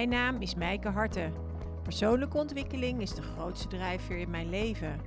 Mijn 0.00 0.12
naam 0.12 0.40
is 0.40 0.54
Mijke 0.54 0.88
Harten. 0.88 1.32
Persoonlijke 1.82 2.36
ontwikkeling 2.36 3.00
is 3.00 3.14
de 3.14 3.22
grootste 3.22 3.68
drijfveer 3.68 4.18
in 4.18 4.30
mijn 4.30 4.48
leven. 4.48 5.00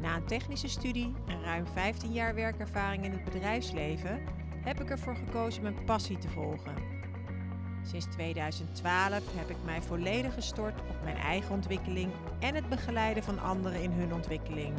Na 0.00 0.16
een 0.16 0.26
technische 0.26 0.68
studie 0.68 1.14
en 1.26 1.42
ruim 1.42 1.66
15 1.66 2.12
jaar 2.12 2.34
werkervaring 2.34 3.04
in 3.04 3.10
het 3.10 3.24
bedrijfsleven 3.24 4.22
heb 4.64 4.80
ik 4.80 4.90
ervoor 4.90 5.16
gekozen 5.16 5.62
mijn 5.62 5.84
passie 5.84 6.18
te 6.18 6.28
volgen. 6.28 6.74
Sinds 7.82 8.06
2012 8.06 9.36
heb 9.36 9.50
ik 9.50 9.56
mij 9.64 9.82
volledig 9.82 10.34
gestort 10.34 10.80
op 10.80 11.02
mijn 11.04 11.16
eigen 11.16 11.54
ontwikkeling 11.54 12.10
en 12.38 12.54
het 12.54 12.68
begeleiden 12.68 13.22
van 13.22 13.38
anderen 13.38 13.82
in 13.82 13.92
hun 13.92 14.14
ontwikkeling. 14.14 14.74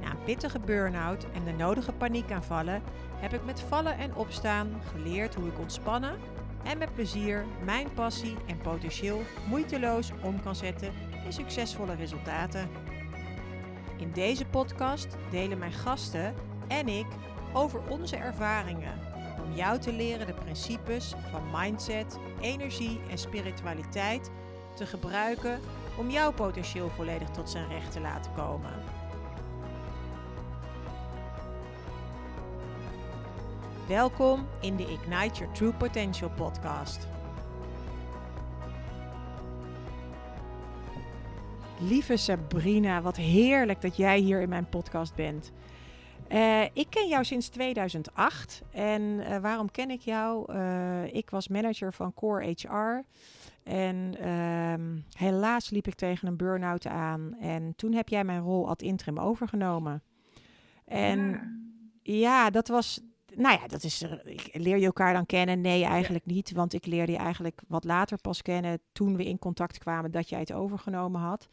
Na 0.00 0.10
een 0.10 0.24
pittige 0.24 0.58
burn-out 0.58 1.26
en 1.34 1.44
de 1.44 1.52
nodige 1.52 1.92
paniekaanvallen 1.92 2.82
heb 3.16 3.32
ik 3.32 3.44
met 3.44 3.60
vallen 3.60 3.98
en 3.98 4.14
opstaan 4.14 4.80
geleerd 4.92 5.34
hoe 5.34 5.48
ik 5.48 5.58
ontspannen 5.58 6.16
en 6.66 6.78
met 6.78 6.94
plezier 6.94 7.44
mijn 7.64 7.92
passie 7.94 8.36
en 8.46 8.58
potentieel 8.58 9.22
moeiteloos 9.48 10.10
om 10.22 10.42
kan 10.42 10.56
zetten 10.56 10.92
in 11.24 11.32
succesvolle 11.32 11.94
resultaten. 11.94 12.68
In 13.96 14.12
deze 14.12 14.44
podcast 14.44 15.16
delen 15.30 15.58
mijn 15.58 15.72
gasten 15.72 16.34
en 16.68 16.88
ik 16.88 17.06
over 17.52 17.80
onze 17.88 18.16
ervaringen 18.16 19.00
om 19.44 19.54
jou 19.54 19.78
te 19.78 19.92
leren 19.92 20.26
de 20.26 20.34
principes 20.34 21.14
van 21.30 21.42
mindset, 21.52 22.18
energie 22.40 23.00
en 23.10 23.18
spiritualiteit 23.18 24.30
te 24.74 24.86
gebruiken 24.86 25.60
om 25.98 26.10
jouw 26.10 26.32
potentieel 26.32 26.88
volledig 26.88 27.28
tot 27.28 27.50
zijn 27.50 27.68
recht 27.68 27.92
te 27.92 28.00
laten 28.00 28.32
komen. 28.32 28.85
Welkom 33.88 34.46
in 34.60 34.76
de 34.76 34.82
Ignite 34.82 35.38
Your 35.38 35.52
True 35.52 35.72
Potential 35.72 36.30
podcast. 36.30 37.06
Lieve 41.80 42.16
Sabrina, 42.16 43.02
wat 43.02 43.16
heerlijk 43.16 43.80
dat 43.80 43.96
jij 43.96 44.18
hier 44.18 44.40
in 44.40 44.48
mijn 44.48 44.68
podcast 44.68 45.14
bent. 45.14 45.52
Uh, 46.32 46.62
ik 46.62 46.86
ken 46.90 47.08
jou 47.08 47.24
sinds 47.24 47.48
2008. 47.48 48.62
En 48.70 49.02
uh, 49.02 49.38
waarom 49.38 49.70
ken 49.70 49.90
ik 49.90 50.00
jou? 50.00 50.52
Uh, 50.52 51.14
ik 51.14 51.30
was 51.30 51.48
manager 51.48 51.92
van 51.92 52.14
Core 52.14 52.54
HR. 52.56 53.04
En 53.62 54.14
ehm, 54.20 54.96
helaas 55.16 55.70
liep 55.70 55.86
ik 55.86 55.94
tegen 55.94 56.28
een 56.28 56.36
burn-out 56.36 56.86
aan. 56.86 57.36
En 57.40 57.72
toen 57.76 57.92
heb 57.92 58.08
jij 58.08 58.24
mijn 58.24 58.42
rol 58.42 58.68
ad 58.68 58.82
interim 58.82 59.18
overgenomen. 59.18 60.02
En 60.84 61.28
ja, 62.02 62.14
ja 62.14 62.50
dat 62.50 62.68
was 62.68 63.00
nou 63.36 63.58
ja, 63.60 63.66
dat 63.66 63.82
is, 63.82 64.04
leer 64.52 64.78
je 64.78 64.86
elkaar 64.86 65.12
dan 65.12 65.26
kennen? 65.26 65.60
Nee, 65.60 65.84
eigenlijk 65.84 66.26
niet. 66.26 66.52
Want 66.52 66.72
ik 66.72 66.86
leerde 66.86 67.12
je 67.12 67.18
eigenlijk 67.18 67.60
wat 67.68 67.84
later 67.84 68.18
pas 68.18 68.42
kennen. 68.42 68.80
Toen 68.92 69.16
we 69.16 69.24
in 69.24 69.38
contact 69.38 69.78
kwamen 69.78 70.10
dat 70.10 70.28
jij 70.28 70.40
het 70.40 70.52
overgenomen 70.52 71.20
had. 71.20 71.48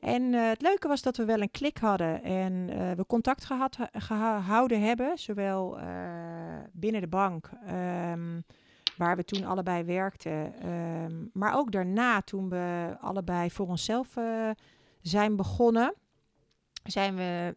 En 0.00 0.22
uh, 0.22 0.48
het 0.48 0.62
leuke 0.62 0.88
was 0.88 1.02
dat 1.02 1.16
we 1.16 1.24
wel 1.24 1.40
een 1.40 1.50
klik 1.50 1.78
hadden 1.78 2.22
en 2.22 2.52
uh, 2.52 2.92
we 2.92 3.06
contact 3.06 3.44
gehad, 3.44 3.78
gehouden 3.92 4.82
hebben. 4.82 5.18
Zowel 5.18 5.78
uh, 5.78 5.84
binnen 6.72 7.00
de 7.00 7.08
bank, 7.08 7.50
um, 8.10 8.44
waar 8.96 9.16
we 9.16 9.24
toen 9.24 9.44
allebei 9.44 9.84
werkten. 9.84 10.68
Um, 10.68 11.30
maar 11.32 11.56
ook 11.56 11.72
daarna, 11.72 12.20
toen 12.20 12.48
we 12.48 12.96
allebei 13.00 13.50
voor 13.50 13.68
onszelf 13.68 14.14
zijn 15.00 15.36
begonnen, 15.36 15.94
zijn 16.82 17.16
we 17.16 17.56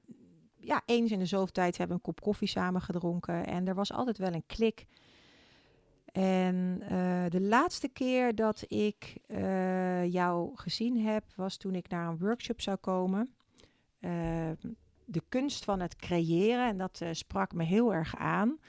ja, 0.64 0.82
eens 0.86 1.12
in 1.12 1.20
de 1.20 1.26
zoveel 1.26 1.52
tijd 1.52 1.78
hebben 1.78 1.98
we 1.98 2.04
een 2.04 2.14
kop 2.14 2.22
koffie 2.26 2.48
samen 2.48 2.82
gedronken. 2.82 3.46
En 3.46 3.68
er 3.68 3.76
was 3.76 3.94
altijd 3.94 4.18
wel 4.18 4.34
een 4.34 4.46
klik. 4.46 4.86
En 6.12 6.80
uh, 6.82 7.24
de 7.30 7.42
laatste 7.42 7.88
keer 7.88 8.36
dat 8.36 8.64
ik 8.68 9.18
uh, 9.28 10.12
jou 10.12 10.52
gezien 10.56 10.98
heb, 11.06 11.24
was 11.36 11.58
toen 11.58 11.76
ik 11.76 11.90
naar 11.90 12.08
een 12.08 12.18
workshop 12.18 12.62
zou 12.62 12.78
komen. 12.78 13.34
Uh, 14.00 14.12
de 15.06 15.22
kunst 15.30 15.64
van 15.64 15.80
het 15.80 15.96
creëren. 15.96 16.68
En 16.68 16.78
dat 16.78 17.02
sprak 17.12 17.54
me 17.54 17.64
heel 17.64 17.94
erg 17.94 18.16
aan. 18.16 18.60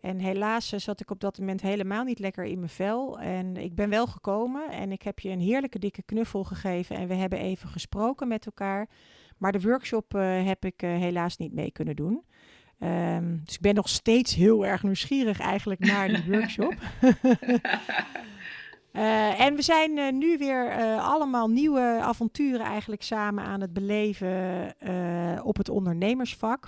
En 0.00 0.18
helaas 0.18 0.68
zat 0.68 1.00
ik 1.00 1.10
op 1.10 1.20
dat 1.20 1.38
moment 1.38 1.60
helemaal 1.60 2.04
niet 2.04 2.18
lekker 2.18 2.44
in 2.44 2.58
mijn 2.58 2.70
vel. 2.70 3.20
En 3.20 3.56
ik 3.56 3.74
ben 3.74 3.88
wel 3.88 4.06
gekomen 4.06 4.70
en 4.70 4.92
ik 4.92 5.02
heb 5.02 5.18
je 5.18 5.28
een 5.30 5.40
heerlijke 5.40 5.78
dikke 5.78 6.02
knuffel 6.02 6.44
gegeven. 6.44 6.96
En 6.96 7.08
we 7.08 7.14
hebben 7.14 7.38
even 7.38 7.68
gesproken 7.68 8.28
met 8.28 8.46
elkaar. 8.46 8.88
Maar 9.40 9.52
de 9.52 9.60
workshop 9.60 10.14
uh, 10.14 10.46
heb 10.46 10.64
ik 10.64 10.82
uh, 10.82 10.90
helaas 10.90 11.36
niet 11.36 11.52
mee 11.52 11.70
kunnen 11.70 11.96
doen. 11.96 12.24
Um, 12.82 13.40
dus 13.44 13.54
ik 13.54 13.60
ben 13.60 13.74
nog 13.74 13.88
steeds 13.88 14.34
heel 14.34 14.66
erg 14.66 14.82
nieuwsgierig 14.82 15.40
eigenlijk 15.40 15.80
naar 15.80 16.08
die 16.08 16.24
workshop. 16.32 16.74
uh, 18.92 19.40
en 19.46 19.54
we 19.54 19.62
zijn 19.62 20.18
nu 20.18 20.38
weer 20.38 20.72
allemaal 20.98 21.48
nieuwe 21.48 21.98
avonturen 22.02 22.66
eigenlijk 22.66 23.02
samen 23.02 23.44
aan 23.44 23.60
het 23.60 23.72
beleven 23.72 24.74
op 25.42 25.56
het 25.56 25.68
ondernemersvak. 25.68 26.66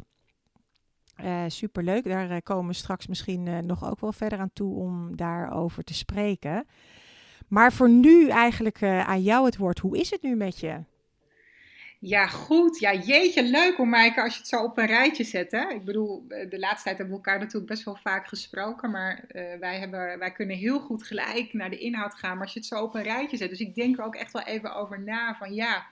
superleuk, 1.47 2.05
daar 2.05 2.43
komen 2.43 2.67
we 2.67 2.77
straks 2.77 3.07
misschien 3.07 3.67
nog 3.67 3.91
ook 3.91 4.01
wel 4.01 4.13
verder 4.13 4.39
aan 4.39 4.53
toe 4.53 4.75
om 4.75 5.17
daarover 5.17 5.85
te 5.85 5.95
spreken. 5.95 6.67
Maar 7.49 7.73
voor 7.73 7.91
nu 7.91 8.29
eigenlijk 8.29 8.83
aan 8.83 9.23
jou 9.23 9.45
het 9.45 9.57
woord. 9.57 9.79
Hoe 9.79 9.99
is 9.99 10.11
het 10.11 10.23
nu 10.23 10.35
met 10.35 10.61
je? 10.61 10.91
Ja, 12.05 12.27
goed. 12.27 12.79
Ja, 12.79 12.95
jeetje, 12.95 13.43
leuk 13.43 13.79
om 13.79 13.89
Maaike 13.89 14.23
als 14.23 14.33
je 14.33 14.39
het 14.39 14.49
zo 14.49 14.63
op 14.63 14.79
een 14.79 14.87
rijtje 14.87 15.25
zet. 15.25 15.51
Hè? 15.51 15.69
Ik 15.69 15.85
bedoel, 15.85 16.25
eh, 16.29 16.51
de 16.51 16.59
laatste 16.59 16.85
tijd 16.85 16.99
hebben 16.99 17.17
we 17.17 17.23
elkaar 17.23 17.39
natuurlijk 17.39 17.67
best 17.67 17.85
wel 17.85 17.97
vaak 17.97 18.27
gesproken. 18.27 18.91
Maar 18.91 19.25
uh, 19.33 19.43
wij, 19.61 19.79
hebben, 19.79 20.19
wij 20.19 20.33
kunnen 20.33 20.57
heel 20.57 20.81
goed 20.81 21.03
gelijk 21.03 21.53
naar 21.53 21.71
de 21.71 21.79
inhoud 21.79 22.15
gaan. 22.15 22.33
Maar 22.33 22.43
als 22.43 22.53
je 22.53 22.59
het 22.59 22.69
zo 22.69 22.83
op 22.83 22.95
een 22.95 23.03
rijtje 23.03 23.37
zet. 23.37 23.49
Dus 23.49 23.61
ik 23.61 23.75
denk 23.75 23.99
er 23.99 24.05
ook 24.05 24.15
echt 24.15 24.33
wel 24.33 24.43
even 24.43 24.75
over 24.75 25.01
na. 25.01 25.35
Van 25.35 25.55
ja, 25.55 25.87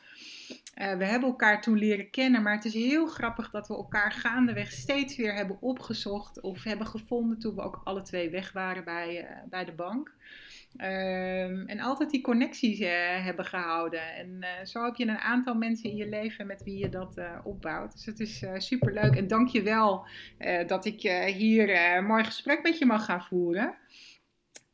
uh, 0.48 0.96
we 0.96 1.04
hebben 1.04 1.28
elkaar 1.28 1.62
toen 1.62 1.78
leren 1.78 2.10
kennen. 2.10 2.42
Maar 2.42 2.54
het 2.54 2.64
is 2.64 2.74
heel 2.74 3.06
grappig 3.06 3.50
dat 3.50 3.68
we 3.68 3.74
elkaar 3.74 4.12
gaandeweg 4.12 4.72
steeds 4.72 5.16
weer 5.16 5.34
hebben 5.34 5.56
opgezocht. 5.60 6.40
Of 6.40 6.62
hebben 6.62 6.86
gevonden 6.86 7.38
toen 7.38 7.54
we 7.54 7.62
ook 7.62 7.80
alle 7.84 8.02
twee 8.02 8.30
weg 8.30 8.52
waren 8.52 8.84
bij, 8.84 9.26
bij 9.50 9.64
de 9.64 9.72
bank. 9.72 10.12
Um, 10.76 11.66
en 11.66 11.80
altijd 11.80 12.10
die 12.10 12.20
connecties 12.20 12.80
uh, 12.80 12.88
hebben 13.24 13.44
gehouden. 13.44 14.14
En 14.14 14.36
uh, 14.40 14.48
zo 14.64 14.84
heb 14.84 14.94
je 14.94 15.06
een 15.06 15.18
aantal 15.18 15.54
mensen 15.54 15.90
in 15.90 15.96
je 15.96 16.08
leven 16.08 16.46
met 16.46 16.62
wie 16.62 16.78
je 16.78 16.88
dat 16.88 17.18
uh, 17.18 17.38
opbouwt. 17.44 17.92
Dus 17.92 18.06
het 18.06 18.20
is 18.20 18.44
super 18.56 18.92
leuk. 18.92 19.16
En 19.16 19.26
dank 19.26 19.48
je 19.48 19.62
wel 19.62 20.06
dat 20.66 20.84
ik 20.84 21.00
hier 21.34 21.94
een 21.96 22.04
mooi 22.04 22.24
gesprek 22.24 22.62
met 22.62 22.78
je 22.78 22.86
mag 22.86 23.04
gaan 23.04 23.24
voeren. 23.24 23.66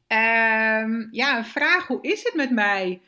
Um, 0.09 1.09
ja, 1.11 1.37
een 1.37 1.45
vraag: 1.45 1.87
hoe 1.87 2.03
is 2.03 2.23
het 2.23 2.35
met 2.35 2.51
mij? 2.51 3.01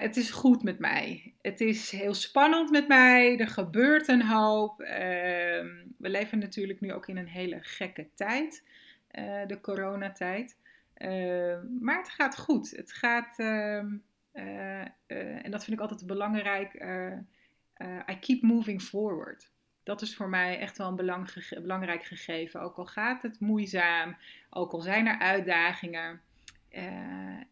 het 0.00 0.16
is 0.16 0.30
goed 0.30 0.62
met 0.62 0.78
mij. 0.78 1.34
Het 1.42 1.60
is 1.60 1.90
heel 1.90 2.14
spannend 2.14 2.70
met 2.70 2.88
mij. 2.88 3.38
Er 3.38 3.48
gebeurt 3.48 4.08
een 4.08 4.26
hoop. 4.26 4.80
Ehm, 4.80 5.68
we 5.98 6.08
leven 6.08 6.38
natuurlijk 6.38 6.80
nu 6.80 6.92
ook 6.92 7.08
in 7.08 7.16
een 7.16 7.28
hele 7.28 7.58
gekke 7.60 8.08
tijd, 8.14 8.62
de 9.46 9.58
coronatijd. 9.60 10.56
Uh, 10.98 11.56
maar 11.80 11.98
het 11.98 12.08
gaat 12.08 12.38
goed. 12.38 12.70
Het 12.70 12.92
gaat, 12.92 13.38
uh, 13.38 13.82
uh, 14.32 15.44
en 15.44 15.50
dat 15.50 15.64
vind 15.64 15.76
ik 15.76 15.80
altijd 15.80 16.06
belangrijk, 16.06 16.74
I 18.10 18.18
keep 18.20 18.42
moving 18.42 18.82
forward. 18.82 19.50
Dat 19.82 20.02
is 20.02 20.16
voor 20.16 20.28
mij 20.28 20.58
echt 20.58 20.78
wel 20.78 20.88
een 20.88 20.96
belang, 20.96 21.48
belangrijk 21.62 22.04
gegeven. 22.04 22.60
Ook 22.60 22.76
al 22.76 22.86
gaat 22.86 23.22
het 23.22 23.40
moeizaam, 23.40 24.16
ook 24.50 24.72
al 24.72 24.80
zijn 24.80 25.06
er 25.06 25.18
uitdagingen. 25.18 26.20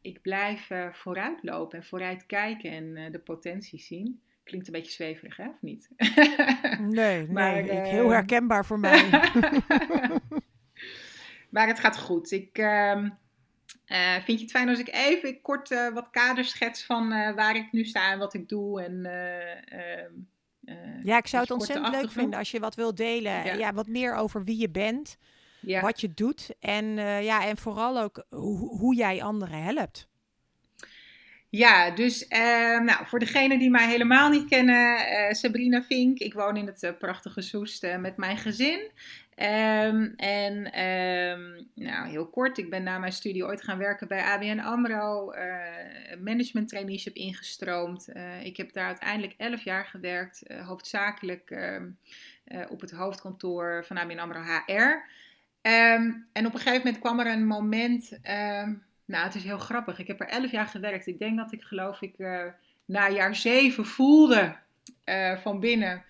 ik 0.00 0.22
blijf 0.22 0.70
vooruitlopen 0.92 1.78
en 1.78 1.84
vooruit 1.84 2.26
kijken 2.26 2.70
en 2.70 3.12
de 3.12 3.18
potentie 3.18 3.78
zien. 3.78 4.20
Klinkt 4.44 4.66
een 4.66 4.72
beetje 4.72 4.92
zweverig, 4.92 5.36
hè? 5.36 5.48
Of 5.48 5.62
niet? 5.62 5.88
nee, 7.00 7.26
maar, 7.26 7.52
nee 7.52 7.80
heel 7.80 8.10
herkenbaar 8.10 8.66
voor 8.66 8.78
mij. 8.78 9.08
maar 11.54 11.66
het 11.66 11.78
gaat 11.78 11.98
goed. 11.98 12.30
Ik, 12.30 12.58
ehm, 12.58 13.08
uh, 13.86 14.14
vind 14.24 14.38
je 14.38 14.44
het 14.44 14.50
fijn 14.50 14.68
als 14.68 14.78
ik 14.78 14.88
even 14.92 15.40
kort 15.40 15.70
uh, 15.70 15.88
wat 15.88 16.10
kaders 16.10 16.50
schets 16.50 16.84
van 16.84 17.12
uh, 17.12 17.34
waar 17.34 17.56
ik 17.56 17.72
nu 17.72 17.84
sta 17.84 18.12
en 18.12 18.18
wat 18.18 18.34
ik 18.34 18.48
doe? 18.48 18.82
En, 18.82 19.04
ehm, 19.64 20.12
ja, 21.02 21.18
ik 21.18 21.26
zou 21.26 21.42
het 21.42 21.50
ontzettend 21.50 21.94
leuk 21.94 22.10
vinden 22.10 22.38
als 22.38 22.50
je 22.50 22.60
wat 22.60 22.74
wilt 22.74 22.96
delen. 22.96 23.44
Ja. 23.44 23.54
ja. 23.54 23.72
wat 23.72 23.86
meer 23.86 24.14
over 24.14 24.44
wie 24.44 24.58
je 24.58 24.70
bent, 24.70 25.16
ja. 25.60 25.80
wat 25.80 26.00
je 26.00 26.14
doet 26.14 26.50
en, 26.60 26.84
ja, 27.22 27.46
en 27.46 27.56
vooral 27.56 28.00
ook 28.00 28.24
hoe, 28.28 28.78
hoe 28.78 28.94
jij 28.94 29.22
anderen 29.22 29.62
helpt. 29.62 30.08
Ja, 31.48 31.90
dus 31.90 32.26
uh, 32.28 32.80
nou, 32.80 33.06
voor 33.06 33.18
degenen 33.18 33.58
die 33.58 33.70
mij 33.70 33.88
helemaal 33.88 34.30
niet 34.30 34.48
kennen, 34.48 34.98
Sabrina 35.36 35.82
Vink. 35.82 36.18
Ik 36.18 36.34
woon 36.34 36.56
in 36.56 36.66
het 36.66 36.94
prachtige 36.98 37.40
Soest 37.40 37.86
met 37.98 38.16
mijn 38.16 38.36
gezin. 38.36 38.90
Um, 39.36 40.14
en 40.16 40.80
um, 40.80 41.68
nou, 41.74 42.08
heel 42.08 42.26
kort, 42.26 42.58
ik 42.58 42.70
ben 42.70 42.82
na 42.82 42.98
mijn 42.98 43.12
studie 43.12 43.44
ooit 43.44 43.62
gaan 43.62 43.78
werken 43.78 44.08
bij 44.08 44.22
ABN 44.22 44.58
AMRO, 44.58 45.32
management 46.20 46.68
traineeship 46.68 47.14
ingestroomd. 47.14 48.08
ik 48.42 48.56
heb 48.56 48.72
daar 48.72 48.86
uiteindelijk 48.86 49.34
11 49.36 49.62
jaar 49.62 49.86
gewerkt, 49.86 50.42
hoofdzakelijk 50.64 51.50
ehm, 51.50 51.90
op 52.68 52.80
het 52.80 52.90
hoofdkantoor 52.90 53.84
van 53.86 53.98
ABN 53.98 54.18
AMRO 54.18 54.40
HR. 54.40 55.08
en 55.62 56.46
op 56.46 56.54
een 56.54 56.60
gegeven 56.60 56.78
moment 56.84 56.98
kwam 56.98 57.20
er 57.20 57.26
een 57.26 57.46
moment 57.46 58.18
Nou, 59.04 59.24
het 59.24 59.34
is 59.34 59.44
heel 59.44 59.58
grappig. 59.58 59.98
Ik 59.98 60.06
heb 60.06 60.20
er 60.20 60.28
elf 60.28 60.50
jaar 60.50 60.66
gewerkt. 60.66 61.06
Ik 61.06 61.18
denk 61.18 61.36
dat 61.36 61.52
ik 61.52 61.62
geloof 61.62 62.02
ik 62.02 62.18
uh, 62.18 62.44
na 62.84 63.10
jaar 63.10 63.36
zeven 63.36 63.86
voelde 63.86 64.56
uh, 65.04 65.36
van 65.36 65.60
binnen. 65.60 66.04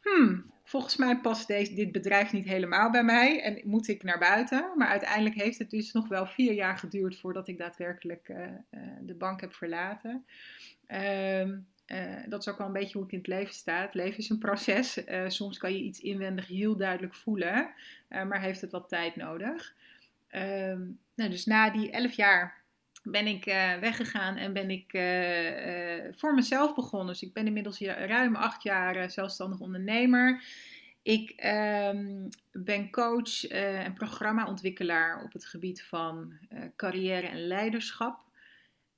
Hmm, 0.00 0.52
volgens 0.68 0.96
mij 0.96 1.20
past 1.20 1.46
deze, 1.46 1.74
dit 1.74 1.92
bedrijf 1.92 2.32
niet 2.32 2.44
helemaal 2.44 2.90
bij 2.90 3.04
mij 3.04 3.42
en 3.42 3.60
moet 3.64 3.88
ik 3.88 4.02
naar 4.02 4.18
buiten. 4.18 4.72
Maar 4.76 4.88
uiteindelijk 4.88 5.34
heeft 5.34 5.58
het 5.58 5.70
dus 5.70 5.92
nog 5.92 6.08
wel 6.08 6.26
vier 6.26 6.52
jaar 6.52 6.78
geduurd 6.78 7.18
voordat 7.18 7.48
ik 7.48 7.58
daadwerkelijk 7.58 8.28
uh, 8.28 8.46
de 9.00 9.14
bank 9.14 9.40
heb 9.40 9.54
verlaten. 9.54 10.26
Um, 11.40 11.66
dat 12.28 12.40
is 12.40 12.48
ook 12.48 12.58
wel 12.58 12.66
een 12.66 12.72
beetje 12.72 12.98
hoe 12.98 13.06
ik 13.06 13.12
in 13.12 13.18
het 13.18 13.26
leven 13.26 13.54
sta. 13.54 13.80
Het 13.80 13.94
leven 13.94 14.18
is 14.18 14.28
een 14.28 14.38
proces. 14.38 15.00
soms 15.26 15.58
kan 15.58 15.72
je 15.72 15.82
iets 15.82 16.00
inwendig 16.00 16.46
heel 16.46 16.76
duidelijk 16.76 17.14
voelen, 17.14 17.70
maar 18.08 18.40
heeft 18.40 18.60
het 18.60 18.72
wat 18.72 18.88
tijd 18.88 19.16
nodig. 19.16 19.74
Um, 20.30 20.98
nou, 21.14 21.30
dus 21.30 21.44
na 21.44 21.70
die 21.70 21.90
elf 21.90 22.12
jaar 22.12 22.57
ben 23.10 23.26
ik 23.26 23.46
uh, 23.46 23.74
weggegaan 23.74 24.36
en 24.36 24.52
ben 24.52 24.70
ik 24.70 24.92
uh, 24.92 25.96
uh, 25.96 26.12
voor 26.16 26.34
mezelf 26.34 26.74
begonnen. 26.74 27.06
Dus 27.06 27.22
ik 27.22 27.32
ben 27.32 27.46
inmiddels 27.46 27.80
ruim 27.80 28.36
acht 28.36 28.62
jaar 28.62 29.10
zelfstandig 29.10 29.60
ondernemer. 29.60 30.42
Ik 31.02 31.44
um, 31.44 32.28
ben 32.52 32.90
coach 32.90 33.46
en 33.46 33.94
programmaontwikkelaar 33.94 35.22
op 35.22 35.32
het 35.32 35.46
gebied 35.46 35.82
van 35.82 36.32
carrière 36.76 37.26
en 37.26 37.46
leiderschap. 37.46 38.20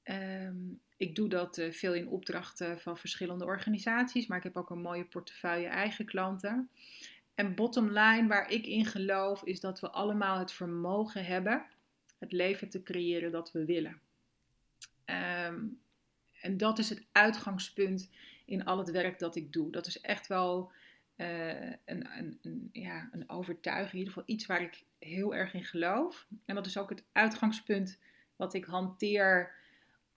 Um, 0.04 0.80
ik 0.96 1.14
doe 1.14 1.28
dat 1.28 1.62
veel 1.70 1.94
in 1.94 2.08
opdrachten 2.08 2.80
van 2.80 2.98
verschillende 2.98 3.44
organisaties, 3.44 4.26
maar 4.26 4.38
ik 4.38 4.44
heb 4.44 4.56
ook 4.56 4.70
een 4.70 4.80
mooie 4.80 5.04
portefeuille 5.04 5.66
eigen 5.66 6.04
klanten. 6.04 6.70
En 7.34 7.54
bottom 7.54 7.86
line, 7.86 8.26
waar 8.26 8.50
ik 8.50 8.66
in 8.66 8.84
geloof, 8.84 9.42
is 9.44 9.60
dat 9.60 9.80
we 9.80 9.90
allemaal 9.90 10.38
het 10.38 10.52
vermogen 10.52 11.24
hebben 11.24 11.64
het 12.20 12.32
leven 12.32 12.69
te 12.69 12.82
creëren 12.82 13.32
dat 13.32 13.52
we 13.52 13.64
willen. 13.64 14.00
Ehm, 15.05 15.64
en 16.40 16.56
dat 16.56 16.78
is 16.78 16.88
het 16.88 17.06
uitgangspunt 17.12 18.11
in 18.44 18.64
al 18.64 18.78
het 18.78 18.90
werk 18.90 19.19
dat 19.19 19.37
ik 19.37 19.52
doe. 19.52 19.70
Dat 19.70 19.87
is 19.87 20.00
echt 20.00 20.26
wel 20.26 20.72
uh, 21.17 21.70
een, 21.84 22.08
een, 22.43 22.69
ja, 22.72 23.08
een 23.12 23.31
overtuiging, 23.31 23.93
in 23.93 23.99
ieder 23.99 24.12
geval 24.12 24.34
iets 24.34 24.46
waar 24.46 24.62
ik 24.62 24.84
heel 24.99 25.34
erg 25.34 25.55
in 25.55 25.64
geloof. 25.64 26.26
En 26.44 26.55
dat 26.55 26.67
is 26.67 26.78
ook 26.78 26.90
het 26.90 27.05
uitgangspunt 27.12 27.99
wat 28.37 28.55
ik 28.55 28.64
hanteer 28.64 29.55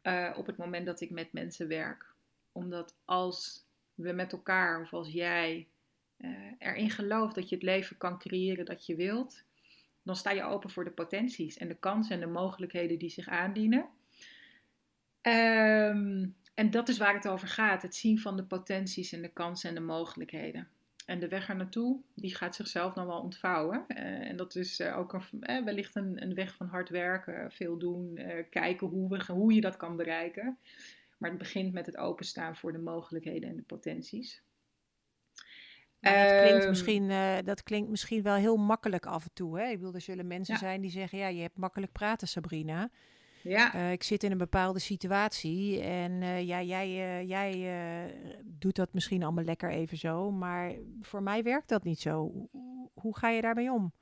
uh, 0.04 0.34
op 0.38 0.46
het 0.46 0.58
moment 0.58 0.86
dat 0.86 1.02
ik 1.02 1.10
met 1.10 1.34
mensen 1.34 1.68
werk. 1.68 2.14
Omdat 2.52 2.96
als 3.06 3.66
we 3.94 4.12
met 4.12 4.32
elkaar, 4.32 4.82
of 4.82 4.94
als 4.94 5.12
jij 5.12 5.68
uh, 6.18 6.52
erin 6.60 6.90
gelooft 6.90 7.36
dat 7.36 7.50
je 7.50 7.56
het 7.56 7.64
leven 7.64 7.98
kan 7.98 8.20
creëren 8.20 8.66
dat 8.66 8.86
je 8.86 8.96
wilt, 8.96 9.44
dan 10.04 10.16
sta 10.16 10.32
je 10.32 10.44
open 10.44 10.70
voor 10.70 10.84
de 10.84 10.92
potenties 10.92 11.58
en 11.58 11.68
de 11.68 11.78
kansen 11.80 12.14
en 12.16 12.20
de 12.20 12.34
mogelijkheden 12.34 13.00
die 13.00 13.10
zich 13.10 13.28
aandienen. 13.28 13.86
Um, 15.22 16.36
en 16.54 16.72
dat 16.72 16.90
is 16.90 16.98
waar 16.98 17.14
het 17.14 17.28
over 17.28 17.48
gaat: 17.48 17.82
het 17.82 17.96
zien 17.96 18.20
van 18.20 18.38
de 18.38 18.44
potenties 18.44 19.12
en 19.12 19.22
de 19.22 19.34
kansen 19.34 19.70
en 19.70 19.76
de 19.76 19.82
mogelijkheden. 19.82 20.68
En 21.06 21.20
de 21.20 21.28
weg 21.28 21.50
er 21.50 21.56
naartoe, 21.56 22.00
die 22.14 22.36
gaat 22.36 22.56
zichzelf 22.56 22.94
dan 22.94 23.08
wel 23.08 23.20
ontvouwen. 23.20 23.86
Uh, 23.88 23.98
en 24.30 24.36
dat 24.36 24.56
is 24.56 24.80
uh, 24.80 24.98
ook 24.98 25.14
een, 25.14 25.22
uh, 25.40 25.64
wellicht 25.64 25.96
een, 25.96 26.22
een, 26.22 26.34
weg 26.34 26.56
van 26.56 26.68
hard 26.68 26.90
werken, 26.90 27.52
veel 27.52 27.78
doen, 27.78 28.20
kijken 28.50 28.88
hoe, 28.88 29.10
we, 29.10 29.34
hoe 29.34 29.54
je 29.54 29.62
dat 29.62 29.78
kan 29.78 29.96
bereiken. 29.96 30.58
Maar 31.18 31.30
het 31.30 31.40
begint 31.40 31.74
met 31.74 31.86
het 31.86 31.98
openstaan 31.98 32.56
voor 32.56 32.72
de 32.72 32.78
mogelijkheden 32.78 33.50
en 33.50 33.56
de 33.56 33.62
potenties. 33.62 34.42
Dat, 36.04 36.42
klinkt 36.42 36.62
ehm, 36.62 36.70
misschien, 36.70 37.10
uh, 37.10 37.36
dat 37.44 37.64
klinkt 37.64 37.90
misschien 37.90 38.24
wel 38.24 38.36
heel 38.36 38.58
makkelijk 38.58 39.06
af 39.06 39.24
en 39.24 39.34
toe. 39.34 39.60
Hè? 39.60 39.66
Ik 39.66 39.78
bedoel, 39.78 39.94
er 39.94 40.02
zullen 40.02 40.28
mensen 40.28 40.58
zijn 40.58 40.82
die 40.82 40.92
zeggen: 40.92 41.18
Ja, 41.18 41.28
je 41.28 41.42
hebt 41.42 41.58
makkelijk 41.58 41.92
praten, 41.92 42.28
Sabrina. 42.28 42.90
Ja. 43.42 43.76
Uh, 43.76 43.92
ik 43.92 44.04
zit 44.04 44.24
in 44.24 44.32
een 44.32 44.38
bepaalde 44.38 44.80
situatie 44.80 45.82
en 45.82 46.12
uh, 46.12 46.42
ja, 46.42 46.62
jij, 46.62 47.26
jij 47.26 47.74
doet 48.44 48.76
dat 48.76 48.94
misschien 48.94 49.24
allemaal 49.24 49.44
lekker 49.44 49.70
even 49.70 49.98
zo. 49.98 50.32
Maar 50.32 50.74
voor 51.02 51.24
mij 51.24 51.44
werkt 51.44 51.70
dat 51.70 51.84
niet 51.84 52.00
zo. 52.00 52.32
Hoe, 52.52 52.90
hoe 52.94 53.18
ga 53.18 53.30
je 53.30 53.42
daarmee 53.42 53.72
om? 53.72 53.94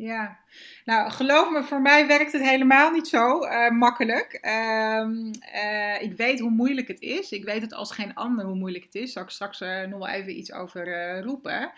Ja, 0.00 0.38
nou 0.84 1.10
geloof 1.10 1.50
me, 1.50 1.62
voor 1.62 1.80
mij 1.80 2.06
werkt 2.06 2.32
het 2.32 2.42
helemaal 2.42 2.90
niet 2.90 3.08
zo 3.08 3.44
uh, 3.44 3.70
makkelijk. 3.70 4.38
Uh, 4.42 5.08
uh, 5.54 6.02
ik 6.02 6.12
weet 6.16 6.40
hoe 6.40 6.50
moeilijk 6.50 6.88
het 6.88 7.00
is. 7.00 7.32
Ik 7.32 7.44
weet 7.44 7.62
het 7.62 7.72
als 7.72 7.90
geen 7.90 8.14
ander 8.14 8.44
hoe 8.44 8.54
moeilijk 8.54 8.84
het 8.84 8.94
is. 8.94 9.12
Zal 9.12 9.22
ik 9.22 9.30
straks 9.30 9.60
uh, 9.60 9.84
nog 9.84 9.98
wel 9.98 10.08
even 10.08 10.38
iets 10.38 10.52
over 10.52 11.18
roepen. 11.22 11.72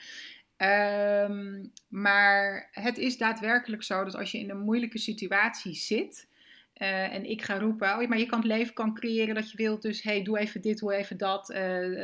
Ehm, 0.56 1.64
maar 1.88 2.69
het 2.72 2.99
is 2.99 3.17
daadwerkelijk 3.17 3.82
zo 3.82 4.05
dat 4.05 4.17
als 4.17 4.31
je 4.31 4.38
in 4.38 4.50
een 4.50 4.61
moeilijke 4.61 4.99
situatie 4.99 5.75
zit. 5.75 6.28
en 6.75 7.31
ik 7.31 7.43
ga 7.43 7.58
roepen, 7.58 8.00
oh, 8.00 8.08
maar 8.08 8.19
je 8.19 8.26
kan 8.26 8.38
het 8.38 8.49
leven 8.49 8.75
kan 8.75 8.94
creëren 8.94 9.34
dat 9.34 9.50
je 9.50 9.56
wilt. 9.56 9.82
Dus 9.82 10.02
hey, 10.02 10.23
doe 10.23 10.38
even 10.38 10.61
dit, 10.61 10.78
doe 10.78 10.94
even 10.94 11.16
dat. 11.16 11.46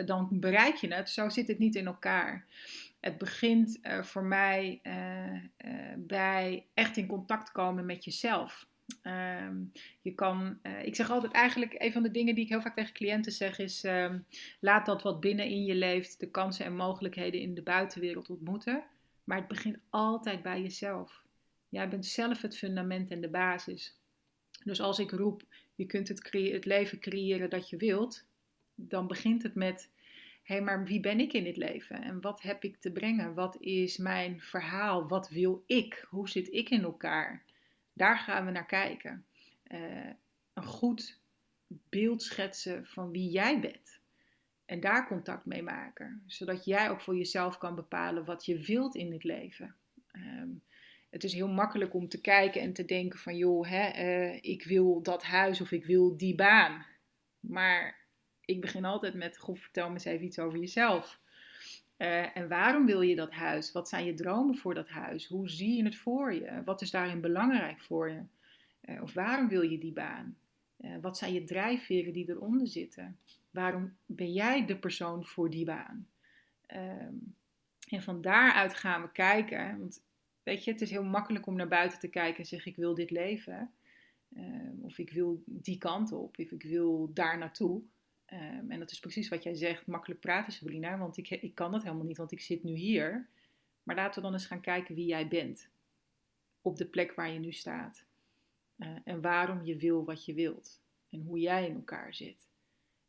dan 0.07 0.29
bereik 0.31 0.75
je 0.75 0.95
het. 0.95 1.11
Zo 1.11 1.29
zit 1.29 1.49
het 1.49 1.59
niet 1.59 1.75
in 1.75 1.87
elkaar. 1.87 2.47
Het 3.01 3.19
begint 3.19 3.79
uh, 3.83 4.03
voor 4.03 4.25
mij 4.25 4.81
uh, 4.83 5.33
uh, 5.35 5.41
bij 5.97 6.67
echt 6.75 6.97
in 6.97 7.07
contact 7.07 7.53
komen 7.53 7.87
met 7.87 8.05
jezelf. 8.05 8.67
Um, 9.03 9.73
je 10.03 10.15
kan, 10.15 10.59
ik 10.83 10.95
zeg 10.95 11.11
altijd 11.11 11.33
eigenlijk, 11.33 11.75
een 11.79 11.93
van 11.93 12.03
de 12.03 12.11
dingen 12.11 12.35
die 12.35 12.45
ik 12.45 12.51
heel 12.51 12.61
vaak 12.61 12.75
tegen 12.77 12.95
cliënten 12.95 13.33
zeg 13.33 13.59
is: 13.59 13.85
um, 13.85 14.27
laat 14.61 14.87
dat 14.87 15.03
wat 15.03 15.21
binnen 15.21 15.47
in 15.47 15.65
je 15.65 15.75
leeft, 15.75 16.21
de 16.21 16.31
kansen 16.31 16.65
en 16.65 16.77
mogelijkheden 16.77 17.41
in 17.41 17.55
de 17.55 17.63
buitenwereld 17.63 18.31
ontmoeten. 18.31 18.85
Maar 19.25 19.37
het 19.37 19.49
begint 19.49 19.79
altijd 19.91 20.43
bij 20.43 20.63
jezelf. 20.63 21.23
Jij 21.69 21.89
bent 21.89 22.07
zelf 22.07 22.43
het 22.43 22.57
fundament 22.57 23.11
en 23.11 23.21
de 23.21 23.29
basis. 23.29 23.97
Dus 24.65 24.81
als 24.81 24.99
ik 24.99 25.11
roep, 25.11 25.43
je 25.75 25.87
kunt 25.87 26.09
het, 26.09 26.33
het 26.33 26.65
leven 26.65 26.99
creëren 26.99 27.51
dat 27.51 27.71
je 27.71 27.77
wilt, 27.77 28.25
dan 28.75 29.07
begint 29.07 29.43
het 29.43 29.55
met 29.55 29.91
hey, 30.47 30.63
maar 30.63 30.85
wie 30.85 31.01
ben 31.01 31.21
ik 31.21 31.33
in 31.33 31.45
dit 31.45 31.57
leven? 31.57 32.03
En 32.03 32.21
wat 32.21 32.43
heb 32.43 32.65
ik 32.65 32.77
te 32.77 32.93
brengen? 32.93 33.35
Wat 33.35 33.57
is 33.61 33.97
mijn 33.97 34.41
verhaal? 34.41 35.09
Wat 35.09 35.29
wil 35.29 35.63
ik? 35.67 36.07
Hoe 36.09 36.29
zit 36.29 36.53
ik 36.53 36.71
in 36.71 36.83
elkaar? 36.83 37.45
Daar 37.93 38.19
gaan 38.19 38.45
we 38.45 38.51
naar 38.51 38.67
kijken. 38.67 39.27
Uh, 39.69 40.11
een 40.55 40.65
goed 40.65 41.21
beeld 41.67 42.23
schetsen 42.23 42.87
van 42.87 43.11
wie 43.11 43.31
jij 43.31 43.61
bent. 43.61 44.01
En 44.65 44.81
daar 44.81 45.07
contact 45.07 45.45
mee 45.45 45.63
maken. 45.63 46.23
Zodat 46.27 46.65
jij 46.65 46.91
ook 46.91 47.01
voor 47.01 47.17
jezelf 47.17 47.59
kan 47.59 47.75
bepalen 47.75 48.25
wat 48.25 48.45
je 48.45 48.59
wilt 48.59 48.95
in 48.95 49.12
het 49.12 49.25
leven. 49.25 49.75
Um, 50.12 50.62
het 51.11 51.25
is 51.25 51.33
heel 51.33 51.49
makkelijk 51.49 51.95
om 51.95 52.09
te 52.09 52.21
kijken 52.21 52.61
en 52.61 52.73
te 52.73 52.85
denken 52.85 53.19
van 53.19 53.37
joh, 53.37 53.69
hè, 53.69 54.05
uh, 54.05 54.38
ik 54.41 54.65
wil 54.65 55.03
dat 55.03 55.23
huis 55.23 55.61
of 55.61 55.71
ik 55.71 55.85
wil 55.85 56.17
die 56.17 56.35
baan. 56.35 56.87
Maar 57.41 58.06
ik 58.47 58.61
begin 58.61 58.85
altijd 58.85 59.15
met, 59.15 59.38
goh, 59.38 59.57
vertel 59.57 59.88
me 59.88 59.93
eens 59.93 60.05
even 60.05 60.26
iets 60.26 60.38
over 60.38 60.59
jezelf. 60.59 61.21
Uh, 61.99 62.37
en 62.37 62.49
waarom 62.49 62.87
wil 62.87 63.00
je 63.00 63.17
dat 63.17 63.33
huis? 63.33 63.73
Wat 63.73 63.88
zijn 63.88 64.05
je 64.05 64.15
dromen 64.15 64.57
voor 64.57 64.75
dat 64.75 64.88
huis? 64.88 65.26
Hoe 65.26 65.49
zie 65.49 65.76
je 65.76 65.85
het 65.85 65.97
voor 65.97 66.35
je? 66.35 66.62
Wat 66.65 66.83
is 66.83 66.91
daarin 66.91 67.21
belangrijk 67.21 67.81
voor 67.81 68.11
je? 68.11 68.21
Uh, 68.85 69.03
of 69.03 69.12
waarom 69.12 69.49
wil 69.49 69.62
je 69.62 69.79
die 69.79 69.93
baan? 69.93 70.37
Uh, 70.81 70.97
wat 71.00 71.19
zijn 71.19 71.33
je 71.33 71.45
drijfveren 71.45 72.12
die 72.12 72.31
eronder 72.31 72.67
zitten? 72.67 73.19
Waarom 73.50 73.97
ben 74.07 74.33
jij 74.33 74.67
de 74.67 74.76
persoon 74.76 75.25
voor 75.25 75.50
die 75.50 75.65
baan? 75.65 76.09
Um, 76.75 77.35
en 77.88 78.03
van 78.03 78.21
daaruit 78.21 78.75
gaan 78.75 79.03
we 79.03 79.12
kijken. 79.12 79.79
Want 79.79 80.03
weet 80.43 80.65
je, 80.65 80.71
het 80.71 80.81
is 80.81 80.91
heel 80.91 81.05
makkelijk 81.05 81.47
om 81.47 81.57
naar 81.57 81.69
buiten 81.69 81.99
te 81.99 82.09
kijken 82.09 82.38
en 82.38 82.47
zeggen: 82.47 82.71
Ik 82.71 82.76
wil 82.76 82.95
dit 82.95 83.11
leven. 83.11 83.71
Ehm, 84.35 84.81
of 84.81 84.99
ik 84.99 85.12
wil 85.12 85.43
die 85.47 85.79
kant 85.79 86.12
op. 86.12 86.38
Of 86.38 86.50
ik 86.50 86.62
wil 86.62 87.11
daar 87.15 87.38
naartoe. 87.38 87.83
Um, 88.33 88.71
en 88.71 88.78
dat 88.78 88.90
is 88.90 89.00
precies 89.00 89.28
wat 89.28 89.42
jij 89.42 89.54
zegt, 89.54 89.87
makkelijk 89.87 90.21
praten 90.21 90.52
Sabrina, 90.52 90.99
want 90.99 91.16
ik, 91.16 91.30
ik 91.30 91.54
kan 91.54 91.71
dat 91.71 91.83
helemaal 91.83 92.04
niet, 92.04 92.16
want 92.16 92.33
ik 92.33 92.40
zit 92.40 92.62
nu 92.62 92.75
hier. 92.75 93.28
Maar 93.83 93.97
laten 93.97 94.14
we 94.14 94.21
dan 94.21 94.33
eens 94.33 94.47
gaan 94.47 94.61
kijken 94.61 94.95
wie 94.95 95.06
jij 95.06 95.28
bent. 95.28 95.71
Op 96.62 96.76
de 96.76 96.87
plek 96.87 97.14
waar 97.14 97.30
je 97.30 97.38
nu 97.38 97.52
staat. 97.52 98.04
Uh, 98.76 98.97
en 99.04 99.21
waarom 99.21 99.64
je 99.64 99.76
wil 99.76 100.04
wat 100.04 100.25
je 100.25 100.35
wilt. 100.35 100.83
En 101.11 101.21
hoe 101.21 101.38
jij 101.38 101.66
in 101.66 101.75
elkaar 101.75 102.14
zit. 102.14 102.49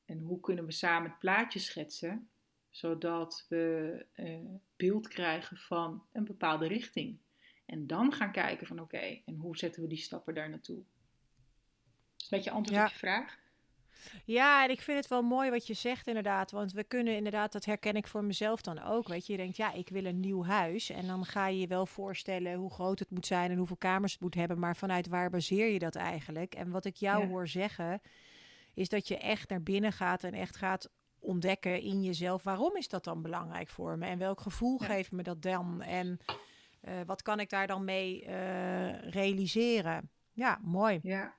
En 0.05 0.19
hoe 0.19 0.39
kunnen 0.39 0.65
we 0.65 0.71
samen 0.71 1.09
het 1.09 1.19
plaatje 1.19 1.59
schetsen, 1.59 2.29
zodat 2.69 3.45
we 3.50 4.05
uh, 4.15 4.39
beeld 4.75 5.07
krijgen 5.07 5.57
van 5.57 6.05
een 6.12 6.25
bepaalde 6.25 6.67
richting. 6.67 7.17
En 7.65 7.88
dan 7.88 8.13
gaan 8.13 8.31
kijken 8.31 8.67
van 8.67 8.79
oké, 8.79 9.21
en 9.25 9.36
hoe 9.36 9.57
zetten 9.57 9.81
we 9.81 9.88
die 9.88 9.97
stappen 9.97 10.33
daar 10.33 10.50
naartoe? 10.50 10.83
Is 12.17 12.29
dat 12.29 12.43
je 12.43 12.51
antwoord 12.51 12.83
op 12.83 12.89
je 12.89 12.97
vraag? 12.97 13.39
Ja, 14.25 14.63
en 14.63 14.70
ik 14.70 14.82
vind 14.82 14.98
het 14.98 15.08
wel 15.08 15.22
mooi 15.22 15.50
wat 15.50 15.68
je 15.68 15.74
zegt 15.74 16.08
inderdaad. 16.08 16.51
Want 16.51 16.72
we 16.72 16.84
kunnen 16.84 17.16
inderdaad, 17.16 17.51
dat 17.51 17.66
herken 17.66 17.96
ik 17.96 18.08
voor 18.08 18.24
mezelf 18.24 18.62
dan 18.62 18.84
ook. 18.84 19.08
Weet 19.08 19.25
je, 19.25 19.32
je 19.32 19.38
denkt, 19.38 19.58
ja, 19.58 19.74
ik 19.74 19.89
wil 19.89 20.06
een 20.06 20.20
nieuw 20.20 20.44
huis. 20.44 20.89
En 20.89 21.08
dan 21.08 21.25
ga 21.25 21.48
je 21.48 21.60
je 21.60 21.68
wel 21.68 21.86
voorstellen 21.86 22.54
hoe 22.54 22.72
groot 22.72 23.00
het 23.00 23.12
moet 23.12 23.25
zijn 23.25 23.51
en 23.51 23.58
hoeveel 23.58 23.77
kamers 23.77 24.12
het 24.12 24.22
moet 24.22 24.36
hebben. 24.36 24.60
Maar 24.60 24.75
vanuit 24.75 25.08
waar 25.08 25.30
baseer 25.30 25.68
je 25.68 25.80
dat 25.80 25.96
eigenlijk? 25.96 26.56
En 26.56 26.70
wat 26.70 26.86
ik 26.86 26.96
jou 26.96 27.27
hoor 27.27 27.48
zeggen, 27.48 28.01
is 28.74 28.89
dat 28.89 29.08
je 29.08 29.18
echt 29.18 29.50
naar 29.50 29.63
binnen 29.63 29.94
gaat 29.94 30.24
en 30.24 30.34
echt 30.34 30.56
gaat 30.56 30.89
ontdekken 31.20 31.82
in 31.82 32.04
jezelf. 32.04 32.44
Waarom 32.44 32.75
is 32.75 32.88
dat 32.88 33.04
dan 33.04 33.22
belangrijk 33.22 33.70
voor 33.70 33.98
me? 33.98 34.06
En 34.06 34.18
welk 34.18 34.42
gevoel 34.42 34.77
geeft 34.77 35.12
me 35.12 35.24
dat 35.24 35.42
dan? 35.42 35.82
En 35.82 36.20
uh, 36.88 36.94
wat 37.06 37.22
kan 37.22 37.39
ik 37.39 37.50
daar 37.50 37.68
dan 37.68 37.84
mee 37.86 38.24
uh, 38.24 39.10
realiseren? 39.10 40.10
Ja, 40.34 40.60
mooi. 40.62 41.00
Ja. 41.04 41.34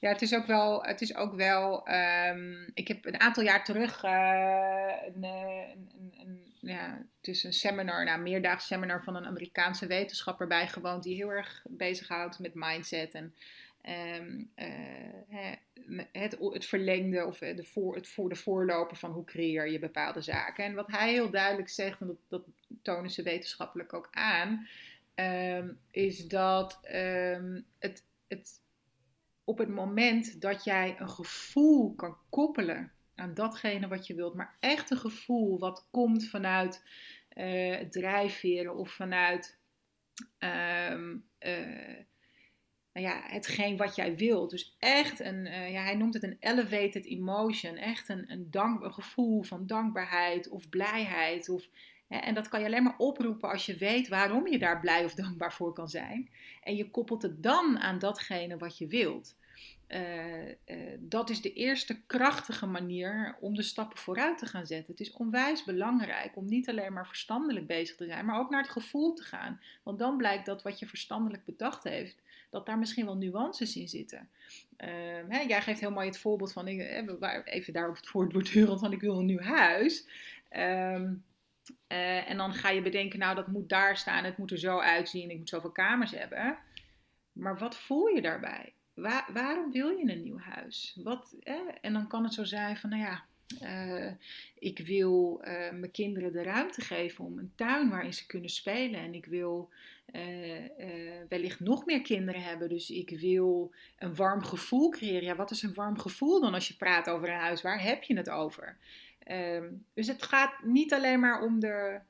Ja, 0.00 0.08
het 0.08 0.22
is 0.22 0.34
ook 0.34 0.46
wel. 0.46 0.82
Het 0.82 1.00
is 1.00 1.14
ook 1.14 1.34
wel 1.34 1.86
ehm, 1.86 2.68
ik 2.74 2.88
heb 2.88 3.06
een 3.06 3.20
aantal 3.20 3.42
jaar 3.42 3.64
terug 3.64 4.04
uh, 4.04 4.92
een, 5.06 5.24
een, 5.24 6.12
een, 6.18 6.52
ja, 6.60 7.06
het 7.18 7.28
is 7.28 7.44
een 7.44 7.52
seminar, 7.52 8.04
nou, 8.04 8.16
een 8.16 8.22
meerdaags 8.22 8.66
seminar 8.66 9.02
van 9.02 9.16
een 9.16 9.26
Amerikaanse 9.26 9.86
wetenschapper 9.86 10.46
bijgewoond 10.46 11.02
die 11.02 11.14
heel 11.14 11.32
erg 11.32 11.64
bezighoudt 11.68 12.38
met 12.38 12.54
mindset 12.54 13.14
en 13.14 13.34
um, 14.18 14.50
uh, 14.56 16.06
het, 16.12 16.36
het 16.40 16.66
verlengde 16.66 17.26
of 17.26 17.38
de, 17.38 17.64
voor, 17.64 17.94
het 17.94 18.08
voor, 18.08 18.28
de 18.28 18.34
voorloper 18.34 18.96
van 18.96 19.10
hoe 19.10 19.24
creëer 19.24 19.70
je 19.70 19.78
bepaalde 19.78 20.20
zaken. 20.20 20.64
En 20.64 20.74
wat 20.74 20.90
hij 20.90 21.12
heel 21.12 21.30
duidelijk 21.30 21.68
zegt, 21.68 22.00
en 22.00 22.06
dat, 22.06 22.16
dat 22.28 22.42
tonen 22.82 23.10
ze 23.10 23.22
wetenschappelijk 23.22 23.92
ook 23.92 24.08
aan, 24.10 24.66
um, 25.14 25.78
is 25.90 26.28
dat 26.28 26.78
het, 27.78 28.04
het 28.28 28.60
op 29.50 29.58
het 29.58 29.68
moment 29.68 30.40
dat 30.40 30.64
jij 30.64 30.96
een 30.98 31.08
gevoel 31.08 31.94
kan 31.94 32.16
koppelen 32.28 32.92
aan 33.14 33.34
datgene 33.34 33.88
wat 33.88 34.06
je 34.06 34.14
wilt, 34.14 34.34
maar 34.34 34.56
echt 34.60 34.90
een 34.90 34.98
gevoel 34.98 35.58
wat 35.58 35.88
komt 35.90 36.28
vanuit 36.28 36.82
uh, 37.34 37.76
drijfveren 37.76 38.76
of 38.76 38.90
vanuit 38.90 39.58
um, 40.38 41.24
uh, 41.40 41.96
nou 42.92 43.06
ja, 43.06 43.22
hetgeen 43.24 43.76
wat 43.76 43.96
jij 43.96 44.16
wilt. 44.16 44.50
Dus 44.50 44.76
echt 44.78 45.20
een, 45.20 45.46
uh, 45.46 45.72
ja, 45.72 45.82
hij 45.82 45.96
noemt 45.96 46.14
het 46.14 46.22
een 46.22 46.36
elevated 46.40 47.06
emotion, 47.06 47.76
echt 47.76 48.08
een, 48.08 48.30
een, 48.32 48.50
dank, 48.50 48.82
een 48.82 48.92
gevoel 48.92 49.42
van 49.42 49.66
dankbaarheid 49.66 50.48
of 50.48 50.68
blijheid. 50.68 51.48
Of, 51.48 51.68
hè, 52.08 52.16
en 52.16 52.34
dat 52.34 52.48
kan 52.48 52.60
je 52.60 52.66
alleen 52.66 52.82
maar 52.82 52.98
oproepen 52.98 53.50
als 53.50 53.66
je 53.66 53.76
weet 53.76 54.08
waarom 54.08 54.46
je 54.46 54.58
daar 54.58 54.80
blij 54.80 55.04
of 55.04 55.14
dankbaar 55.14 55.52
voor 55.52 55.72
kan 55.72 55.88
zijn. 55.88 56.30
En 56.62 56.76
je 56.76 56.90
koppelt 56.90 57.22
het 57.22 57.42
dan 57.42 57.78
aan 57.78 57.98
datgene 57.98 58.56
wat 58.56 58.78
je 58.78 58.86
wilt. 58.86 59.38
Uh, 59.90 60.48
uh, 60.48 60.54
dat 60.98 61.30
is 61.30 61.40
de 61.40 61.52
eerste 61.52 62.00
krachtige 62.06 62.66
manier 62.66 63.36
om 63.40 63.54
de 63.54 63.62
stappen 63.62 63.98
vooruit 63.98 64.38
te 64.38 64.46
gaan 64.46 64.66
zetten. 64.66 64.90
Het 64.90 65.00
is 65.00 65.12
onwijs 65.12 65.64
belangrijk 65.64 66.36
om 66.36 66.44
niet 66.44 66.68
alleen 66.68 66.92
maar 66.92 67.06
verstandelijk 67.06 67.66
bezig 67.66 67.96
te 67.96 68.06
zijn, 68.06 68.24
maar 68.24 68.38
ook 68.38 68.50
naar 68.50 68.62
het 68.62 68.70
gevoel 68.70 69.14
te 69.14 69.22
gaan. 69.22 69.60
Want 69.82 69.98
dan 69.98 70.16
blijkt 70.16 70.46
dat 70.46 70.62
wat 70.62 70.78
je 70.78 70.86
verstandelijk 70.86 71.44
bedacht 71.44 71.84
heeft, 71.84 72.22
dat 72.50 72.66
daar 72.66 72.78
misschien 72.78 73.04
wel 73.04 73.16
nuances 73.16 73.76
in 73.76 73.88
zitten. 73.88 74.28
Uh, 74.78 74.88
hè, 75.28 75.40
jij 75.40 75.62
geeft 75.62 75.80
heel 75.80 75.90
mooi 75.90 76.06
het 76.06 76.18
voorbeeld 76.18 76.52
van, 76.52 76.66
even 76.66 77.72
daarop 77.72 77.96
het 77.96 78.08
voortbordurend, 78.08 78.80
van 78.80 78.92
ik 78.92 79.00
wil 79.00 79.18
een 79.18 79.26
nieuw 79.26 79.40
huis. 79.40 80.06
Ehm, 80.48 81.12
en 82.26 82.36
dan 82.36 82.54
ga 82.54 82.70
je 82.70 82.82
bedenken, 82.82 83.18
nou 83.18 83.34
dat 83.34 83.46
moet 83.46 83.68
daar 83.68 83.96
staan, 83.96 84.24
het 84.24 84.36
moet 84.36 84.50
er 84.50 84.58
zo 84.58 84.78
uitzien, 84.78 85.30
ik 85.30 85.38
moet 85.38 85.48
zoveel 85.48 85.72
kamers 85.72 86.10
hebben. 86.10 86.58
Maar 87.32 87.58
wat 87.58 87.76
voel 87.76 88.06
je 88.06 88.22
daarbij? 88.22 88.72
Waar, 88.94 89.28
waarom 89.32 89.72
wil 89.72 89.88
je 89.88 90.12
een 90.12 90.22
nieuw 90.22 90.38
huis? 90.38 90.96
Wat, 91.02 91.36
eh? 91.42 91.56
En 91.80 91.92
dan 91.92 92.06
kan 92.08 92.24
het 92.24 92.34
zo 92.34 92.44
zijn 92.44 92.76
van, 92.76 92.90
nou 92.90 93.02
ja, 93.02 93.24
uh, 93.62 94.12
ik 94.58 94.78
wil 94.78 95.40
uh, 95.40 95.70
mijn 95.70 95.90
kinderen 95.90 96.32
de 96.32 96.42
ruimte 96.42 96.80
geven 96.80 97.24
om 97.24 97.38
een 97.38 97.52
tuin 97.54 97.90
waarin 97.90 98.14
ze 98.14 98.26
kunnen 98.26 98.50
spelen. 98.50 99.00
En 99.00 99.14
ik 99.14 99.26
wil 99.26 99.70
uh, 100.12 100.58
wellicht 101.28 101.60
nog 101.60 101.86
meer 101.86 102.02
kinderen 102.02 102.42
hebben. 102.42 102.68
Dus 102.68 102.90
ik 102.90 103.10
wil 103.10 103.72
een 103.98 104.14
warm 104.14 104.42
gevoel 104.42 104.88
creëren. 104.88 105.24
Ja, 105.24 105.36
wat 105.36 105.50
is 105.50 105.62
een 105.62 105.74
warm 105.74 105.98
gevoel 105.98 106.40
dan 106.40 106.54
als 106.54 106.68
je 106.68 106.76
praat 106.76 107.08
over 107.08 107.28
een 107.28 107.34
huis? 107.34 107.62
Waar 107.62 107.82
heb 107.82 108.02
je 108.02 108.16
het 108.16 108.30
over? 108.30 108.76
Ehm, 109.18 109.68
dus 109.94 110.06
het 110.06 110.22
gaat 110.22 110.62
niet 110.62 110.92
alleen 110.92 111.20
maar 111.20 111.42
om 111.42 111.60
de 111.60 112.00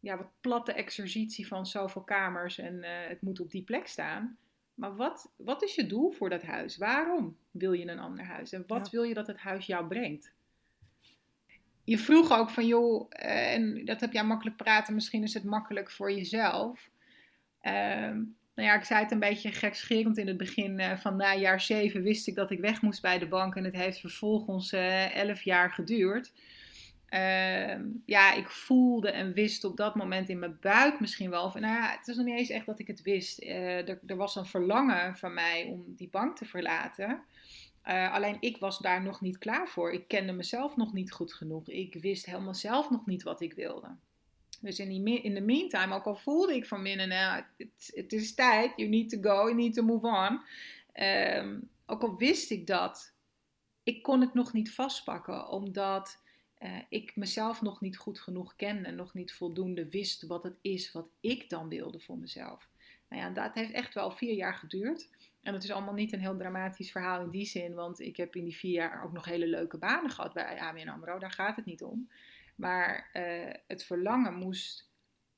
ja, 0.00 0.16
wat 0.16 0.30
platte 0.40 0.72
exercitie 0.72 1.46
van 1.46 1.66
zoveel 1.66 2.02
kamers 2.02 2.58
en 2.58 2.82
het 3.08 3.22
moet 3.22 3.40
op 3.40 3.50
die 3.50 3.62
plek 3.62 3.86
staan. 3.86 4.38
Maar 4.78 4.96
wat, 4.96 5.32
wat 5.36 5.62
is 5.62 5.74
je 5.74 5.86
doel 5.86 6.10
voor 6.10 6.30
dat 6.30 6.42
huis? 6.42 6.76
Waarom 6.76 7.36
wil 7.50 7.72
je 7.72 7.88
een 7.88 7.98
ander 7.98 8.24
huis? 8.24 8.52
En 8.52 8.64
wat 8.66 8.90
wil 8.90 9.02
je 9.02 9.14
dat 9.14 9.26
het 9.26 9.36
huis 9.36 9.66
jou 9.66 9.86
brengt? 9.86 10.32
Je 11.84 11.98
vroeg 11.98 12.32
ook 12.32 12.50
van, 12.50 12.66
joh, 12.66 13.10
uh, 13.10 13.52
en 13.52 13.84
dat 13.84 14.00
heb 14.00 14.12
jij 14.12 14.24
makkelijk 14.24 14.56
praten, 14.56 14.94
misschien 14.94 15.22
is 15.22 15.34
het 15.34 15.44
makkelijk 15.44 15.90
voor 15.90 16.12
jezelf. 16.12 16.90
Uh, 17.62 17.72
nou 18.54 18.68
ja, 18.68 18.74
ik 18.74 18.84
zei 18.84 19.02
het 19.02 19.10
een 19.10 19.18
beetje 19.18 19.52
gekscherend 19.52 20.18
in 20.18 20.26
het 20.26 20.36
begin 20.36 20.78
uh, 20.78 20.96
van 20.96 21.16
na 21.16 21.34
jaar 21.34 21.60
zeven 21.60 22.02
wist 22.02 22.26
ik 22.26 22.34
dat 22.34 22.50
ik 22.50 22.60
weg 22.60 22.82
moest 22.82 23.02
bij 23.02 23.18
de 23.18 23.28
bank. 23.28 23.54
En 23.54 23.64
het 23.64 23.74
heeft 23.74 24.00
vervolgens 24.00 24.72
uh, 24.72 25.16
elf 25.16 25.42
jaar 25.42 25.70
geduurd. 25.70 26.32
Uh, 27.10 27.74
ja, 28.04 28.32
ik 28.32 28.50
voelde 28.50 29.10
en 29.10 29.32
wist 29.32 29.64
op 29.64 29.76
dat 29.76 29.94
moment 29.94 30.28
in 30.28 30.38
mijn 30.38 30.58
buik 30.60 31.00
misschien 31.00 31.30
wel. 31.30 31.50
Van, 31.50 31.60
nou 31.60 31.74
ja, 31.74 31.96
het 31.98 32.08
is 32.08 32.16
nog 32.16 32.26
niet 32.26 32.38
eens 32.38 32.50
echt 32.50 32.66
dat 32.66 32.78
ik 32.78 32.86
het 32.86 33.02
wist. 33.02 33.42
Uh, 33.42 33.88
er, 33.88 34.16
was 34.16 34.36
een 34.36 34.46
verlangen 34.46 35.16
van 35.16 35.34
mij 35.34 35.64
om 35.64 35.84
die 35.96 36.08
bank 36.08 36.36
te 36.36 36.44
verlaten. 36.44 37.22
Uh, 37.86 38.12
alleen 38.12 38.36
ik 38.40 38.56
was 38.56 38.78
daar 38.78 39.02
nog 39.02 39.20
niet 39.20 39.38
klaar 39.38 39.68
voor. 39.68 39.92
Ik 39.92 40.08
kende 40.08 40.32
mezelf 40.32 40.76
nog 40.76 40.92
niet 40.92 41.12
goed 41.12 41.34
genoeg. 41.34 41.68
Ik 41.68 41.94
wist 41.94 42.26
helemaal 42.26 42.54
zelf 42.54 42.90
nog 42.90 43.06
niet 43.06 43.22
wat 43.22 43.40
ik 43.40 43.52
wilde. 43.52 43.88
Dus 44.60 44.78
in, 44.78 45.06
in 45.06 45.34
de 45.34 45.40
meantime, 45.40 45.94
ook 45.94 46.04
al 46.04 46.16
voelde 46.16 46.54
ik 46.54 46.66
van 46.66 46.82
binnen, 46.82 47.08
nou, 47.08 47.42
het 47.94 48.12
is 48.12 48.34
tijd, 48.34 48.72
you 48.76 48.88
need 48.88 49.08
to 49.08 49.18
go, 49.20 49.34
you 49.34 49.54
need 49.54 49.74
to 49.74 49.82
move 49.82 50.06
on. 50.06 50.40
Um, 51.04 51.68
ook 51.86 52.02
al 52.02 52.16
wist 52.16 52.50
ik 52.50 52.66
dat, 52.66 53.12
ik 53.82 54.02
kon 54.02 54.20
het 54.20 54.34
nog 54.34 54.52
niet 54.52 54.74
vastpakken, 54.74 55.48
omdat 55.48 56.18
uh, 56.60 56.78
ik 56.88 57.16
mezelf 57.16 57.62
nog 57.62 57.80
niet 57.80 57.98
goed 57.98 58.20
genoeg 58.20 58.56
kende, 58.56 58.90
nog 58.90 59.14
niet 59.14 59.32
voldoende 59.32 59.88
wist 59.88 60.26
wat 60.26 60.42
het 60.42 60.58
is 60.60 60.92
wat 60.92 61.10
ik 61.20 61.50
dan 61.50 61.68
wilde 61.68 62.00
voor 62.00 62.18
mezelf. 62.18 62.68
Nou 63.08 63.22
ja, 63.22 63.30
dat 63.30 63.54
heeft 63.54 63.72
echt 63.72 63.94
wel 63.94 64.10
vier 64.10 64.34
jaar 64.34 64.54
geduurd. 64.54 65.08
En 65.42 65.54
het 65.54 65.64
is 65.64 65.70
allemaal 65.70 65.94
niet 65.94 66.12
een 66.12 66.20
heel 66.20 66.36
dramatisch 66.36 66.90
verhaal 66.90 67.22
in 67.22 67.30
die 67.30 67.46
zin, 67.46 67.74
want 67.74 68.00
ik 68.00 68.16
heb 68.16 68.36
in 68.36 68.44
die 68.44 68.56
vier 68.56 68.72
jaar 68.72 69.04
ook 69.04 69.12
nog 69.12 69.24
hele 69.24 69.46
leuke 69.46 69.78
banen 69.78 70.10
gehad 70.10 70.32
bij 70.32 70.60
ABN 70.60 70.88
AMRO, 70.88 71.18
daar 71.18 71.32
gaat 71.32 71.56
het 71.56 71.64
niet 71.64 71.82
om. 71.82 72.10
Maar 72.54 73.10
uh, 73.12 73.54
het 73.66 73.84
verlangen 73.84 74.34
moest 74.34 74.90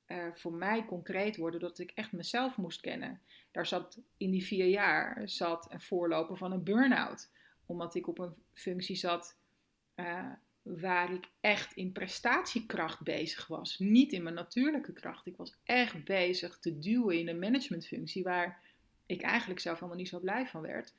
uh, 0.06 0.26
voor 0.34 0.52
mij 0.52 0.84
concreet 0.84 1.36
worden, 1.36 1.60
dat 1.60 1.78
ik 1.78 1.90
echt 1.94 2.12
mezelf 2.12 2.56
moest 2.56 2.80
kennen. 2.80 3.20
Daar 3.50 3.66
zat 3.66 4.00
in 4.16 4.30
die 4.30 4.44
vier 4.44 4.66
jaar 4.66 5.22
zat 5.28 5.72
een 5.72 5.80
voorloper 5.80 6.36
van 6.36 6.52
een 6.52 6.64
burn-out, 6.64 7.30
omdat 7.66 7.94
ik 7.94 8.06
op 8.06 8.18
een 8.18 8.34
functie 8.52 8.96
zat 8.96 9.38
waar 10.62 11.12
ik 11.12 11.28
echt 11.40 11.72
in 11.72 11.92
prestatiekracht 11.92 13.02
bezig 13.02 13.46
was. 13.46 13.78
Niet 13.78 14.12
in 14.12 14.22
mijn 14.22 14.34
natuurlijke 14.34 14.92
kracht. 14.92 15.26
Ik 15.26 15.36
was 15.36 15.56
echt 15.64 16.04
bezig 16.04 16.58
te 16.58 16.78
duwen 16.78 17.18
in 17.18 17.28
een 17.28 17.38
managementfunctie 17.38 18.22
waar 18.22 18.62
ik 19.06 19.22
eigenlijk 19.22 19.60
zelf 19.60 19.76
helemaal 19.76 19.98
niet 19.98 20.08
zo 20.08 20.20
blij 20.20 20.46
van 20.46 20.60
werd. 20.60 20.94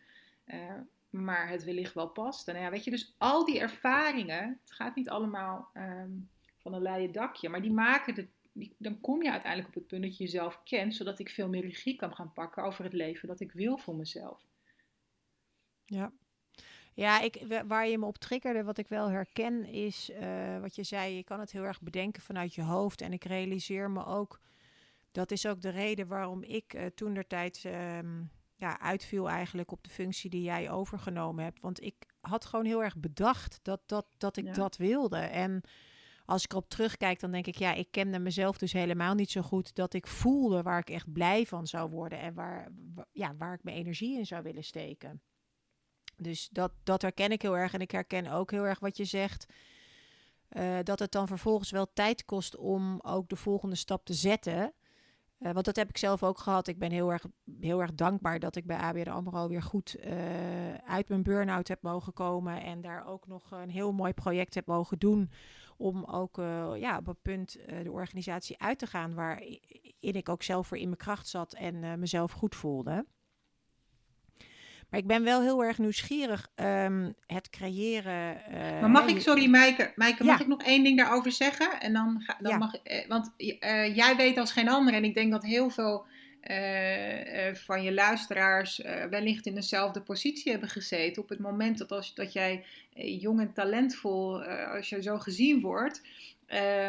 Uh, 0.45 0.73
maar 1.09 1.49
het 1.49 1.63
wellicht 1.63 1.93
wel 1.93 2.07
past. 2.07 2.47
En 2.47 2.59
ja, 2.59 2.69
weet 2.69 2.83
je, 2.83 2.91
dus 2.91 3.15
al 3.17 3.45
die 3.45 3.59
ervaringen, 3.59 4.59
het 4.61 4.71
gaat 4.71 4.95
niet 4.95 5.09
allemaal 5.09 5.69
um, 5.73 6.29
van 6.57 6.73
een 6.73 6.81
leien 6.81 7.11
dakje, 7.11 7.49
maar 7.49 7.61
die 7.61 7.71
maken 7.71 8.29
die, 8.51 8.75
dan 8.77 9.01
kom 9.01 9.23
je 9.23 9.31
uiteindelijk 9.31 9.69
op 9.69 9.75
het 9.75 9.87
punt 9.87 10.03
dat 10.03 10.17
je 10.17 10.23
jezelf 10.23 10.63
kent, 10.63 10.95
zodat 10.95 11.19
ik 11.19 11.29
veel 11.29 11.49
meer 11.49 11.61
regie 11.61 11.95
kan 11.95 12.15
gaan 12.15 12.33
pakken 12.33 12.63
over 12.63 12.83
het 12.83 12.93
leven 12.93 13.27
dat 13.27 13.39
ik 13.39 13.51
wil 13.51 13.77
voor 13.77 13.95
mezelf. 13.95 14.45
Ja, 15.85 16.11
ja, 16.93 17.21
ik, 17.21 17.63
waar 17.67 17.87
je 17.87 17.97
me 17.97 18.05
op 18.05 18.17
triggerde, 18.17 18.63
wat 18.63 18.77
ik 18.77 18.87
wel 18.87 19.09
herken, 19.09 19.65
is 19.65 20.09
uh, 20.09 20.59
wat 20.59 20.75
je 20.75 20.83
zei. 20.83 21.15
Je 21.15 21.23
kan 21.23 21.39
het 21.39 21.51
heel 21.51 21.63
erg 21.63 21.81
bedenken 21.81 22.21
vanuit 22.21 22.55
je 22.55 22.63
hoofd. 22.63 23.01
En 23.01 23.13
ik 23.13 23.23
realiseer 23.23 23.91
me 23.91 24.05
ook, 24.05 24.39
dat 25.11 25.31
is 25.31 25.45
ook 25.45 25.61
de 25.61 25.69
reden 25.69 26.07
waarom 26.07 26.43
ik 26.43 26.73
uh, 26.73 26.85
toen 26.85 27.13
der 27.13 27.27
tijd 27.27 27.63
um, 27.65 28.31
ja, 28.55 28.79
uitviel 28.79 29.29
eigenlijk 29.29 29.71
op 29.71 29.83
de 29.83 29.89
functie 29.89 30.29
die 30.29 30.43
jij 30.43 30.71
overgenomen 30.71 31.43
hebt. 31.43 31.61
Want 31.61 31.83
ik 31.83 31.95
had 32.19 32.45
gewoon 32.45 32.65
heel 32.65 32.83
erg 32.83 32.97
bedacht 32.97 33.59
dat, 33.61 33.81
dat, 33.85 34.05
dat 34.17 34.37
ik 34.37 34.45
ja. 34.45 34.53
dat 34.53 34.77
wilde. 34.77 35.17
En 35.17 35.61
als 36.25 36.43
ik 36.43 36.51
erop 36.51 36.69
terugkijk, 36.69 37.19
dan 37.19 37.31
denk 37.31 37.47
ik, 37.47 37.57
ja, 37.57 37.73
ik 37.73 37.87
kende 37.91 38.19
mezelf 38.19 38.57
dus 38.57 38.73
helemaal 38.73 39.13
niet 39.13 39.31
zo 39.31 39.41
goed 39.41 39.75
dat 39.75 39.93
ik 39.93 40.07
voelde 40.07 40.61
waar 40.61 40.79
ik 40.79 40.89
echt 40.89 41.11
blij 41.11 41.45
van 41.45 41.67
zou 41.67 41.89
worden 41.89 42.19
en 42.19 42.33
waar, 42.33 42.71
ja, 43.11 43.35
waar 43.37 43.53
ik 43.53 43.63
mijn 43.63 43.77
energie 43.77 44.17
in 44.17 44.25
zou 44.25 44.43
willen 44.43 44.63
steken. 44.63 45.21
Dus 46.21 46.49
dat, 46.51 46.71
dat 46.83 47.01
herken 47.01 47.31
ik 47.31 47.41
heel 47.41 47.57
erg. 47.57 47.73
En 47.73 47.81
ik 47.81 47.91
herken 47.91 48.27
ook 48.27 48.51
heel 48.51 48.65
erg 48.65 48.79
wat 48.79 48.97
je 48.97 49.05
zegt. 49.05 49.45
Uh, 50.51 50.77
dat 50.83 50.99
het 50.99 51.11
dan 51.11 51.27
vervolgens 51.27 51.71
wel 51.71 51.93
tijd 51.93 52.25
kost 52.25 52.55
om 52.55 52.99
ook 53.01 53.29
de 53.29 53.35
volgende 53.35 53.75
stap 53.75 54.05
te 54.05 54.13
zetten. 54.13 54.73
Uh, 55.39 55.51
want 55.51 55.65
dat 55.65 55.75
heb 55.75 55.89
ik 55.89 55.97
zelf 55.97 56.23
ook 56.23 56.37
gehad. 56.39 56.67
Ik 56.67 56.79
ben 56.79 56.91
heel 56.91 57.11
erg, 57.11 57.25
heel 57.59 57.81
erg 57.81 57.93
dankbaar 57.93 58.39
dat 58.39 58.55
ik 58.55 58.65
bij 58.65 58.77
ABN 58.77 59.09
AMRO 59.09 59.47
weer 59.47 59.61
goed 59.61 59.95
uh, 59.99 60.73
uit 60.73 61.09
mijn 61.09 61.23
burn-out 61.23 61.67
heb 61.67 61.81
mogen 61.81 62.13
komen. 62.13 62.63
En 62.63 62.81
daar 62.81 63.05
ook 63.05 63.27
nog 63.27 63.51
een 63.51 63.69
heel 63.69 63.91
mooi 63.91 64.13
project 64.13 64.53
heb 64.53 64.65
mogen 64.65 64.99
doen. 64.99 65.31
Om 65.77 66.03
ook 66.03 66.35
ja, 66.75 66.97
op 66.97 67.07
een 67.07 67.21
punt 67.21 67.57
de 67.83 67.91
organisatie 67.91 68.61
uit 68.61 68.79
te 68.79 68.87
gaan 68.87 69.13
waarin 69.13 69.59
ik 69.99 70.29
ook 70.29 70.43
zelf 70.43 70.67
voor 70.67 70.77
in 70.77 70.85
mijn 70.85 70.97
kracht 70.97 71.27
zat 71.27 71.53
en 71.53 71.99
mezelf 71.99 72.31
goed 72.31 72.55
voelde. 72.55 73.05
Maar 74.91 74.99
ik 74.99 75.07
ben 75.07 75.23
wel 75.23 75.41
heel 75.41 75.63
erg 75.63 75.77
nieuwsgierig. 75.77 76.51
Um, 76.55 77.15
het 77.27 77.49
creëren. 77.49 78.41
Uh, 78.51 78.81
maar 78.81 78.89
mag 78.89 79.07
ik, 79.07 79.21
sorry 79.21 79.49
Maaike, 79.49 79.91
Maaike 79.95 80.23
mag 80.23 80.39
ik 80.39 80.47
nog 80.47 80.63
één 80.63 80.83
ding 80.83 80.97
daarover 80.97 81.31
zeggen? 81.31 81.79
En 81.79 81.93
dan, 81.93 82.21
ga, 82.25 82.37
dan 82.39 82.51
ja. 82.51 82.57
mag 82.57 82.73
uh, 82.73 83.07
want 83.07 83.33
uh, 83.37 83.95
jij 83.95 84.15
weet 84.15 84.37
als 84.37 84.51
geen 84.51 84.69
ander, 84.69 84.93
en 84.93 85.03
ik 85.03 85.13
denk 85.13 85.31
dat 85.31 85.43
heel 85.43 85.69
veel 85.69 86.05
uh, 86.49 87.53
van 87.53 87.83
je 87.83 87.93
luisteraars 87.93 88.81
wellicht 89.09 89.45
in 89.45 89.55
dezelfde 89.55 90.01
positie 90.01 90.51
hebben 90.51 90.69
gezeten. 90.69 91.21
Op 91.21 91.29
het 91.29 91.39
moment 91.39 91.77
dat, 91.77 91.91
als, 91.91 92.13
dat 92.15 92.33
jij 92.33 92.65
jong 92.93 93.39
en 93.39 93.53
talentvol, 93.53 94.43
als 94.43 94.89
je 94.89 95.01
zo 95.01 95.17
gezien 95.17 95.61
wordt, 95.61 96.01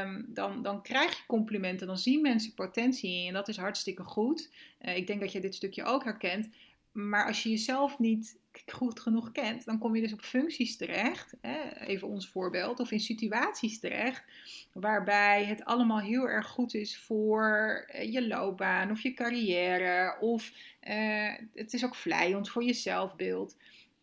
um, 0.03 0.25
dan, 0.29 0.63
dan 0.63 0.83
krijg 0.83 1.17
je 1.17 1.27
complimenten. 1.27 1.87
Dan 1.87 1.99
zien 1.99 2.21
mensen 2.21 2.55
potentie 2.55 3.11
in 3.11 3.21
je 3.21 3.29
en 3.29 3.35
dat 3.35 3.49
is 3.49 3.57
hartstikke 3.57 4.03
goed. 4.03 4.51
ik 4.81 5.07
denk 5.07 5.21
dat 5.21 5.33
je 5.33 5.41
dit 5.41 5.55
stukje 5.55 5.85
ook 5.85 6.05
herkent. 6.05 6.49
Maar 6.93 7.27
als 7.27 7.43
je 7.43 7.51
jezelf 7.51 7.99
niet 7.99 8.41
goed 8.67 9.01
genoeg 9.01 9.33
kent, 9.33 9.65
dan 9.65 9.79
kom 9.79 9.95
je 9.97 10.03
dus 10.03 10.13
op 10.13 10.21
functies 10.21 10.77
terecht, 10.77 11.35
hè, 11.41 11.87
even 11.87 12.09
ons 12.09 12.29
voorbeeld, 12.29 12.81
of 12.81 12.91
in 12.91 13.01
situaties 13.01 13.81
terecht, 13.81 14.25
waarbij 14.73 15.45
het 15.45 15.65
allemaal 15.65 16.01
heel 16.01 16.29
erg 16.29 16.47
goed 16.47 16.75
is 16.75 16.99
voor 16.99 17.85
eh, 17.87 18.13
je 18.13 18.27
loopbaan 18.27 18.91
of 18.91 19.01
je 19.01 19.13
carrière, 19.13 20.17
of 20.21 20.53
uh, 20.89 21.33
het 21.55 21.73
is 21.73 21.85
ook 21.85 21.95
vlijend 21.95 22.51
voor 22.51 22.65
je 22.65 22.73
zelfbeeld. 22.73 23.57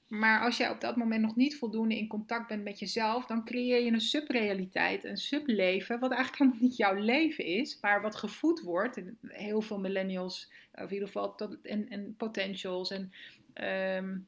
Maar 0.09 0.41
als 0.41 0.57
jij 0.57 0.69
op 0.69 0.81
dat 0.81 0.95
moment 0.95 1.21
nog 1.21 1.35
niet 1.35 1.57
voldoende 1.57 1.97
in 1.97 2.07
contact 2.07 2.47
bent 2.47 2.63
met 2.63 2.79
jezelf, 2.79 3.25
dan 3.25 3.45
creëer 3.45 3.83
je 3.83 3.91
een 3.91 4.01
subrealiteit, 4.01 5.03
een 5.03 5.17
subleven, 5.17 5.99
wat 5.99 6.11
eigenlijk 6.11 6.37
helemaal 6.41 6.69
niet 6.69 6.77
jouw 6.77 6.93
leven 6.93 7.45
is, 7.45 7.77
maar 7.81 8.01
wat 8.01 8.15
gevoed 8.15 8.61
wordt. 8.61 9.01
Heel 9.27 9.61
veel 9.61 9.79
millennials, 9.79 10.51
of 10.73 10.87
in 10.87 10.93
ieder 10.93 11.07
geval, 11.07 11.35
en, 11.63 11.89
en 11.89 12.15
potentials 12.17 12.91
en 12.91 13.11
um, 13.97 14.27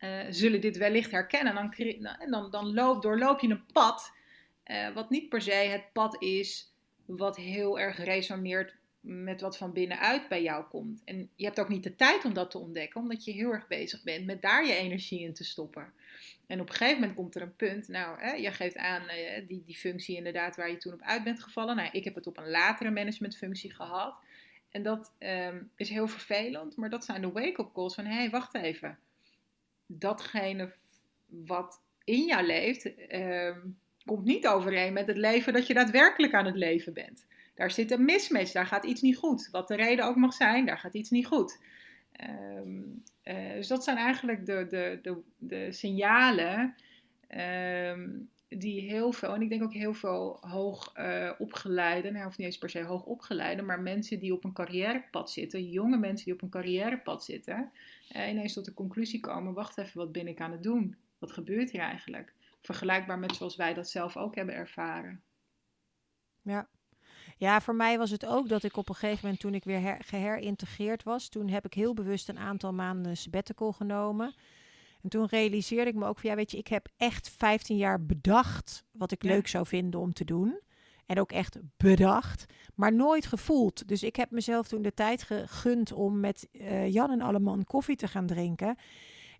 uh, 0.00 0.20
zullen 0.30 0.60
dit 0.60 0.76
wellicht 0.76 1.10
herkennen. 1.10 1.54
Dan, 1.54 1.72
dan, 2.30 2.50
dan 2.50 2.74
loop, 2.74 3.02
doorloop 3.02 3.40
je 3.40 3.48
een 3.48 3.66
pad, 3.72 4.12
uh, 4.66 4.94
wat 4.94 5.10
niet 5.10 5.28
per 5.28 5.42
se 5.42 5.52
het 5.52 5.92
pad 5.92 6.22
is 6.22 6.72
wat 7.04 7.36
heel 7.36 7.78
erg 7.78 8.04
resoneert 8.04 8.74
met 9.04 9.40
wat 9.40 9.56
van 9.56 9.72
binnenuit 9.72 10.28
bij 10.28 10.42
jou 10.42 10.64
komt. 10.64 11.02
En 11.04 11.30
je 11.34 11.44
hebt 11.44 11.60
ook 11.60 11.68
niet 11.68 11.82
de 11.82 11.96
tijd 11.96 12.24
om 12.24 12.34
dat 12.34 12.50
te 12.50 12.58
ontdekken, 12.58 13.00
omdat 13.00 13.24
je 13.24 13.32
heel 13.32 13.50
erg 13.50 13.66
bezig 13.66 14.02
bent 14.02 14.26
met 14.26 14.42
daar 14.42 14.66
je 14.66 14.74
energie 14.74 15.20
in 15.20 15.34
te 15.34 15.44
stoppen. 15.44 15.92
En 16.46 16.60
op 16.60 16.68
een 16.68 16.74
gegeven 16.74 17.00
moment 17.00 17.16
komt 17.16 17.34
er 17.34 17.42
een 17.42 17.56
punt, 17.56 17.88
nou, 17.88 18.20
hè, 18.20 18.32
je 18.32 18.50
geeft 18.50 18.76
aan 18.76 19.02
uh, 19.02 19.48
die, 19.48 19.62
die 19.66 19.76
functie 19.76 20.16
inderdaad 20.16 20.56
waar 20.56 20.70
je 20.70 20.76
toen 20.76 20.92
op 20.92 21.02
uit 21.02 21.24
bent 21.24 21.42
gevallen. 21.42 21.76
Nou, 21.76 21.88
ik 21.92 22.04
heb 22.04 22.14
het 22.14 22.26
op 22.26 22.38
een 22.38 22.50
latere 22.50 22.90
managementfunctie 22.90 23.74
gehad. 23.74 24.14
En 24.70 24.82
dat 24.82 25.12
um, 25.18 25.70
is 25.76 25.88
heel 25.88 26.08
vervelend, 26.08 26.76
maar 26.76 26.90
dat 26.90 27.04
zijn 27.04 27.20
de 27.20 27.32
wake-up 27.32 27.72
calls 27.72 27.94
van, 27.94 28.04
hé, 28.04 28.14
hey, 28.14 28.30
wacht 28.30 28.54
even 28.54 28.98
datgene 29.86 30.72
wat 31.26 31.80
in 32.04 32.26
jou 32.26 32.46
leeft, 32.46 32.90
uh, 33.08 33.56
komt 34.04 34.24
niet 34.24 34.46
overeen 34.46 34.92
met 34.92 35.06
het 35.06 35.16
leven 35.16 35.52
dat 35.52 35.66
je 35.66 35.74
daadwerkelijk 35.74 36.34
aan 36.34 36.46
het 36.46 36.56
leven 36.56 36.92
bent. 36.92 37.26
Daar 37.54 37.70
zit 37.70 37.90
een 37.90 38.04
mismatch, 38.04 38.52
daar 38.52 38.66
gaat 38.66 38.84
iets 38.84 39.00
niet 39.00 39.16
goed. 39.16 39.48
Wat 39.50 39.68
de 39.68 39.76
reden 39.76 40.04
ook 40.04 40.16
mag 40.16 40.32
zijn, 40.32 40.66
daar 40.66 40.78
gaat 40.78 40.94
iets 40.94 41.10
niet 41.10 41.26
goed. 41.26 41.58
Um, 42.58 43.02
uh, 43.24 43.52
dus 43.52 43.68
dat 43.68 43.84
zijn 43.84 43.96
eigenlijk 43.96 44.46
de, 44.46 44.66
de, 44.68 44.98
de, 45.02 45.22
de 45.38 45.72
signalen 45.72 46.74
um, 47.28 48.30
die 48.48 48.80
heel 48.80 49.12
veel, 49.12 49.34
en 49.34 49.42
ik 49.42 49.48
denk 49.48 49.62
ook 49.62 49.72
heel 49.72 49.94
veel 49.94 50.38
hoog 50.40 50.92
uh, 50.96 51.30
opgeleide, 51.38 52.10
nou 52.10 52.24
hoeft 52.24 52.38
niet 52.38 52.46
eens 52.46 52.58
per 52.58 52.70
se 52.70 52.82
hoog 52.82 53.04
opgeleide, 53.04 53.62
maar 53.62 53.80
mensen 53.80 54.18
die 54.18 54.32
op 54.32 54.44
een 54.44 54.52
carrièrepad 54.52 55.30
zitten, 55.30 55.70
jonge 55.70 55.96
mensen 55.96 56.24
die 56.24 56.34
op 56.34 56.42
een 56.42 56.48
carrièrepad 56.48 57.24
zitten, 57.24 57.72
uh, 58.16 58.28
ineens 58.28 58.52
tot 58.52 58.64
de 58.64 58.74
conclusie 58.74 59.20
komen: 59.20 59.52
wacht 59.52 59.78
even, 59.78 59.98
wat 59.98 60.12
ben 60.12 60.28
ik 60.28 60.40
aan 60.40 60.52
het 60.52 60.62
doen? 60.62 60.96
Wat 61.18 61.32
gebeurt 61.32 61.70
hier 61.70 61.80
eigenlijk? 61.80 62.32
Vergelijkbaar 62.60 63.18
met 63.18 63.34
zoals 63.34 63.56
wij 63.56 63.74
dat 63.74 63.88
zelf 63.88 64.16
ook 64.16 64.34
hebben 64.34 64.54
ervaren. 64.54 65.22
Ja. 66.42 66.68
Ja, 67.36 67.60
voor 67.60 67.74
mij 67.74 67.98
was 67.98 68.10
het 68.10 68.26
ook 68.26 68.48
dat 68.48 68.62
ik 68.62 68.76
op 68.76 68.88
een 68.88 68.94
gegeven 68.94 69.20
moment, 69.22 69.40
toen 69.40 69.54
ik 69.54 69.64
weer 69.64 69.80
her, 69.80 69.98
geherintegreerd 70.04 71.02
was, 71.02 71.28
toen 71.28 71.48
heb 71.48 71.64
ik 71.64 71.74
heel 71.74 71.94
bewust 71.94 72.28
een 72.28 72.38
aantal 72.38 72.72
maanden 72.72 73.16
sabbatical 73.16 73.72
genomen. 73.72 74.34
En 75.02 75.08
toen 75.08 75.26
realiseerde 75.26 75.90
ik 75.90 75.96
me 75.96 76.06
ook 76.06 76.18
van, 76.18 76.30
ja, 76.30 76.36
weet 76.36 76.50
je, 76.50 76.58
ik 76.58 76.68
heb 76.68 76.88
echt 76.96 77.30
15 77.30 77.76
jaar 77.76 78.04
bedacht 78.04 78.84
wat 78.92 79.12
ik 79.12 79.22
leuk 79.22 79.48
zou 79.48 79.66
vinden 79.66 80.00
om 80.00 80.12
te 80.12 80.24
doen. 80.24 80.60
En 81.06 81.20
ook 81.20 81.32
echt 81.32 81.58
bedacht, 81.76 82.46
maar 82.74 82.94
nooit 82.94 83.26
gevoeld. 83.26 83.88
Dus 83.88 84.02
ik 84.02 84.16
heb 84.16 84.30
mezelf 84.30 84.68
toen 84.68 84.82
de 84.82 84.94
tijd 84.94 85.22
gegund 85.22 85.92
om 85.92 86.20
met 86.20 86.48
uh, 86.52 86.92
Jan 86.92 87.10
en 87.10 87.20
Alleman 87.20 87.64
koffie 87.64 87.96
te 87.96 88.08
gaan 88.08 88.26
drinken. 88.26 88.76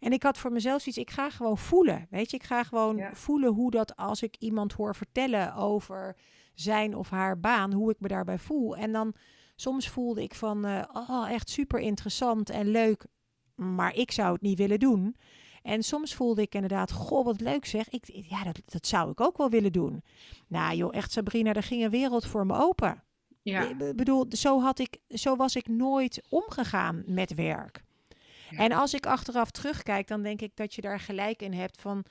En 0.01 0.12
ik 0.12 0.23
had 0.23 0.38
voor 0.38 0.53
mezelf 0.53 0.87
iets, 0.87 0.99
ik 0.99 1.11
ga 1.11 1.31
gewoon 1.31 1.59
voelen. 1.59 2.07
Weet 2.11 2.31
je, 2.31 2.37
ik 2.37 2.42
ga 2.42 2.62
gewoon 2.62 3.03
voelen 3.12 3.53
hoe 3.53 3.71
dat 3.71 3.97
als 3.97 4.23
ik 4.23 4.37
iemand 4.38 4.73
hoor 4.73 4.95
vertellen 4.95 5.55
over 5.55 6.16
zijn 6.55 6.97
of 6.97 7.11
haar 7.11 7.40
baan, 7.40 7.73
hoe 7.73 7.90
ik 7.90 8.01
me 8.01 8.09
daarbij 8.09 8.38
voel. 8.38 8.77
En 8.77 8.93
dan 8.93 9.14
soms 9.57 9.88
voelde 9.88 10.23
ik 10.23 10.35
van, 10.35 10.67
uh, 10.67 10.83
oh, 10.93 11.31
echt 11.31 11.49
super 11.49 11.81
interessant 11.81 12.51
en 12.51 12.69
leuk, 12.69 13.07
maar 13.55 13.95
ik 13.95 14.11
zou 14.11 14.33
het 14.33 14.43
niet 14.43 14.59
willen 14.59 14.79
doen. 14.79 15.17
En 15.62 15.83
soms 15.83 16.14
voelde 16.14 16.43
ik 16.43 16.55
inderdaad, 16.55 16.93
goh, 16.93 17.25
wat 17.25 17.40
leuk 17.40 17.64
zeg. 17.64 17.88
Ik, 17.88 18.05
ja, 18.07 18.45
dat, 18.45 18.61
dat 18.64 18.87
zou 18.87 19.11
ik 19.11 19.21
ook 19.21 19.37
wel 19.37 19.51
willen 19.51 19.73
doen. 19.73 20.03
Nou 20.49 20.77
joh, 20.77 20.95
echt 20.95 21.12
Sabrina, 21.12 21.53
er 21.53 21.62
ging 21.62 21.85
een 21.85 21.90
wereld 21.90 22.27
voor 22.27 22.47
me 22.47 22.55
open. 22.55 23.03
Ja. 23.43 23.69
Ik 23.69 23.97
bedoel, 23.97 24.27
zo, 24.29 24.61
had 24.61 24.79
ik, 24.79 24.99
zo 25.09 25.37
was 25.37 25.57
ik 25.57 25.69
nooit 25.69 26.23
omgegaan 26.29 27.03
met 27.07 27.35
werk. 27.35 27.83
En 28.51 28.73
als 28.73 28.95
ik 28.95 29.07
achteraf 29.07 29.51
terugkijk, 29.51 30.09
dan 30.09 30.23
denk 30.23 30.40
ik 30.40 30.57
dat 30.57 30.75
je 30.75 30.81
daar 30.81 31.01
gelijk 31.01 31.43
in 31.43 31.53
hebt 31.53 31.81
van 31.81 32.05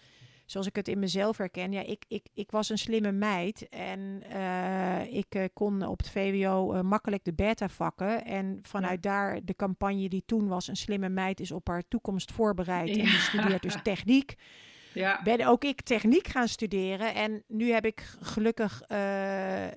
zoals 0.46 0.68
ik 0.68 0.76
het 0.76 0.88
in 0.88 1.00
mezelf 1.00 1.38
herken. 1.38 1.72
Ja, 1.72 1.82
ik, 1.82 2.06
ik, 2.08 2.26
ik 2.34 2.52
was 2.52 2.70
een 2.70 2.78
slimme 2.78 3.12
meid 3.12 3.68
en 3.70 4.24
uh, 4.34 5.14
ik 5.14 5.36
uh, 5.36 5.44
kon 5.54 5.86
op 5.86 5.98
het 5.98 6.10
VWO 6.10 6.74
uh, 6.74 6.82
makkelijk 6.82 7.24
de 7.24 7.34
beta-vakken. 7.34 8.26
En 8.26 8.60
vanuit 8.62 9.04
daar 9.04 9.40
de 9.44 9.56
campagne 9.56 10.10
die 10.10 10.24
toen 10.26 10.48
was, 10.48 10.68
een 10.68 10.76
slimme 10.76 11.10
meid 11.10 11.40
is 11.40 11.52
op 11.52 11.68
haar 11.68 11.84
toekomst 11.88 12.32
voorbereid 12.32 12.88
ja. 12.88 12.96
en 12.96 13.00
die 13.00 13.20
studeert 13.20 13.62
dus 13.62 13.78
techniek. 13.84 14.36
Ja. 14.94 15.22
Ben 15.24 15.48
ook 15.48 15.64
ik 15.64 15.82
techniek 15.82 16.28
gaan 16.28 16.48
studeren 16.48 17.14
en 17.16 17.44
nu 17.48 17.72
heb 17.72 17.86
ik 17.86 18.16
gelukkig 18.22 18.82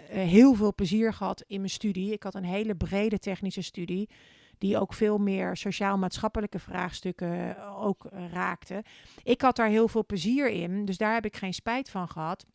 heel 0.09 0.55
veel 0.55 0.75
plezier 0.75 1.13
gehad 1.13 1.45
in 1.47 1.59
mijn 1.59 1.71
studie. 1.71 2.13
Ik 2.13 2.23
had 2.23 2.35
een 2.35 2.45
hele 2.45 2.75
brede 2.75 3.19
technische 3.19 3.63
studie 3.63 4.09
die 4.59 4.79
ook 4.79 4.95
veel 4.95 5.19
meer 5.19 5.57
sociaal-maatschappelijke 5.57 6.59
vraagstukken 6.59 7.57
eh, 7.57 7.85
ook 7.85 8.05
uh, 8.05 8.33
raakte. 8.33 8.85
Ik 9.23 9.41
had 9.41 9.57
daar 9.57 9.69
heel 9.69 9.89
veel 9.89 10.07
plezier 10.07 10.51
in, 10.51 10.85
dus 10.85 10.97
daar 10.97 11.15
heb 11.15 11.25
ik 11.25 11.37
geen 11.37 11.55
spijt 11.55 11.91
van 11.91 12.09
gehad. 12.09 12.47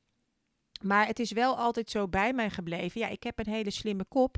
Maar 0.82 1.08
het 1.08 1.20
is 1.20 1.32
wel 1.32 1.58
altijd 1.58 1.90
zo 1.90 2.08
bij 2.08 2.34
mij 2.34 2.50
gebleven. 2.50 3.02
Ja, 3.02 3.08
ik 3.08 3.24
heb 3.24 3.40
een 3.40 3.54
hele 3.54 3.72
slimme 3.72 4.06
kop, 4.06 4.38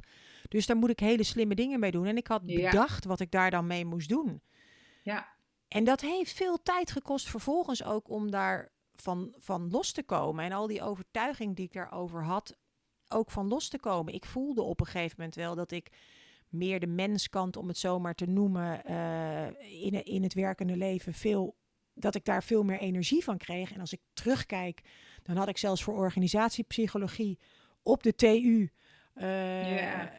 dus 0.50 0.66
daar 0.66 0.78
moet 0.78 0.90
ik 0.90 1.00
hele 1.00 1.24
slimme 1.24 1.56
dingen 1.56 1.80
mee 1.80 1.92
doen. 1.92 2.06
En 2.06 2.18
ik 2.18 2.28
had 2.28 2.44
bedacht 2.44 3.06
wat 3.06 3.20
ik 3.20 3.32
daar 3.32 3.52
dan 3.52 3.68
mee 3.68 3.86
moest 3.86 4.10
doen. 4.10 4.42
Ja. 5.04 5.28
En 5.68 5.84
dat 5.84 6.02
heeft 6.02 6.34
veel 6.34 6.62
tijd 6.64 6.92
gekost 6.92 7.30
vervolgens 7.30 7.84
ook 7.84 8.10
om 8.10 8.32
daar 8.32 8.72
van, 8.96 9.34
van 9.38 9.70
los 9.70 9.92
te 9.92 10.04
komen. 10.04 10.46
En 10.46 10.52
al 10.52 10.68
die 10.68 10.82
overtuiging 10.82 11.56
die 11.56 11.66
ik 11.66 11.74
daarover 11.74 12.24
had, 12.24 12.58
ook 13.08 13.32
van 13.32 13.48
los 13.48 13.68
te 13.68 13.80
komen. 13.80 14.14
Ik 14.14 14.26
voelde 14.26 14.62
op 14.62 14.80
een 14.80 14.86
gegeven 14.86 15.16
moment 15.18 15.36
wel 15.36 15.56
dat 15.56 15.72
ik 15.72 15.90
meer 16.54 16.80
de 16.80 16.88
menskant, 16.88 17.58
om 17.58 17.68
het 17.68 17.78
zomaar 17.78 18.16
te 18.16 18.26
noemen, 18.26 18.82
uh, 18.90 19.46
in, 19.86 20.06
in 20.06 20.24
het 20.24 20.34
werkende 20.34 20.78
leven 20.78 21.14
veel 21.14 21.56
dat 21.94 22.16
ik 22.16 22.26
daar 22.26 22.44
veel 22.44 22.64
meer 22.64 22.80
energie 22.80 23.24
van 23.24 23.38
kreeg. 23.38 23.74
En 23.74 23.80
als 23.80 23.94
ik 23.94 24.00
terugkijk, 24.14 24.82
dan 25.24 25.36
had 25.36 25.48
ik 25.48 25.58
zelfs 25.58 25.84
voor 25.84 25.94
organisatiepsychologie 25.94 27.40
op 27.84 28.04
de 28.04 28.16
TU. 28.16 28.72
Uh, 29.16 30.02
eh, 30.04 30.10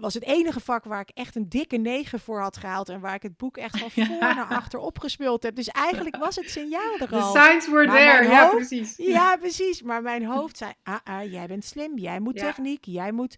Was 0.00 0.14
het 0.14 0.22
enige 0.22 0.60
vak 0.60 0.84
waar 0.84 1.00
ik 1.00 1.10
echt 1.14 1.36
een 1.36 1.48
dikke 1.48 1.76
negen 1.76 2.20
voor 2.20 2.40
had 2.40 2.56
gehaald. 2.56 2.88
En 2.88 3.00
waar 3.00 3.14
ik 3.14 3.22
het 3.22 3.36
boek 3.36 3.56
echt 3.56 3.78
van 3.78 3.90
voor 4.06 4.18
naar 4.18 4.46
achter 4.48 4.78
opgespeeld 4.78 5.42
heb. 5.42 5.54
Dus 5.54 5.68
eigenlijk 5.68 6.16
was 6.16 6.36
het 6.36 6.50
signaal 6.50 6.98
er 6.98 7.14
al. 7.14 7.32
The 7.32 7.38
signs 7.38 7.70
were 7.70 7.86
there, 7.86 8.28
ja 8.28 8.48
precies. 8.48 8.96
Ja, 8.96 9.36
precies. 9.36 9.82
Maar 9.82 10.02
mijn 10.02 10.24
hoofd 10.24 10.56
zei, 10.56 10.72
ah, 10.82 10.98
ah 11.04 11.32
jij 11.32 11.46
bent 11.46 11.64
slim, 11.64 11.98
jij 11.98 12.20
moet 12.20 12.36
techniek, 12.36 12.84
jij 12.84 13.12
moet 13.12 13.36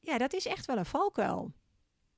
ja, 0.00 0.18
dat 0.18 0.32
is 0.32 0.46
echt 0.46 0.66
wel 0.66 0.78
een 0.78 0.84
valkuil. 0.84 1.52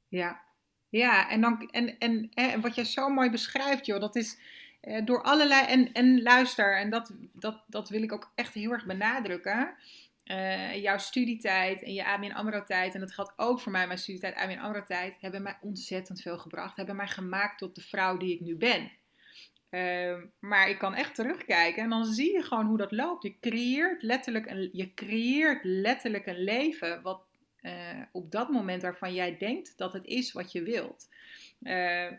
Ja, 0.09 0.43
ja 0.89 1.31
en, 1.31 1.41
dan, 1.41 1.71
en, 1.71 1.99
en, 1.99 2.31
en 2.35 2.61
wat 2.61 2.75
je 2.75 2.85
zo 2.85 3.09
mooi 3.09 3.31
beschrijft, 3.31 3.87
joh, 3.87 4.01
dat 4.01 4.17
is 4.17 4.39
eh, 4.81 5.05
door 5.05 5.23
allerlei. 5.23 5.67
En, 5.67 5.93
en 5.93 6.23
luister, 6.23 6.77
en 6.77 6.91
dat, 6.91 7.13
dat, 7.33 7.63
dat 7.67 7.89
wil 7.89 8.03
ik 8.03 8.13
ook 8.13 8.33
echt 8.35 8.55
heel 8.55 8.73
erg 8.73 8.87
benadrukken. 8.87 9.75
Uh, 10.25 10.83
jouw 10.83 10.99
studietijd 10.99 11.83
en 11.83 11.93
je 11.93 12.05
ABN 12.05 12.31
AMRO 12.31 12.63
tijd, 12.63 12.95
en 12.95 13.01
dat 13.01 13.13
geldt 13.13 13.33
ook 13.37 13.61
voor 13.61 13.73
mij, 13.73 13.87
mijn 13.87 13.99
studietijd, 13.99 14.35
ABN 14.35 14.59
AMRO 14.59 14.83
tijd, 14.83 15.17
hebben 15.21 15.43
mij 15.43 15.59
ontzettend 15.61 16.21
veel 16.21 16.39
gebracht. 16.39 16.77
Hebben 16.77 16.97
mij 16.97 17.09
gemaakt 17.09 17.59
tot 17.59 17.75
de 17.75 17.81
vrouw 17.81 18.17
die 18.17 18.35
ik 18.35 18.41
nu 18.41 18.57
ben. 18.57 18.91
Uh, 19.71 20.23
maar 20.39 20.69
ik 20.69 20.79
kan 20.79 20.95
echt 20.95 21.15
terugkijken 21.15 21.83
en 21.83 21.91
dan 21.91 22.05
zie 22.05 22.33
je 22.33 22.43
gewoon 22.43 22.67
hoe 22.67 22.79
dat 22.79 22.93
loopt. 22.93 23.23
Je 23.23 23.39
creëert 23.41 24.03
letterlijk 24.03 24.51
een, 24.51 24.71
je 24.73 24.95
creëert 24.95 25.65
letterlijk 25.65 26.27
een 26.27 26.45
leven 26.45 27.03
wat 27.03 27.25
uh, 27.63 27.73
op 28.13 28.31
dat 28.31 28.51
moment 28.51 28.83
waarvan 28.83 29.15
jij 29.15 29.39
denkt 29.39 29.79
dat 29.79 29.93
het 29.93 30.07
is 30.07 30.33
wat 30.33 30.53
je 30.53 30.63
wilt. 30.63 31.09
Uh, 31.61 31.73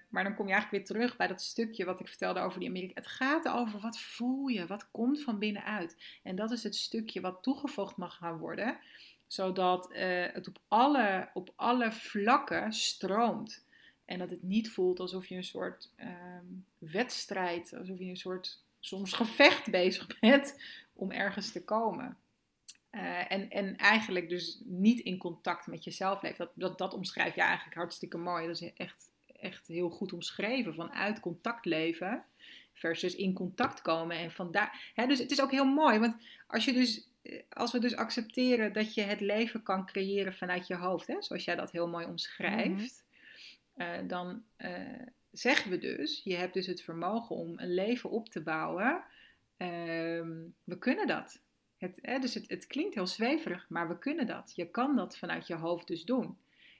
maar 0.10 0.24
dan 0.24 0.36
kom 0.36 0.48
je 0.48 0.54
eigenlijk 0.54 0.72
weer 0.72 0.98
terug 0.98 1.18
bij 1.18 1.28
dat 1.28 1.42
stukje 1.42 1.86
wat 1.86 2.00
ik 2.00 2.08
vertelde 2.08 2.40
over 2.40 2.60
die 2.60 2.70
Amerika. 2.70 2.94
Het 2.94 3.08
gaat 3.08 3.48
over 3.48 3.80
wat 3.80 4.00
voel 4.00 4.48
je, 4.48 4.68
wat 4.68 4.92
komt 4.92 5.22
van 5.22 5.40
binnenuit. 5.40 5.98
En 6.24 6.36
dat 6.36 6.52
is 6.52 6.64
het 6.64 6.76
stukje 6.76 7.22
wat 7.22 7.44
toegevoegd 7.44 7.98
mag 7.98 8.16
gaan 8.16 8.38
worden, 8.38 8.78
zodat 9.28 9.90
het 10.34 10.48
op 10.48 10.60
alle, 10.68 11.30
op 11.34 11.54
alle 11.56 11.92
vlakken 11.92 12.74
stroomt. 12.74 13.66
En 14.06 14.20
dat 14.20 14.30
het 14.30 14.44
niet 14.44 14.72
voelt 14.72 15.00
alsof 15.00 15.26
je 15.26 15.36
een 15.36 15.44
soort 15.44 15.92
ehm, 15.96 16.46
wedstrijd, 16.78 17.74
alsof 17.78 18.00
je 18.00 18.06
een 18.06 18.18
soort 18.18 18.64
soms 18.80 19.14
gevecht 19.14 19.72
bezig 19.72 20.20
bent 20.20 20.60
om 20.94 21.12
ergens 21.12 21.52
te 21.52 21.64
komen. 21.64 22.18
Uh, 22.96 23.32
en, 23.32 23.50
en 23.50 23.78
eigenlijk 23.78 24.30
dus 24.30 24.62
niet 24.64 25.00
in 25.00 25.18
contact 25.18 25.68
met 25.68 25.84
jezelf 25.84 26.22
leeft. 26.22 26.38
Dat, 26.38 26.52
dat, 26.56 26.78
dat 26.78 26.94
omschrijf 26.94 27.36
je 27.36 27.42
eigenlijk 27.42 27.76
hartstikke 27.76 28.18
mooi. 28.18 28.48
Dat 28.48 28.62
is 28.62 28.74
echt, 28.74 29.12
echt 29.40 29.68
heel 29.68 29.90
goed 29.90 30.14
omschreven. 30.14 30.74
Vanuit 30.74 31.20
contact 31.20 31.66
leven 31.66 32.24
versus 32.74 33.16
in 33.16 33.34
contact 33.34 33.82
komen. 33.82 34.18
En 34.18 34.32
vandaar, 34.32 34.92
hè, 34.94 35.08
dus 35.08 35.20
het 35.20 35.32
is 35.32 35.42
ook 35.42 35.52
heel 35.52 35.66
mooi. 35.66 36.00
Want 36.00 36.16
als, 36.48 36.66
je 36.66 36.74
dus, 36.74 37.08
eh, 37.22 37.42
als 37.50 37.72
we 37.72 37.80
dus 37.80 37.96
accepteren 37.96 38.74
dat 38.74 38.94
je 38.94 39.02
het 39.02 39.20
leven 39.20 39.64
kan 39.64 39.86
creëren 39.86 40.34
vanuit 40.34 40.68
je 40.68 40.76
hoofd. 40.76 41.08
Hè, 41.08 41.22
zoals 41.22 41.44
jij 41.44 41.56
dat 41.56 41.72
heel 41.72 41.88
mooi 41.88 42.06
omschrijft. 42.06 42.78
Mm 42.78 43.02
dan 44.08 44.44
zeggen 45.32 45.72
we 45.72 45.78
dus, 45.78 46.22
je 46.24 46.36
hebt 46.36 46.54
dus 46.54 46.68
het 46.68 46.82
vermogen 46.82 47.36
om 47.36 47.54
een 47.56 47.74
leven 47.74 48.10
op 48.10 48.30
te 48.30 48.42
bouwen. 48.42 49.04
Ehm, 49.58 50.32
we 50.64 50.78
kunnen 50.80 51.08
dat. 51.08 51.40
Het, 51.84 52.00
hè, 52.02 52.20
dus 52.20 52.34
het, 52.34 52.50
het 52.50 52.68
klinkt 52.68 52.94
heel 52.94 53.08
zweverig, 53.08 53.66
maar 53.70 53.88
we 53.88 53.98
kunnen 53.98 54.28
dat. 54.28 54.54
Je 54.56 54.70
kan 54.70 54.96
dat 54.96 55.18
vanuit 55.18 55.48
je 55.48 55.56
hoofd 55.56 55.88
dus 55.88 56.06
doen. 56.06 56.38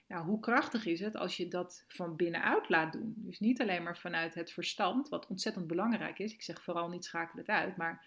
Nou, 0.08 0.24
hoe 0.24 0.40
krachtig 0.40 0.86
is 0.86 1.00
het 1.00 1.16
als 1.16 1.36
je 1.36 1.48
dat 1.48 1.84
van 1.88 2.16
binnenuit 2.16 2.68
laat 2.68 2.92
doen? 2.92 3.14
Dus 3.16 3.40
niet 3.40 3.60
alleen 3.60 3.82
maar 3.82 3.98
vanuit 3.98 4.34
het 4.34 4.52
verstand, 4.52 5.08
wat 5.08 5.26
ontzettend 5.26 5.66
belangrijk 5.66 6.18
is. 6.18 6.32
Ik 6.32 6.42
zeg 6.42 6.62
vooral 6.62 6.88
niet 6.88 7.04
schakel 7.04 7.38
het 7.38 7.48
uit, 7.48 7.76
maar 7.76 8.06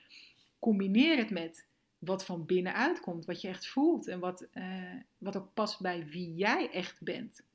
combineer 0.60 1.18
het 1.18 1.30
met 1.30 1.68
wat 1.98 2.26
van 2.26 2.46
binnenuit 2.46 3.00
komt, 3.00 3.26
wat 3.26 3.42
je 3.42 3.48
echt 3.48 3.68
voelt 3.68 4.08
en 4.08 4.20
wat, 4.20 4.48
uh, 4.54 4.94
wat 5.18 5.38
ook 5.38 5.54
past 5.54 5.82
bij 5.82 6.06
wie 6.06 6.34
jij 6.34 6.72
echt 6.72 7.02
bent. 7.02 7.46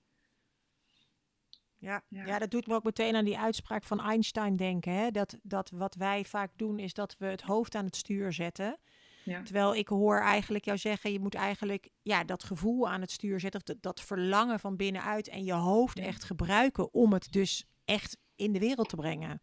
Ja, 1.78 2.02
ja. 2.09 2.38
dat 2.38 2.50
doet 2.50 2.66
me 2.66 2.74
ook 2.74 2.85
meteen 2.85 3.16
aan 3.16 3.24
die 3.24 3.38
uitspraak 3.38 3.85
van 3.85 4.00
Einstein 4.00 4.57
denken. 4.57 4.92
Hè? 4.92 5.11
Dat, 5.11 5.38
dat 5.42 5.70
wat 5.70 5.94
wij 5.94 6.24
vaak 6.24 6.50
doen 6.57 6.78
is 6.78 6.94
dat 6.94 7.16
we 7.18 7.26
het 7.26 7.42
hoofd 7.42 7.74
aan 7.74 7.85
het 7.85 7.96
stuur 7.96 8.33
zetten. 8.33 8.78
Ja. 9.22 9.42
Terwijl 9.42 9.74
ik 9.74 9.88
hoor 9.88 10.20
eigenlijk 10.20 10.64
jou 10.64 10.78
zeggen, 10.78 11.12
je 11.12 11.20
moet 11.20 11.35
eigenlijk 11.35 11.88
ja, 12.02 12.24
dat 12.24 12.44
gevoel 12.44 12.88
aan 12.88 13.00
het 13.00 13.11
stuur 13.11 13.40
zetten, 13.40 13.61
dat, 13.64 13.76
dat 13.80 14.00
verlangen 14.00 14.61
van 14.61 14.76
binnenuit 14.76 15.28
en 15.28 15.44
je 15.44 15.52
hoofd 15.52 15.98
echt 15.98 16.24
gebruiken 16.24 16.94
om 16.94 17.12
het 17.12 17.32
dus 17.32 17.64
echt 17.85 18.16
in 18.37 18.52
de 18.52 18.58
wereld 18.58 18.88
te 18.88 18.96
brengen. 18.96 19.40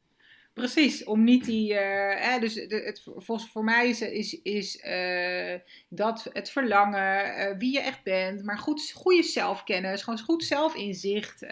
Precies, 0.53 1.03
om 1.03 1.23
niet 1.23 1.45
die. 1.45 1.73
Uh, 1.73 2.39
dus 2.39 2.53
de, 2.53 2.81
het, 2.85 3.01
voor, 3.17 3.39
voor 3.39 3.63
mij 3.63 3.89
is, 3.89 4.01
is, 4.01 4.41
is 4.41 4.83
uh, 4.85 5.59
dat 5.89 6.29
het 6.33 6.49
verlangen, 6.49 7.39
uh, 7.39 7.57
wie 7.57 7.73
je 7.73 7.81
echt 7.81 8.03
bent, 8.03 8.43
maar 8.43 8.57
goed, 8.57 8.91
goede 8.95 9.23
zelfkennis, 9.23 10.03
gewoon 10.03 10.19
goed 10.19 10.43
zelfinzicht 10.43 11.43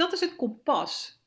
dat 0.00 0.12
is 0.12 0.20
het 0.20 0.36
kompas. 0.36 1.19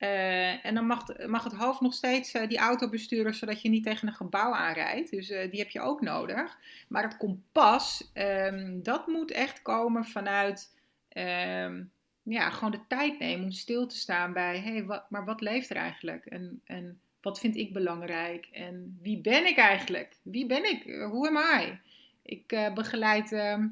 Uh, 0.00 0.64
en 0.64 0.74
dan 0.74 0.86
mag, 0.86 1.26
mag, 1.26 1.44
het 1.44 1.52
hoofd 1.52 1.80
nog 1.80 1.94
steeds 1.94 2.34
uh, 2.34 2.48
die 2.48 2.58
auto 2.58 2.88
besturen 2.88 3.34
zodat 3.34 3.62
je 3.62 3.68
niet 3.68 3.84
tegen 3.84 4.08
een 4.08 4.14
gebouw 4.14 4.52
aanrijdt. 4.52 5.10
Dus 5.10 5.30
uh, 5.30 5.50
die 5.50 5.60
heb 5.60 5.70
je 5.70 5.80
ook 5.80 6.00
nodig. 6.00 6.58
Maar 6.88 7.02
het 7.02 7.16
kompas, 7.16 8.10
um, 8.14 8.82
dat 8.82 9.06
moet 9.06 9.30
echt 9.30 9.62
komen 9.62 10.04
vanuit 10.04 10.74
um, 11.16 11.92
ja, 12.22 12.50
gewoon 12.50 12.70
de 12.70 12.86
tijd 12.88 13.18
nemen 13.18 13.44
om 13.44 13.50
stil 13.50 13.86
te 13.86 13.96
staan 13.96 14.32
bij, 14.32 14.58
hé, 14.58 14.72
hey, 14.72 14.84
wat, 14.84 15.10
maar 15.10 15.24
wat 15.24 15.40
leeft 15.40 15.70
er 15.70 15.76
eigenlijk? 15.76 16.26
En, 16.26 16.60
en 16.64 17.00
wat 17.20 17.40
vind 17.40 17.56
ik 17.56 17.72
belangrijk? 17.72 18.48
En 18.52 18.98
wie 19.02 19.20
ben 19.20 19.46
ik 19.46 19.56
eigenlijk? 19.56 20.16
Wie 20.22 20.46
ben 20.46 20.70
ik? 20.70 20.82
Hoe 21.10 21.28
am 21.28 21.60
I? 21.60 21.78
Ik 22.22 22.70
begeleid 22.74 23.32
uh, 23.32 23.64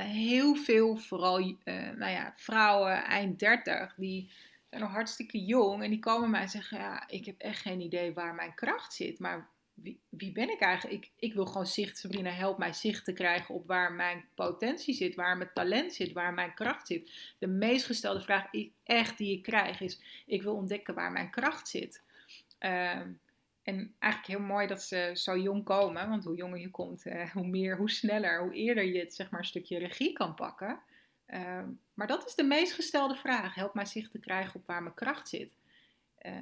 heel 0.00 0.54
veel, 0.54 0.96
vooral 0.96 1.38
nou 1.96 2.10
ja, 2.10 2.32
vrouwen 2.36 3.04
eind 3.04 3.38
30, 3.38 3.94
die 3.96 4.30
zijn 4.68 4.82
nog 4.82 4.90
hartstikke 4.90 5.44
jong 5.44 5.82
en 5.82 5.90
die 5.90 5.98
komen 5.98 6.30
mij 6.30 6.40
en 6.40 6.48
zeggen: 6.48 6.78
Ja, 6.78 7.08
ik 7.08 7.24
heb 7.24 7.38
echt 7.38 7.60
geen 7.60 7.80
idee 7.80 8.12
waar 8.12 8.34
mijn 8.34 8.54
kracht 8.54 8.94
zit, 8.94 9.18
maar 9.18 9.48
wie, 9.74 10.00
wie 10.08 10.32
ben 10.32 10.50
ik 10.50 10.60
eigenlijk? 10.60 11.04
Ik, 11.04 11.12
ik 11.16 11.34
wil 11.34 11.46
gewoon 11.46 11.66
zicht, 11.66 11.98
Sabrina, 11.98 12.30
help 12.30 12.58
mij 12.58 12.72
zicht 12.72 13.04
te 13.04 13.12
krijgen 13.12 13.54
op 13.54 13.66
waar 13.66 13.92
mijn 13.92 14.24
potentie 14.34 14.94
zit, 14.94 15.14
waar 15.14 15.36
mijn 15.36 15.50
talent 15.54 15.94
zit, 15.94 16.12
waar 16.12 16.34
mijn 16.34 16.54
kracht 16.54 16.86
zit. 16.86 17.34
De 17.38 17.46
meest 17.46 17.86
gestelde 17.86 18.20
vraag 18.20 18.46
echt 18.84 19.18
die 19.18 19.36
ik 19.36 19.42
krijg 19.42 19.80
is: 19.80 20.22
Ik 20.26 20.42
wil 20.42 20.54
ontdekken 20.54 20.94
waar 20.94 21.12
mijn 21.12 21.30
kracht 21.30 21.68
zit. 21.68 22.02
Uh, 22.60 23.00
en 23.62 23.94
eigenlijk 23.98 24.38
heel 24.38 24.46
mooi 24.46 24.66
dat 24.66 24.82
ze 24.82 25.10
zo 25.14 25.38
jong 25.38 25.64
komen. 25.64 26.08
Want 26.08 26.24
hoe 26.24 26.36
jonger 26.36 26.58
je 26.58 26.70
komt, 26.70 27.06
eh, 27.06 27.30
hoe 27.30 27.46
meer, 27.46 27.76
hoe 27.76 27.90
sneller, 27.90 28.42
hoe 28.42 28.54
eerder 28.54 28.84
je 28.84 28.98
het 28.98 29.14
zeg 29.14 29.30
maar, 29.30 29.40
een 29.40 29.46
stukje 29.46 29.78
regie 29.78 30.12
kan 30.12 30.34
pakken. 30.34 30.80
Uh, 31.28 31.62
maar 31.94 32.06
dat 32.06 32.26
is 32.26 32.34
de 32.34 32.44
meest 32.44 32.72
gestelde 32.72 33.14
vraag. 33.14 33.54
Help 33.54 33.74
mij 33.74 33.84
zicht 33.84 34.10
te 34.10 34.18
krijgen 34.18 34.60
op 34.60 34.66
waar 34.66 34.82
mijn 34.82 34.94
kracht 34.94 35.28
zit. 35.28 35.52
Uh, 36.22 36.32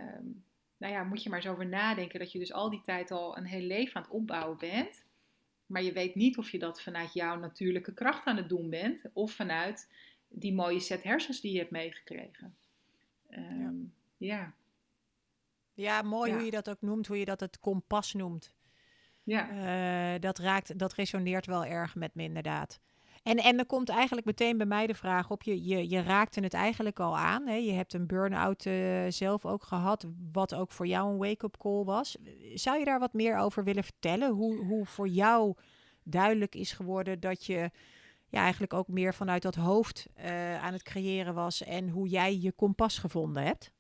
nou 0.77 0.93
ja, 0.93 1.03
moet 1.03 1.23
je 1.23 1.29
maar 1.29 1.39
eens 1.39 1.49
over 1.49 1.67
nadenken 1.67 2.19
dat 2.19 2.33
je 2.33 2.39
dus 2.39 2.53
al 2.53 2.71
die 2.71 2.81
tijd 2.81 3.11
al 3.11 3.37
een 3.37 3.47
heel 3.47 3.67
leven 3.67 3.97
aan 3.97 4.03
het 4.03 4.11
opbouwen 4.11 4.59
bent. 4.59 5.05
Maar 5.67 5.83
je 5.83 5.93
weet 5.93 6.15
niet 6.15 6.39
of 6.39 6.51
je 6.51 6.59
dat 6.59 6.83
vanuit 6.83 7.13
jouw 7.13 7.37
natuurlijke 7.37 7.95
kracht 7.95 8.27
aan 8.27 8.37
het 8.37 8.49
doen 8.49 8.71
bent. 8.71 9.03
Of 9.13 9.33
vanuit 9.33 9.89
die 10.29 10.55
mooie 10.55 10.81
set 10.81 11.03
hersens 11.03 11.41
die 11.41 11.53
je 11.53 11.59
hebt 11.59 11.71
meegekregen. 11.71 12.57
Ehm, 13.29 13.75
ja. 14.17 14.37
ja. 14.37 14.55
Ja, 15.77 16.03
mooi 16.03 16.33
hoe 16.33 16.45
je 16.45 16.51
dat 16.51 16.71
ook 16.71 16.81
noemt, 16.81 17.07
hoe 17.07 17.19
je 17.19 17.25
dat 17.25 17.41
het 17.41 17.61
kompas 17.61 18.13
noemt. 18.13 18.55
Ja. 19.23 19.51
Uh, 20.15 20.21
dat, 20.21 20.39
raakt, 20.39 20.79
dat 20.79 20.93
resoneert 20.95 21.47
wel 21.47 21.65
erg 21.65 21.95
met 21.95 22.15
me 22.15 22.23
inderdaad. 22.23 22.81
En, 23.27 23.37
en 23.37 23.59
er 23.59 23.67
komt 23.67 23.89
eigenlijk 23.89 24.27
meteen 24.27 24.57
bij 24.57 24.67
mij 24.67 24.87
de 24.87 24.95
vraag 24.95 25.31
op, 25.31 25.43
je, 25.43 25.65
je, 25.65 25.89
je 25.89 26.03
raakte 26.03 26.41
het 26.41 26.55
eigenlijk 26.55 27.01
al 27.01 27.17
aan. 27.19 27.47
Hè? 27.47 27.55
Je 27.55 27.73
hebt 27.73 27.93
een 27.93 28.07
burn-out 28.07 28.65
uh, 28.65 29.05
zelf 29.09 29.47
ook 29.47 29.63
gehad, 29.63 30.07
wat 30.33 30.55
ook 30.55 30.71
voor 30.71 30.87
jou 30.87 31.11
een 31.11 31.19
wake-up 31.19 31.57
call 31.59 31.85
was. 31.85 32.17
Zou 32.55 32.79
je 32.79 32.85
daar 32.85 32.99
wat 32.99 33.13
meer 33.13 33.37
over 33.37 33.65
willen 33.65 33.85
vertellen? 33.85 34.31
Hoe, 34.31 34.65
hoe 34.65 34.87
voor 34.87 35.09
jou 35.09 35.55
duidelijk 36.03 36.55
is 36.55 36.73
geworden 36.73 37.21
dat 37.21 37.47
je 37.47 37.71
ja, 38.29 38.41
eigenlijk 38.41 38.73
ook 38.73 38.89
meer 38.89 39.15
vanuit 39.15 39.43
dat 39.43 39.55
hoofd 39.55 40.07
uh, 40.19 40.65
aan 40.65 40.73
het 40.73 40.83
creëren 40.83 41.35
was 41.35 41.63
en 41.63 41.89
hoe 41.89 42.09
jij 42.09 42.37
je 42.37 42.53
kompas 42.53 42.99
gevonden 42.99 43.43
hebt? 43.43 43.73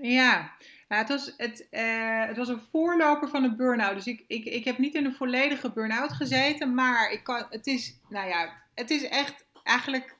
Ja, 0.00 0.52
nou, 0.88 1.00
het, 1.00 1.08
was, 1.08 1.34
het, 1.36 1.66
uh, 1.70 2.26
het 2.26 2.36
was 2.36 2.48
een 2.48 2.62
voorloper 2.70 3.28
van 3.28 3.44
een 3.44 3.56
burn-out. 3.56 3.94
Dus 3.94 4.06
ik, 4.06 4.24
ik, 4.26 4.44
ik 4.44 4.64
heb 4.64 4.78
niet 4.78 4.94
in 4.94 5.04
een 5.04 5.14
volledige 5.14 5.72
burn-out 5.72 6.12
gezeten. 6.12 6.74
Maar 6.74 7.10
ik 7.10 7.24
kan, 7.24 7.46
het 7.50 7.66
is, 7.66 8.00
nou 8.08 8.28
ja, 8.28 8.61
het 8.74 8.90
is 8.90 9.08
echt 9.08 9.46
eigenlijk. 9.62 10.16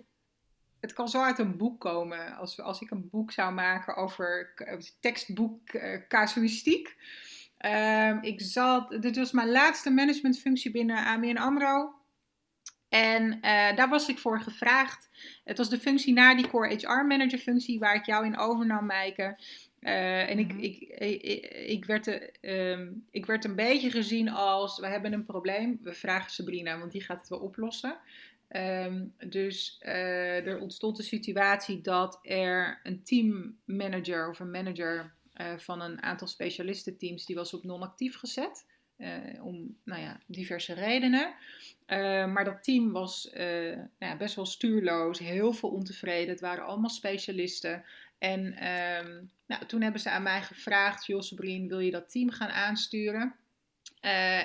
Het 0.80 0.92
kan 0.92 1.08
zo 1.08 1.22
uit 1.22 1.38
een 1.38 1.56
boek 1.56 1.80
komen. 1.80 2.36
Als, 2.36 2.60
als 2.60 2.80
ik 2.80 2.90
een 2.90 3.08
boek 3.10 3.32
zou 3.32 3.52
maken 3.52 3.96
over 3.96 4.54
tekstboek 5.00 5.72
uh, 5.72 6.00
casuïstiek. 6.08 6.96
Uh, 7.60 8.18
ik 8.20 8.40
zat, 8.40 9.02
dit 9.02 9.16
was 9.16 9.32
mijn 9.32 9.50
laatste 9.50 9.90
managementfunctie 9.90 10.70
binnen 10.70 10.96
ABN 10.96 11.36
AMRO. 11.36 11.94
En 12.88 13.32
uh, 13.32 13.40
daar 13.76 13.88
was 13.88 14.08
ik 14.08 14.18
voor 14.18 14.40
gevraagd. 14.40 15.08
Het 15.44 15.58
was 15.58 15.68
de 15.68 15.78
functie 15.78 16.12
na 16.12 16.34
die 16.34 16.48
core 16.48 16.74
HR 16.74 17.06
manager 17.06 17.38
functie 17.38 17.78
waar 17.78 17.94
ik 17.94 18.06
jou 18.06 18.24
in 18.24 18.38
overnam. 18.38 18.90
Uh, 18.90 20.30
en 20.30 20.38
ik, 20.38 20.52
mhm. 20.52 20.62
ik, 20.62 20.80
ik, 20.98 21.46
ik, 21.66 21.84
werd, 21.84 22.30
um, 22.40 23.06
ik 23.10 23.26
werd 23.26 23.44
een 23.44 23.54
beetje 23.54 23.90
gezien 23.90 24.28
als, 24.28 24.78
we 24.78 24.86
hebben 24.86 25.12
een 25.12 25.24
probleem, 25.24 25.78
we 25.82 25.92
vragen 25.92 26.30
Sabrina, 26.30 26.78
want 26.78 26.92
die 26.92 27.02
gaat 27.02 27.18
het 27.18 27.28
wel 27.28 27.38
oplossen. 27.38 27.96
Um, 28.56 29.14
dus 29.28 29.80
uh, 29.82 30.46
er 30.46 30.58
ontstond 30.60 30.96
de 30.96 31.02
situatie 31.02 31.80
dat 31.80 32.18
er 32.22 32.80
een 32.82 33.02
teammanager 33.02 34.28
of 34.28 34.40
een 34.40 34.50
manager 34.50 35.12
uh, 35.36 35.58
van 35.58 35.80
een 35.80 36.02
aantal 36.02 36.26
specialistenteams, 36.26 37.26
die 37.26 37.36
was 37.36 37.54
op 37.54 37.64
non-actief 37.64 38.16
gezet. 38.16 38.66
Uh, 38.98 39.44
om 39.44 39.76
nou 39.84 40.02
ja, 40.02 40.20
diverse 40.26 40.74
redenen. 40.74 41.34
Uh, 41.86 42.32
maar 42.32 42.44
dat 42.44 42.64
team 42.64 42.92
was 42.92 43.30
nou 43.32 43.88
ja, 43.98 44.16
best 44.16 44.34
wel 44.34 44.46
stuurloos, 44.46 45.18
heel 45.18 45.52
veel 45.52 45.68
ontevreden. 45.68 46.28
Het 46.28 46.40
waren 46.40 46.64
allemaal 46.64 46.90
specialisten. 46.90 47.84
En 48.18 48.40
um, 48.46 49.30
nou, 49.46 49.66
toen 49.66 49.82
hebben 49.82 50.00
ze 50.00 50.10
aan 50.10 50.22
mij 50.22 50.42
gevraagd: 50.42 51.06
Josebrien, 51.06 51.68
wil 51.68 51.78
je 51.78 51.90
dat 51.90 52.10
team 52.10 52.30
gaan 52.30 52.50
aansturen? 52.50 53.34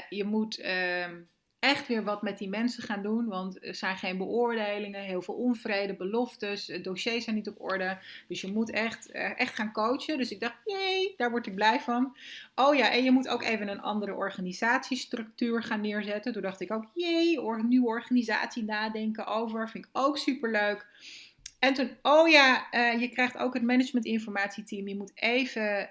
je 0.10 0.24
moet 0.26 0.58
ehm, 0.60 1.22
echt 1.60 1.88
weer 1.88 2.04
wat 2.04 2.22
met 2.22 2.38
die 2.38 2.50
mensen 2.50 2.84
gaan 2.84 3.02
doen. 3.02 3.28
Want 3.28 3.66
er 3.66 3.76
zijn 3.76 3.98
geen 3.98 4.18
beoordelingen, 4.18 5.02
heel 5.02 5.22
veel 5.22 5.34
onvrede, 5.34 5.96
beloftes, 5.96 6.66
dossiers 6.82 7.24
zijn 7.24 7.36
niet 7.36 7.48
op 7.48 7.62
orde. 7.62 7.98
Dus 8.28 8.42
je 8.42 8.52
moet 8.52 8.72
echt, 8.72 9.12
eh, 9.12 9.40
echt 9.40 9.56
gaan 9.56 9.72
coachen. 9.72 10.18
Dus 10.18 10.32
ik 10.32 10.40
dacht, 10.40 10.56
jee, 10.66 11.14
daar 11.18 11.32
word 11.32 11.48
ik 11.48 11.56
blij 11.56 11.80
van. 11.80 12.18
Oh 12.56 12.76
ja, 12.76 12.92
en 12.92 13.04
je 13.04 13.12
moet 13.12 13.28
ook 13.28 13.44
even 13.44 13.68
een 13.68 13.82
andere 13.82 14.14
organisatiestructuur 14.14 15.64
gaan 15.64 15.82
neerzetten. 15.82 16.34
Toen 16.34 16.42
dacht 16.42 16.62
ik 16.62 16.72
ook, 16.72 16.86
jee, 16.94 17.42
or, 17.42 17.66
nieuwe 17.66 17.88
organisatie 17.88 18.64
nadenken 18.64 19.26
over. 19.26 19.70
Vind 19.70 19.86
ik 19.86 19.90
ook 19.94 20.18
superleuk. 20.18 20.86
En 21.60 21.74
toen, 21.74 21.90
oh 22.02 22.28
ja, 22.28 22.68
uh, 22.72 23.02
je 23.02 23.10
krijgt 23.10 23.38
ook 23.38 23.54
het 23.54 23.64
managementinformatieteam. 23.64 24.88
Je 24.88 24.96
moet 24.96 25.12
even... 25.16 25.90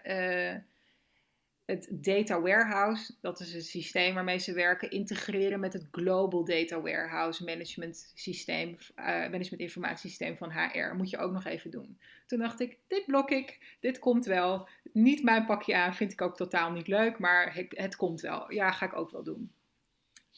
het 1.66 1.88
data 1.90 2.40
warehouse, 2.40 3.14
dat 3.20 3.40
is 3.40 3.52
het 3.52 3.66
systeem 3.66 4.14
waarmee 4.14 4.38
ze 4.38 4.52
werken, 4.52 4.90
integreren 4.90 5.61
met 5.61 5.72
het 5.72 5.88
Global 5.90 6.44
Data 6.44 6.81
Warehouse 6.81 7.44
Management 7.44 8.12
Systeem, 8.14 8.76
uh, 8.96 9.05
Management 9.05 9.61
Informatiesysteem 9.61 10.37
van 10.37 10.52
HR. 10.52 10.94
Moet 10.94 11.11
je 11.11 11.18
ook 11.18 11.33
nog 11.33 11.44
even 11.44 11.70
doen. 11.70 11.98
Toen 12.26 12.38
dacht 12.38 12.61
ik, 12.61 12.79
dit 12.88 13.07
blok 13.07 13.31
ik, 13.31 13.76
dit 13.81 13.98
komt 13.98 14.24
wel. 14.24 14.68
Niet 14.92 15.22
mijn 15.22 15.46
pakje 15.46 15.76
aan, 15.76 15.94
vind 15.94 16.12
ik 16.12 16.20
ook 16.20 16.37
totaal 16.37 16.70
niet 16.70 16.88
leuk, 16.88 17.18
maar 17.18 17.55
het, 17.55 17.66
het 17.76 17.96
komt 17.96 18.20
wel. 18.20 18.52
Ja, 18.52 18.70
ga 18.70 18.87
ik 18.87 18.96
ook 18.96 19.11
wel 19.11 19.22
doen. 19.22 19.50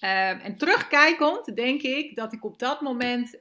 Um, 0.01 0.39
en 0.39 0.57
terugkijkend 0.57 1.57
denk 1.57 1.83
ik 1.83 2.17
dat 2.17 2.33
ik 2.33 2.45
op 2.45 2.59
dat 2.59 2.81
moment 2.81 3.39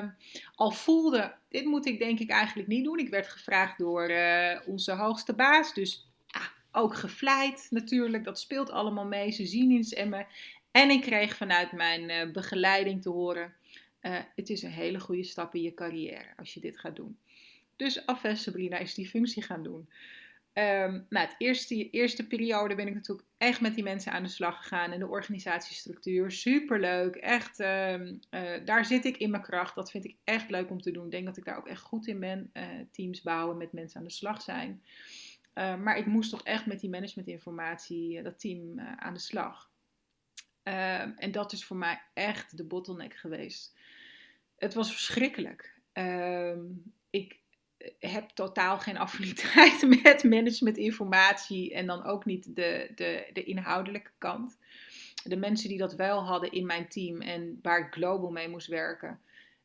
um, 0.00 0.16
al 0.54 0.70
voelde, 0.70 1.34
dit 1.48 1.64
moet 1.64 1.86
ik 1.86 1.98
denk 1.98 2.18
ik 2.18 2.30
eigenlijk 2.30 2.68
niet 2.68 2.84
doen. 2.84 2.98
Ik 2.98 3.08
werd 3.10 3.28
gevraagd 3.28 3.78
door 3.78 4.10
uh, 4.10 4.60
onze 4.66 4.92
hoogste 4.92 5.34
baas, 5.34 5.74
dus 5.74 6.07
ook 6.72 6.94
gevleid 6.94 7.66
natuurlijk. 7.70 8.24
Dat 8.24 8.38
speelt 8.38 8.70
allemaal 8.70 9.06
mee. 9.06 9.30
Ze 9.30 9.46
zien 9.46 9.70
iets 9.70 9.92
in 9.92 10.08
me. 10.08 10.24
En 10.70 10.90
ik 10.90 11.00
kreeg 11.00 11.36
vanuit 11.36 11.72
mijn 11.72 12.10
uh, 12.10 12.32
begeleiding 12.32 13.02
te 13.02 13.10
horen, 13.10 13.54
uh, 14.02 14.18
het 14.34 14.48
is 14.48 14.62
een 14.62 14.70
hele 14.70 15.00
goede 15.00 15.24
stap 15.24 15.54
in 15.54 15.62
je 15.62 15.74
carrière 15.74 16.32
als 16.36 16.54
je 16.54 16.60
dit 16.60 16.78
gaat 16.78 16.96
doen. 16.96 17.18
Dus 17.76 18.06
afwes 18.06 18.42
Sabrina 18.42 18.78
is 18.78 18.94
die 18.94 19.08
functie 19.08 19.42
gaan 19.42 19.62
doen. 19.62 19.88
Um, 20.54 21.06
nou, 21.08 21.26
het 21.26 21.34
eerste, 21.38 21.90
eerste 21.90 22.26
periode 22.26 22.74
ben 22.74 22.86
ik 22.86 22.94
natuurlijk 22.94 23.28
echt 23.36 23.60
met 23.60 23.74
die 23.74 23.84
mensen 23.84 24.12
aan 24.12 24.22
de 24.22 24.28
slag 24.28 24.56
gegaan. 24.56 24.92
En 24.92 24.98
de 24.98 25.08
organisatiestructuur, 25.08 26.30
superleuk. 26.30 27.14
Echt, 27.14 27.60
um, 27.60 28.18
uh, 28.30 28.64
daar 28.64 28.84
zit 28.84 29.04
ik 29.04 29.16
in 29.16 29.30
mijn 29.30 29.42
kracht. 29.42 29.74
Dat 29.74 29.90
vind 29.90 30.04
ik 30.04 30.16
echt 30.24 30.50
leuk 30.50 30.70
om 30.70 30.80
te 30.80 30.90
doen. 30.90 31.04
Ik 31.04 31.10
denk 31.10 31.26
dat 31.26 31.36
ik 31.36 31.44
daar 31.44 31.56
ook 31.56 31.68
echt 31.68 31.82
goed 31.82 32.06
in 32.06 32.20
ben. 32.20 32.52
Teams 32.92 33.22
bouwen, 33.22 33.56
met 33.56 33.72
mensen 33.72 34.00
aan 34.00 34.06
de 34.06 34.12
slag 34.12 34.42
zijn. 34.42 34.82
Uh, 35.58 35.76
maar 35.76 35.98
ik 35.98 36.06
moest 36.06 36.30
toch 36.30 36.42
echt 36.42 36.66
met 36.66 36.80
die 36.80 36.90
managementinformatie, 36.90 38.22
dat 38.22 38.40
team 38.40 38.80
aan 38.80 39.14
de 39.14 39.20
slag. 39.20 39.70
Ehm, 40.62 41.10
en 41.16 41.32
dat 41.32 41.52
is 41.52 41.64
voor 41.64 41.76
mij 41.76 42.02
echt 42.14 42.56
de 42.56 42.64
bottleneck 42.64 43.14
geweest. 43.14 43.76
Het 44.56 44.74
was 44.74 44.90
verschrikkelijk. 44.90 45.76
ik, 47.10 47.40
heb 47.98 48.28
totaal 48.28 48.78
geen 48.78 48.96
affiniteit 49.06 50.02
met 50.02 50.24
managementinformatie 50.24 51.74
en 51.74 51.86
dan 51.86 52.04
ook 52.04 52.24
niet 52.24 52.56
de, 52.56 52.92
de, 52.94 53.30
de 53.32 53.44
inhoudelijke 53.44 54.10
kant. 54.18 54.58
De 55.24 55.36
mensen 55.36 55.68
die 55.68 55.78
dat 55.78 55.94
wel 55.94 56.24
hadden 56.24 56.52
in 56.52 56.66
mijn 56.66 56.88
team 56.88 57.20
en 57.20 57.58
waar 57.62 57.86
ik 57.86 57.92
global 57.92 58.30
mee 58.30 58.48
moest 58.48 58.66
werken, 58.66 59.20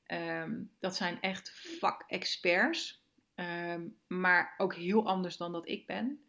um, 0.07 0.71
dat 0.79 0.95
zijn 0.95 1.21
echt 1.21 1.77
vakexperts, 1.79 3.02
um, 3.35 3.97
maar 4.07 4.53
ook 4.57 4.75
heel 4.75 5.07
anders 5.07 5.37
dan 5.37 5.51
dat 5.51 5.67
ik 5.67 5.85
ben. 5.85 6.23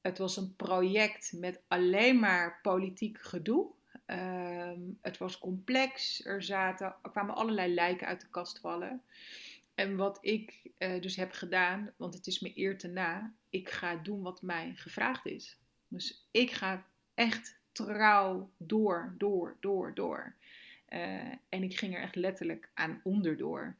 Het 0.00 0.18
was 0.18 0.36
een 0.36 0.56
project 0.56 1.32
met 1.36 1.60
alleen 1.68 2.18
maar 2.18 2.58
politiek 2.62 3.18
gedoe. 3.20 3.70
Um, 4.06 4.98
het 5.02 5.18
was 5.18 5.38
complex. 5.38 6.24
Er, 6.24 6.42
zaten, 6.42 6.94
er 7.02 7.10
kwamen 7.10 7.34
allerlei 7.34 7.74
lijken 7.74 8.06
uit 8.06 8.20
de 8.20 8.28
kast 8.28 8.58
vallen. 8.58 9.02
En 9.74 9.96
wat 9.96 10.18
ik 10.20 10.70
uh, 10.78 11.00
dus 11.00 11.16
heb 11.16 11.32
gedaan, 11.32 11.92
want 11.96 12.14
het 12.14 12.26
is 12.26 12.40
me 12.40 12.52
eer 12.54 12.78
te 12.78 12.88
na, 12.88 13.32
ik 13.50 13.68
ga 13.68 13.96
doen 13.96 14.22
wat 14.22 14.42
mij 14.42 14.72
gevraagd 14.74 15.26
is. 15.26 15.58
Dus 15.88 16.26
ik 16.30 16.50
ga 16.50 16.86
echt 17.14 17.58
trouw 17.72 18.50
door, 18.56 19.14
door, 19.18 19.56
door, 19.60 19.94
door. 19.94 20.34
Uh, 20.88 21.32
en 21.48 21.62
ik 21.62 21.78
ging 21.78 21.94
er 21.94 22.02
echt 22.02 22.14
letterlijk 22.14 22.70
aan 22.74 23.00
onderdoor. 23.04 23.76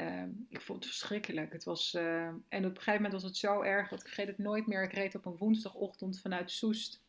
Uh, 0.00 0.22
ik 0.48 0.60
vond 0.60 0.84
het 0.84 0.92
verschrikkelijk. 0.92 1.52
Het 1.52 1.64
was, 1.64 1.94
uh, 1.94 2.26
en 2.26 2.40
op 2.48 2.70
een 2.70 2.76
gegeven 2.76 2.94
moment 2.94 3.12
was 3.12 3.22
het 3.22 3.36
zo 3.36 3.62
erg 3.62 3.88
dat 3.88 4.00
ik 4.00 4.06
vergeet 4.06 4.26
het 4.26 4.38
nooit 4.38 4.66
meer. 4.66 4.82
Ik 4.82 4.92
reed 4.92 5.14
op 5.14 5.26
een 5.26 5.36
woensdagochtend 5.36 6.20
vanuit 6.20 6.50
Soest 6.50 7.02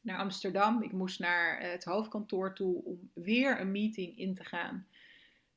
naar 0.00 0.18
Amsterdam. 0.18 0.82
Ik 0.82 0.92
moest 0.92 1.18
naar 1.18 1.60
het 1.60 1.84
hoofdkantoor 1.84 2.54
toe 2.54 2.84
om 2.84 3.10
weer 3.12 3.60
een 3.60 3.70
meeting 3.70 4.18
in 4.18 4.34
te 4.34 4.44
gaan. 4.44 4.86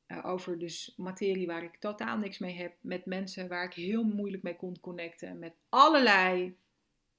Uh, 0.06 0.26
over 0.26 0.58
dus 0.58 0.94
materie 0.96 1.46
waar 1.46 1.62
ik 1.62 1.76
totaal 1.76 2.18
niks 2.18 2.38
mee 2.38 2.56
heb. 2.56 2.74
Met 2.80 3.06
mensen 3.06 3.48
waar 3.48 3.64
ik 3.64 3.74
heel 3.74 4.04
moeilijk 4.04 4.42
mee 4.42 4.56
kon 4.56 4.80
connecten. 4.80 5.38
Met 5.38 5.52
allerlei 5.68 6.56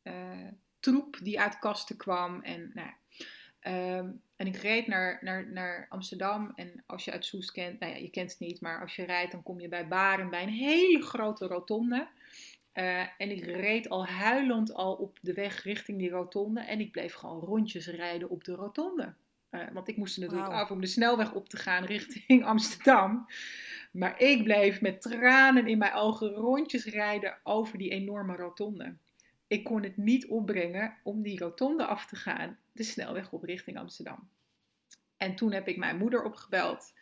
uh, 0.04 0.48
troep 0.80 1.19
die 1.24 1.39
uit 1.39 1.60
kasten 1.60 1.98
kwam. 1.98 2.41
En, 2.41 2.72
nou, 2.74 2.89
um, 3.63 4.22
en 4.36 4.48
ik 4.48 4.56
reed 4.56 4.88
naar, 4.88 5.19
naar, 5.22 5.52
naar 5.52 5.86
Amsterdam. 5.89 6.52
En 6.56 6.84
als 6.86 7.06
je 7.06 7.12
uit 7.12 7.26
Soest 7.26 7.52
kent, 7.52 7.80
nou 7.80 7.91
ja, 7.93 7.98
je 7.98 8.10
kent 8.10 8.32
het 8.32 8.39
niet. 8.39 8.62
Maar 8.62 8.82
als 8.82 8.95
je 8.95 9.06
rijdt, 9.06 9.32
dan 9.32 9.43
kom 9.43 9.60
je 9.60 9.67
bij 9.67 9.88
Baren 9.88 10.30
bij 10.30 10.43
een 10.43 10.50
hele 10.50 11.02
grote 11.02 11.48
rotonde. 11.48 12.08
Uh, 12.74 13.00
en 13.00 13.32
ik 13.32 13.45
reed 13.45 13.89
al 13.89 14.06
huilend 14.06 14.74
al 14.74 14.93
op 14.93 15.17
de 15.22 15.34
weg 15.34 15.63
richting 15.63 15.98
die 15.98 16.10
rotonde. 16.10 16.60
En 16.60 16.80
ik 16.80 16.91
bleef 16.91 17.13
gewoon 17.13 17.39
rondjes 17.39 17.88
rijden 17.88 18.30
op 18.30 18.43
de 18.43 18.56
rotonde. 18.56 19.13
Uh, 19.52 19.62
want 19.74 19.88
ik 19.88 19.98
moest 19.98 20.15
er 20.15 20.22
natuurlijk 20.22 20.52
wow. 20.52 20.60
af 20.60 20.72
om 20.72 20.82
de 20.82 20.88
snelweg 20.88 21.34
op 21.34 21.50
te 21.50 21.58
gaan 21.58 21.86
richting 21.86 22.45
Amsterdam. 22.45 23.28
Maar 23.91 24.19
ik 24.22 24.43
bleef 24.43 24.82
met 24.82 25.02
tranen 25.02 25.67
in 25.67 25.78
mijn 25.78 25.93
ogen 25.93 26.30
rondjes 26.30 26.86
rijden 26.86 27.38
over 27.43 27.78
die 27.78 27.89
enorme 27.89 28.36
rotonde. 28.36 28.95
Ik 29.50 29.64
kon 29.64 29.84
het 29.84 29.98
niet 29.98 30.28
opbrengen 30.28 30.98
om 31.04 31.22
die 31.22 31.40
rotonde 31.40 31.86
af 31.86 32.06
te 32.06 32.16
gaan, 32.16 32.58
de 32.72 32.84
snelweg 32.84 33.32
op 33.32 33.44
richting 33.44 33.78
Amsterdam. 33.78 34.30
En 35.18 35.36
toen 35.36 35.52
heb 35.52 35.68
ik 35.68 35.78
mijn 35.78 35.98
moeder 35.98 36.24
opgebeld. 36.24 36.94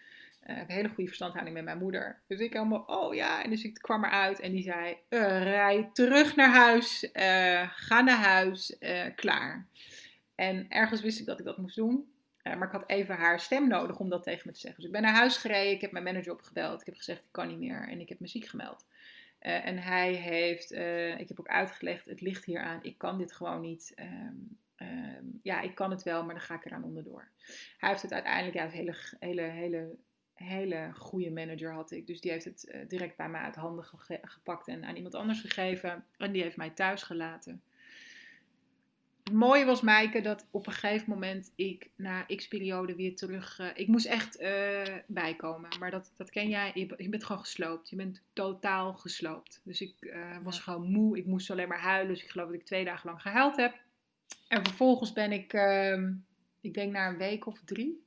Uh, 0.43 0.49
ik 0.49 0.57
heb 0.57 0.69
een 0.69 0.75
hele 0.75 0.89
goede 0.89 1.07
verstandhouding 1.07 1.55
met 1.55 1.65
mijn 1.65 1.77
moeder. 1.77 2.21
Dus 2.27 2.39
ik 2.39 2.53
helemaal, 2.53 2.83
oh 2.85 3.13
ja. 3.15 3.43
En 3.43 3.49
dus 3.49 3.63
ik 3.63 3.73
kwam 3.73 4.03
eruit 4.03 4.39
en 4.39 4.51
die 4.51 4.61
zei: 4.61 4.97
uh, 5.09 5.43
rij 5.43 5.89
terug 5.93 6.35
naar 6.35 6.49
huis, 6.49 7.03
uh, 7.03 7.69
ga 7.75 8.01
naar 8.01 8.17
huis, 8.17 8.77
klaar. 9.15 9.67
En 10.35 10.69
ergens 10.69 11.01
wist 11.01 11.19
ik 11.19 11.25
dat 11.25 11.39
ik 11.39 11.45
dat 11.45 11.57
moest 11.57 11.75
doen. 11.75 12.11
Maar 12.43 12.67
ik 12.67 12.71
had 12.71 12.89
even 12.89 13.15
haar 13.15 13.39
stem 13.39 13.67
nodig 13.67 13.99
om 13.99 14.09
dat 14.09 14.23
tegen 14.23 14.43
me 14.45 14.53
te 14.53 14.59
zeggen. 14.59 14.79
Dus 14.79 14.89
ik 14.89 14.95
ben 14.95 15.01
naar 15.01 15.15
huis 15.15 15.37
gereden, 15.37 15.71
ik 15.71 15.81
heb 15.81 15.91
mijn 15.91 16.03
manager 16.03 16.31
opgebeld. 16.31 16.79
Ik 16.79 16.85
heb 16.85 16.95
gezegd, 16.95 17.19
ik 17.19 17.31
kan 17.31 17.47
niet 17.47 17.59
meer 17.59 17.87
en 17.89 17.99
ik 17.99 18.09
heb 18.09 18.19
muziek 18.19 18.45
gemeld. 18.45 18.85
Uh, 19.41 19.65
en 19.65 19.77
hij 19.77 20.13
heeft, 20.13 20.71
uh, 20.71 21.19
ik 21.19 21.27
heb 21.27 21.39
ook 21.39 21.47
uitgelegd, 21.47 22.05
het 22.05 22.21
ligt 22.21 22.45
hier 22.45 22.61
aan, 22.61 22.83
ik 22.83 22.97
kan 22.97 23.17
dit 23.17 23.33
gewoon 23.33 23.61
niet. 23.61 23.93
Um, 23.99 24.57
um, 24.77 25.39
ja, 25.43 25.61
ik 25.61 25.75
kan 25.75 25.91
het 25.91 26.03
wel, 26.03 26.23
maar 26.23 26.35
dan 26.35 26.43
ga 26.43 26.55
ik 26.55 26.65
eraan 26.65 26.83
onderdoor. 26.83 27.29
Hij 27.77 27.89
heeft 27.89 28.01
het 28.01 28.13
uiteindelijk, 28.13 28.55
ja, 28.55 28.63
een 28.63 28.69
hele, 28.69 28.95
hele, 29.19 29.41
hele, 29.41 29.95
hele 30.33 30.89
goede 30.93 31.31
manager 31.31 31.73
had 31.73 31.91
ik. 31.91 32.07
Dus 32.07 32.21
die 32.21 32.31
heeft 32.31 32.45
het 32.45 32.85
direct 32.87 33.17
bij 33.17 33.29
mij 33.29 33.41
uit 33.41 33.55
handen 33.55 33.85
ge 33.85 34.19
gepakt 34.21 34.67
en 34.67 34.85
aan 34.85 34.95
iemand 34.95 35.15
anders 35.15 35.41
gegeven. 35.41 36.05
En 36.17 36.31
die 36.31 36.41
heeft 36.41 36.57
mij 36.57 36.69
thuis 36.69 37.03
gelaten 37.03 37.61
het 39.27 39.35
mooie 39.35 39.65
was, 39.65 39.81
Maaike, 39.81 40.21
dat 40.21 40.47
op 40.51 40.67
een 40.67 40.73
gegeven 40.73 41.09
moment 41.09 41.51
ik 41.55 41.89
na 41.95 42.25
x 42.35 42.47
periode 42.47 42.95
weer 42.95 43.15
terug... 43.15 43.59
Uh, 43.59 43.67
ik 43.73 43.87
moest 43.87 44.05
echt 44.05 44.41
uh, 44.41 44.81
bijkomen. 45.07 45.69
Maar 45.79 45.91
dat, 45.91 46.13
dat 46.17 46.29
ken 46.29 46.49
jij. 46.49 46.71
Je, 46.73 46.93
je, 46.97 47.09
bent 47.09 47.23
gewoon 47.23 47.41
gesloopt. 47.41 47.89
Je 47.89 47.95
bent 47.95 48.21
totaal 48.33 48.93
gesloopt. 48.93 49.61
Dus 49.63 49.81
ik 49.81 49.93
uh, 49.99 50.37
was 50.43 50.59
gewoon 50.59 50.91
moe. 50.91 51.17
Ik 51.17 51.25
moest 51.25 51.51
alleen 51.51 51.67
maar 51.67 51.81
huilen. 51.81 52.13
Dus 52.13 52.23
ik 52.23 52.29
geloof 52.29 52.47
dat 52.47 52.59
ik 52.59 52.65
twee 52.65 52.85
dagen 52.85 53.09
lang 53.09 53.21
gehuild 53.21 53.55
heb. 53.55 53.75
En 54.47 54.65
vervolgens 54.65 55.13
ben 55.13 55.31
ik, 55.31 55.53
ehm, 55.53 56.13
ik 56.61 56.73
denk 56.73 56.91
na 56.91 57.07
een 57.07 57.17
week 57.17 57.45
of 57.45 57.61
drie, 57.65 58.03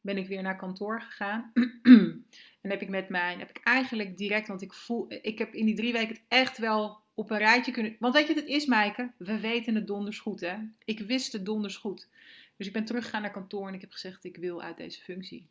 ben 0.00 0.16
ik 0.16 0.28
weer 0.28 0.42
naar 0.42 0.56
kantoor 0.56 1.00
gegaan. 1.00 1.50
en 2.62 2.70
heb 2.70 2.82
ik 2.82 2.88
met 2.88 3.08
mijn, 3.08 3.38
heb 3.38 3.50
ik 3.50 3.60
eigenlijk 3.64 4.16
direct, 4.16 4.48
want 4.48 4.62
ik 4.62 4.72
voel, 4.72 5.06
ik 5.08 5.38
heb 5.38 5.54
in 5.54 5.66
die 5.66 5.76
drie 5.76 5.92
weken 5.92 6.14
het 6.14 6.24
echt 6.28 6.58
wel 6.58 7.00
op 7.18 7.30
een 7.30 7.38
rijtje 7.38 7.72
kunnen. 7.72 7.96
Want 7.98 8.14
weet 8.14 8.26
je 8.26 8.34
het 8.34 8.46
is, 8.46 8.66
Maaike? 8.66 9.10
We 9.16 9.40
weten 9.40 9.74
het 9.74 9.86
donders 9.86 10.18
goed, 10.18 10.40
hè? 10.40 10.56
Ik 10.84 11.00
wist 11.00 11.32
het 11.32 11.46
donders 11.46 11.76
goed. 11.76 12.08
Dus 12.56 12.66
ik 12.66 12.72
ben 12.72 12.84
teruggegaan 12.84 13.22
naar 13.22 13.30
kantoor 13.30 13.68
en 13.68 13.74
ik 13.74 13.80
heb 13.80 13.92
gezegd: 13.92 14.24
ik 14.24 14.36
wil 14.36 14.62
uit 14.62 14.76
deze 14.76 15.02
functie. 15.02 15.46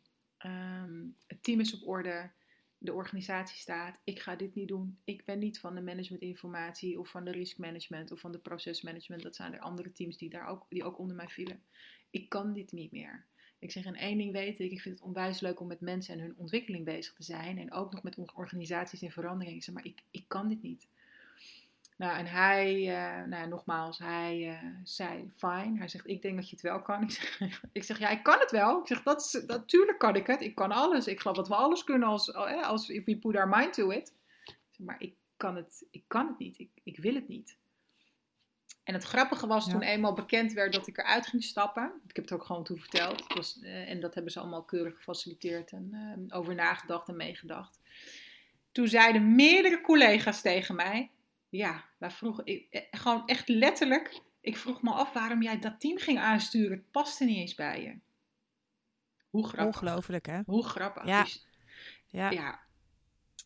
Um, 0.46 1.14
het 1.26 1.42
team 1.42 1.60
is 1.60 1.74
op 1.74 1.88
orde. 1.88 2.30
De 2.78 2.92
organisatie 2.92 3.58
staat. 3.58 3.98
Ik 4.04 4.20
ga 4.20 4.36
dit 4.36 4.54
niet 4.54 4.68
doen. 4.68 4.98
Ik 5.04 5.24
ben 5.24 5.38
niet 5.38 5.60
van 5.60 5.74
de 5.74 5.80
managementinformatie 5.80 6.98
of 7.00 7.08
van 7.08 7.24
de 7.24 7.30
risk 7.30 7.58
management 7.58 8.12
of 8.12 8.20
van 8.20 8.32
de 8.32 8.38
procesmanagement. 8.38 9.22
Dat 9.22 9.36
zijn 9.36 9.52
er 9.52 9.60
andere 9.60 9.92
teams 9.92 10.16
die, 10.16 10.30
daar 10.30 10.46
ook, 10.46 10.66
die 10.68 10.84
ook 10.84 10.98
onder 10.98 11.16
mij 11.16 11.28
vielen. 11.28 11.62
Ik 12.10 12.28
kan 12.28 12.52
dit 12.52 12.72
niet 12.72 12.92
meer. 12.92 13.24
Ik 13.58 13.70
zeg 13.70 13.84
in 13.84 13.96
één 13.96 14.18
ding 14.18 14.32
weet 14.32 14.60
ik, 14.60 14.70
ik 14.70 14.80
vind 14.80 14.94
het 14.94 15.04
onwijs 15.04 15.40
leuk 15.40 15.60
om 15.60 15.66
met 15.66 15.80
mensen 15.80 16.14
en 16.14 16.20
hun 16.20 16.36
ontwikkeling 16.36 16.84
bezig 16.84 17.14
te 17.14 17.22
zijn. 17.22 17.58
En 17.58 17.72
ook 17.72 17.92
nog 17.92 18.02
met 18.02 18.32
organisaties 18.34 19.02
in 19.02 19.10
verandering. 19.10 19.64
Zeg, 19.64 19.74
maar 19.74 19.84
ik, 19.84 20.02
ik 20.10 20.24
kan 20.28 20.48
dit 20.48 20.62
niet. 20.62 20.88
Nou, 21.98 22.18
en 22.18 22.26
hij, 22.26 22.74
uh, 22.80 23.26
nou, 23.26 23.48
nogmaals, 23.48 23.98
hij 23.98 24.38
uh, 24.38 24.70
zei 24.84 25.30
fine. 25.36 25.78
Hij 25.78 25.88
zegt, 25.88 26.06
ik 26.06 26.22
denk 26.22 26.36
dat 26.36 26.48
je 26.48 26.56
het 26.56 26.64
wel 26.64 26.82
kan. 26.82 27.02
Ik 27.08 27.10
zeg, 27.10 27.40
ik 27.72 27.84
zeg 27.84 27.98
ja, 27.98 28.08
ik 28.08 28.22
kan 28.22 28.38
het 28.38 28.50
wel. 28.50 28.80
Ik 28.80 28.86
zeg, 28.86 29.02
dat, 29.02 29.44
natuurlijk 29.46 29.98
kan 29.98 30.16
ik 30.16 30.26
het. 30.26 30.40
Ik 30.40 30.54
kan 30.54 30.72
alles. 30.72 31.06
Ik 31.06 31.20
geloof 31.20 31.36
dat 31.36 31.48
we 31.48 31.54
alles 31.54 31.84
kunnen 31.84 32.08
als, 32.08 32.32
oh, 32.32 32.62
als 32.62 32.88
if 32.88 33.04
we 33.04 33.18
put 33.18 33.36
our 33.36 33.48
mind 33.48 33.72
to 33.72 33.90
it. 33.90 34.12
Zeg, 34.44 34.86
maar 34.86 34.96
ik 34.98 35.14
kan 35.36 35.56
het, 35.56 35.86
ik 35.90 36.04
kan 36.06 36.26
het 36.26 36.38
niet. 36.38 36.58
Ik, 36.58 36.70
ik 36.82 36.98
wil 36.98 37.14
het 37.14 37.28
niet. 37.28 37.56
En 38.84 38.94
het 38.94 39.04
grappige 39.04 39.46
was 39.46 39.66
ja. 39.66 39.72
toen 39.72 39.82
eenmaal 39.82 40.14
bekend 40.14 40.52
werd 40.52 40.72
dat 40.72 40.86
ik 40.86 40.98
eruit 40.98 41.26
ging 41.26 41.44
stappen. 41.44 41.92
Ik 42.06 42.16
heb 42.16 42.24
het 42.24 42.34
ook 42.34 42.44
gewoon 42.44 42.64
toe 42.64 42.78
verteld. 42.78 43.34
Was, 43.34 43.58
uh, 43.62 43.90
en 43.90 44.00
dat 44.00 44.14
hebben 44.14 44.32
ze 44.32 44.40
allemaal 44.40 44.64
keurig 44.64 44.96
gefaciliteerd 44.96 45.72
en 45.72 46.26
over 46.28 46.54
nagedacht 46.54 47.08
en 47.08 47.16
meegedacht. 47.16 47.80
Toen 48.72 48.88
zeiden 48.88 49.34
meerdere 49.34 49.80
collega's 49.80 50.40
tegen 50.42 50.74
mij: 50.74 51.10
ja, 51.48 51.84
wij 51.98 52.10
vroegen, 52.10 52.46
ik, 52.46 52.66
eh, 52.70 52.82
gewoon 52.90 53.26
echt 53.26 53.48
letterlijk, 53.48 54.20
ik 54.40 54.56
vroeg 54.56 54.82
me 54.82 54.90
af 54.90 55.12
waarom 55.12 55.42
jij 55.42 55.58
dat 55.58 55.80
team 55.80 55.98
ging 55.98 56.18
aansturen. 56.18 56.76
Het 56.76 56.90
paste 56.90 57.24
niet 57.24 57.36
eens 57.36 57.54
bij 57.54 57.82
je. 57.82 57.98
Hoe 59.30 59.48
grappig. 59.48 59.82
Ongelooflijk, 59.82 60.26
hè? 60.26 60.40
Hoe 60.46 60.64
grappig. 60.64 61.06
Ja. 61.06 61.22
Dus, 61.22 61.46
Ja. 62.06 62.30
ja. 62.30 62.60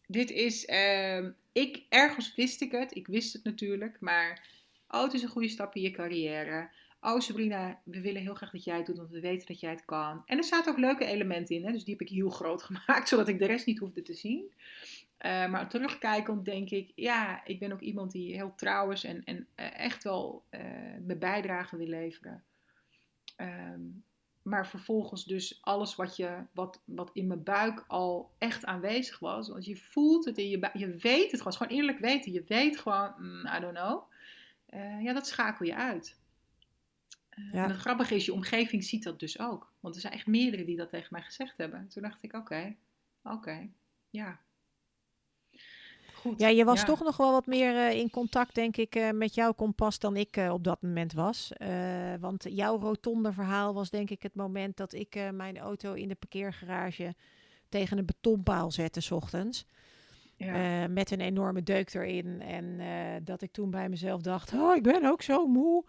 Dit 0.06 0.30
is, 0.30 0.64
ehm, 0.64 1.30
ik, 1.52 1.82
ergens 1.88 2.34
wist 2.34 2.60
ik 2.60 2.72
het, 2.72 2.94
ik 2.94 3.06
wist 3.06 3.32
het 3.32 3.44
natuurlijk, 3.44 4.00
maar 4.00 4.48
oh, 4.88 5.02
het 5.02 5.14
is 5.14 5.22
een 5.22 5.28
goede 5.28 5.48
stap 5.48 5.74
in 5.74 5.82
je 5.82 5.90
carrière. 5.90 6.70
Oh, 7.00 7.20
Sabrina, 7.20 7.80
we 7.84 8.00
willen 8.00 8.22
heel 8.22 8.34
graag 8.34 8.50
dat 8.50 8.64
jij 8.64 8.76
het 8.76 8.86
doet, 8.86 8.96
want 8.96 9.10
we 9.10 9.20
weten 9.20 9.46
dat 9.46 9.60
jij 9.60 9.70
het 9.70 9.84
kan. 9.84 10.22
En 10.26 10.38
er 10.38 10.44
zaten 10.44 10.72
ook 10.72 10.78
leuke 10.78 11.04
elementen 11.04 11.56
in, 11.56 11.64
hè? 11.64 11.72
dus 11.72 11.84
die 11.84 11.96
heb 11.98 12.08
ik 12.08 12.14
heel 12.14 12.30
groot 12.30 12.62
gemaakt, 12.68 13.08
zodat 13.08 13.28
ik 13.28 13.38
de 13.38 13.46
rest 13.46 13.66
niet 13.66 13.78
hoefde 13.78 14.02
te 14.02 14.14
zien. 14.14 14.52
Eh, 15.22 15.48
maar 15.48 15.68
terugkijkend 15.68 16.44
denk 16.44 16.70
ik, 16.70 16.92
ja, 16.94 17.44
ik 17.44 17.58
ben 17.58 17.72
ook 17.72 17.80
iemand 17.80 18.10
die 18.12 18.34
heel 18.34 18.54
trouw 18.54 18.90
is 18.90 19.04
en, 19.04 19.24
en 19.24 19.46
eh, 19.54 19.78
echt 19.78 20.04
wel 20.04 20.44
eh, 20.48 20.60
mijn 21.00 21.18
bijdrage 21.18 21.76
wil 21.76 21.86
leveren. 21.86 22.44
Ehm, 23.36 23.80
maar 24.42 24.66
vervolgens 24.66 25.24
dus 25.24 25.58
alles 25.60 25.94
wat, 25.94 26.16
je, 26.16 26.44
wat, 26.52 26.82
wat 26.84 27.10
in 27.12 27.26
mijn 27.26 27.42
buik 27.42 27.84
al 27.88 28.30
echt 28.38 28.64
aanwezig 28.64 29.18
was. 29.18 29.48
Want 29.48 29.64
je 29.64 29.76
voelt 29.76 30.24
het 30.24 30.38
in 30.38 30.48
je 30.48 30.58
buik. 30.58 30.76
Je 30.76 30.96
weet 30.96 31.30
het 31.30 31.40
gewoon. 31.40 31.56
Gewoon 31.56 31.76
eerlijk 31.76 31.98
weten. 31.98 32.32
Je 32.32 32.44
weet 32.46 32.78
gewoon, 32.78 33.14
mm, 33.18 33.46
I 33.46 33.60
don't 33.60 33.76
know. 33.76 34.02
Ja, 35.02 35.12
dat 35.12 35.26
schakel 35.26 35.66
je 35.66 35.74
uit. 35.74 36.18
Ja. 37.30 37.64
En 37.64 37.70
het 37.70 37.80
grappige 37.80 38.14
is, 38.14 38.24
je 38.24 38.32
omgeving 38.32 38.84
ziet 38.84 39.02
dat 39.02 39.20
dus 39.20 39.38
ook. 39.38 39.72
Want 39.80 39.94
er 39.94 40.00
zijn 40.00 40.12
echt 40.12 40.26
meerdere 40.26 40.64
die 40.64 40.76
dat 40.76 40.88
tegen 40.88 41.08
mij 41.10 41.22
gezegd 41.22 41.56
hebben. 41.56 41.88
Toen 41.88 42.02
dacht 42.02 42.22
ik, 42.22 42.34
oké, 42.34 42.76
oké, 43.22 43.68
ja. 44.10 44.40
Goed. 46.22 46.40
Ja, 46.40 46.48
je 46.48 46.64
was 46.64 46.80
ja. 46.80 46.86
toch 46.86 47.02
nog 47.02 47.16
wel 47.16 47.32
wat 47.32 47.46
meer 47.46 47.76
eh, 47.76 47.98
in 47.98 48.10
contact, 48.10 48.54
denk 48.54 48.76
ik, 48.76 48.94
eh, 48.94 49.10
met 49.10 49.34
jouw 49.34 49.52
kompas 49.52 49.98
dan 49.98 50.16
ik 50.16 50.36
eh, 50.36 50.52
op 50.52 50.64
dat 50.64 50.82
moment 50.82 51.12
was. 51.12 51.52
Want 52.20 52.46
jouw 52.48 52.78
rotonde 52.78 53.32
verhaal 53.32 53.74
was 53.74 53.90
denk 53.90 54.10
ik 54.10 54.22
het 54.22 54.34
moment 54.34 54.76
dat 54.76 54.92
ik 54.92 55.30
mijn 55.32 55.58
auto 55.58 55.92
in 55.92 56.08
de 56.08 56.14
parkeergarage 56.14 57.14
tegen 57.68 57.98
een 57.98 58.06
betonpaal 58.06 58.70
zette, 58.70 59.00
s 59.00 59.10
ochtends. 59.10 59.66
Ja. 60.36 60.88
Met 60.88 61.10
een 61.10 61.20
enorme 61.20 61.62
deuk 61.62 61.94
erin. 61.94 62.40
En 62.40 62.80
dat 63.24 63.42
ik 63.42 63.52
toen 63.52 63.70
bij 63.70 63.88
mezelf 63.88 64.20
dacht, 64.20 64.52
oh, 64.52 64.76
ik 64.76 64.82
ben 64.82 65.04
ook 65.04 65.22
zo 65.22 65.46
moe. 65.46 65.84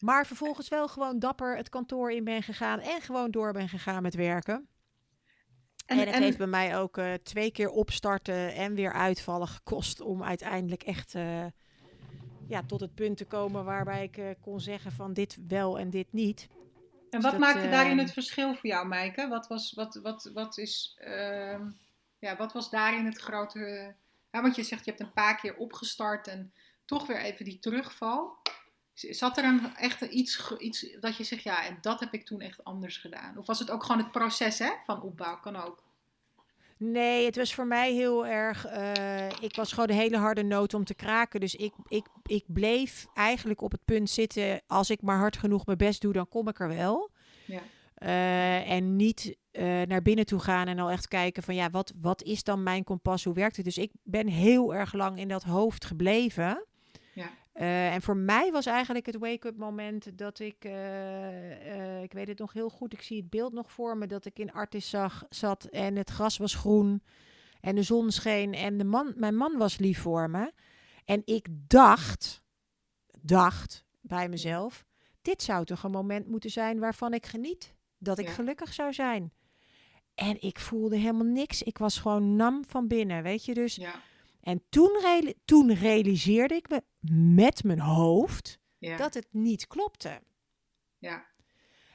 Maar 0.00 0.26
vervolgens 0.26 0.68
wel 0.68 0.88
gewoon 0.88 1.18
dapper 1.18 1.56
het 1.56 1.68
kantoor 1.68 2.12
in 2.12 2.24
ben 2.24 2.42
gegaan 2.42 2.80
en 2.80 3.00
gewoon 3.00 3.30
door 3.30 3.52
ben 3.52 3.68
gegaan 3.68 4.02
met 4.02 4.14
werken. 4.14 4.68
En, 5.86 5.98
het 5.98 6.14
heeft 6.14 6.38
bij 6.38 6.46
mij 6.46 6.78
ook 6.78 6.98
eh, 6.98 7.12
twee 7.14 7.50
keer 7.50 7.70
opstarten 7.70 8.54
en 8.54 8.74
weer 8.74 8.92
uitvallen 8.92 9.48
gekost 9.48 10.00
om 10.00 10.22
uiteindelijk 10.22 10.82
echt 10.82 11.14
eh, 11.14 11.44
ja, 12.48 12.62
tot 12.66 12.80
het 12.80 12.94
punt 12.94 13.16
te 13.16 13.24
komen 13.24 13.64
waarbij 13.64 14.02
ik 14.02 14.16
eh, 14.16 14.30
kon 14.40 14.60
zeggen 14.60 14.92
van 14.92 15.12
dit 15.12 15.38
wel 15.48 15.78
en 15.78 15.90
dit 15.90 16.12
niet. 16.12 16.46
En 16.50 17.20
Dus 17.20 17.22
wat 17.22 17.30
dat, 17.30 17.40
maakte 17.40 17.68
daarin 17.68 17.98
het 17.98 18.12
verschil 18.12 18.54
voor 18.54 18.66
jou, 18.66 18.86
Maaike? 18.86 19.28
Wat 19.28 19.46
was, 19.46 19.72
wat, 19.72 20.00
wat, 20.02 20.30
wat 20.34 20.58
is, 20.58 20.96
ehm, 20.98 21.62
ja, 22.18 22.36
wat 22.36 22.52
was 22.52 22.70
daarin 22.70 23.04
het 23.04 23.18
grote... 23.18 23.94
Ja, 24.30 24.42
want 24.42 24.56
je 24.56 24.62
zegt, 24.62 24.84
je 24.84 24.90
hebt 24.90 25.02
een 25.02 25.12
paar 25.12 25.36
keer 25.40 25.56
opgestart 25.56 26.26
en 26.26 26.52
toch 26.84 27.06
weer 27.06 27.20
even 27.20 27.44
die 27.44 27.58
terugval. 27.58 28.38
Zat 28.96 29.38
er 29.38 29.44
een, 29.44 29.76
echt 29.76 30.00
iets, 30.00 30.52
iets 30.58 30.86
dat 31.00 31.16
je 31.16 31.24
zegt, 31.24 31.42
ja, 31.42 31.64
en 31.64 31.78
dat 31.80 32.00
heb 32.00 32.12
ik 32.12 32.26
toen 32.26 32.40
echt 32.40 32.64
anders 32.64 32.96
gedaan? 32.96 33.38
Of 33.38 33.46
was 33.46 33.58
het 33.58 33.70
ook 33.70 33.82
gewoon 33.84 34.02
het 34.02 34.10
proces 34.12 34.58
hè, 34.58 34.70
van 34.84 35.02
opbouw? 35.02 35.40
Kan 35.40 35.56
ook. 35.56 35.84
Nee, 36.78 37.24
het 37.24 37.36
was 37.36 37.54
voor 37.54 37.66
mij 37.66 37.92
heel 37.92 38.26
erg. 38.26 38.64
eh, 38.64 39.28
ik 39.40 39.56
was 39.56 39.72
gewoon 39.72 39.86
de 39.86 39.94
hele 39.94 40.16
harde 40.16 40.42
noot 40.42 40.74
om 40.74 40.84
te 40.84 40.94
kraken. 40.94 41.40
Dus 41.40 41.54
ik, 41.54 41.72
ik, 41.88 42.06
ik 42.26 42.44
bleef 42.46 43.06
eigenlijk 43.14 43.60
op 43.60 43.72
het 43.72 43.84
punt 43.84 44.10
zitten. 44.10 44.60
Als 44.66 44.90
ik 44.90 45.02
maar 45.02 45.18
hard 45.18 45.36
genoeg 45.36 45.66
mijn 45.66 45.78
best 45.78 46.00
doe, 46.00 46.12
dan 46.12 46.28
kom 46.28 46.48
ik 46.48 46.60
er 46.60 46.68
wel. 46.68 47.10
Ja. 47.46 47.60
Eh, 47.94 48.70
en 48.70 48.96
niet 48.96 49.36
eh, 49.50 49.82
naar 49.82 50.02
binnen 50.02 50.26
toe 50.26 50.38
gaan 50.38 50.66
en 50.66 50.78
al 50.78 50.90
echt 50.90 51.08
kijken 51.08 51.42
van 51.42 51.54
ja, 51.54 51.70
wat, 51.70 51.92
wat 52.00 52.22
is 52.22 52.42
dan 52.42 52.62
mijn 52.62 52.84
kompas? 52.84 53.24
Hoe 53.24 53.34
werkt 53.34 53.56
het? 53.56 53.64
Dus 53.64 53.78
ik 53.78 53.92
ben 54.02 54.26
heel 54.26 54.74
erg 54.74 54.92
lang 54.92 55.18
in 55.18 55.28
dat 55.28 55.42
hoofd 55.42 55.84
gebleven. 55.84 56.66
Eh, 57.56 57.94
en 57.94 58.02
voor 58.02 58.16
mij 58.16 58.52
was 58.52 58.66
eigenlijk 58.66 59.06
het 59.06 59.16
wake-up 59.18 59.56
moment 59.56 60.18
dat 60.18 60.38
ik, 60.38 60.64
eh, 60.64 61.96
eh, 61.96 62.02
ik 62.02 62.12
weet 62.12 62.28
het 62.28 62.38
nog 62.38 62.52
heel 62.52 62.68
goed, 62.68 62.92
ik 62.92 63.02
zie 63.02 63.16
het 63.16 63.30
beeld 63.30 63.52
nog 63.52 63.72
voor 63.72 63.96
me, 63.96 64.06
dat 64.06 64.24
ik 64.24 64.38
in 64.38 64.52
Artis 64.52 64.90
zag, 64.90 65.24
zat 65.28 65.64
en 65.64 65.96
het 65.96 66.10
gras 66.10 66.36
was 66.36 66.54
groen 66.54 67.02
en 67.60 67.74
de 67.74 67.82
zon 67.82 68.10
scheen 68.10 68.54
en 68.54 68.78
de 68.78 68.84
man, 68.84 69.12
mijn 69.16 69.36
man 69.36 69.56
was 69.56 69.78
lief 69.78 70.00
voor 70.00 70.30
me. 70.30 70.52
En 71.04 71.22
ik 71.24 71.46
dacht, 71.50 72.42
dacht 73.20 73.84
bij 74.00 74.28
mezelf, 74.28 74.84
dit 75.22 75.42
zou 75.42 75.64
toch 75.64 75.82
een 75.82 75.90
moment 75.90 76.26
moeten 76.26 76.50
zijn 76.50 76.78
waarvan 76.78 77.14
ik 77.14 77.26
geniet. 77.26 77.74
Dat 77.98 78.18
ik 78.18 78.26
Ja. 78.26 78.32
gelukkig 78.32 78.72
zou 78.72 78.92
zijn. 78.92 79.32
En 80.14 80.42
ik 80.42 80.58
voelde 80.58 80.96
helemaal 80.96 81.26
niks. 81.26 81.62
Ik 81.62 81.78
was 81.78 81.98
gewoon 81.98 82.36
nam 82.36 82.64
van 82.66 82.86
binnen, 82.88 83.22
weet 83.22 83.44
je. 83.44 83.54
Dus 83.54 83.76
Ja. 83.76 83.94
En 84.46 84.62
toen, 84.68 84.90
toen 85.44 85.74
realiseerde 85.74 86.54
ik 86.54 86.68
me 86.68 86.82
met 87.34 87.64
mijn 87.64 87.80
hoofd 87.80 88.58
Ja. 88.78 88.96
dat 88.96 89.14
het 89.14 89.26
niet 89.30 89.66
klopte. 89.66 90.20
ja. 90.98 91.26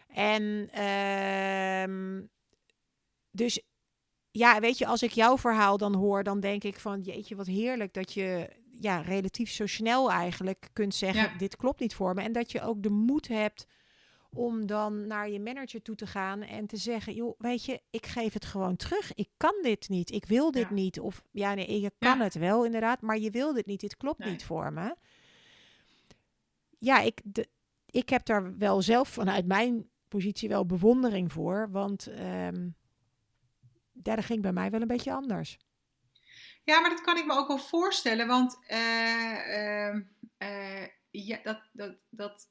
En 0.07 0.69
ehm, 0.71 2.21
dus 3.31 3.61
ja, 4.31 4.59
weet 4.59 4.77
je, 4.77 4.85
als 4.85 5.03
ik 5.03 5.11
jouw 5.11 5.37
verhaal 5.37 5.77
dan 5.77 5.95
hoor, 5.95 6.23
dan 6.23 6.39
denk 6.39 6.63
ik 6.63 6.79
van 6.79 7.01
jeetje, 7.01 7.35
wat 7.35 7.47
heerlijk 7.47 7.93
dat 7.93 8.13
je 8.13 8.49
ja, 8.69 9.01
relatief 9.01 9.51
zo 9.51 9.65
snel 9.65 10.11
eigenlijk 10.11 10.69
kunt 10.73 10.95
zeggen, 10.95 11.21
Ja. 11.31 11.37
dit 11.37 11.55
klopt 11.55 11.79
niet 11.79 11.95
voor 11.95 12.13
me. 12.13 12.21
En 12.21 12.31
dat 12.31 12.51
je 12.51 12.61
ook 12.61 12.83
de 12.83 12.89
moed 12.89 13.27
hebt 13.27 13.65
om 14.35 14.65
dan 14.65 15.07
naar 15.07 15.29
je 15.29 15.39
manager 15.39 15.81
toe 15.81 15.95
te 15.95 16.07
gaan 16.07 16.41
en 16.41 16.67
te 16.67 16.77
zeggen, 16.77 17.13
joh, 17.13 17.35
weet 17.39 17.65
je, 17.65 17.81
ik 17.89 18.05
geef 18.05 18.33
het 18.33 18.45
gewoon 18.45 18.75
terug. 18.75 19.13
Ik 19.13 19.29
kan 19.37 19.53
dit 19.61 19.89
niet. 19.89 20.11
Ik 20.11 20.25
wil 20.25 20.51
dit 20.51 20.67
Ja. 20.69 20.73
niet. 20.73 20.99
Of 20.99 21.23
ja, 21.31 21.53
nee, 21.53 21.81
je 21.81 21.91
kan 21.99 22.17
Ja. 22.17 22.23
het 22.23 22.33
wel 22.33 22.65
inderdaad, 22.65 23.01
maar 23.01 23.17
je 23.17 23.29
wil 23.31 23.53
dit 23.53 23.65
niet. 23.65 23.79
Dit 23.79 23.97
klopt 23.97 24.19
Nee. 24.19 24.29
niet 24.29 24.43
voor 24.45 24.73
me. 24.73 24.95
Ja, 26.79 26.99
ik, 26.99 27.21
de, 27.23 27.49
ik 27.85 28.09
heb 28.09 28.25
daar 28.25 28.57
wel 28.57 28.81
zelf 28.81 29.09
vanuit 29.09 29.45
mijn 29.45 29.89
positie 30.07 30.49
wel 30.49 30.65
bewondering 30.65 31.31
voor, 31.31 31.67
want 31.71 32.07
ehm 32.07 32.69
dat 33.93 34.25
ging 34.25 34.41
bij 34.41 34.51
mij 34.53 34.69
wel 34.69 34.81
een 34.81 34.87
beetje 34.87 35.13
anders. 35.13 35.57
Ja, 36.63 36.79
maar 36.79 36.89
dat 36.89 37.01
kan 37.01 37.17
ik 37.17 37.25
me 37.25 37.33
ook 37.33 37.47
wel 37.47 37.57
voorstellen, 37.57 38.27
want 38.27 38.59
eh, 38.67 39.95
ja, 41.11 41.39
dat, 41.43 41.61
dat, 41.71 41.95
dat, 42.09 42.49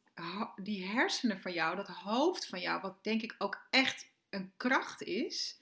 die 0.62 0.86
hersenen 0.86 1.40
van 1.40 1.52
jou, 1.52 1.76
dat 1.76 1.88
hoofd 1.88 2.46
van 2.46 2.60
jou, 2.60 2.80
wat 2.80 3.04
denk 3.04 3.22
ik 3.22 3.34
ook 3.38 3.66
echt 3.70 4.10
een 4.30 4.52
kracht 4.56 5.02
is, 5.02 5.60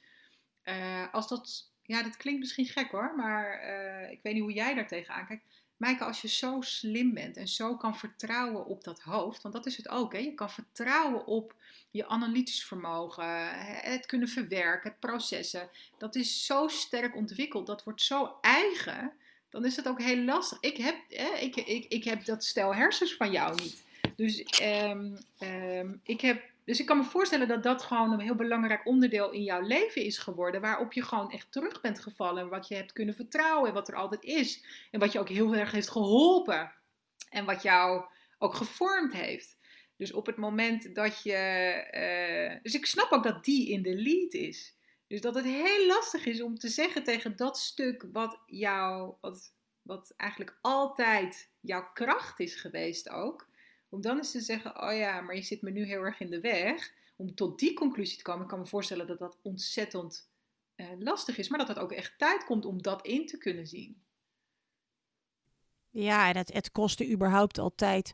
eh, 0.63 1.13
als 1.13 1.29
dat, 1.29 1.71
ja, 1.83 2.03
dat 2.03 2.17
klinkt 2.17 2.41
misschien 2.41 2.67
gek 2.67 2.91
hoor, 2.91 3.15
maar 3.17 3.59
eh, 3.59 4.11
ik 4.11 4.23
weet 4.23 4.35
niet 4.35 4.43
hoe 4.43 4.53
jij 4.53 4.75
daar 4.75 4.89
tegenaan 4.89 5.27
kijkt. 5.27 5.45
Maaike, 5.77 6.05
als 6.05 6.21
je 6.23 6.29
zo 6.29 6.61
slim 6.61 7.15
bent 7.15 7.37
en 7.37 7.49
zo 7.49 7.77
kan 7.77 7.97
vertrouwen 7.97 8.67
op 8.67 8.85
dat 8.85 9.01
hoofd, 9.01 9.43
want 9.43 9.55
dat 9.55 9.67
is 9.67 9.77
het 9.77 9.89
ook, 9.89 10.13
hè? 10.13 10.19
je 10.19 10.35
kan 10.35 10.51
vertrouwen 10.51 11.27
op 11.27 11.55
je 11.91 12.07
analytisch 12.07 12.65
vermogen, 12.65 13.49
het 13.81 14.07
kunnen 14.07 14.29
verwerken, 14.29 14.91
het 14.91 15.01
processen 15.01 15.71
dat 15.99 16.15
is 16.15 16.47
zo 16.47 16.69
sterk 16.69 17.17
ontwikkeld, 17.17 17.67
dat 17.67 17.85
wordt 17.85 18.03
zo 18.03 18.39
eigen, 18.41 19.13
dan 19.51 19.65
is 19.65 19.77
het 19.77 19.89
ook 19.89 20.03
heel 20.03 20.25
lastig. 20.25 20.59
Ik 20.61 20.77
heb, 20.77 20.97
ik, 21.41 21.57
ik, 21.57 21.85
ik 21.89 22.05
heb 22.05 22.25
dat 22.25 22.45
stel 22.45 22.75
hersens 22.75 23.15
van 23.15 23.31
jou 23.31 23.57
niet. 23.57 23.85
Dus, 24.17 24.43
ehm, 24.43 25.17
ehm, 25.39 25.95
ik 26.03 26.21
heb, 26.21 26.43
dus 26.65 26.81
ik 26.81 26.87
kan 26.87 26.97
me 26.97 27.05
voorstellen 27.05 27.49
dat 27.49 27.63
dat 27.63 27.83
gewoon 27.83 28.13
een 28.13 28.21
heel 28.21 28.35
belangrijk 28.35 28.87
onderdeel 28.87 29.31
in 29.31 29.43
jouw 29.43 29.61
leven 29.61 30.03
is 30.03 30.19
geworden, 30.19 30.61
waarop 30.61 30.93
je 30.93 31.03
gewoon 31.03 31.31
echt 31.31 31.53
terug 31.53 31.81
bent 31.81 32.01
gevallen 32.01 32.43
en 32.43 32.49
wat 32.49 32.69
je 32.69 32.75
hebt 32.75 32.93
kunnen 32.93 33.15
vertrouwen 33.15 33.69
en 33.69 33.75
wat 33.75 33.89
er 33.89 33.95
altijd 33.95 34.25
is. 34.25 34.65
En 34.91 35.01
wat 35.01 35.13
je 35.13 35.19
ook 35.19 35.29
heel 35.29 35.55
erg 35.55 35.71
heeft 35.71 35.91
geholpen 35.91 36.73
en 37.31 37.45
wat 37.45 37.63
jou 37.63 38.05
ook 38.39 38.55
gevormd 38.55 39.13
heeft. 39.13 39.57
Dus 39.97 40.13
op 40.13 40.27
het 40.27 40.37
moment 40.37 40.95
dat 40.95 41.23
je. 41.23 41.33
eh, 41.33 42.63
dus 42.63 42.75
ik 42.75 42.87
snap 42.87 43.13
ook 43.13 43.23
dat 43.25 43.45
die 43.45 43.69
in 43.69 43.83
de 43.83 43.95
lead 43.95 44.33
is. 44.33 44.75
Dus 45.09 45.21
dat 45.21 45.35
het 45.35 45.45
heel 45.45 45.87
lastig 45.87 46.27
is 46.27 46.43
om 46.43 46.59
te 46.59 46.69
zeggen 46.69 47.05
tegen 47.05 47.37
dat 47.37 47.59
stuk 47.59 48.07
wat 48.13 48.41
jou, 48.47 49.15
wat, 49.21 49.53
wat 49.83 50.15
eigenlijk 50.17 50.59
altijd 50.61 51.51
jouw 51.61 51.91
kracht 51.93 52.41
is 52.41 52.55
geweest 52.55 53.09
ook. 53.09 53.49
Om 53.89 54.01
dan 54.01 54.17
eens 54.17 54.31
te 54.31 54.41
zeggen, 54.41 54.83
oh 54.83 54.97
ja, 54.97 55.21
maar 55.21 55.35
je 55.35 55.43
zit 55.43 55.63
me 55.63 55.71
nu 55.71 55.85
heel 55.85 56.03
erg 56.03 56.21
in 56.21 56.31
de 56.31 56.41
weg. 56.41 56.93
Om 57.17 57.35
tot 57.35 57.59
die 57.59 57.73
conclusie 57.73 58.17
te 58.17 58.23
komen. 58.23 58.43
Ik 58.43 58.49
kan 58.49 58.59
me 58.59 58.67
voorstellen 58.67 59.07
dat 59.07 59.19
dat 59.19 59.39
ontzettend 59.43 60.31
eh, 60.75 60.87
lastig 60.99 61.39
is. 61.39 61.49
Maar 61.49 61.59
dat 61.59 61.69
het 61.69 61.79
ook 61.79 61.93
echt 61.93 62.19
tijd 62.19 62.45
komt 62.45 62.65
om 62.65 62.83
dat 62.83 63.07
in 63.07 63.27
te 63.27 63.39
kunnen 63.39 63.67
zien. 63.67 64.03
Ja, 65.91 66.29
en 66.29 66.37
het, 66.37 66.53
het 66.53 66.71
kostte 66.71 67.11
überhaupt 67.11 67.59
al 67.59 67.75
tijd 67.75 68.13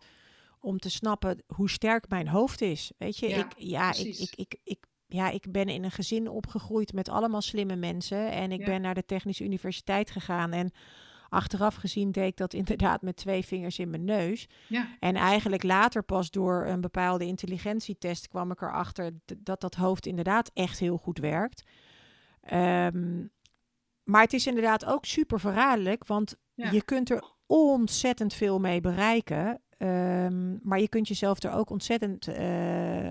om 0.60 0.78
te 0.78 0.90
snappen 0.90 1.42
hoe 1.46 1.70
sterk 1.70 2.08
mijn 2.08 2.28
hoofd 2.28 2.60
is. 2.60 2.92
Weet 2.98 3.18
je, 3.18 3.28
Ja, 3.28 3.44
ik, 3.44 3.52
ja, 3.56 3.94
ik, 3.94 4.32
ik, 4.34 4.56
ik, 4.64 4.84
ja, 5.14 5.30
ik 5.30 5.52
ben 5.52 5.68
in 5.68 5.84
een 5.84 5.90
gezin 5.90 6.28
opgegroeid 6.28 6.92
met 6.92 7.08
allemaal 7.08 7.42
slimme 7.42 7.76
mensen. 7.76 8.30
En 8.30 8.52
ik 8.52 8.58
Ja. 8.60 8.66
ben 8.66 8.80
naar 8.80 8.94
de 8.94 9.04
Technische 9.04 9.44
Universiteit 9.44 10.10
gegaan. 10.10 10.52
En 10.52 10.70
achteraf 11.28 11.74
gezien 11.74 12.10
deed 12.12 12.26
ik 12.28 12.36
dat 12.36 12.54
inderdaad 12.62 13.02
met 13.02 13.16
twee 13.16 13.44
vingers 13.44 13.78
in 13.78 13.90
mijn 13.90 14.04
neus. 14.04 14.46
Ja. 14.68 14.88
En 15.00 15.14
eigenlijk 15.14 15.62
later 15.62 16.02
pas 16.02 16.30
door 16.30 16.66
een 16.66 16.80
bepaalde 16.80 17.26
intelligentietest 17.26 18.28
kwam 18.28 18.50
ik 18.50 18.60
erachter 18.60 19.10
dat 19.38 19.60
dat 19.60 19.74
hoofd 19.74 20.06
inderdaad 20.06 20.50
echt 20.54 20.78
heel 20.78 20.96
goed 20.96 21.18
werkt. 21.18 21.62
Ehm, 22.40 23.24
maar 24.04 24.22
het 24.22 24.32
is 24.32 24.46
inderdaad 24.46 24.84
ook 24.84 25.04
super 25.04 25.40
verraderlijk, 25.40 26.06
want 26.06 26.36
Ja. 26.54 26.70
je 26.70 26.82
kunt 26.84 27.10
er 27.10 27.22
ontzettend 27.46 28.34
veel 28.34 28.58
mee 28.60 28.80
bereiken. 28.80 29.62
Ehm, 29.78 30.56
maar 30.68 30.80
je 30.80 30.88
kunt 30.88 31.08
jezelf 31.08 31.42
er 31.42 31.52
ook 31.52 31.70
ontzettend, 31.70 32.28
eh, 32.28 33.10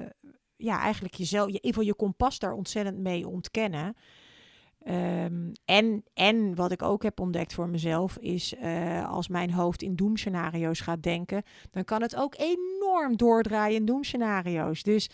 ja, 0.63 0.79
eigenlijk 0.79 1.13
jezelf, 1.13 1.45
je, 1.47 1.51
in 1.51 1.63
ieder 1.63 1.69
geval 1.69 1.85
je 1.87 1.95
kompas 1.95 2.39
daar 2.39 2.53
ontzettend 2.53 2.97
mee 2.97 3.27
ontkennen. 3.27 3.95
Ehm, 4.83 5.51
en, 5.65 6.03
en 6.13 6.55
wat 6.55 6.71
ik 6.71 6.81
ook 6.81 7.03
heb 7.03 7.19
ontdekt 7.19 7.53
voor 7.53 7.69
mezelf 7.69 8.17
is, 8.17 8.55
eh, 8.55 9.09
als 9.09 9.27
mijn 9.27 9.51
hoofd 9.51 9.81
in 9.81 9.95
doemscenario's 9.95 10.79
gaat 10.79 11.03
denken, 11.03 11.43
dan 11.71 11.83
kan 11.83 12.01
het 12.01 12.15
ook 12.15 12.35
enorm 12.37 13.17
doordraaien 13.17 13.75
in 13.79 13.85
doemscenario's. 13.85 14.83
Dus 14.83 15.09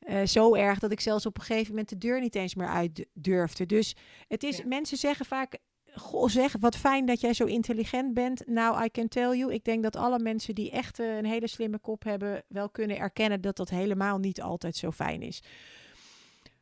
eh, 0.00 0.26
zo 0.26 0.54
erg 0.54 0.78
dat 0.78 0.92
ik 0.92 1.00
zelfs 1.00 1.26
op 1.26 1.38
een 1.38 1.44
gegeven 1.44 1.70
moment 1.70 1.88
de 1.88 1.98
deur 1.98 2.20
niet 2.20 2.34
eens 2.34 2.54
meer 2.54 2.68
uit 2.68 3.06
durfde. 3.12 3.66
Dus 3.66 3.96
het 4.28 4.42
is, 4.42 4.56
Ja. 4.56 4.66
mensen 4.66 4.96
zeggen 4.98 5.26
vaak, 5.26 5.58
goh 5.94 6.28
zeg, 6.28 6.54
wat 6.60 6.76
fijn 6.76 7.06
dat 7.06 7.20
jij 7.20 7.34
zo 7.34 7.44
intelligent 7.44 8.14
bent. 8.14 8.46
Nou, 8.46 8.84
I 8.84 8.90
can 8.90 9.08
tell 9.08 9.36
you, 9.36 9.52
ik 9.52 9.64
denk 9.64 9.82
dat 9.82 9.96
alle 9.96 10.18
mensen 10.18 10.54
die 10.54 10.70
echt 10.70 10.98
eh, 10.98 11.16
een 11.16 11.24
hele 11.24 11.48
slimme 11.48 11.78
kop 11.78 12.04
hebben, 12.04 12.42
wel 12.48 12.68
kunnen 12.68 12.98
erkennen 12.98 13.40
dat 13.40 13.56
dat 13.56 13.70
helemaal 13.70 14.18
niet 14.18 14.42
altijd 14.42 14.76
zo 14.76 14.90
fijn 14.90 15.22
is. 15.22 15.42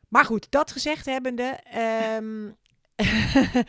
Maar 0.07 0.25
goed, 0.25 0.51
dat 0.51 0.71
gezegd 0.71 1.05
hebbende, 1.05 1.59
ehm, 1.63 2.49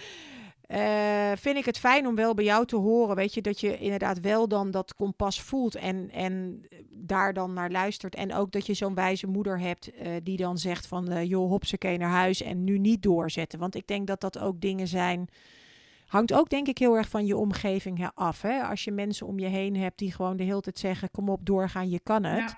eh, 0.71 1.33
vind 1.37 1.57
ik 1.57 1.65
het 1.65 1.79
fijn 1.79 2.07
om 2.07 2.15
wel 2.15 2.35
bij 2.35 2.45
jou 2.45 2.67
te 2.67 2.77
horen, 2.77 3.17
weet 3.17 3.35
je, 3.35 3.43
dat 3.43 3.61
je 3.61 3.79
inderdaad 3.79 4.21
wel 4.21 4.49
dan 4.49 4.71
dat 4.71 4.95
kompas 4.95 5.41
voelt 5.41 5.75
en, 5.75 6.11
en 6.11 6.63
daar 6.91 7.33
dan 7.33 7.53
naar 7.53 7.71
luistert. 7.71 8.15
En 8.15 8.35
ook 8.35 8.53
dat 8.53 8.67
je 8.67 8.75
zo'n 8.75 8.95
wijze 8.95 9.27
moeder 9.27 9.61
hebt 9.61 9.93
eh, 9.93 10.13
die 10.23 10.37
dan 10.37 10.59
zegt 10.59 10.87
van, 10.87 11.09
eh 11.09 11.29
joh, 11.29 11.49
hopsakee 11.49 11.99
naar 11.99 12.11
huis 12.11 12.43
en 12.43 12.65
nu 12.65 12.79
niet 12.79 13.03
doorzetten. 13.03 13.59
Want 13.59 13.75
ik 13.75 13.87
denk 13.87 14.07
dat 14.07 14.21
dat 14.21 14.39
ook 14.39 14.61
dingen 14.61 14.89
zijn, 14.89 15.29
hangt 16.07 16.33
ook 16.33 16.51
denk 16.51 16.69
ik 16.69 16.79
heel 16.79 16.97
erg 16.97 17.09
van 17.09 17.27
je 17.27 17.37
omgeving 17.37 17.99
hè, 17.99 18.09
af. 18.15 18.43
Hè? 18.43 18.63
Als 18.63 18.85
je 18.85 18.91
mensen 18.91 19.27
om 19.27 19.39
je 19.39 19.47
heen 19.47 19.77
hebt 19.77 19.99
die 19.99 20.13
gewoon 20.13 20.37
de 20.37 20.45
hele 20.45 20.61
tijd 20.61 20.79
zeggen, 20.79 21.11
kom 21.11 21.29
op, 21.29 21.47
doorgaan, 21.47 21.91
je 21.91 22.01
kan 22.01 22.25
het. 22.25 22.57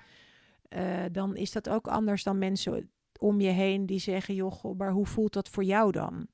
Ja. 0.69 1.09
Dan 1.09 1.37
is 1.37 1.53
dat 1.53 1.69
ook 1.69 1.89
anders 1.89 2.23
dan 2.23 2.39
mensen 2.39 2.91
om 3.19 3.41
je 3.41 3.51
heen 3.51 3.87
die 3.87 3.99
zeggen, 3.99 4.35
joh, 4.35 4.79
maar 4.79 4.91
hoe 4.91 5.07
voelt 5.07 5.33
dat 5.33 5.49
voor 5.49 5.65
jou 5.65 5.93
dan? 5.93 6.27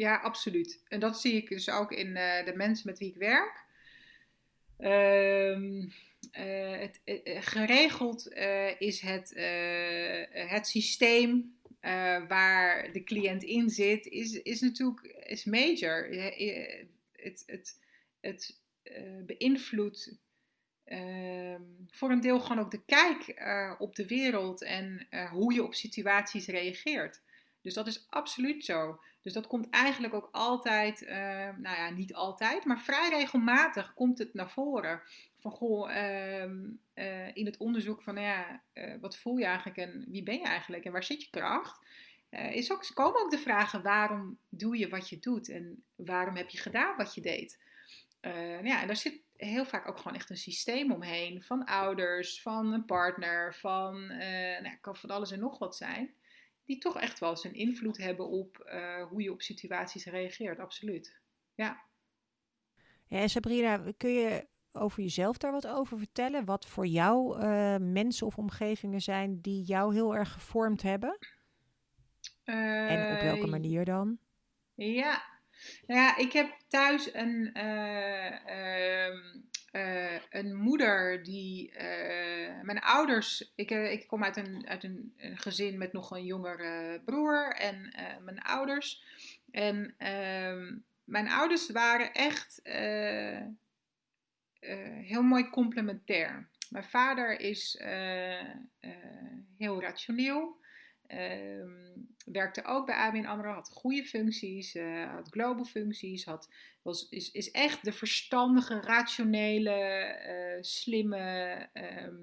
Ja, 0.00 0.16
absoluut. 0.16 0.82
En 0.88 1.00
dat 1.00 1.20
zie 1.20 1.32
ik 1.32 1.48
dus 1.48 1.70
ook 1.70 1.92
in 1.92 2.16
eh, 2.16 2.44
de 2.44 2.56
mensen 2.56 2.86
met 2.86 2.98
wie 2.98 3.08
ik 3.08 3.16
werk. 3.16 3.64
Ehm, 4.78 5.88
eh, 6.30 6.78
het, 6.78 7.00
eh, 7.04 7.42
geregeld 7.42 8.32
is 8.78 9.00
het, 9.00 9.32
het 10.30 10.66
systeem 10.66 11.58
waar 12.28 12.92
de 12.92 13.02
cliënt 13.04 13.42
in 13.42 13.70
zit, 13.70 14.06
is, 14.06 14.32
is 14.32 14.60
natuurlijk 14.60 15.00
is 15.06 15.44
major. 15.44 16.08
Het, 17.12 17.42
het, 17.46 17.80
het 18.20 18.60
beïnvloedt 19.26 20.18
ehm, 20.84 21.62
voor 21.90 22.10
een 22.10 22.20
deel 22.20 22.40
gewoon 22.40 22.64
ook 22.64 22.70
de 22.70 22.84
kijk 22.84 23.42
op 23.78 23.94
de 23.94 24.06
wereld 24.06 24.62
en 24.62 25.06
hoe 25.30 25.54
je 25.54 25.64
op 25.64 25.74
situaties 25.74 26.46
reageert. 26.46 27.20
Dus 27.62 27.74
dat 27.74 27.86
is 27.86 28.06
absoluut 28.08 28.64
zo. 28.64 29.00
Dus 29.22 29.32
dat 29.32 29.46
komt 29.46 29.70
eigenlijk 29.70 30.14
ook 30.14 30.28
altijd, 30.32 31.04
eh, 31.04 31.16
nou 31.56 31.76
ja, 31.76 31.90
niet 31.90 32.14
altijd, 32.14 32.64
maar 32.64 32.80
vrij 32.80 33.08
regelmatig 33.08 33.94
komt 33.94 34.18
het 34.18 34.34
naar 34.34 34.50
voren. 34.50 35.02
Van 35.36 35.50
goh, 35.50 35.96
ehm, 35.96 36.70
eh, 36.94 37.36
in 37.36 37.46
het 37.46 37.56
onderzoek 37.56 38.02
van, 38.02 38.14
nou 38.14 38.26
ja, 38.26 38.62
eh, 38.72 38.94
wat 39.00 39.16
voel 39.16 39.36
je 39.36 39.44
eigenlijk 39.44 39.76
en 39.76 40.04
wie 40.08 40.22
ben 40.22 40.38
je 40.38 40.44
eigenlijk 40.44 40.84
en 40.84 40.92
waar 40.92 41.04
zit 41.04 41.22
je 41.22 41.30
kracht? 41.30 41.88
Is 42.30 42.72
ook, 42.72 42.90
komen 42.94 43.20
ook 43.20 43.30
de 43.30 43.38
vragen 43.38 43.82
waarom 43.82 44.38
doe 44.48 44.78
je 44.78 44.88
wat 44.88 45.08
je 45.08 45.18
doet 45.18 45.48
en 45.48 45.84
waarom 45.94 46.36
heb 46.36 46.48
je 46.48 46.58
gedaan 46.58 46.96
wat 46.96 47.14
je 47.14 47.20
deed? 47.20 47.58
Eh, 48.20 48.64
ja, 48.64 48.80
en 48.80 48.86
daar 48.86 48.96
zit 48.96 49.20
heel 49.36 49.64
vaak 49.64 49.88
ook 49.88 49.96
gewoon 49.96 50.14
echt 50.14 50.30
een 50.30 50.36
systeem 50.36 50.92
omheen 50.92 51.42
van 51.42 51.64
ouders, 51.64 52.42
van 52.42 52.72
een 52.72 52.84
partner, 52.84 53.54
van, 53.54 54.06
nou, 54.62 54.76
kan 54.80 54.96
van 54.96 55.10
alles 55.10 55.30
en 55.30 55.40
nog 55.40 55.58
wat 55.58 55.76
zijn 55.76 56.14
die 56.70 56.78
toch 56.78 57.00
echt 57.00 57.18
wel 57.18 57.36
zijn 57.36 57.54
invloed 57.54 57.96
hebben 57.96 58.28
op 58.28 58.58
eh, 58.58 59.02
hoe 59.08 59.22
je 59.22 59.32
op 59.32 59.42
situaties 59.42 60.04
reageert, 60.04 60.58
absoluut. 60.58 61.20
Ja. 61.54 61.82
Ja, 63.06 63.18
en 63.18 63.28
Sabrina, 63.30 63.92
kun 63.96 64.10
je 64.10 64.46
over 64.72 65.02
jezelf 65.02 65.36
daar 65.38 65.52
wat 65.52 65.66
over 65.66 65.98
vertellen? 65.98 66.44
Wat 66.44 66.66
voor 66.66 66.86
jou 66.86 67.40
eh, 67.40 67.76
mensen 67.76 68.26
of 68.26 68.38
omgevingen 68.38 69.00
zijn 69.00 69.40
die 69.40 69.62
jou 69.64 69.94
heel 69.94 70.14
erg 70.16 70.32
gevormd 70.32 70.82
hebben? 70.82 71.18
En 72.44 73.14
op 73.14 73.20
welke 73.20 73.42
Eh, 73.42 73.50
manier 73.50 73.84
dan? 73.84 74.18
Ja, 74.74 75.22
nou 75.86 76.00
ja, 76.00 76.16
ik 76.16 76.32
heb 76.32 76.58
thuis 76.68 77.14
een, 77.14 77.52
eh, 77.52 79.08
eh, 79.70 80.20
een 80.30 80.56
moeder 80.56 81.22
die. 81.22 81.70
eh, 81.72 82.60
mijn 82.62 82.80
ouders. 82.80 83.52
Ik, 83.54 83.70
eh, 83.70 83.92
ik 83.92 84.06
kom 84.06 84.24
uit, 84.24 84.36
een, 84.36 84.68
uit 84.68 84.84
een, 84.84 85.14
een 85.16 85.38
gezin 85.38 85.78
met 85.78 85.92
nog 85.92 86.10
een 86.10 86.24
jongere 86.24 87.00
broer 87.04 87.52
en 87.52 87.92
mijn 88.24 88.42
ouders. 88.42 89.02
En 89.50 89.94
ehm, 89.98 90.78
mijn 91.04 91.28
ouders 91.28 91.70
waren 91.70 92.12
echt 92.12 92.60
heel 95.00 95.22
mooi 95.22 95.48
complementair. 95.50 96.48
Mijn 96.70 96.84
vader 96.84 97.40
is 97.40 97.82
heel 99.58 99.80
rationeel. 99.80 100.59
Ehm, 101.10 101.70
werkte 102.24 102.64
ook 102.64 102.86
bij 102.86 102.94
ABN 102.94 103.24
AMRO, 103.24 103.52
had 103.52 103.70
goede 103.72 104.04
functies, 104.04 104.74
eh, 104.74 105.12
had 105.12 105.28
global 105.30 105.64
functies, 105.64 106.24
had, 106.24 106.48
was, 106.82 107.08
is, 107.08 107.30
is 107.30 107.50
echt 107.50 107.84
de 107.84 107.92
verstandige, 107.92 108.80
rationele, 108.80 109.70
eh, 109.70 110.62
slimme, 110.62 111.68
ehm, 111.72 112.16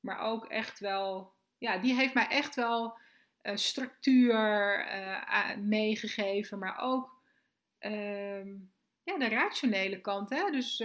maar 0.00 0.18
ook 0.18 0.46
echt 0.46 0.78
wel, 0.78 1.32
ja, 1.58 1.78
die 1.78 1.94
heeft 1.94 2.14
mij 2.14 2.28
echt 2.28 2.54
wel 2.54 2.98
eh, 3.42 3.56
structuur 3.56 4.86
meegegeven, 5.58 6.58
maar 6.58 6.78
ook 6.78 7.22
ehm, 7.78 8.48
ja, 9.02 9.18
de 9.18 9.28
rationele 9.28 10.00
kant. 10.00 10.30
Hè? 10.30 10.50
Dus 10.50 10.78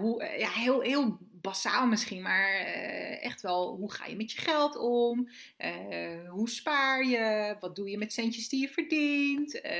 hoe, 0.00 0.34
ja, 0.38 0.50
heel, 0.50 0.80
heel 0.80 1.18
basaal 1.44 1.86
misschien, 1.86 2.22
maar 2.22 2.54
eh, 2.54 3.24
echt 3.24 3.42
wel, 3.42 3.76
hoe 3.76 3.92
ga 3.92 4.06
je 4.06 4.16
met 4.16 4.32
je 4.32 4.40
geld 4.40 4.76
om? 4.76 5.28
Eh, 5.56 6.28
hoe 6.28 6.48
spaar 6.48 7.04
je? 7.06 7.56
Wat 7.60 7.76
doe 7.76 7.90
je 7.90 7.98
met 7.98 8.12
centjes 8.12 8.48
die 8.48 8.60
je 8.60 8.68
verdient? 8.68 9.60
Eh, 9.60 9.72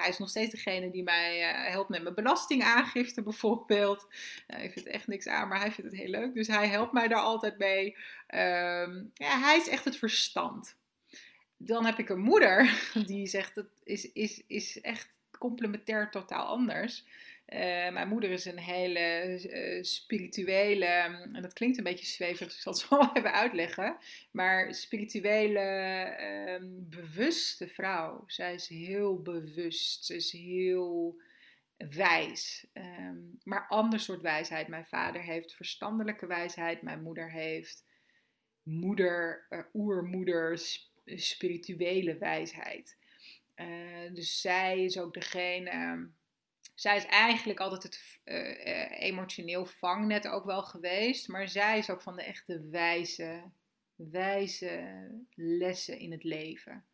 hij 0.00 0.08
is 0.08 0.18
nog 0.18 0.28
steeds 0.28 0.50
degene 0.50 0.90
die 0.90 1.02
mij 1.02 1.38
helpt 1.70 1.88
met 1.88 2.02
mijn 2.02 2.14
belastingaangifte 2.14 3.22
bijvoorbeeld. 3.22 4.06
Uh, 4.48 4.64
ik 4.64 4.72
vind 4.72 4.86
echt 4.86 5.06
niks 5.06 5.28
aan, 5.28 5.48
maar 5.48 5.60
hij 5.60 5.72
vindt 5.72 5.90
het 5.90 6.00
heel 6.00 6.10
leuk. 6.10 6.34
Dus 6.34 6.46
hij 6.46 6.68
helpt 6.68 6.92
mij 6.92 7.08
daar 7.08 7.18
altijd 7.18 7.58
mee. 7.58 7.96
Ehm, 8.26 9.04
ja, 9.14 9.40
hij 9.40 9.56
is 9.56 9.68
echt 9.68 9.84
het 9.84 9.96
verstand. 9.96 10.76
Dan 11.56 11.84
heb 11.84 11.98
ik 11.98 12.08
een 12.08 12.20
moeder 12.20 12.82
die 13.06 13.26
zegt 13.26 13.54
dat 13.54 13.66
is, 13.84 14.12
is, 14.12 14.42
is 14.46 14.80
echt 14.80 15.08
complementair 15.38 16.10
totaal 16.10 16.46
anders. 16.46 17.04
Uh, 17.46 17.92
mijn 17.92 18.08
moeder 18.08 18.30
is 18.30 18.44
een 18.44 18.58
hele 18.58 19.38
uh, 19.42 19.82
spirituele, 19.82 20.84
en 21.32 21.42
dat 21.42 21.52
klinkt 21.52 21.78
een 21.78 21.84
beetje 21.84 22.06
zweverig, 22.06 22.48
dus 22.48 22.56
ik 22.56 22.62
zal 22.62 22.72
het 22.72 22.88
wel 23.12 23.16
even 23.16 23.32
uitleggen. 23.32 23.96
Maar 24.30 24.74
spirituele, 24.74 25.60
uh, 26.20 26.68
bewuste 26.70 27.68
vrouw. 27.68 28.24
Zij 28.26 28.54
is 28.54 28.68
heel 28.68 29.22
bewust, 29.22 30.04
ze 30.04 30.14
is 30.14 30.32
heel 30.32 31.20
wijs. 31.76 32.66
Um, 32.72 33.38
maar 33.42 33.66
ander 33.68 34.00
soort 34.00 34.20
wijsheid. 34.20 34.68
Mijn 34.68 34.86
vader 34.86 35.22
heeft 35.22 35.54
verstandelijke 35.54 36.26
wijsheid, 36.26 36.82
mijn 36.82 37.02
moeder 37.02 37.30
heeft 37.30 37.84
moeder, 38.62 39.46
uh, 39.50 39.60
oermoeder, 39.72 40.58
sp 40.58 40.90
spirituele 41.04 42.18
wijsheid. 42.18 42.96
Dus 44.12 44.40
zij 44.40 44.84
is 44.84 44.98
ook 44.98 45.14
degene 45.14 46.10
zij 46.82 46.96
is 46.96 47.06
eigenlijk 47.06 47.60
altijd 47.60 47.82
het 47.82 48.20
uh, 48.24 49.00
emotioneel 49.00 49.66
vangnet 49.66 50.28
ook 50.28 50.44
wel 50.44 50.62
geweest. 50.62 51.28
Maar 51.28 51.48
zij 51.48 51.78
is 51.78 51.90
ook 51.90 52.02
van 52.02 52.16
de 52.16 52.22
echte 52.22 52.68
wijze, 52.68 53.42
wijze 53.94 55.08
lessen 55.34 55.98
in 55.98 56.12
het 56.12 56.24
leven. 56.24 56.86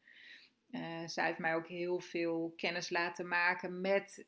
Uh, 0.70 1.06
zij 1.06 1.26
heeft 1.26 1.38
mij 1.38 1.54
ook 1.54 1.68
heel 1.68 2.00
veel 2.00 2.52
kennis 2.56 2.90
laten 2.90 3.28
maken 3.28 3.80
met 3.80 4.22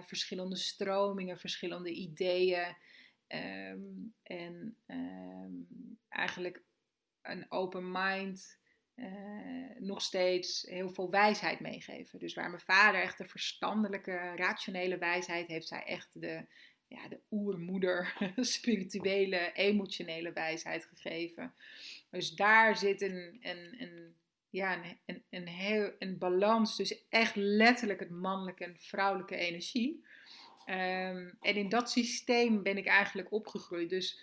verschillende 0.00 0.56
stromingen, 0.56 1.38
verschillende 1.38 1.90
ideeën. 1.90 2.76
Um, 3.28 4.14
en 4.22 4.76
um, 4.86 5.68
eigenlijk 6.08 6.62
een 7.22 7.46
open 7.48 7.90
mind 7.90 8.58
uh, 8.96 9.06
nog 9.78 10.02
steeds 10.02 10.62
heel 10.62 10.90
veel 10.90 11.10
wijsheid 11.10 11.60
meegeven. 11.60 12.18
Dus 12.18 12.34
waar 12.34 12.50
mijn 12.50 12.62
vader 12.62 13.00
echt 13.00 13.18
de 13.18 13.24
verstandelijke, 13.24 14.32
rationele 14.36 14.98
wijsheid 14.98 15.46
heeft, 15.46 15.68
zij 15.68 15.84
echt 15.84 16.20
de, 16.20 16.44
ja, 16.88 17.08
de 17.08 17.20
oermoeder, 17.30 18.16
spirituele, 18.36 19.52
emotionele 19.52 20.32
wijsheid 20.32 20.84
gegeven. 20.84 21.54
Dus 22.10 22.34
daar 22.34 22.76
zit 22.76 23.00
een, 23.00 23.38
een, 23.40 23.82
een, 23.82 24.14
ja, 24.50 24.74
een, 24.74 24.98
een, 25.06 25.24
een, 25.30 25.48
heel, 25.48 25.92
een 25.98 26.18
balans 26.18 26.76
tussen 26.76 26.98
echt 27.08 27.34
letterlijk 27.34 28.00
het 28.00 28.10
mannelijke 28.10 28.64
en 28.64 28.76
vrouwelijke 28.78 29.36
energie. 29.36 30.04
Ehm, 30.64 31.30
en 31.40 31.54
in 31.54 31.68
dat 31.68 31.90
systeem 31.90 32.62
ben 32.62 32.76
ik 32.76 32.86
eigenlijk 32.86 33.32
opgegroeid. 33.32 33.90
Dus 33.90 34.20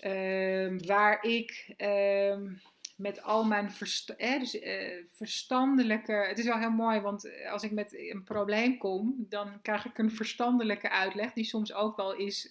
ehm, 0.00 0.78
waar 0.86 1.24
ik 1.24 1.74
ehm, 1.76 2.54
met 2.98 3.22
al 3.22 3.44
mijn 3.44 3.72
dus, 4.16 4.54
uh, 4.54 5.04
verstandelijke. 5.12 6.12
Het 6.12 6.38
is 6.38 6.44
wel 6.44 6.58
heel 6.58 6.70
mooi, 6.70 7.00
want 7.00 7.30
als 7.50 7.62
ik 7.62 7.70
met 7.70 7.94
een 7.94 8.24
probleem 8.24 8.78
kom, 8.78 9.26
dan 9.28 9.62
krijg 9.62 9.84
ik 9.84 9.98
een 9.98 10.10
verstandelijke 10.10 10.90
uitleg, 10.90 11.32
die 11.32 11.44
soms 11.44 11.72
ook 11.72 11.96
wel 11.96 12.14
is 12.14 12.50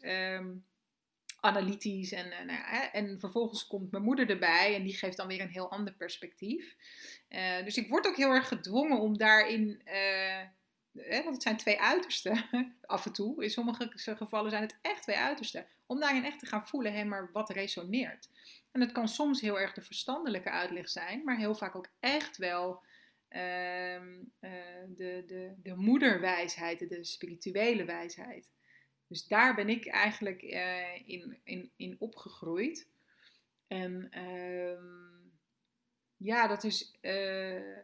analytisch. 1.40 2.12
En, 2.12 2.26
uh, 2.26 2.38
nou 2.38 2.60
ja, 2.60 2.92
en 2.92 3.20
vervolgens 3.20 3.68
komt 3.68 3.92
mijn 3.92 4.04
moeder 4.04 4.30
erbij 4.30 4.76
en 4.76 4.84
die 4.84 4.98
geeft 4.98 5.18
dan 5.18 5.28
weer 5.28 5.42
een 5.42 5.50
heel 5.50 5.72
ander 5.72 5.94
perspectief. 5.94 6.76
Uh, 7.30 7.64
dus 7.64 7.78
ik 7.78 7.90
word 7.90 8.08
ook 8.08 8.16
heel 8.16 8.32
erg 8.32 8.48
gedwongen 8.48 9.00
om 9.00 9.18
daarin 9.18 9.82
want 11.10 11.26
het 11.26 11.42
zijn 11.42 11.58
twee 11.58 11.82
uitersten 11.82 12.46
af 12.82 13.06
en 13.06 13.14
toe. 13.14 13.44
In 13.44 13.50
sommige 13.50 13.92
gevallen 13.94 14.52
zijn 14.52 14.64
het 14.64 14.78
echt 14.82 15.04
twee 15.04 15.18
uitersten. 15.18 15.66
Om 15.86 16.00
daarin 16.00 16.26
echt 16.26 16.40
te 16.40 16.46
gaan 16.46 16.68
voelen, 16.68 16.94
hé, 16.94 17.04
maar 17.04 17.30
wat 17.34 17.50
resoneert. 17.50 18.30
En 18.78 18.84
het 18.84 18.92
kan 18.92 19.08
soms 19.08 19.42
heel 19.42 19.60
erg 19.60 19.74
de 19.74 19.82
verstandelijke 19.82 20.50
uitleg 20.50 20.90
zijn, 20.90 21.24
maar 21.24 21.38
heel 21.38 21.56
vaak 21.56 21.76
ook 21.76 21.90
echt 22.00 22.38
wel 22.38 22.84
ehm, 23.28 24.24
eh, 24.40 24.52
de, 24.88 25.24
de, 25.26 25.54
de 25.64 25.76
moederwijsheid, 25.76 26.90
de 26.90 27.04
spirituele 27.04 27.86
wijsheid. 27.86 28.52
Dus 29.08 29.28
daar 29.28 29.56
ben 29.56 29.70
ik 29.70 29.88
eigenlijk 29.88 30.42
uh, 30.42 31.08
in, 31.10 31.40
in, 31.44 31.72
in 31.76 31.96
opgegroeid. 32.00 32.88
En 33.68 34.08
ehm, 34.10 35.30
ja, 36.18 36.48
dat 36.48 36.64
is 36.64 36.98
uh, 37.02 37.78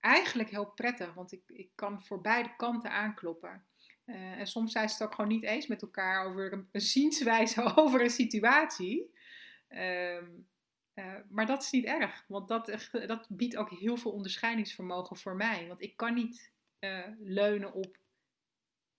eigenlijk 0.00 0.50
heel 0.50 0.66
prettig, 0.66 1.14
want 1.14 1.32
ik, 1.32 1.42
ik 1.46 1.70
kan 1.74 2.02
voor 2.02 2.20
beide 2.20 2.56
kanten 2.56 2.90
aankloppen. 2.90 3.64
En 4.04 4.46
soms 4.46 4.72
zijn 4.72 4.88
ze 4.88 4.94
het 4.94 5.02
ook 5.02 5.14
gewoon 5.14 5.30
niet 5.30 5.44
eens 5.44 5.66
met 5.66 5.82
elkaar 5.82 6.26
over 6.26 6.52
een, 6.52 6.68
een 6.72 6.80
zienswijze 6.80 7.62
over 7.76 8.00
een 8.00 8.10
situatie. 8.10 9.12
Um, 9.68 10.48
uh, 10.94 11.14
maar 11.28 11.46
dat 11.46 11.62
is 11.62 11.70
niet 11.70 11.84
erg, 11.84 12.24
want 12.28 12.48
dat, 12.48 12.88
dat 13.06 13.26
biedt 13.28 13.56
ook 13.56 13.70
heel 13.70 13.96
veel 13.96 14.10
onderscheidingsvermogen 14.10 15.16
voor 15.16 15.36
mij. 15.36 15.68
Want 15.68 15.82
ik 15.82 15.96
kan 15.96 16.14
niet 16.14 16.52
uh, 16.80 17.06
leunen 17.18 17.72
op, 17.72 17.98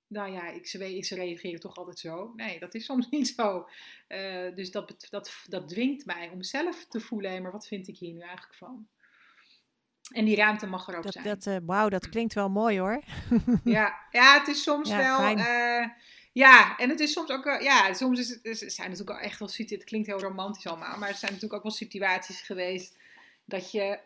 nou 0.08 0.32
ja, 0.32 0.48
ik, 0.48 0.68
ze, 0.68 1.02
ze 1.02 1.16
reageren 1.16 1.60
toch 1.60 1.76
altijd 1.76 2.00
zo. 2.00 2.34
Nee, 2.36 2.60
dat 2.60 2.74
is 2.74 2.86
soms 2.86 3.10
niet 3.16 3.28
zo. 3.28 3.68
dus 4.56 4.72
dat, 4.72 5.08
dat, 5.10 5.44
dat 5.46 5.70
dwingt 5.70 6.06
mij 6.06 6.30
om 6.30 6.44
zelf 6.44 6.86
te 6.86 7.00
voelen, 7.00 7.42
maar 7.42 7.52
wat 7.52 7.68
vind 7.68 7.88
ik 7.88 7.98
hier 7.98 8.14
nu 8.14 8.20
eigenlijk 8.20 8.56
van? 8.56 8.88
En 10.14 10.26
die 10.26 10.36
ruimte 10.36 10.68
mag 10.68 10.88
er 10.88 10.98
ook 10.98 11.04
dat, 11.04 11.14
zijn. 11.14 11.40
Dat, 11.40 11.64
Wauw, 11.66 11.90
dat 11.90 12.10
klinkt 12.10 12.34
wel 12.34 12.50
mooi 12.50 12.80
hoor. 12.80 13.02
ja, 13.64 14.00
ja, 14.12 14.40
het 14.40 14.48
is 14.48 14.64
soms 14.64 14.90
ja, 14.90 14.98
wel. 14.98 15.36
Ja, 16.36 16.78
en 16.78 16.90
het 16.90 17.00
is 17.00 17.12
soms 17.12 17.30
ook 17.30 17.44
wel. 17.44 17.62
Ja, 17.62 17.94
soms 17.94 18.20
is 18.20 18.30
het, 18.30 18.46
is, 18.46 18.60
zijn 18.60 18.90
natuurlijk 18.90 19.18
ook 19.18 19.24
echt 19.24 19.40
wel 19.40 19.48
situaties. 19.48 19.78
Het 19.78 19.88
klinkt 19.88 20.08
heel 20.08 20.20
romantisch 20.20 20.68
allemaal, 20.68 20.98
maar 20.98 21.10
er 21.10 21.16
zijn 21.16 21.32
natuurlijk 21.32 21.60
ook 21.60 21.68
wel 21.68 21.78
situaties 21.78 22.42
geweest 22.42 22.98
dat 23.46 23.72
je. 23.72 24.00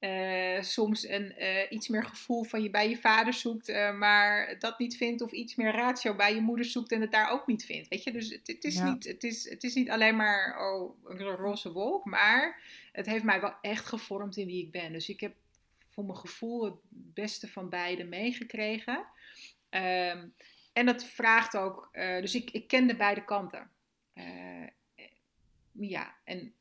Uh, 0.00 0.62
soms 0.76 1.08
een 1.08 1.34
uh, 1.38 1.70
iets 1.70 1.88
meer 1.88 2.04
gevoel 2.04 2.44
van 2.44 2.62
je 2.62 2.70
bij 2.70 2.88
je 2.88 2.96
vader 2.96 3.32
zoekt, 3.32 3.68
uh, 3.68 3.98
maar 3.98 4.58
dat 4.58 4.78
niet 4.78 4.96
vindt, 4.96 5.22
of 5.22 5.32
iets 5.32 5.54
meer 5.54 5.72
ratio 5.72 6.14
bij 6.14 6.34
je 6.34 6.40
moeder 6.40 6.64
zoekt 6.64 6.92
en 6.92 7.00
het 7.00 7.12
daar 7.12 7.30
ook 7.30 7.46
niet 7.46 7.64
vindt. 7.64 7.88
Weet 7.88 8.02
je, 8.02 8.12
dus 8.12 8.30
het, 8.30 8.46
het 8.46 8.64
is, 8.64 8.74
ja. 8.74 8.92
niet, 8.92 9.04
het, 9.04 9.24
is, 9.24 9.50
het 9.50 9.62
is 9.62 9.74
niet 9.74 9.90
alleen 9.90 10.16
maar 10.16 10.56
oh, 10.60 11.04
een 11.04 11.18
roze 11.18 11.72
wolk, 11.72 12.04
maar 12.04 12.60
het 12.92 13.06
heeft 13.06 13.24
mij 13.24 13.40
wel 13.40 13.54
echt 13.60 13.86
gevormd 13.86 14.36
in 14.36 14.46
wie 14.46 14.64
ik 14.64 14.70
ben. 14.70 14.92
Dus 14.92 15.08
ik 15.08 15.20
heb 15.20 15.34
voor 15.88 16.04
mijn 16.04 16.18
gevoel 16.18 16.64
het 16.64 16.74
beste 16.90 17.48
van 17.48 17.68
beide 17.68 18.04
meegekregen. 18.04 19.06
Um, 19.70 20.34
en 20.76 20.86
dat 20.86 21.04
vraagt 21.04 21.56
ook, 21.56 21.88
dus 21.92 22.34
ik, 22.34 22.50
ik 22.50 22.68
kende 22.68 22.96
beide 22.96 23.24
kanten. 23.24 23.70
ja, 25.72 26.16
en 26.24 26.54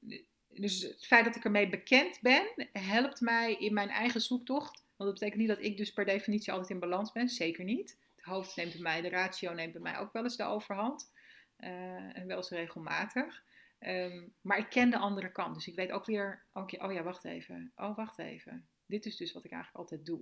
dus 0.59 0.81
het 0.81 1.05
feit 1.05 1.25
dat 1.25 1.35
ik 1.35 1.43
ermee 1.43 1.69
bekend 1.69 2.19
ben, 2.21 2.69
helpt 2.71 3.21
mij 3.21 3.53
in 3.53 3.73
mijn 3.73 3.89
eigen 3.89 4.21
zoektocht. 4.21 4.83
Want 4.95 5.09
dat 5.09 5.13
betekent 5.19 5.39
niet 5.39 5.47
dat 5.47 5.65
ik 5.65 5.77
dus 5.77 5.93
per 5.93 6.05
definitie 6.05 6.51
altijd 6.51 6.71
in 6.71 6.79
balans 6.79 7.11
ben. 7.11 7.29
Zeker 7.29 7.63
niet. 7.63 7.97
Het 8.15 8.25
hoofd 8.25 8.55
neemt 8.55 8.71
bij 8.71 8.81
mij, 8.81 9.01
de 9.01 9.09
ratio 9.09 9.53
neemt 9.53 9.71
bij 9.71 9.81
mij 9.81 9.97
ook 9.97 10.13
wel 10.13 10.23
eens 10.23 10.37
de 10.37 10.43
overhand. 10.43 11.11
Uh, 11.59 12.17
en 12.17 12.27
wel 12.27 12.37
eens 12.37 12.49
regelmatig. 12.49 13.43
Um, 13.79 14.33
maar 14.41 14.57
ik 14.57 14.69
ken 14.69 14.89
de 14.89 14.97
andere 14.97 15.31
kant. 15.31 15.55
Dus 15.55 15.67
ik 15.67 15.75
weet 15.75 15.91
ook 15.91 16.05
weer, 16.05 16.45
okay, 16.53 16.87
oh 16.87 16.93
ja, 16.93 17.03
wacht 17.03 17.25
even. 17.25 17.71
Oh, 17.75 17.95
wacht 17.95 18.19
even. 18.19 18.67
Dit 18.85 19.05
is 19.05 19.17
dus 19.17 19.31
wat 19.31 19.45
ik 19.45 19.51
eigenlijk 19.51 19.81
altijd 19.81 20.05
doe. 20.05 20.21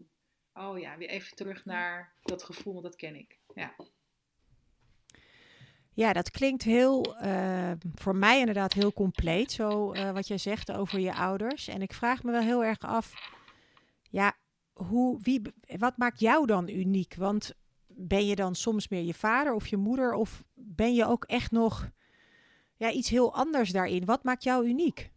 Oh 0.54 0.80
ja, 0.80 0.98
weer 0.98 1.10
even 1.10 1.36
terug 1.36 1.66
naar 1.66 2.14
dat 2.22 2.44
gevoel, 2.44 2.74
want 2.74 2.86
dat 2.86 2.96
ken 2.96 3.16
ik. 3.16 3.39
Ja. 3.54 3.76
Ja, 5.95 6.14
dat 6.14 6.32
klinkt 6.32 6.64
heel, 6.64 7.16
uh, 7.26 7.72
voor 7.95 8.16
mij 8.16 8.39
inderdaad 8.39 8.74
heel 8.74 8.93
compleet, 8.93 9.51
zo 9.51 9.93
uh, 9.93 10.12
wat 10.12 10.28
jij 10.28 10.38
zegt 10.38 10.72
over 10.72 10.99
je 10.99 11.14
ouders. 11.14 11.68
En 11.68 11.82
ik 11.82 11.93
vraag 11.93 12.24
me 12.24 12.32
wel 12.32 12.41
heel 12.41 12.64
erg 12.64 12.80
af, 12.80 13.14
ja, 14.10 14.34
hoe, 14.74 15.20
wie, 15.22 15.41
wat 15.78 15.97
maakt 15.97 16.20
jou 16.20 16.45
dan 16.45 16.70
uniek? 16.70 17.16
Want 17.16 17.54
ben 17.88 18.26
je 18.26 18.36
dan 18.36 18.56
soms 18.56 18.88
meer 18.88 19.04
je 19.04 19.14
vader 19.14 19.54
of 19.54 19.68
je 19.68 19.78
moeder? 19.78 20.14
Of 20.14 20.43
ben 20.54 20.93
je 20.93 21.06
ook 21.06 21.24
echt 21.24 21.51
nog 21.51 21.89
ja, 22.76 22.91
iets 22.91 23.10
heel 23.10 23.34
anders 23.34 23.70
daarin? 23.70 24.06
Wat 24.06 24.24
maakt 24.24 24.43
jou 24.43 24.68
uniek? 24.68 25.12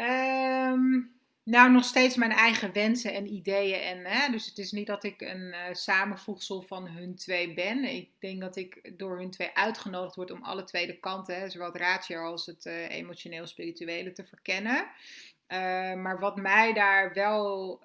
Um, 0.00 1.19
nou, 1.42 1.70
nog 1.70 1.84
steeds 1.84 2.16
mijn 2.16 2.30
eigen 2.30 2.72
wensen 2.72 3.14
en 3.14 3.32
ideeën. 3.32 3.80
En, 3.80 4.04
hè, 4.04 4.30
dus 4.30 4.46
het 4.46 4.58
is 4.58 4.72
niet 4.72 4.86
dat 4.86 5.04
ik 5.04 5.20
een 5.20 5.46
uh, 5.46 5.64
samenvoegsel 5.72 6.62
van 6.62 6.88
hun 6.88 7.14
twee 7.14 7.54
ben. 7.54 7.84
Ik 7.84 8.10
denk 8.18 8.40
dat 8.40 8.56
ik 8.56 8.98
door 8.98 9.18
hun 9.18 9.30
twee 9.30 9.50
uitgenodigd 9.54 10.14
word 10.14 10.30
om 10.30 10.42
alle 10.42 10.64
twee 10.64 10.86
de 10.86 10.98
kanten, 10.98 11.40
hè, 11.40 11.50
zowel 11.50 11.66
het 11.66 11.76
ratio 11.76 12.22
als 12.24 12.46
het 12.46 12.64
uh, 12.64 12.90
emotioneel-spirituele, 12.90 14.12
te 14.12 14.24
verkennen. 14.24 14.76
Uh, 14.76 15.58
maar 15.94 16.18
wat 16.18 16.36
mij 16.36 16.72
daar 16.72 17.12
wel. 17.14 17.80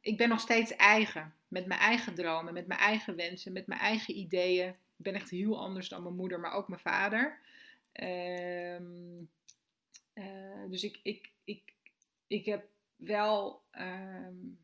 ik 0.00 0.16
ben 0.16 0.28
nog 0.28 0.40
steeds 0.40 0.76
eigen. 0.76 1.34
Met 1.48 1.66
mijn 1.66 1.80
eigen 1.80 2.14
dromen, 2.14 2.54
met 2.54 2.66
mijn 2.66 2.80
eigen 2.80 3.16
wensen, 3.16 3.52
met 3.52 3.66
mijn 3.66 3.80
eigen 3.80 4.16
ideeën. 4.16 4.68
Ik 4.68 4.76
ben 4.96 5.14
echt 5.14 5.30
heel 5.30 5.60
anders 5.60 5.88
dan 5.88 6.02
mijn 6.02 6.14
moeder, 6.14 6.40
maar 6.40 6.52
ook 6.52 6.68
mijn 6.68 6.80
vader. 6.80 7.38
Ehm, 7.92 8.82
dus 10.68 10.82
ik, 10.84 10.98
ik, 11.02 11.30
ik, 11.44 11.60
ik 12.32 12.44
heb 12.44 12.68
wel 12.96 13.62
um, 13.78 14.58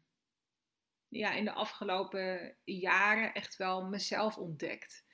ja, 1.08 1.34
in 1.34 1.44
de 1.44 1.52
afgelopen 1.52 2.56
jaren 2.64 3.34
echt 3.34 3.56
wel 3.56 3.84
mezelf 3.84 4.36
ontdekt. 4.36 5.06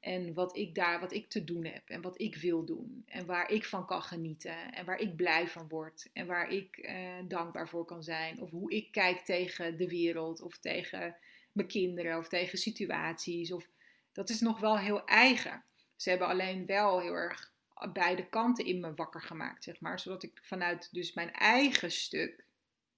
En 0.00 0.34
wat 0.34 0.56
ik 0.56 0.74
daar, 0.74 1.00
wat 1.00 1.12
ik 1.12 1.30
te 1.30 1.44
doen 1.44 1.64
heb 1.64 1.88
en 1.88 2.00
wat 2.00 2.20
ik 2.20 2.36
wil 2.36 2.64
doen. 2.64 3.02
En 3.06 3.26
waar 3.26 3.50
ik 3.50 3.64
van 3.64 3.86
kan 3.86 4.02
genieten 4.02 4.72
en 4.72 4.84
waar 4.84 4.98
ik 4.98 5.16
blij 5.16 5.48
van 5.48 5.68
word. 5.68 6.10
En 6.12 6.26
waar 6.26 6.50
ik 6.50 6.76
uh, 6.76 7.14
dankbaar 7.28 7.68
voor 7.68 7.84
kan 7.84 8.02
zijn. 8.02 8.40
Of 8.40 8.50
hoe 8.50 8.70
ik 8.70 8.92
kijk 8.92 9.20
tegen 9.20 9.76
de 9.76 9.88
wereld 9.88 10.40
of 10.40 10.58
tegen 10.58 11.16
mijn 11.52 11.68
kinderen 11.68 12.18
of 12.18 12.28
tegen 12.28 12.58
situaties. 12.58 13.52
Of, 13.52 13.68
dat 14.12 14.28
is 14.28 14.40
nog 14.40 14.60
wel 14.60 14.78
heel 14.78 15.04
eigen. 15.04 15.64
Ze 15.96 16.10
hebben 16.10 16.28
alleen 16.28 16.66
wel 16.66 17.00
heel 17.00 17.14
erg 17.14 17.52
beide 17.92 18.28
kanten 18.28 18.64
in 18.64 18.80
me 18.80 18.94
wakker 18.94 19.22
gemaakt, 19.22 19.64
zeg 19.64 19.80
maar. 19.80 20.00
Zodat 20.00 20.22
ik 20.22 20.38
vanuit 20.42 20.88
dus 20.92 21.12
mijn 21.12 21.32
eigen 21.32 21.90
stuk, 21.90 22.44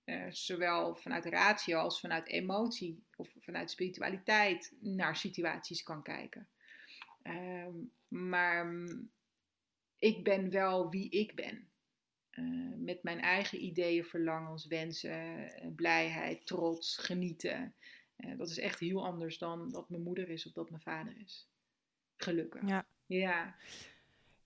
eh, 0.05 0.27
zowel 0.31 0.95
vanuit 0.95 1.25
ratio 1.25 1.79
als 1.79 2.01
vanuit 2.01 2.29
emotie 2.29 3.03
of 3.17 3.35
vanuit 3.41 3.71
spiritualiteit, 3.71 4.73
naar 4.81 5.17
situaties 5.17 5.83
kan 5.83 6.03
kijken. 6.03 6.49
Um, 7.23 7.93
maar 8.09 8.75
ik 9.99 10.25
ben 10.25 10.51
wel 10.51 10.91
wie 10.91 11.11
ik 11.11 11.35
ben. 11.35 11.69
Uh, 12.31 12.75
met 12.77 13.03
mijn 13.03 13.21
eigen 13.21 13.65
ideeën, 13.65 14.05
verlangens, 14.05 14.67
wensen, 14.67 15.39
uh, 15.39 15.75
blijheid, 15.75 16.47
trots, 16.47 16.97
genieten. 16.97 17.75
Uh, 18.17 18.39
dat 18.39 18.51
is 18.51 18.59
echt 18.59 18.79
heel 18.79 19.05
anders 19.05 19.39
dan 19.39 19.71
dat 19.71 19.91
mijn 19.91 20.03
moeder 20.03 20.29
is 20.29 20.47
of 20.47 20.53
dat 20.53 20.71
mijn 20.71 20.83
vader 20.83 21.17
is. 21.17 21.49
Gelukkig. 22.17 22.69
Ja. 22.69 22.87
ja. 23.07 23.57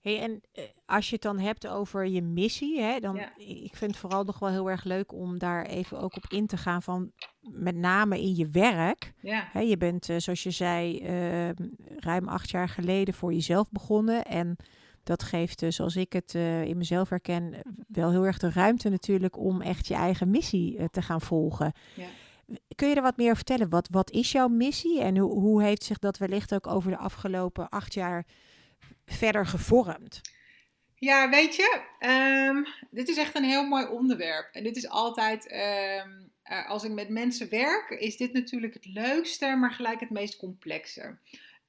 Hey, 0.05 0.21
en 0.21 0.31
uh, 0.31 0.63
als 0.85 1.07
je 1.07 1.13
het 1.13 1.23
dan 1.23 1.39
hebt 1.39 1.67
over 1.67 2.07
je 2.07 2.21
missie, 2.21 2.81
hè, 2.81 2.99
dan 2.99 3.15
Ja. 3.15 3.31
ik 3.37 3.75
vind 3.75 3.91
het 3.91 3.99
vooral 3.99 4.23
nog 4.23 4.39
wel 4.39 4.49
heel 4.49 4.69
erg 4.69 4.83
leuk 4.83 5.13
om 5.13 5.39
daar 5.39 5.65
even 5.65 5.99
ook 5.99 6.15
op 6.15 6.25
in 6.27 6.47
te 6.47 6.57
gaan 6.57 6.81
van 6.81 7.11
met 7.41 7.75
name 7.75 8.21
in 8.21 8.35
je 8.35 8.49
werk. 8.49 9.13
Ja. 9.21 9.49
Hè, 9.51 9.59
je 9.59 9.77
bent, 9.77 10.09
eh, 10.09 10.17
zoals 10.17 10.43
je 10.43 10.51
zei, 10.51 10.99
eh, 10.99 11.49
ruim 11.95 12.27
acht 12.27 12.49
jaar 12.49 12.69
geleden 12.69 13.13
voor 13.13 13.33
jezelf 13.33 13.71
begonnen 13.71 14.25
en 14.25 14.55
dat 15.03 15.23
geeft, 15.23 15.61
uh, 15.61 15.69
zoals 15.69 15.95
ik 15.95 16.13
het 16.13 16.33
uh, 16.33 16.63
in 16.63 16.77
mezelf 16.77 17.09
herken, 17.09 17.53
wel 17.87 18.11
heel 18.11 18.25
erg 18.25 18.37
de 18.37 18.51
ruimte 18.51 18.89
natuurlijk 18.89 19.37
om 19.37 19.61
echt 19.61 19.87
je 19.87 19.93
eigen 19.93 20.29
missie 20.29 20.77
uh, 20.77 20.85
te 20.91 21.01
gaan 21.01 21.21
volgen. 21.21 21.73
Ja. 21.95 22.05
Kun 22.75 22.89
je 22.89 22.95
er 22.95 23.01
wat 23.01 23.17
meer 23.17 23.35
vertellen? 23.35 23.69
Wat, 23.69 23.87
wat 23.91 24.11
is 24.11 24.31
jouw 24.31 24.47
missie 24.47 25.01
en 25.01 25.17
hoe, 25.17 25.39
hoe 25.39 25.63
heeft 25.63 25.83
zich 25.83 25.99
dat 25.99 26.17
wellicht 26.17 26.53
ook 26.53 26.67
over 26.67 26.91
de 26.91 26.97
afgelopen 26.97 27.69
acht 27.69 27.93
jaar 27.93 28.25
verder 29.05 29.45
gevormd? 29.45 30.21
Ja, 30.97 31.29
weet 31.29 31.55
je, 31.55 31.81
um, 31.99 32.65
dit 32.89 33.07
is 33.07 33.17
echt 33.17 33.35
een 33.35 33.43
heel 33.43 33.67
mooi 33.67 33.85
onderwerp. 33.85 34.49
En 34.53 34.63
dit 34.63 34.75
is 34.75 34.89
altijd, 34.89 35.51
um, 35.51 36.31
uh, 36.51 36.69
als 36.69 36.83
ik 36.83 36.91
met 36.91 37.09
mensen 37.09 37.49
werk, 37.49 37.89
is 37.89 38.17
dit 38.17 38.33
natuurlijk 38.33 38.73
het 38.73 38.85
leukste, 38.85 39.55
maar 39.55 39.71
gelijk 39.71 39.99
het 39.99 40.09
meest 40.09 40.37
complexe. 40.37 41.17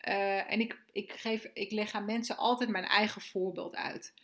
Uh, 0.08 0.52
en 0.52 0.60
ik, 0.60 0.78
ik, 0.92 1.12
geef, 1.12 1.50
ik 1.52 1.70
leg 1.70 1.92
aan 1.92 2.04
mensen 2.04 2.36
altijd 2.36 2.70
mijn 2.70 2.84
eigen 2.84 3.20
voorbeeld 3.20 3.74
uit. 3.74 4.14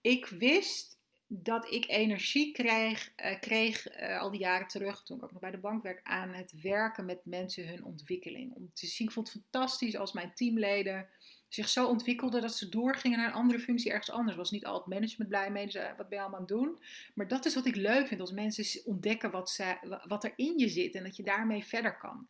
Ik 0.00 0.26
wist 0.26 0.98
dat 1.26 1.72
ik 1.72 1.88
energie 1.88 2.52
kreeg, 2.52 3.12
uh, 3.16 3.40
kreeg 3.40 3.86
al 3.98 4.30
die 4.30 4.40
jaren 4.40 4.66
terug, 4.66 5.02
toen 5.02 5.16
ik 5.16 5.22
ook 5.22 5.32
nog 5.32 5.40
bij 5.40 5.50
de 5.50 5.58
bank 5.58 5.82
werk, 5.82 6.00
aan 6.02 6.34
het 6.34 6.60
werken 6.62 7.04
met 7.04 7.20
mensen 7.24 7.68
hun 7.68 7.84
ontwikkeling. 7.84 8.54
Om 8.54 8.70
te 8.74 8.86
zien, 8.86 9.06
ik 9.06 9.12
vond 9.12 9.32
het 9.32 9.42
fantastisch 9.42 9.96
als 9.96 10.12
mijn 10.12 10.34
teamleden 10.34 11.08
zich 11.50 11.68
zo 11.68 11.86
ontwikkelden 11.86 12.40
dat 12.40 12.54
ze 12.54 12.68
doorgingen 12.68 13.18
naar 13.18 13.26
een 13.26 13.34
andere 13.34 13.58
functie 13.58 13.90
ergens 13.90 14.10
anders. 14.10 14.36
Was 14.36 14.50
niet 14.50 14.66
al 14.66 14.74
het 14.74 14.86
management 14.86 15.30
blij 15.30 15.50
mee, 15.50 15.66
dus 15.66 15.74
wat 15.96 16.08
ben 16.08 16.18
je 16.18 16.20
allemaal 16.20 16.40
aan 16.40 16.46
het 16.46 16.56
doen? 16.56 16.82
Maar 17.14 17.28
dat 17.28 17.44
is 17.44 17.54
wat 17.54 17.66
ik 17.66 17.76
leuk 17.76 18.06
vind, 18.06 18.20
als 18.20 18.32
mensen 18.32 18.84
ontdekken 18.84 19.30
wat, 19.30 19.60
wat 20.06 20.24
er 20.24 20.32
in 20.36 20.58
je 20.58 20.68
zit 20.68 20.94
en 20.94 21.02
dat 21.02 21.16
je 21.16 21.22
daarmee 21.22 21.64
verder 21.64 21.96
kan. 21.96 22.28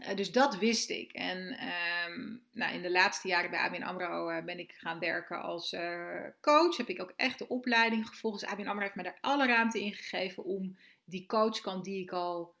Uh, 0.00 0.16
dus 0.16 0.32
dat 0.32 0.58
wist 0.58 0.90
ik. 0.90 1.12
En 1.12 1.58
um, 2.08 2.42
nou, 2.52 2.74
in 2.74 2.82
de 2.82 2.90
laatste 2.90 3.28
jaren 3.28 3.50
bij 3.50 3.60
ABN 3.60 3.82
AMRO 3.82 4.30
uh, 4.30 4.44
ben 4.44 4.58
ik 4.58 4.72
gaan 4.72 4.98
werken 4.98 5.42
als 5.42 5.76
coach. 6.40 6.76
Heb 6.76 6.88
ik 6.88 7.02
ook 7.02 7.12
echt 7.16 7.38
de 7.38 7.48
opleiding 7.48 8.08
gevolgd. 8.08 8.40
Dus 8.40 8.48
ABN 8.48 8.66
AMRO 8.66 8.82
heeft 8.82 8.94
me 8.94 9.02
daar 9.02 9.18
alle 9.20 9.46
ruimte 9.46 9.80
in 9.84 9.92
gegeven 9.92 10.44
om 10.44 10.78
die 11.04 11.26
coachkant 11.26 11.84
die 11.84 12.02
ik 12.02 12.10
al, 12.12 12.54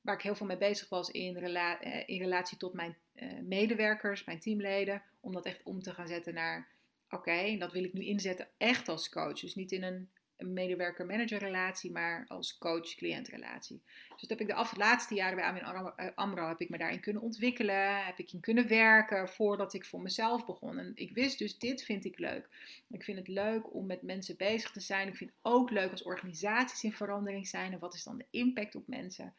waar 0.00 0.14
ik 0.14 0.22
heel 0.22 0.34
veel 0.34 0.46
mee 0.46 0.58
bezig 0.58 0.88
was 0.88 1.10
in, 1.10 1.36
rela 1.36 1.80
in 2.06 2.22
relatie 2.22 2.58
tot 2.58 2.72
mijn 2.72 2.96
medewerkers, 3.42 4.24
mijn 4.24 4.40
teamleden. 4.40 5.02
Om 5.20 5.32
dat 5.32 5.46
echt 5.46 5.62
om 5.62 5.80
te 5.80 5.94
gaan 5.94 6.08
zetten 6.08 6.34
naar, 6.34 6.68
oké, 7.04 7.16
okay, 7.16 7.58
dat 7.58 7.72
wil 7.72 7.84
ik 7.84 7.92
nu 7.92 8.04
inzetten 8.04 8.48
echt 8.56 8.88
als 8.88 9.08
coach. 9.08 9.40
Dus 9.40 9.54
niet 9.54 9.72
in 9.72 9.82
een 9.82 10.10
een 10.38 10.52
medewerker-manager 10.52 11.38
relatie, 11.38 11.90
maar 11.90 12.24
als 12.28 12.58
coach-cliënt-relatie. 12.58 13.82
Dus 14.08 14.20
dat 14.20 14.30
heb 14.30 14.40
ik 14.40 14.46
de 14.46 14.54
af, 14.54 14.76
laatste 14.76 15.14
jaren 15.14 15.36
bij 15.36 15.60
eh, 15.60 16.10
AMRO, 16.14 16.48
heb 16.48 16.60
ik 16.60 16.68
me 16.68 16.78
daarin 16.78 17.00
kunnen 17.00 17.22
ontwikkelen, 17.22 18.04
heb 18.04 18.18
ik 18.18 18.32
in 18.32 18.40
kunnen 18.40 18.68
werken 18.68 19.28
voordat 19.28 19.74
ik 19.74 19.84
voor 19.84 20.00
mezelf 20.00 20.46
begon. 20.46 20.78
En 20.78 20.92
ik 20.94 21.14
wist 21.14 21.38
dus, 21.38 21.58
dit 21.58 21.82
vind 21.82 22.04
ik 22.04 22.18
leuk. 22.18 22.48
Ik 22.90 23.04
vind 23.04 23.18
het 23.18 23.28
leuk 23.28 23.74
om 23.74 23.86
met 23.86 24.02
mensen 24.02 24.36
bezig 24.36 24.70
te 24.70 24.80
zijn. 24.80 25.08
Ik 25.08 25.16
vind 25.16 25.30
het 25.30 25.38
ook 25.42 25.70
leuk 25.70 25.90
als 25.90 26.02
organisaties 26.02 26.82
in 26.82 26.92
verandering 26.92 27.46
zijn. 27.46 27.72
En 27.72 27.78
wat 27.78 27.94
is 27.94 28.04
dan 28.04 28.18
de 28.18 28.26
impact 28.30 28.74
op 28.74 28.86
mensen? 28.86 29.34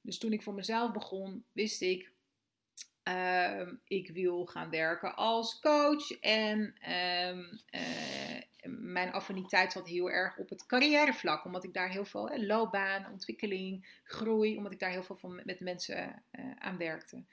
Dus 0.00 0.18
toen 0.18 0.32
ik 0.32 0.42
voor 0.42 0.54
mezelf 0.54 0.92
begon, 0.92 1.44
wist 1.52 1.82
ik, 1.82 2.10
uh, 3.08 3.68
ik 3.86 4.10
wil 4.10 4.46
gaan 4.46 4.70
werken 4.70 5.16
als 5.16 5.60
coach 5.60 6.10
en 6.20 6.58
um, 7.28 7.60
uh, 7.70 8.35
mijn 8.68 9.12
affiniteit 9.12 9.72
zat 9.72 9.88
heel 9.88 10.10
erg 10.10 10.36
op 10.38 10.48
het 10.48 10.66
carrièrevlak, 10.66 11.44
omdat 11.44 11.64
ik 11.64 11.74
daar 11.74 11.90
heel 11.90 12.04
veel 12.04 12.28
eh, 12.28 12.46
loopbaan, 12.46 13.12
ontwikkeling, 13.12 14.00
groei, 14.04 14.56
omdat 14.56 14.72
ik 14.72 14.78
daar 14.78 14.90
heel 14.90 15.02
veel 15.02 15.16
van 15.16 15.40
met 15.44 15.60
mensen 15.60 16.22
uh, 16.32 16.50
aan 16.58 16.76
werkte. 16.76 17.24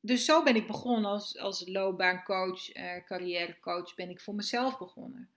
Dus 0.00 0.24
zo 0.24 0.42
ben 0.42 0.56
ik 0.56 0.66
begonnen 0.66 1.10
als, 1.10 1.38
als 1.38 1.68
loopbaancoach, 1.68 2.76
uh, 2.76 3.04
carrièrecoach, 3.04 3.94
ben 3.94 4.10
ik 4.10 4.20
voor 4.20 4.34
mezelf 4.34 4.78
begonnen. 4.78 5.30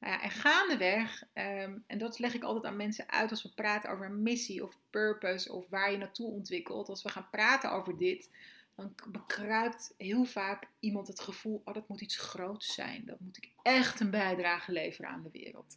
Nou 0.00 0.22
en 0.22 0.30
gaandeweg, 0.30 1.22
um, 1.34 1.84
en 1.86 1.98
dat 1.98 2.18
leg 2.18 2.34
ik 2.34 2.42
altijd 2.42 2.64
aan 2.64 2.76
mensen 2.76 3.10
uit 3.10 3.30
als 3.30 3.42
we 3.42 3.48
praten 3.54 3.90
over 3.90 4.10
missie 4.10 4.64
of 4.64 4.78
purpose 4.90 5.52
of 5.52 5.68
waar 5.68 5.90
je 5.90 5.96
naartoe 5.96 6.30
ontwikkelt. 6.30 6.88
Als 6.88 7.02
we 7.02 7.08
gaan 7.08 7.28
praten 7.30 7.72
over 7.72 7.96
dit, 7.96 8.30
dan 8.74 8.94
bekruipt 9.08 9.94
heel 9.96 10.24
vaak 10.24 10.68
iemand 10.78 11.08
het 11.08 11.20
gevoel: 11.20 11.62
oh, 11.64 11.74
dat 11.74 11.88
moet 11.88 12.00
iets 12.00 12.16
groots 12.16 12.74
zijn. 12.74 13.04
Dat 13.04 13.20
moet 13.20 13.36
ik 13.36 13.50
echt 13.62 14.00
een 14.00 14.10
bijdrage 14.10 14.72
leveren 14.72 15.10
aan 15.10 15.22
de 15.22 15.30
wereld. 15.30 15.76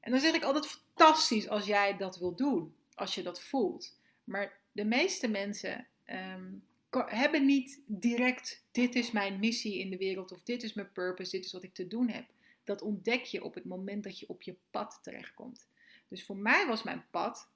En 0.00 0.10
dan 0.10 0.20
zeg 0.20 0.34
ik 0.34 0.42
altijd: 0.42 0.66
fantastisch 0.66 1.48
als 1.48 1.66
jij 1.66 1.96
dat 1.96 2.18
wil 2.18 2.34
doen, 2.34 2.74
als 2.94 3.14
je 3.14 3.22
dat 3.22 3.42
voelt. 3.42 3.98
Maar 4.24 4.58
de 4.72 4.84
meeste 4.84 5.28
mensen 5.28 5.86
um, 6.06 6.64
hebben 6.90 7.44
niet 7.44 7.80
direct: 7.86 8.64
dit 8.70 8.94
is 8.94 9.10
mijn 9.10 9.38
missie 9.38 9.78
in 9.78 9.90
de 9.90 9.96
wereld, 9.96 10.32
of 10.32 10.42
dit 10.42 10.62
is 10.62 10.74
mijn 10.74 10.92
purpose, 10.92 11.30
dit 11.30 11.44
is 11.44 11.52
wat 11.52 11.62
ik 11.62 11.74
te 11.74 11.86
doen 11.86 12.08
heb. 12.08 12.24
Dat 12.64 12.82
ontdek 12.82 13.24
je 13.24 13.44
op 13.44 13.54
het 13.54 13.64
moment 13.64 14.04
dat 14.04 14.18
je 14.18 14.28
op 14.28 14.42
je 14.42 14.56
pad 14.70 14.98
terechtkomt. 15.02 15.68
Dus 16.08 16.24
voor 16.24 16.36
mij 16.36 16.66
was 16.66 16.82
mijn 16.82 17.04
pad 17.10 17.48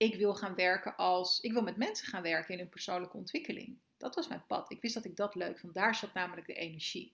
ik 0.00 0.14
wil 0.14 0.34
gaan 0.34 0.54
werken 0.54 0.96
als, 0.96 1.40
ik 1.40 1.52
wil 1.52 1.62
met 1.62 1.76
mensen 1.76 2.06
gaan 2.06 2.22
werken 2.22 2.52
in 2.52 2.58
hun 2.58 2.68
persoonlijke 2.68 3.16
ontwikkeling. 3.16 3.78
Dat 3.96 4.14
was 4.14 4.28
mijn 4.28 4.46
pad. 4.46 4.70
Ik 4.70 4.80
wist 4.80 4.94
dat 4.94 5.04
ik 5.04 5.16
dat 5.16 5.34
leuk 5.34 5.58
vond. 5.58 5.74
Daar 5.74 5.94
zat 5.94 6.14
namelijk 6.14 6.46
de 6.46 6.54
energie. 6.54 7.12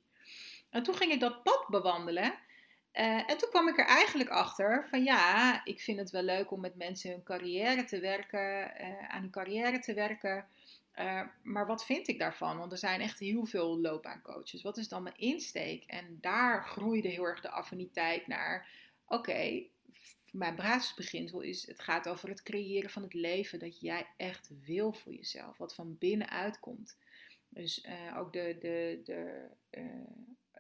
En 0.70 0.82
toen 0.82 0.94
ging 0.94 1.12
ik 1.12 1.20
dat 1.20 1.42
pad 1.42 1.66
bewandelen. 1.68 2.24
Uh, 2.92 3.30
en 3.30 3.38
toen 3.38 3.50
kwam 3.50 3.68
ik 3.68 3.78
er 3.78 3.86
eigenlijk 3.86 4.30
achter 4.30 4.86
van 4.90 5.04
ja, 5.04 5.60
ik 5.64 5.80
vind 5.80 5.98
het 5.98 6.10
wel 6.10 6.22
leuk 6.22 6.50
om 6.50 6.60
met 6.60 6.76
mensen 6.76 7.10
hun 7.10 7.22
carrière 7.22 7.84
te 7.84 8.00
werken, 8.00 8.72
uh, 8.80 9.08
aan 9.08 9.20
hun 9.20 9.30
carrière 9.30 9.78
te 9.78 9.94
werken. 9.94 10.46
Uh, 10.98 11.22
maar 11.42 11.66
wat 11.66 11.84
vind 11.84 12.08
ik 12.08 12.18
daarvan? 12.18 12.58
Want 12.58 12.72
er 12.72 12.78
zijn 12.78 13.00
echt 13.00 13.18
heel 13.18 13.46
veel 13.46 13.80
loopbaancoaches. 13.80 14.62
Wat 14.62 14.76
is 14.76 14.88
dan 14.88 15.02
mijn 15.02 15.18
insteek? 15.18 15.84
En 15.84 16.18
daar 16.20 16.64
groeide 16.64 17.08
heel 17.08 17.24
erg 17.24 17.40
de 17.40 17.50
affiniteit 17.50 18.26
naar. 18.26 18.68
Oké, 19.06 19.66
mijn 20.36 20.56
basisbeginsel 20.56 21.40
is, 21.40 21.66
het 21.66 21.80
gaat 21.80 22.08
over 22.08 22.28
het 22.28 22.42
creëren 22.42 22.90
van 22.90 23.02
het 23.02 23.14
leven 23.14 23.58
dat 23.58 23.80
jij 23.80 24.06
echt 24.16 24.50
wil 24.64 24.92
voor 24.92 25.14
jezelf, 25.14 25.56
wat 25.56 25.74
van 25.74 25.98
binnenuit 25.98 26.60
komt. 26.60 26.96
Dus 27.48 27.84
uh, 27.84 28.18
ook 28.18 28.32
de, 28.32 28.56
de, 28.60 29.00
de 29.04 29.48
uh, 29.70 29.84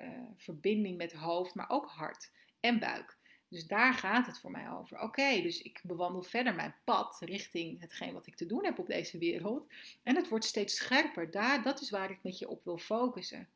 uh, 0.00 0.22
verbinding 0.36 0.96
met 0.96 1.12
hoofd, 1.12 1.54
maar 1.54 1.70
ook 1.70 1.86
hart 1.86 2.30
en 2.60 2.78
buik. 2.78 3.16
Dus 3.48 3.66
daar 3.66 3.94
gaat 3.94 4.26
het 4.26 4.40
voor 4.40 4.50
mij 4.50 4.70
over. 4.70 5.00
Oké, 5.00 5.40
dus 5.42 5.62
ik 5.62 5.80
bewandel 5.82 6.22
verder 6.22 6.54
mijn 6.54 6.74
pad 6.84 7.16
richting 7.20 7.80
hetgeen 7.80 8.12
wat 8.12 8.26
ik 8.26 8.36
te 8.36 8.46
doen 8.46 8.64
heb 8.64 8.78
op 8.78 8.86
deze 8.86 9.18
wereld. 9.18 9.72
En 10.02 10.16
het 10.16 10.28
wordt 10.28 10.44
steeds 10.44 10.76
scherper. 10.76 11.30
Daar, 11.30 11.62
dat 11.62 11.80
is 11.80 11.90
waar 11.90 12.10
ik 12.10 12.22
met 12.22 12.38
je 12.38 12.48
op 12.48 12.64
wil 12.64 12.78
focussen. 12.78 13.48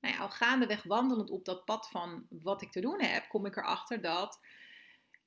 Nou 0.00 0.14
ja, 0.14 0.20
al 0.20 0.30
gaandeweg 0.30 0.82
wandelend 0.82 1.30
op 1.30 1.44
dat 1.44 1.64
pad 1.64 1.88
van 1.88 2.26
wat 2.28 2.62
ik 2.62 2.70
te 2.72 2.80
doen 2.80 3.02
heb, 3.02 3.28
kom 3.28 3.46
ik 3.46 3.56
erachter 3.56 4.00
dat 4.00 4.40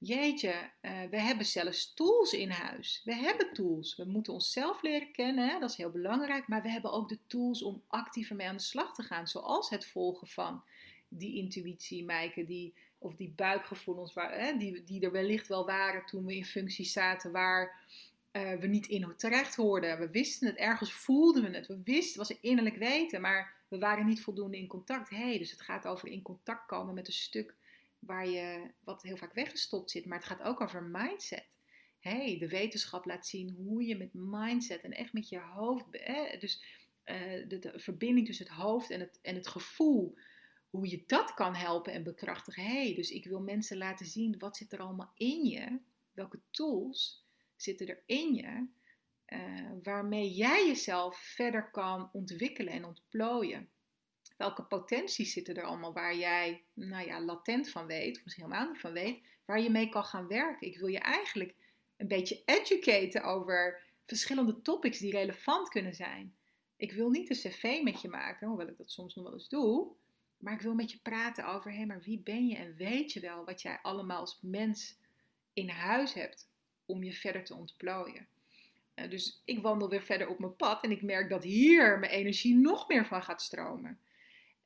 jeetje, 0.04 0.72
uh, 0.82 1.04
we 1.10 1.20
hebben 1.20 1.45
zelfs 1.45 1.93
tools 1.93 2.34
in 2.34 2.49
huis. 2.49 3.02
We 3.04 3.16
hebben 3.16 3.54
tools. 3.54 3.95
We 3.95 4.06
moeten 4.06 4.34
onszelf 4.34 4.82
leren 4.82 5.12
kennen, 5.12 5.60
dat 5.60 5.70
is 5.70 5.76
heel 5.76 5.91
belangrijk. 5.91 6.47
Maar 6.47 6.62
we 6.62 6.70
hebben 6.70 6.91
ook 6.91 7.10
de 7.10 7.20
tools 7.28 7.64
om 7.64 7.84
actiever 7.88 8.36
mee 8.36 8.47
aan 8.47 8.56
de 8.56 8.62
slag 8.62 8.95
te 8.95 9.04
gaan. 9.04 9.28
Zoals 9.28 9.70
het 9.70 9.86
volgen 9.86 10.28
van 10.28 10.64
die 11.08 11.36
intuïtie, 11.36 12.06
Mijke, 12.06 12.45
die, 12.45 12.74
of 12.97 13.16
die 13.16 13.34
buikgevoelens, 13.36 14.14
waar, 14.14 14.58
die, 14.58 14.84
die 14.84 15.02
er 15.02 15.12
wellicht 15.12 15.47
wel 15.47 15.66
waren 15.66 16.06
toen 16.06 16.26
we 16.26 16.36
in 16.36 16.45
functies 16.45 16.91
zaten 16.91 17.32
waar 17.32 17.86
uh, 18.32 18.54
we 18.54 18.68
niet 18.68 18.88
in 18.88 19.14
terecht 19.18 19.56
hoorden. 19.56 19.99
We 19.99 20.10
wisten 20.10 20.47
het, 20.47 20.58
ergens 20.58 20.93
voelden 20.93 21.43
we 21.43 21.58
het. 21.58 21.68
We 21.68 21.82
wisten, 21.84 22.20
het 22.20 22.30
was 22.30 22.39
innerlijk 22.41 22.78
weten, 22.78 23.22
maar 23.22 23.54
we 23.68 23.78
waren 23.78 24.06
niet 24.06 24.22
voldoende 24.22 24.58
in 24.58 24.68
contact. 24.68 25.10
hey, 25.10 25.38
dus 25.38 25.52
het 25.52 25.62
gaat 25.62 25.88
over 25.88 26.08
in 26.08 26.22
contact 26.22 26.66
komen 26.66 26.93
met 26.93 27.08
een 27.08 27.14
stuk 27.14 27.56
waar 28.02 28.28
je, 28.28 28.72
wat 28.84 29.04
heel 29.04 29.18
vaak 29.18 29.34
weggestopt 29.34 29.91
zit, 29.91 30.06
maar 30.06 30.18
het 30.18 30.28
gaat 30.28 30.41
ook 30.41 30.62
over 30.62 30.84
mindset. 30.84 31.45
Hey, 31.99 32.38
de 32.39 32.47
wetenschap 32.47 33.06
laat 33.06 33.28
zien 33.28 33.49
hoe 33.49 33.86
je 33.86 33.97
met 33.97 34.14
mindset 34.14 34.82
en 34.82 34.91
echt 34.91 35.14
met 35.14 35.30
je 35.30 35.39
hoofd, 35.39 35.91
dus 36.39 36.64
uh, 37.06 37.47
de, 37.47 37.74
verbinding 37.76 38.28
tussen 38.28 38.45
het 38.45 38.56
hoofd 38.56 38.89
en 38.89 38.99
het, 38.99 39.20
en 39.22 39.36
het 39.36 39.47
gevoel, 39.47 40.18
hoe 40.70 40.89
je 40.89 41.04
dat 41.06 41.34
kan 41.34 41.56
helpen 41.56 41.93
en 41.93 42.04
bekrachtigen. 42.04 42.64
Hey, 42.64 42.95
dus 42.95 43.12
ik 43.12 43.26
wil 43.26 43.41
mensen 43.41 43.78
laten 43.78 44.06
zien 44.06 44.38
wat 44.38 44.58
zit 44.58 44.74
er 44.74 44.80
allemaal 44.80 45.12
in 45.16 45.45
je, 45.45 45.80
welke 46.12 46.39
tools 46.52 47.26
zitten 47.56 47.88
er 47.88 48.04
in 48.06 48.34
je, 48.34 48.68
uh, 49.28 49.72
waarmee 49.84 50.34
jij 50.34 50.68
jezelf 50.68 51.18
verder 51.18 51.72
kan 51.72 52.10
ontwikkelen 52.14 52.74
en 52.74 52.86
ontplooien 52.86 53.70
welke 54.42 54.64
potenties 54.64 55.34
zitten 55.34 55.56
er 55.56 55.64
allemaal 55.64 55.94
waar 55.94 56.16
jij, 56.16 56.64
nou 56.74 57.06
ja, 57.06 57.22
latent 57.22 57.70
van 57.70 57.86
weet, 57.88 58.18
of 58.18 58.24
misschien 58.24 58.46
helemaal 58.46 58.68
niet 58.68 58.80
van 58.80 58.94
weet, 58.94 59.22
waar 59.46 59.62
je 59.62 59.70
mee 59.70 59.89
kan 59.89 60.04
gaan 60.04 60.28
werken. 60.28 60.68
Ik 60.68 60.78
wil 60.78 60.88
je 60.88 61.00
eigenlijk 61.00 61.56
een 61.98 62.08
beetje 62.08 62.42
educaten 62.46 63.24
over 63.24 63.82
verschillende 64.06 64.62
topics 64.62 65.00
die 65.00 65.12
relevant 65.12 65.70
kunnen 65.70 65.94
zijn. 65.94 66.36
Ik 66.76 66.92
wil 66.92 67.10
niet 67.10 67.30
een 67.30 67.52
cv 67.52 67.80
met 67.84 68.02
je 68.02 68.10
maken, 68.10 68.48
hoewel 68.48 68.68
ik 68.68 68.78
dat 68.78 68.92
soms 68.92 69.16
nog 69.16 69.24
wel 69.24 69.34
eens 69.34 69.50
doe. 69.50 69.92
Maar 70.38 70.54
ik 70.54 70.62
wil 70.62 70.74
met 70.74 70.92
je 70.92 71.00
praten 71.04 71.48
over, 71.48 71.74
hé, 71.74 71.86
maar 71.86 72.02
wie 72.02 72.20
ben 72.20 72.48
je 72.48 72.56
en 72.56 72.76
weet 72.76 73.14
je 73.14 73.20
wel 73.20 73.46
wat 73.46 73.62
jij 73.62 73.80
allemaal 73.82 74.20
als 74.20 74.39
mens 74.42 74.98
in 75.54 75.70
huis 75.70 76.14
hebt 76.14 76.50
om 76.86 77.04
je 77.04 77.14
verder 77.14 77.44
te 77.44 77.56
ontplooien. 77.56 78.28
Uh, 78.96 79.10
dus 79.10 79.42
ik 79.46 79.62
wandel 79.62 79.89
weer 79.89 80.02
verder 80.02 80.28
op 80.28 80.39
mijn 80.39 80.56
pad 80.56 80.84
en 80.84 80.92
ik 80.92 81.02
merk 81.02 81.30
dat 81.30 81.44
hier 81.44 82.00
mijn 82.00 82.12
energie 82.12 82.56
nog 82.56 82.88
meer 82.88 83.06
van 83.06 83.24
gaat 83.24 83.42
stromen. 83.42 84.00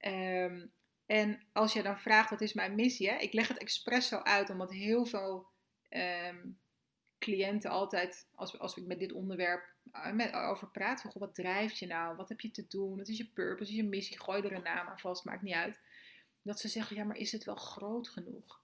Ehm, 0.06 0.66
en 1.06 1.42
als 1.52 1.74
je 1.74 1.84
dan 1.84 2.00
vraagt, 2.00 2.30
wat 2.30 2.42
is 2.42 2.54
mijn 2.54 2.76
missie? 2.76 3.10
Ik 3.10 3.34
leg 3.34 3.48
het 3.48 3.58
expres 3.58 4.08
zo 4.08 4.18
uit, 4.18 4.50
omdat 4.50 4.72
heel 4.72 5.06
veel 5.06 5.48
ehm, 5.90 6.48
cliënten 7.20 7.70
altijd, 7.70 8.28
als, 8.36 8.60
als 8.60 8.78
ik 8.78 8.86
met 8.86 9.00
dit 9.00 9.12
onderwerp 9.12 9.74
eh, 9.92 10.12
met, 10.12 10.34
over 10.34 10.68
praat, 10.68 11.02
van, 11.02 11.12
wat 11.14 11.36
drijft 11.36 11.78
je 11.78 11.88
nou? 11.88 12.16
Wat 12.16 12.30
heb 12.30 12.40
je 12.40 12.52
te 12.52 12.68
doen? 12.68 12.98
Wat 12.98 13.08
is 13.08 13.18
je 13.18 13.32
purpose? 13.34 13.60
Wat 13.60 13.68
is 13.68 13.76
je 13.76 13.84
missie? 13.84 14.20
Gooi 14.20 14.42
er 14.42 14.52
een 14.52 14.64
naam 14.64 14.88
aan 14.88 15.00
vast, 15.00 15.26
maakt 15.26 15.42
niet 15.42 15.54
uit. 15.54 15.80
Dat 16.42 16.60
ze 16.60 16.68
zeggen, 16.68 16.96
ja, 16.96 17.04
maar 17.04 17.18
is 17.18 17.32
het 17.32 17.44
wel 17.44 17.56
groot 17.56 18.10
genoeg? 18.10 18.62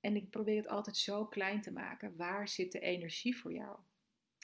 En 0.00 0.16
ik 0.16 0.30
probeer 0.30 0.56
het 0.56 0.68
altijd 0.68 0.96
zo 0.96 1.26
klein 1.26 1.60
te 1.60 1.72
maken. 1.72 2.16
Waar 2.16 2.48
zit 2.48 2.72
de 2.72 2.80
energie 2.80 3.36
voor 3.36 3.52
jou? 3.52 3.78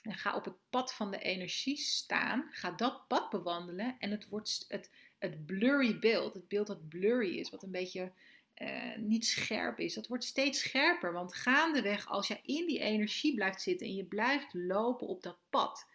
En 0.01 0.15
ga 0.15 0.35
op 0.35 0.45
het 0.45 0.57
pad 0.69 0.93
van 0.93 1.11
de 1.11 1.19
energie 1.19 1.77
staan. 1.77 2.47
Ga 2.51 2.71
dat 2.71 3.07
pad 3.07 3.29
bewandelen. 3.29 3.95
En 3.99 4.11
het 4.11 4.29
wordt 4.29 4.65
het, 4.67 4.89
het 5.23 5.45
blurry 5.45 5.99
beeld, 5.99 6.33
het 6.33 6.47
beeld 6.47 6.67
dat 6.67 6.89
blurry 6.89 7.37
is, 7.37 7.49
wat 7.49 7.63
een 7.63 7.71
beetje 7.71 8.11
uh, 8.57 8.95
niet 8.97 9.25
scherp 9.25 9.79
is, 9.79 9.93
dat 9.93 10.07
wordt 10.07 10.23
steeds 10.23 10.59
scherper. 10.59 11.13
Want 11.13 11.35
gaandeweg, 11.35 12.07
als 12.07 12.27
je 12.27 12.39
in 12.43 12.65
die 12.67 12.79
energie 12.79 13.33
blijft 13.35 13.61
zitten 13.61 13.87
en 13.87 13.95
je 13.95 14.05
blijft 14.05 14.53
lopen 14.53 15.07
op 15.07 15.23
dat 15.23 15.37
pad, 15.49 15.85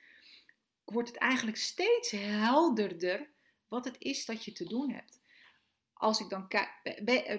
wordt 0.85 1.09
het 1.09 1.19
eigenlijk 1.19 1.57
steeds 1.57 2.11
helderder 2.11 3.29
wat 3.69 3.85
het 3.85 3.97
is 3.99 4.25
dat 4.25 4.45
je 4.45 4.53
te 4.53 4.65
doen 4.65 4.93
hebt 4.93 5.18
als 5.99 6.21
ik 6.21 6.29
dan 6.29 6.49
kijk, 6.49 6.69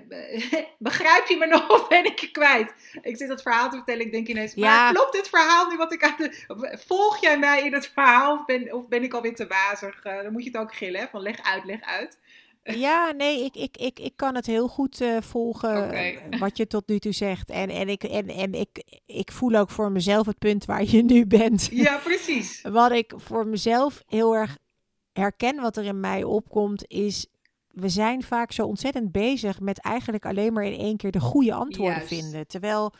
begrijp 0.77 1.27
je 1.27 1.37
me 1.37 1.45
nog 1.45 1.69
of 1.69 1.87
ben 1.87 2.05
ik 2.05 2.19
je 2.19 2.31
kwijt? 2.31 2.73
Ik 3.01 3.17
zit 3.17 3.27
dat 3.27 3.41
verhaal 3.41 3.69
te 3.69 3.75
vertellen, 3.75 4.05
ik 4.05 4.11
denk 4.11 4.27
ineens, 4.27 4.55
maar 4.55 4.93
klopt 4.93 5.13
dit 5.13 5.29
verhaal 5.29 5.69
nu 5.69 5.77
wat 5.77 5.93
ik 5.93 6.03
aan 6.03 6.15
de... 6.17 6.77
Volg 6.87 7.21
jij 7.21 7.39
mij 7.39 7.63
in 7.63 7.73
het 7.73 7.87
verhaal 7.87 8.33
of 8.33 8.45
ben, 8.45 8.73
of 8.73 8.87
ben 8.87 9.03
ik 9.03 9.13
alweer 9.13 9.35
te 9.35 9.47
wazig? 9.47 10.05
Uh, 10.05 10.21
dan 10.21 10.31
moet 10.31 10.43
je 10.43 10.49
het 10.49 10.59
ook 10.59 10.75
gillen, 10.75 10.99
hè? 10.99 11.07
van 11.07 11.21
leg 11.21 11.43
uit, 11.43 11.65
leg 11.65 11.81
uit. 11.81 12.17
Ja, 12.77 13.11
nee, 13.11 13.43
ik, 13.43 13.55
ik, 13.55 13.77
ik, 13.77 13.99
ik 13.99 14.13
kan 14.15 14.35
het 14.35 14.45
heel 14.45 14.67
goed 14.67 15.01
uh, 15.01 15.17
volgen 15.21 15.91
eh, 15.91 16.39
wat 16.39 16.57
je 16.57 16.67
tot 16.67 16.87
nu 16.87 16.99
toe 16.99 17.11
zegt. 17.11 17.49
En, 17.49 17.69
en, 17.69 17.89
ik, 17.89 18.03
en, 18.03 18.29
en 18.29 18.53
ik, 18.53 18.83
ik 19.05 19.31
voel 19.31 19.55
ook 19.55 19.69
voor 19.69 19.91
mezelf 19.91 20.25
het 20.25 20.37
punt 20.37 20.65
waar 20.65 20.83
je 20.83 21.03
nu 21.03 21.25
bent. 21.25 21.69
Ja, 21.79 21.97
precies. 21.97 22.61
wat 22.61 22.91
ik 22.91 23.13
voor 23.15 23.47
mezelf 23.47 24.03
heel 24.07 24.35
erg 24.35 24.57
herken, 25.13 25.61
wat 25.61 25.77
er 25.77 25.85
in 25.85 25.99
mij 25.99 26.23
opkomt, 26.23 26.85
is 26.87 27.27
we 27.79 27.89
zijn 27.89 28.23
vaak 28.23 28.51
zo 28.51 28.65
ontzettend 28.65 29.11
bezig 29.11 29.59
met 29.59 29.79
eigenlijk 29.79 30.25
alleen 30.25 30.53
maar 30.53 30.65
in 30.65 30.79
één 30.79 30.97
keer 30.97 31.11
de 31.11 31.19
goede 31.19 31.53
antwoorden 31.53 32.07
vinden. 32.07 32.47
Terwijl 32.47 32.93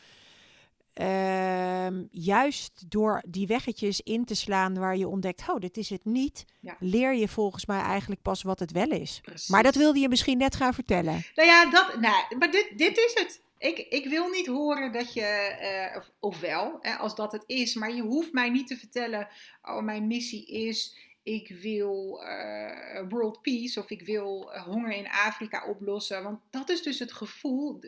uh, 0.95 1.87
juist 2.11 2.91
door 2.91 3.23
die 3.27 3.47
weggetjes 3.47 4.01
in 4.01 4.25
te 4.25 4.35
slaan 4.35 4.79
waar 4.79 4.97
je 4.97 5.07
ontdekt, 5.07 5.49
oh, 5.49 5.59
dit 5.59 5.77
is 5.77 5.89
het 5.89 6.05
niet, 6.05 6.45
leer 6.79 7.15
je 7.15 7.27
volgens 7.27 7.65
mij 7.65 7.79
eigenlijk 7.79 8.21
pas 8.21 8.41
wat 8.41 8.59
het 8.59 8.71
wel 8.71 8.89
is. 8.89 9.21
Maar 9.47 9.63
dat 9.63 9.75
wilde 9.75 9.99
je 9.99 10.09
misschien 10.09 10.37
net 10.37 10.55
gaan 10.55 10.73
vertellen. 10.73 11.23
Nou 11.35 11.47
ja, 11.47 11.69
dat, 11.69 11.99
nou, 11.99 12.37
maar 12.37 12.51
dit, 12.51 12.71
dit 12.75 12.97
is 12.97 13.11
het. 13.13 13.41
Ik, 13.57 13.77
ik 13.77 14.09
wil 14.09 14.27
niet 14.27 14.47
horen 14.47 14.91
dat 14.91 15.13
je, 15.13 15.57
uh, 15.91 15.97
of, 15.97 16.11
ofwel, 16.19 16.77
hè, 16.81 16.95
als 16.95 17.15
dat 17.15 17.31
het 17.31 17.43
is, 17.45 17.73
maar 17.73 17.93
je 17.93 18.01
hoeft 18.01 18.33
mij 18.33 18.49
niet 18.49 18.67
te 18.67 18.77
vertellen, 18.77 19.27
oh, 19.61 19.83
mijn 19.83 20.07
missie 20.07 20.45
is 20.45 20.95
ik 21.33 21.47
wil 21.47 22.21
uh, 22.23 23.01
world 23.09 23.41
peace 23.41 23.79
of 23.79 23.89
ik 23.89 24.01
wil 24.01 24.51
uh, 24.53 24.63
honger 24.63 24.91
in 24.91 25.09
Afrika 25.09 25.65
oplossen. 25.67 26.23
Want 26.23 26.39
dat 26.49 26.69
is 26.69 26.81
dus 26.81 26.99
het 26.99 27.11
gevoel. 27.11 27.79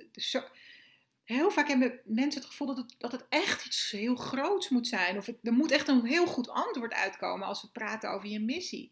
Heel 1.24 1.52
vaak 1.52 1.68
hebben 1.68 2.00
mensen 2.06 2.42
het 2.42 2.50
gevoel 2.50 2.68
dat 2.68 2.78
het, 2.78 2.96
dat 2.98 3.12
het 3.12 3.26
echt 3.30 3.66
iets 3.66 3.92
heel 3.92 4.16
groots 4.16 4.70
moet 4.70 4.88
zijn. 4.88 5.18
Of 5.18 5.28
er 5.28 5.54
moet 5.54 5.72
echt 5.72 5.88
een 5.88 6.06
heel 6.06 6.26
goed 6.26 6.50
antwoord 6.50 6.94
uitkomen 6.94 7.48
als 7.48 7.62
we 7.62 7.70
praten 7.72 8.12
over 8.12 8.30
je 8.30 8.40
missie. 8.40 8.92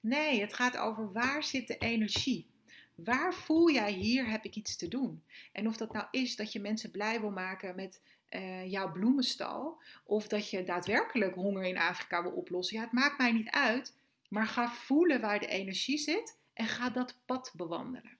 Nee, 0.00 0.40
het 0.40 0.54
gaat 0.54 0.76
over 0.76 1.12
waar 1.12 1.44
zit 1.44 1.66
de 1.66 1.78
energie. 1.78 2.50
Waar 2.94 3.34
voel 3.34 3.70
jij 3.70 3.92
hier 3.92 4.26
heb 4.30 4.44
ik 4.44 4.54
iets 4.54 4.76
te 4.76 4.88
doen? 4.88 5.22
En 5.52 5.66
of 5.66 5.76
dat 5.76 5.92
nou 5.92 6.06
is 6.10 6.36
dat 6.36 6.52
je 6.52 6.60
mensen 6.60 6.90
blij 6.90 7.20
wil 7.20 7.30
maken 7.30 7.76
met 7.76 8.00
uh, 8.30 8.70
jouw 8.70 8.92
bloemenstal. 8.92 9.82
Of 10.04 10.28
dat 10.28 10.50
je 10.50 10.64
daadwerkelijk 10.64 11.34
honger 11.34 11.64
in 11.64 11.78
Afrika 11.78 12.22
wil 12.22 12.32
oplossen. 12.32 12.76
Ja, 12.76 12.82
het 12.82 12.92
maakt 12.92 13.18
mij 13.18 13.32
niet 13.32 13.50
uit. 13.50 13.96
Maar 14.28 14.46
ga 14.46 14.68
voelen 14.70 15.20
waar 15.20 15.40
de 15.40 15.46
energie 15.46 15.98
zit 15.98 16.38
en 16.54 16.66
ga 16.66 16.90
dat 16.90 17.18
pad 17.24 17.52
bewandelen. 17.56 18.16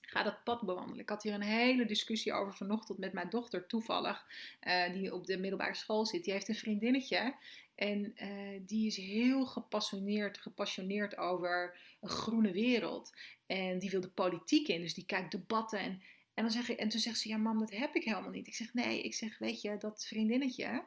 Ga 0.00 0.22
dat 0.22 0.44
pad 0.44 0.62
bewandelen. 0.62 1.00
Ik 1.00 1.08
had 1.08 1.22
hier 1.22 1.34
een 1.34 1.42
hele 1.42 1.84
discussie 1.84 2.32
over 2.32 2.54
vanochtend 2.54 2.98
met 2.98 3.12
mijn 3.12 3.30
dochter, 3.30 3.66
toevallig, 3.66 4.26
uh, 4.60 4.92
die 4.92 5.14
op 5.14 5.26
de 5.26 5.38
middelbare 5.38 5.74
school 5.74 6.06
zit. 6.06 6.24
Die 6.24 6.32
heeft 6.32 6.48
een 6.48 6.54
vriendinnetje 6.54 7.34
en 7.74 8.14
uh, 8.22 8.60
die 8.66 8.86
is 8.86 8.96
heel 8.96 9.46
gepassioneerd, 9.46 10.38
gepassioneerd 10.38 11.16
over 11.16 11.78
een 12.00 12.08
groene 12.08 12.52
wereld. 12.52 13.12
En 13.46 13.78
die 13.78 13.90
wil 13.90 14.00
de 14.00 14.10
politiek 14.10 14.68
in, 14.68 14.80
dus 14.80 14.94
die 14.94 15.06
kijkt 15.06 15.30
debatten. 15.30 15.78
En 15.78 16.02
en, 16.36 16.42
dan 16.42 16.50
zeg 16.50 16.68
ik, 16.68 16.78
en 16.78 16.88
toen 16.88 17.00
zegt 17.00 17.18
ze, 17.18 17.28
ja 17.28 17.36
mam, 17.36 17.58
dat 17.58 17.70
heb 17.70 17.94
ik 17.94 18.04
helemaal 18.04 18.30
niet. 18.30 18.46
Ik 18.46 18.54
zeg, 18.54 18.74
nee, 18.74 19.02
ik 19.02 19.14
zeg, 19.14 19.38
weet 19.38 19.60
je, 19.60 19.76
dat 19.78 20.06
vriendinnetje, 20.06 20.84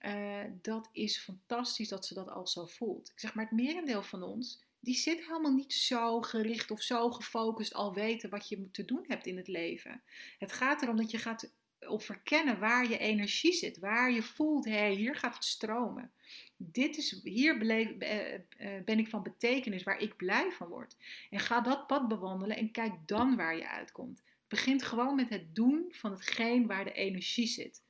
uh, 0.00 0.44
dat 0.62 0.88
is 0.92 1.18
fantastisch 1.18 1.88
dat 1.88 2.06
ze 2.06 2.14
dat 2.14 2.30
al 2.30 2.46
zo 2.46 2.66
voelt. 2.66 3.10
Ik 3.10 3.20
zeg, 3.20 3.34
maar 3.34 3.44
het 3.44 3.54
merendeel 3.54 4.02
van 4.02 4.22
ons, 4.22 4.62
die 4.80 4.94
zit 4.94 5.26
helemaal 5.26 5.54
niet 5.54 5.72
zo 5.72 6.20
gericht 6.20 6.70
of 6.70 6.82
zo 6.82 7.10
gefocust 7.10 7.74
al 7.74 7.94
weten 7.94 8.30
wat 8.30 8.48
je 8.48 8.70
te 8.70 8.84
doen 8.84 9.04
hebt 9.08 9.26
in 9.26 9.36
het 9.36 9.48
leven. 9.48 10.02
Het 10.38 10.52
gaat 10.52 10.82
erom 10.82 10.96
dat 10.96 11.10
je 11.10 11.18
gaat 11.18 11.52
op 11.88 12.02
verkennen 12.02 12.58
waar 12.58 12.88
je 12.88 12.98
energie 12.98 13.52
zit, 13.52 13.78
waar 13.78 14.12
je 14.12 14.22
voelt, 14.22 14.64
hé, 14.64 14.94
hier 14.94 15.16
gaat 15.16 15.34
het 15.34 15.44
stromen. 15.44 16.12
Dit 16.56 16.96
is, 16.96 17.20
hier 17.22 17.58
beleef, 17.58 17.88
uh, 17.88 18.84
ben 18.84 18.98
ik 18.98 19.08
van 19.08 19.22
betekenis, 19.22 19.82
waar 19.82 20.00
ik 20.00 20.16
blij 20.16 20.50
van 20.52 20.68
word. 20.68 20.96
En 21.30 21.40
ga 21.40 21.60
dat 21.60 21.86
pad 21.86 22.08
bewandelen 22.08 22.56
en 22.56 22.70
kijk 22.70 22.92
dan 23.06 23.36
waar 23.36 23.56
je 23.56 23.68
uitkomt 23.68 24.22
begint 24.54 24.82
gewoon 24.82 25.14
met 25.14 25.28
het 25.28 25.54
doen 25.54 25.84
van 25.88 26.10
hetgeen 26.10 26.66
waar 26.66 26.84
de 26.84 26.92
energie 26.92 27.46
zit. 27.46 27.82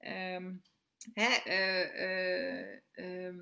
Um, 0.00 0.62
hè, 1.12 1.28
uh, 2.86 3.34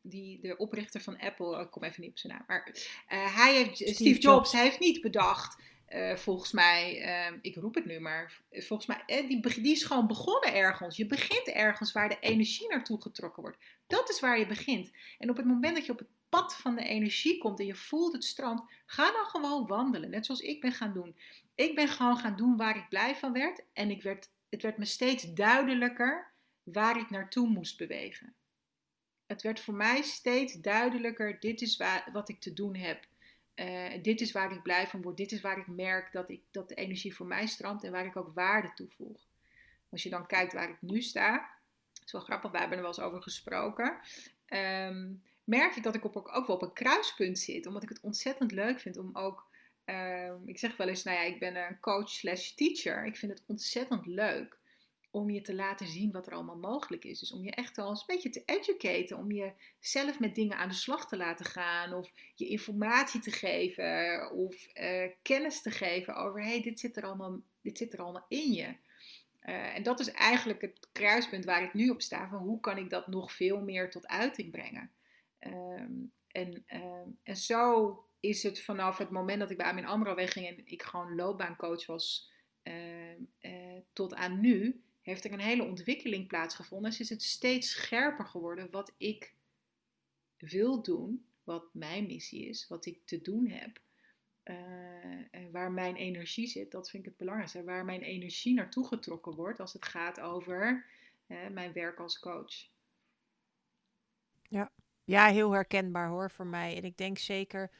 die, 0.00 0.40
de 0.40 0.56
oprichter 0.56 1.00
van 1.00 1.18
Apple, 1.18 1.60
ik 1.60 1.70
kom 1.70 1.84
even 1.84 2.00
niet 2.02 2.10
op 2.10 2.18
zijn 2.18 2.32
naam, 2.32 2.44
maar 2.46 2.74
hij 3.06 3.54
heeft, 3.54 3.76
Steve, 3.76 4.20
Jobs, 4.20 4.52
hij 4.52 4.62
heeft 4.62 4.78
niet 4.80 5.00
bedacht, 5.00 5.62
volgens 6.14 6.52
mij, 6.52 7.00
ehm, 7.02 7.38
ik 7.40 7.54
roep 7.54 7.74
het 7.74 7.84
nu 7.84 8.00
maar, 8.00 8.40
volgens 8.50 8.86
mij, 8.86 9.26
die, 9.28 9.60
die 9.62 9.72
is 9.72 9.84
gewoon 9.84 10.06
begonnen 10.06 10.54
ergens. 10.54 10.96
Je 10.96 11.06
begint 11.06 11.46
ergens 11.46 11.92
waar 11.92 12.08
de 12.08 12.18
energie 12.20 12.68
naartoe 12.68 13.02
getrokken 13.02 13.42
wordt. 13.42 13.58
Dat 13.86 14.10
is 14.10 14.20
waar 14.20 14.38
je 14.38 14.46
begint. 14.46 14.90
En 15.18 15.30
op 15.30 15.36
het 15.36 15.46
moment 15.46 15.74
dat 15.74 15.86
je 15.86 15.92
op 15.92 15.98
het 15.98 16.17
pad 16.28 16.56
van 16.56 16.74
de 16.74 16.84
energie 16.84 17.38
komt 17.38 17.60
en 17.60 17.66
je 17.66 17.74
voelt 17.74 18.12
het 18.12 18.24
strand, 18.24 18.62
ga 18.86 19.12
dan 19.12 19.24
gewoon 19.24 19.66
wandelen. 19.66 20.10
Net 20.10 20.26
zoals 20.26 20.40
ik 20.40 20.60
ben 20.60 20.72
gaan 20.72 20.92
doen. 20.92 21.16
Ik 21.54 21.74
ben 21.74 21.88
gewoon 21.88 22.16
gaan 22.16 22.36
doen 22.36 22.56
waar 22.56 22.76
ik 22.76 22.88
blij 22.88 23.16
van 23.16 23.32
werd. 23.32 23.62
En 23.72 23.90
ik 23.90 24.02
werd, 24.02 24.30
het 24.48 24.62
werd 24.62 24.78
me 24.78 24.84
steeds 24.84 25.32
duidelijker 25.32 26.30
waar 26.62 26.98
ik 26.98 27.10
naartoe 27.10 27.48
moest 27.48 27.78
bewegen. 27.78 28.34
Het 29.26 29.42
werd 29.42 29.60
voor 29.60 29.74
mij 29.74 30.02
steeds 30.02 30.54
duidelijker: 30.54 31.40
dit 31.40 31.60
is 31.60 31.76
waar, 31.76 32.08
wat 32.12 32.28
ik 32.28 32.40
te 32.40 32.52
doen 32.52 32.76
heb. 32.76 33.06
Uh, 33.54 34.02
dit 34.02 34.20
is 34.20 34.32
waar 34.32 34.52
ik 34.52 34.62
blij 34.62 34.86
van 34.86 35.02
word. 35.02 35.16
Dit 35.16 35.32
is 35.32 35.40
waar 35.40 35.58
ik 35.58 35.66
merk 35.66 36.12
dat, 36.12 36.30
ik, 36.30 36.42
dat 36.50 36.68
de 36.68 36.74
energie 36.74 37.14
voor 37.14 37.26
mij 37.26 37.46
strandt 37.46 37.84
en 37.84 37.92
waar 37.92 38.06
ik 38.06 38.16
ook 38.16 38.34
waarde 38.34 38.72
toevoeg. 38.74 39.26
Als 39.90 40.02
je 40.02 40.10
dan 40.10 40.26
kijkt 40.26 40.52
waar 40.52 40.68
ik 40.68 40.76
nu 40.80 41.02
sta, 41.02 41.50
is 42.04 42.12
wel 42.12 42.20
grappig, 42.20 42.50
wij 42.50 42.60
hebben 42.60 42.78
er 42.78 42.84
wel 42.84 42.94
eens 42.94 43.04
over 43.04 43.22
gesproken. 43.22 43.98
Um, 44.48 45.22
merk 45.48 45.76
ik 45.76 45.82
dat 45.82 45.94
ik 45.94 46.04
op, 46.04 46.16
ook 46.16 46.46
wel 46.46 46.56
op 46.56 46.62
een 46.62 46.72
kruispunt 46.72 47.38
zit. 47.38 47.66
Omdat 47.66 47.82
ik 47.82 47.88
het 47.88 48.00
ontzettend 48.00 48.52
leuk 48.52 48.80
vind 48.80 48.96
om 48.96 49.10
ook. 49.12 49.46
Uh, 49.86 50.32
ik 50.44 50.58
zeg 50.58 50.76
wel 50.76 50.88
eens, 50.88 51.02
nou 51.02 51.16
ja, 51.16 51.22
ik 51.22 51.38
ben 51.38 51.56
een 51.56 51.80
coach 51.80 52.10
slash 52.10 52.50
teacher. 52.50 53.06
Ik 53.06 53.16
vind 53.16 53.32
het 53.32 53.42
ontzettend 53.46 54.06
leuk 54.06 54.58
om 55.10 55.30
je 55.30 55.40
te 55.40 55.54
laten 55.54 55.86
zien 55.86 56.12
wat 56.12 56.26
er 56.26 56.32
allemaal 56.32 56.56
mogelijk 56.56 57.04
is. 57.04 57.18
Dus 57.18 57.32
om 57.32 57.44
je 57.44 57.50
echt 57.50 57.78
eens 57.78 58.00
een 58.00 58.14
beetje 58.14 58.30
te 58.30 58.42
educaten. 58.44 59.16
Om 59.16 59.32
je 59.32 59.52
zelf 59.80 60.20
met 60.20 60.34
dingen 60.34 60.56
aan 60.56 60.68
de 60.68 60.74
slag 60.74 61.08
te 61.08 61.16
laten 61.16 61.46
gaan. 61.46 61.94
Of 61.94 62.12
je 62.34 62.48
informatie 62.48 63.20
te 63.20 63.30
geven. 63.30 64.30
Of 64.32 64.66
uh, 64.74 65.10
kennis 65.22 65.62
te 65.62 65.70
geven 65.70 66.14
over, 66.14 66.42
hey, 66.42 66.62
dit 66.62 66.80
zit 66.80 66.96
er 66.96 67.04
allemaal, 67.04 67.40
dit 67.62 67.78
zit 67.78 67.92
er 67.92 68.00
allemaal 68.00 68.26
in 68.28 68.52
je. 68.52 68.76
Uh, 69.44 69.76
en 69.76 69.82
dat 69.82 70.00
is 70.00 70.10
eigenlijk 70.10 70.60
het 70.60 70.88
kruispunt 70.92 71.44
waar 71.44 71.62
ik 71.62 71.74
nu 71.74 71.88
op 71.88 72.02
sta. 72.02 72.28
Van 72.28 72.38
hoe 72.38 72.60
kan 72.60 72.78
ik 72.78 72.90
dat 72.90 73.06
nog 73.06 73.32
veel 73.32 73.60
meer 73.60 73.90
tot 73.90 74.06
uiting 74.06 74.50
brengen? 74.50 74.90
Ehm, 75.38 75.92
en, 76.28 76.62
ehm, 76.66 77.08
en 77.22 77.36
zo 77.36 77.96
is 78.20 78.42
het 78.42 78.60
vanaf 78.60 78.98
het 78.98 79.10
moment 79.10 79.40
dat 79.40 79.50
ik 79.50 79.56
bij 79.56 79.66
Amin 79.66 79.84
AMRO 79.84 80.14
wegging 80.14 80.46
en 80.46 80.66
ik 80.66 80.82
gewoon 80.82 81.14
loopbaancoach 81.14 81.86
was 81.86 82.30
ehm, 82.62 83.20
eh, 83.38 83.78
tot 83.92 84.14
aan 84.14 84.40
nu, 84.40 84.82
heeft 85.00 85.24
er 85.24 85.32
een 85.32 85.40
hele 85.40 85.62
ontwikkeling 85.62 86.26
plaatsgevonden. 86.26 86.90
Dus 86.90 87.00
is 87.00 87.08
het 87.08 87.22
steeds 87.22 87.70
scherper 87.70 88.26
geworden 88.26 88.70
wat 88.70 88.94
ik 88.96 89.34
wil 90.38 90.82
doen, 90.82 91.26
wat 91.44 91.74
mijn 91.74 92.06
missie 92.06 92.48
is, 92.48 92.68
wat 92.68 92.86
ik 92.86 93.00
te 93.04 93.20
doen 93.20 93.48
heb. 93.48 93.80
Uh, 94.44 95.50
waar 95.52 95.72
mijn 95.72 95.96
energie 95.96 96.46
zit, 96.46 96.70
dat 96.70 96.90
vind 96.90 97.02
ik 97.02 97.08
het 97.08 97.18
belangrijkste. 97.18 97.64
Waar 97.64 97.84
mijn 97.84 98.02
energie 98.02 98.54
naartoe 98.54 98.86
getrokken 98.86 99.34
wordt 99.34 99.60
als 99.60 99.72
het 99.72 99.84
gaat 99.84 100.20
over 100.20 100.86
uh, 101.26 101.48
mijn 101.48 101.72
werk 101.72 101.98
als 101.98 102.18
coach. 102.18 102.68
Ja, 105.08 105.26
heel 105.26 105.52
herkenbaar 105.52 106.08
hoor 106.08 106.30
voor 106.30 106.46
mij. 106.46 106.76
En 106.76 106.84
ik 106.84 106.96
denk 106.96 107.18
zeker 107.18 107.70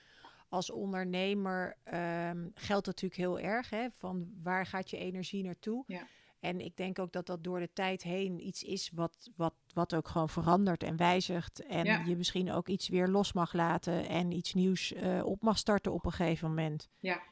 als 0.48 0.70
ondernemer 0.70 1.76
um, 1.94 2.50
geldt 2.54 2.86
natuurlijk 2.86 3.20
heel 3.20 3.38
erg. 3.38 3.70
Hè, 3.70 3.86
van 3.90 4.28
waar 4.42 4.66
gaat 4.66 4.90
je 4.90 4.96
energie 4.96 5.44
naartoe? 5.44 5.84
Ja. 5.86 6.06
En 6.40 6.60
ik 6.60 6.76
denk 6.76 6.98
ook 6.98 7.12
dat 7.12 7.26
dat 7.26 7.44
door 7.44 7.60
de 7.60 7.70
tijd 7.72 8.02
heen 8.02 8.46
iets 8.46 8.62
is 8.62 8.90
wat, 8.94 9.30
wat, 9.36 9.54
wat 9.72 9.94
ook 9.94 10.08
gewoon 10.08 10.28
verandert 10.28 10.82
en 10.82 10.96
wijzigt. 10.96 11.66
En 11.66 12.06
je 12.06 12.16
misschien 12.16 12.52
ook 12.52 12.68
iets 12.68 12.88
weer 12.88 13.08
los 13.08 13.32
mag 13.32 13.52
laten 13.52 14.08
en 14.08 14.32
iets 14.32 14.54
nieuws 14.54 14.92
uh, 14.92 15.24
op 15.24 15.42
mag 15.42 15.58
starten 15.58 15.92
op 15.92 16.04
een 16.04 16.12
gegeven 16.12 16.48
moment. 16.48 16.88
Ja, 16.98 17.22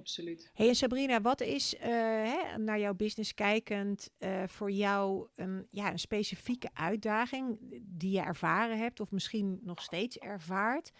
absoluut. 0.00 0.50
Hey, 0.54 0.68
en 0.68 0.74
Sabrina, 0.74 1.20
wat 1.20 1.40
is 1.40 1.74
uh, 1.74 1.80
hè, 1.82 2.58
naar 2.58 2.78
jouw 2.78 2.94
business 2.94 3.34
kijkend 3.34 4.10
uh, 4.18 4.42
voor 4.46 4.70
jou 4.70 5.28
een, 5.36 5.66
ja, 5.70 5.90
een 5.90 5.98
specifieke 5.98 6.70
uitdaging 6.74 7.58
die 7.82 8.10
je 8.10 8.20
ervaren 8.20 8.78
hebt 8.78 9.00
of 9.00 9.10
misschien 9.10 9.60
nog 9.62 9.82
steeds 9.82 10.18
ervaart? 10.18 10.92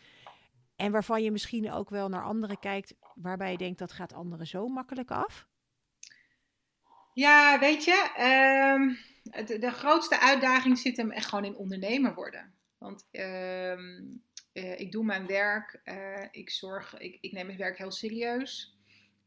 En 0.76 0.92
waarvan 0.92 1.22
je 1.22 1.30
misschien 1.30 1.72
ook 1.72 1.90
wel 1.90 2.09
naar 2.09 2.24
anderen 2.24 2.59
kijkt, 2.59 2.94
waarbij 3.14 3.51
je 3.51 3.59
denkt 3.59 3.78
dat 3.78 3.92
gaat 3.92 4.12
anderen 4.12 4.46
zo 4.46 4.68
makkelijk 4.68 5.11
af? 5.11 5.48
Ja, 7.12 7.59
weet 7.59 7.84
je, 7.84 8.11
um, 8.78 8.98
de, 9.46 9.59
de, 9.59 9.70
grootste 9.70 10.20
uitdaging 10.20 10.78
zit 10.78 10.96
hem 10.96 11.11
echt 11.11 11.26
gewoon 11.26 11.44
in 11.44 11.57
ondernemer 11.57 12.14
worden. 12.14 12.55
Want 12.78 13.09
uh, 13.12 13.72
uh, 14.53 14.80
ik 14.80 14.92
doe 14.92 15.05
mijn 15.05 15.26
werk, 15.26 15.80
uh, 15.84 16.24
ik 16.30 16.51
zorg, 16.51 16.98
ik, 16.98 17.18
ik, 17.20 17.32
neem 17.32 17.46
mijn 17.46 17.59
werk 17.59 17.78
heel 17.78 17.90
serieus. 17.90 18.78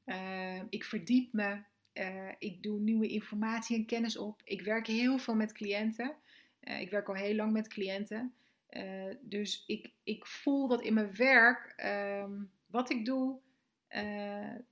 Ehm, 0.06 0.66
ik 0.70 0.84
verdiep 0.84 1.34
me, 1.34 1.62
eh, 1.94 2.32
ik 2.40 2.64
doe 2.64 2.80
nieuwe 2.80 3.08
informatie 3.08 3.78
en 3.78 3.86
kennis 3.86 4.18
op. 4.18 4.42
Ik 4.44 4.62
werk 4.62 4.88
heel 4.88 5.18
veel 5.18 5.36
met 5.36 5.52
cliënten. 5.52 6.16
ik 6.80 6.90
werk 6.90 7.08
al 7.08 7.16
heel 7.16 7.36
lang 7.36 7.52
met 7.52 7.68
cliënten. 7.68 8.34
dus 9.22 9.64
ik, 9.68 9.92
ik 10.04 10.26
voel 10.26 10.68
dat 10.68 10.82
in 10.82 10.94
mijn 10.94 11.16
werk, 11.16 11.74
ehm, 11.76 12.32
wat 12.66 12.90
ik 12.90 13.06
doe, 13.06 13.40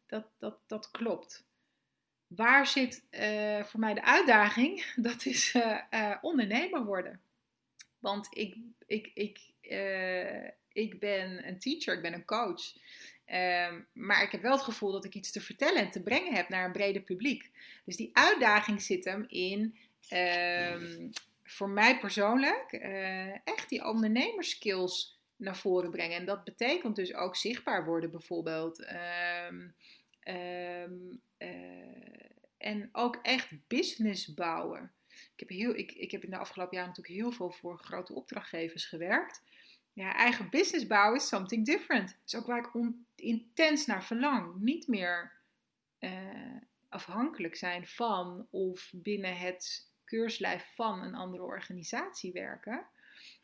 dat, 0.06 0.26
dat, 0.38 0.58
dat 0.68 0.92
klopt. 0.92 1.46
Waar 2.28 2.68
zit 2.68 3.04
voor 3.64 3.80
mij 3.80 3.94
de 3.94 4.04
uitdaging? 4.04 4.86
Dat 4.96 5.26
is 5.26 5.58
ondernemer 6.22 6.86
worden. 6.86 7.22
Want 8.00 8.28
ik, 8.38 8.58
ik, 8.88 9.12
ik, 9.14 9.40
ik 10.74 11.00
ben 11.00 11.48
een 11.48 11.60
teacher, 11.60 11.96
ik 11.96 12.02
ben 12.02 12.14
een 12.14 12.26
coach. 12.26 12.74
Ehm, 13.32 13.82
maar 13.94 14.24
ik 14.24 14.32
heb 14.32 14.42
wel 14.42 14.52
het 14.52 14.62
gevoel 14.62 14.92
dat 14.92 15.06
ik 15.06 15.16
iets 15.16 15.32
te 15.32 15.42
vertellen 15.42 15.82
en 15.82 15.92
te 15.92 16.02
brengen 16.02 16.36
heb 16.36 16.50
naar 16.50 16.66
een 16.66 16.72
breder 16.72 17.02
publiek. 17.02 17.52
Dus 17.86 17.96
die 17.96 18.10
uitdaging 18.14 18.82
zit 18.82 19.06
hem 19.06 19.26
in, 19.28 19.78
um, 20.74 21.10
voor 21.44 21.70
mij 21.70 22.00
persoonlijk, 22.00 22.72
echt 23.44 23.70
die 23.70 23.86
ondernemerskills 23.86 25.20
naar 25.36 25.58
voren 25.58 25.92
brengen. 25.92 26.18
En 26.18 26.26
dat 26.26 26.44
betekent 26.44 26.96
dus 26.96 27.14
ook 27.14 27.36
zichtbaar 27.36 27.86
worden 27.86 28.12
bijvoorbeeld. 28.12 28.86
Um, 29.50 29.76
Um, 30.24 31.22
en 32.58 32.90
ook 32.92 33.20
echt 33.22 33.68
business 33.68 34.34
bouwen. 34.34 34.92
Ik 35.10 35.40
heb, 35.40 35.50
heel, 35.50 35.76
ik, 35.76 35.92
ik 35.92 36.12
heb 36.12 36.24
in 36.24 36.30
de 36.30 36.38
afgelopen 36.38 36.78
jaren 36.78 36.94
natuurlijk 36.96 37.24
heel 37.24 37.32
veel 37.32 37.52
voor 37.52 37.78
grote 37.78 38.14
opdrachtgevers 38.14 38.86
gewerkt. 38.86 39.42
Ja, 39.94 40.16
eigen 40.16 40.50
business 40.50 40.88
bouwen 40.88 41.20
is 41.20 41.28
something 41.28 41.66
different. 41.66 42.10
Dat 42.10 42.20
is 42.26 42.36
ook 42.36 42.46
waar 42.46 42.72
ik 42.74 42.94
intens 43.16 43.86
naar 43.86 44.04
verlang. 44.04 44.56
Niet 44.60 44.88
meer 44.88 45.32
uh, 46.00 46.58
afhankelijk 46.90 47.56
zijn 47.56 47.88
van 47.88 48.48
of 48.50 48.92
binnen 48.96 49.38
het 49.38 49.90
keurslijf 50.04 50.72
van 50.76 51.02
een 51.02 51.16
andere 51.16 51.44
organisatie 51.44 52.32
werken. 52.32 52.88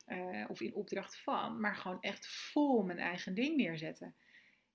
Uh, 0.07 0.45
of 0.49 0.61
in 0.61 0.73
opdracht 0.73 1.17
van, 1.21 1.59
maar 1.59 1.75
gewoon 1.75 2.01
echt 2.01 2.27
vol 2.27 2.83
mijn 2.83 2.99
eigen 2.99 3.33
ding 3.33 3.55
neerzetten. 3.55 4.15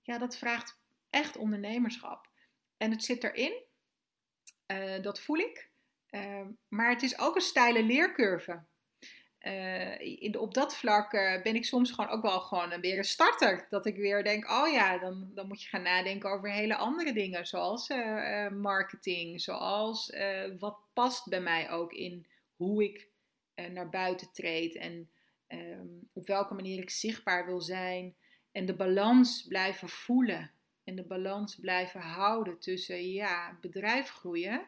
Ja, 0.02 0.18
dat 0.18 0.38
vraagt 0.38 0.80
echt 1.10 1.36
ondernemerschap. 1.36 2.28
En 2.76 2.90
het 2.90 3.04
zit 3.04 3.24
erin, 3.24 3.62
uh, 4.66 5.02
dat 5.02 5.20
voel 5.20 5.36
ik. 5.36 5.70
Maar 6.68 6.90
het 6.90 7.02
is 7.02 7.18
ook 7.18 7.34
een 7.34 7.40
steile 7.40 7.82
leercurve. 7.82 8.62
De, 9.42 10.36
op 10.40 10.54
dat 10.54 10.76
vlak 10.76 11.12
uh, 11.12 11.42
ben 11.42 11.54
ik 11.54 11.64
soms 11.64 11.90
gewoon 11.90 12.10
ook 12.10 12.22
wel 12.22 12.40
gewoon 12.40 12.80
weer 12.80 12.98
een 12.98 13.04
starter. 13.04 13.66
Dat 13.70 13.86
ik 13.86 13.96
weer 13.96 14.24
denk, 14.24 14.50
oh 14.50 14.72
ja, 14.72 14.98
dan, 14.98 15.30
dan 15.34 15.48
moet 15.48 15.62
je 15.62 15.68
gaan 15.68 15.82
nadenken 15.82 16.30
over 16.30 16.50
hele 16.50 16.76
andere 16.76 17.12
dingen. 17.12 17.46
Zoals 17.46 17.88
uh, 17.88 18.48
marketing, 18.48 19.40
zoals 19.40 20.16
wat 20.58 20.78
past 20.92 21.28
bij 21.28 21.40
mij 21.40 21.70
ook 21.70 21.92
in 21.92 22.26
hoe 22.56 22.84
ik 22.84 23.08
naar 23.70 23.88
buiten 23.88 24.32
treed. 24.32 24.74
En 24.74 25.10
um, 25.48 26.08
op 26.12 26.26
welke 26.26 26.54
manier 26.54 26.82
ik 26.82 26.90
zichtbaar 26.90 27.46
wil 27.46 27.60
zijn. 27.60 28.14
En 28.52 28.66
de 28.66 28.74
balans 28.74 29.46
blijven 29.48 29.88
voelen 29.88 30.50
en 30.84 30.94
de 30.96 31.04
balans 31.04 31.56
blijven 31.56 32.00
houden 32.00 32.58
tussen 32.58 33.12
ja, 33.12 33.58
bedrijf 33.60 34.08
groeien, 34.08 34.66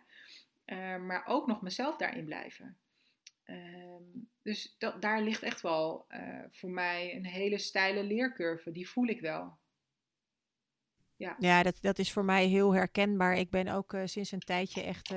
maar 1.07 1.22
ook 1.27 1.47
nog 1.47 1.62
mezelf 1.62 1.97
daarin 1.97 2.25
blijven. 2.25 2.77
Uh, 3.47 3.57
dus 4.42 4.74
dat, 4.78 5.03
daar 5.03 5.22
ligt 5.22 5.42
echt 5.42 5.61
wel 5.61 6.05
uh, 6.09 6.45
voor 6.51 6.70
mij 6.70 7.16
een 7.16 7.26
hele 7.26 7.59
steile 7.59 8.05
leercurve, 8.05 8.72
die 8.72 8.88
voel 8.88 9.07
ik 9.07 9.20
wel. 9.20 9.59
Ja, 11.16 11.36
ja 11.38 11.62
dat, 11.62 11.78
dat 11.80 11.99
is 11.99 12.12
voor 12.12 12.24
mij 12.24 12.47
heel 12.47 12.74
herkenbaar. 12.74 13.36
Ik 13.36 13.51
ben 13.51 13.68
ook 13.68 13.92
uh, 13.92 14.03
sinds 14.05 14.32
een 14.32 14.38
tijdje 14.38 14.82
echt 14.82 15.14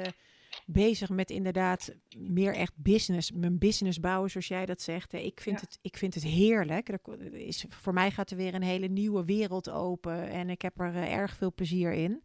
bezig 0.66 1.10
met 1.10 1.30
inderdaad 1.30 1.96
meer 2.18 2.54
echt 2.54 2.74
business, 2.76 3.32
mijn 3.32 3.58
business 3.58 4.00
bouwen, 4.00 4.30
zoals 4.30 4.48
jij 4.48 4.66
dat 4.66 4.82
zegt. 4.82 5.14
Ik 5.14 5.42
vind, 5.42 5.62
het, 5.62 5.80
ik 5.82 5.98
vind 5.98 6.14
het 6.14 6.24
heerlijk. 6.24 6.90
Er 6.90 7.34
is, 7.34 7.66
voor 7.70 7.94
mij 7.94 8.12
gaat 8.12 8.30
er 8.32 8.38
weer 8.38 8.54
een 8.54 8.64
hele 8.64 8.88
nieuwe 8.88 9.26
wereld 9.26 9.70
open 9.70 10.30
en 10.30 10.50
ik 10.50 10.62
heb 10.62 10.80
er 10.80 10.96
erg 10.96 11.36
veel 11.36 11.54
plezier 11.54 11.92
in. 11.92 12.24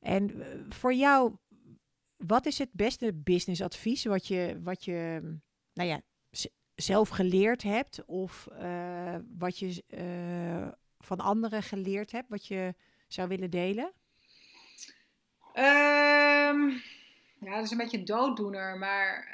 En 0.00 0.44
voor 0.68 0.94
jou, 0.94 1.36
wat 2.26 2.46
is 2.46 2.58
het 2.58 2.72
beste 2.72 3.12
businessadvies 3.14 4.04
wat 4.04 4.26
je, 4.26 4.60
wat 4.62 4.84
je 4.84 5.20
nou 5.72 5.88
ja, 5.88 6.00
zelf 6.74 7.08
geleerd 7.08 7.62
hebt 7.62 8.04
of 8.04 8.48
uh, 8.52 9.16
wat 9.38 9.58
je 9.58 9.82
van 10.98 11.20
anderen 11.20 11.62
geleerd 11.62 12.12
hebt, 12.12 12.28
wat 12.28 12.46
je 12.46 12.74
zou 13.08 13.28
willen 13.28 13.50
delen? 13.50 13.92
Um, 15.54 16.82
ja, 17.38 17.54
dat 17.54 17.64
is 17.64 17.70
een 17.70 17.76
beetje 17.76 17.98
een 17.98 18.04
dooddoener, 18.04 18.78
maar 18.78 19.28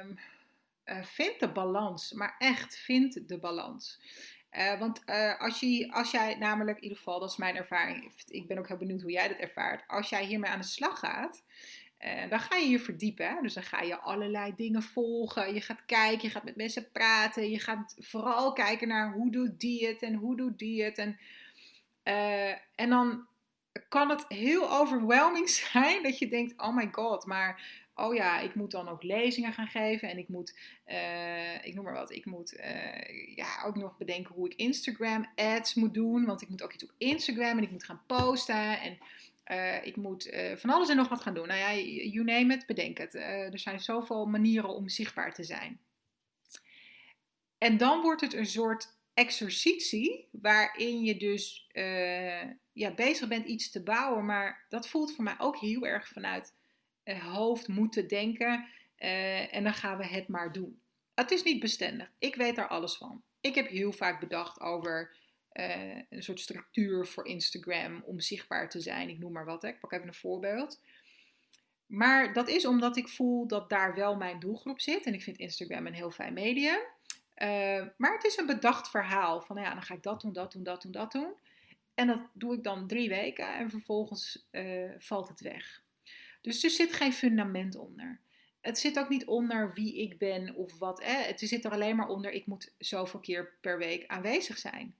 um, 0.00 0.18
uh, 0.84 1.02
vind 1.02 1.40
de 1.40 1.52
balans. 1.52 2.12
Maar 2.12 2.34
echt, 2.38 2.76
vind 2.76 3.28
de 3.28 3.38
balans. 3.38 4.00
Want 4.78 5.06
als, 5.38 5.60
je, 5.60 5.92
als 5.92 6.10
jij 6.10 6.34
namelijk, 6.34 6.76
in 6.76 6.82
ieder 6.82 6.98
geval, 6.98 7.20
dat 7.20 7.30
is 7.30 7.36
mijn 7.36 7.56
ervaring. 7.56 8.12
Ik 8.26 8.46
ben 8.46 8.58
ook 8.58 8.68
heel 8.68 8.76
benieuwd 8.76 9.02
hoe 9.02 9.10
jij 9.10 9.28
dat 9.28 9.36
ervaart. 9.36 9.84
Als 9.88 10.08
jij 10.08 10.24
hiermee 10.24 10.50
aan 10.50 10.60
de 10.60 10.66
slag 10.66 10.98
gaat, 10.98 11.44
dan 12.28 12.40
ga 12.40 12.56
je 12.56 12.68
je 12.68 12.78
verdiepen. 12.78 13.42
Dus 13.42 13.54
dan 13.54 13.62
ga 13.62 13.80
je 13.80 13.98
allerlei 13.98 14.52
dingen 14.56 14.82
volgen. 14.82 15.54
Je 15.54 15.60
gaat 15.60 15.84
kijken, 15.86 16.22
je 16.22 16.30
gaat 16.30 16.44
met 16.44 16.56
mensen 16.56 16.90
praten. 16.92 17.50
Je 17.50 17.58
gaat 17.58 17.96
vooral 17.98 18.52
kijken 18.52 18.88
naar 18.88 19.12
hoe 19.12 19.30
doet 19.30 19.60
die 19.60 19.86
het 19.86 20.02
en 20.02 20.14
hoe 20.14 20.36
doet 20.36 20.58
die 20.58 20.82
het. 20.82 20.98
En, 20.98 21.18
en 22.74 22.88
dan 22.88 23.26
kan 23.88 24.10
het 24.10 24.24
heel 24.28 24.70
overwhelming 24.70 25.48
zijn 25.72 26.02
dat 26.02 26.18
je 26.18 26.28
denkt, 26.28 26.62
oh 26.62 26.76
my 26.76 26.88
god, 26.92 27.26
maar 27.26 27.80
oh 27.94 28.14
ja, 28.14 28.40
ik 28.40 28.54
moet 28.54 28.70
dan 28.70 28.88
ook 28.88 29.02
lezingen 29.02 29.52
gaan 29.52 29.66
geven 29.66 30.08
en 30.08 30.18
ik 30.18 30.28
moet, 30.28 30.58
uh, 30.86 31.64
ik 31.64 31.74
noem 31.74 31.84
maar 31.84 31.94
wat, 31.94 32.12
ik 32.12 32.24
moet 32.24 32.54
uh, 32.54 33.36
ja, 33.36 33.62
ook 33.64 33.76
nog 33.76 33.96
bedenken 33.96 34.34
hoe 34.34 34.48
ik 34.50 34.54
Instagram 34.54 35.26
ads 35.34 35.74
moet 35.74 35.94
doen, 35.94 36.24
want 36.24 36.42
ik 36.42 36.48
moet 36.48 36.62
ook 36.62 36.72
iets 36.72 36.84
op 36.84 36.92
Instagram 36.98 37.56
en 37.56 37.62
ik 37.62 37.70
moet 37.70 37.84
gaan 37.84 38.02
posten 38.06 38.80
en 38.80 38.98
uh, 39.50 39.86
ik 39.86 39.96
moet 39.96 40.30
van 40.54 40.70
alles 40.70 40.88
en 40.88 40.96
nog 40.96 41.08
wat 41.08 41.20
gaan 41.20 41.34
doen. 41.34 41.46
Nou 41.46 41.60
ja, 41.60 41.74
you 42.10 42.24
name 42.24 42.54
it, 42.54 42.66
bedenk 42.66 42.98
het. 42.98 43.14
er 43.14 43.58
zijn 43.58 43.80
zoveel 43.80 44.26
manieren 44.26 44.74
om 44.74 44.88
zichtbaar 44.88 45.34
te 45.34 45.44
zijn. 45.44 45.80
En 47.58 47.76
dan 47.76 48.00
wordt 48.00 48.20
het 48.20 48.34
een 48.34 48.46
soort 48.46 48.98
exercitie 49.14 50.28
waarin 50.32 51.04
je 51.04 51.16
dus 51.16 51.68
ja, 52.72 52.94
bezig 52.94 53.28
bent 53.28 53.46
iets 53.46 53.70
te 53.70 53.82
bouwen, 53.82 54.24
maar 54.24 54.66
dat 54.68 54.88
voelt 54.88 55.14
voor 55.14 55.24
mij 55.24 55.34
ook 55.38 55.58
heel 55.58 55.86
erg 55.86 56.08
vanuit 56.08 56.54
hoofd 57.04 57.68
moeten 57.68 58.08
denken 58.08 58.66
en 59.50 59.64
dan 59.64 59.74
gaan 59.74 59.98
we 59.98 60.06
het 60.06 60.28
maar 60.28 60.52
doen. 60.52 60.80
Het 61.14 61.30
is 61.30 61.42
niet 61.42 61.60
bestendig. 61.60 62.12
Ik 62.18 62.34
weet 62.34 62.56
daar 62.56 62.68
alles 62.68 62.96
van. 62.96 63.22
Ik 63.40 63.54
heb 63.54 63.68
heel 63.68 63.92
vaak 63.92 64.20
bedacht 64.20 64.60
over 64.60 65.16
uh, 65.52 65.96
een 66.10 66.22
soort 66.22 66.40
structuur 66.40 67.06
voor 67.06 67.26
Instagram 67.26 68.02
om 68.06 68.20
zichtbaar 68.20 68.68
te 68.68 68.80
zijn. 68.80 69.08
Ik 69.08 69.18
noem 69.18 69.32
maar 69.32 69.44
wat. 69.44 69.62
Hè. 69.62 69.68
Ik 69.68 69.80
pak 69.80 69.92
even 69.92 70.06
een 70.06 70.14
voorbeeld. 70.14 70.80
Maar 71.86 72.32
dat 72.32 72.48
is 72.48 72.66
omdat 72.66 72.96
ik 72.96 73.08
voel 73.08 73.46
dat 73.46 73.70
daar 73.70 73.94
wel 73.94 74.16
mijn 74.16 74.40
doelgroep 74.40 74.80
zit. 74.80 75.06
En 75.06 75.14
ik 75.14 75.22
vind 75.22 75.38
Instagram 75.38 75.86
een 75.86 75.94
heel 75.94 76.10
fijn 76.10 76.32
medium. 76.32 76.78
Uh, 77.36 77.82
maar 77.96 78.12
het 78.12 78.24
is 78.24 78.36
een 78.36 78.46
bedacht 78.46 78.90
verhaal. 78.90 79.40
Van 79.40 79.56
ja, 79.56 79.72
dan 79.72 79.82
ga 79.82 79.94
ik 79.94 80.02
dat 80.02 80.20
doen, 80.20 80.32
dat 80.32 80.52
doen, 80.52 80.62
dat 80.62 80.82
doen, 80.82 80.92
dat 80.92 81.12
doen. 81.12 81.32
En 81.94 82.06
dat 82.06 82.22
doe 82.32 82.54
ik 82.54 82.62
dan 82.62 82.86
drie 82.86 83.08
weken 83.08 83.54
en 83.54 83.70
vervolgens 83.70 84.46
uh, 84.50 84.90
valt 84.98 85.28
het 85.28 85.40
weg. 85.40 85.82
Dus 86.40 86.64
er 86.64 86.70
zit 86.70 86.92
geen 86.92 87.12
fundament 87.12 87.76
onder. 87.76 88.20
Het 88.60 88.78
zit 88.78 88.98
ook 88.98 89.08
niet 89.08 89.24
onder 89.24 89.72
wie 89.74 89.96
ik 89.96 90.18
ben 90.18 90.54
of 90.54 90.78
wat. 90.78 91.04
Het 91.04 91.40
zit 91.40 91.64
er 91.64 91.70
alleen 91.70 91.96
maar 91.96 92.08
onder, 92.08 92.30
ik 92.30 92.46
moet 92.46 92.72
zoveel 92.78 93.20
keer 93.20 93.52
per 93.60 93.78
week 93.78 94.06
aanwezig 94.06 94.58
zijn. 94.58 94.94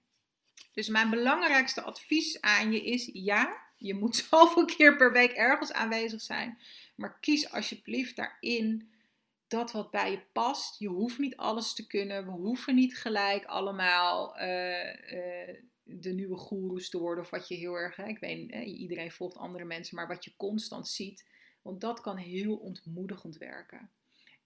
Dus 0.73 0.87
mijn 0.87 1.09
belangrijkste 1.09 1.81
advies 1.81 2.41
aan 2.41 2.71
je 2.71 2.83
is: 2.83 3.09
ja, 3.13 3.57
je 3.77 3.93
moet 3.93 4.15
zoveel 4.29 4.65
keer 4.65 4.95
per 4.95 5.11
week 5.11 5.31
ergens 5.31 5.71
aanwezig 5.71 6.21
zijn. 6.21 6.57
Maar 6.95 7.19
kies 7.19 7.51
alsjeblieft 7.51 8.15
daarin 8.15 8.89
dat 9.47 9.71
wat 9.71 9.91
bij 9.91 10.11
je 10.11 10.21
past. 10.33 10.79
Je 10.79 10.87
hoeft 10.87 11.17
niet 11.17 11.35
alles 11.35 11.73
te 11.73 11.87
kunnen. 11.87 12.25
We 12.25 12.31
hoeven 12.31 12.75
niet 12.75 12.97
gelijk 12.97 13.45
allemaal 13.45 14.37
eh, 14.37 15.49
eh, 15.49 15.55
de 15.83 16.13
nieuwe 16.13 16.37
goeroes 16.37 16.89
te 16.89 16.99
worden. 16.99 17.23
Of 17.23 17.29
wat 17.29 17.47
je 17.47 17.55
heel 17.55 17.75
erg, 17.75 17.95
hè, 17.95 18.07
ik 18.07 18.19
weet, 18.19 18.51
iedereen 18.65 19.11
volgt 19.11 19.37
andere 19.37 19.65
mensen, 19.65 19.95
maar 19.95 20.07
wat 20.07 20.23
je 20.23 20.35
constant 20.37 20.87
ziet. 20.87 21.29
Want 21.61 21.81
dat 21.81 22.01
kan 22.01 22.17
heel 22.17 22.55
ontmoedigend 22.55 23.37
werken. 23.37 23.89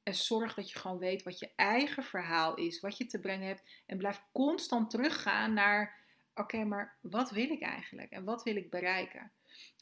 En 0.06 0.16
zorg 0.16 0.54
dat 0.54 0.72
je 0.72 0.80
gewoon 0.80 0.98
weet 0.98 1.24
wat 1.24 1.40
je 1.40 1.50
eigen 1.56 2.04
verhaal 2.04 2.56
is, 2.56 2.80
wat 2.80 2.98
je 2.98 3.06
te 3.06 3.20
brengen 3.20 3.48
hebt. 3.48 3.64
En 3.86 3.98
blijf 3.98 4.22
constant 4.32 4.90
teruggaan 4.90 5.54
naar, 5.54 5.96
oké, 6.36 6.64
maar 6.64 6.96
wat 7.02 7.32
wil 7.32 7.50
ik 7.50 7.62
eigenlijk? 7.62 8.12
En 8.12 8.24
wat 8.24 8.44
wil 8.44 8.56
ik 8.56 8.70
bereiken? 8.70 9.32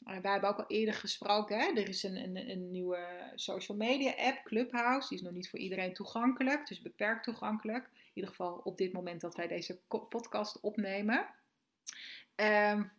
Uh, 0.06 0.18
wij 0.18 0.32
hebben 0.32 0.50
ook 0.50 0.58
al 0.58 0.66
eerder 0.66 0.94
gesproken, 0.94 1.58
hè? 1.58 1.66
er 1.66 1.88
is 1.88 2.02
een, 2.02 2.16
een, 2.16 2.50
een, 2.50 2.70
nieuwe 2.70 3.30
social 3.34 3.76
media 3.76 4.14
app, 4.16 4.44
Clubhouse. 4.44 5.08
Die 5.08 5.18
is 5.18 5.24
nog 5.24 5.32
niet 5.32 5.50
voor 5.50 5.58
iedereen 5.58 5.94
toegankelijk, 5.94 6.66
dus 6.66 6.82
beperkt 6.82 7.24
toegankelijk. 7.24 7.84
In 7.84 8.10
ieder 8.14 8.30
geval 8.30 8.60
op 8.64 8.78
dit 8.78 8.92
moment 8.92 9.20
dat 9.20 9.36
wij 9.36 9.48
deze 9.48 9.78
podcast 10.08 10.60
opnemen. 10.60 11.26
Um, 12.36 12.92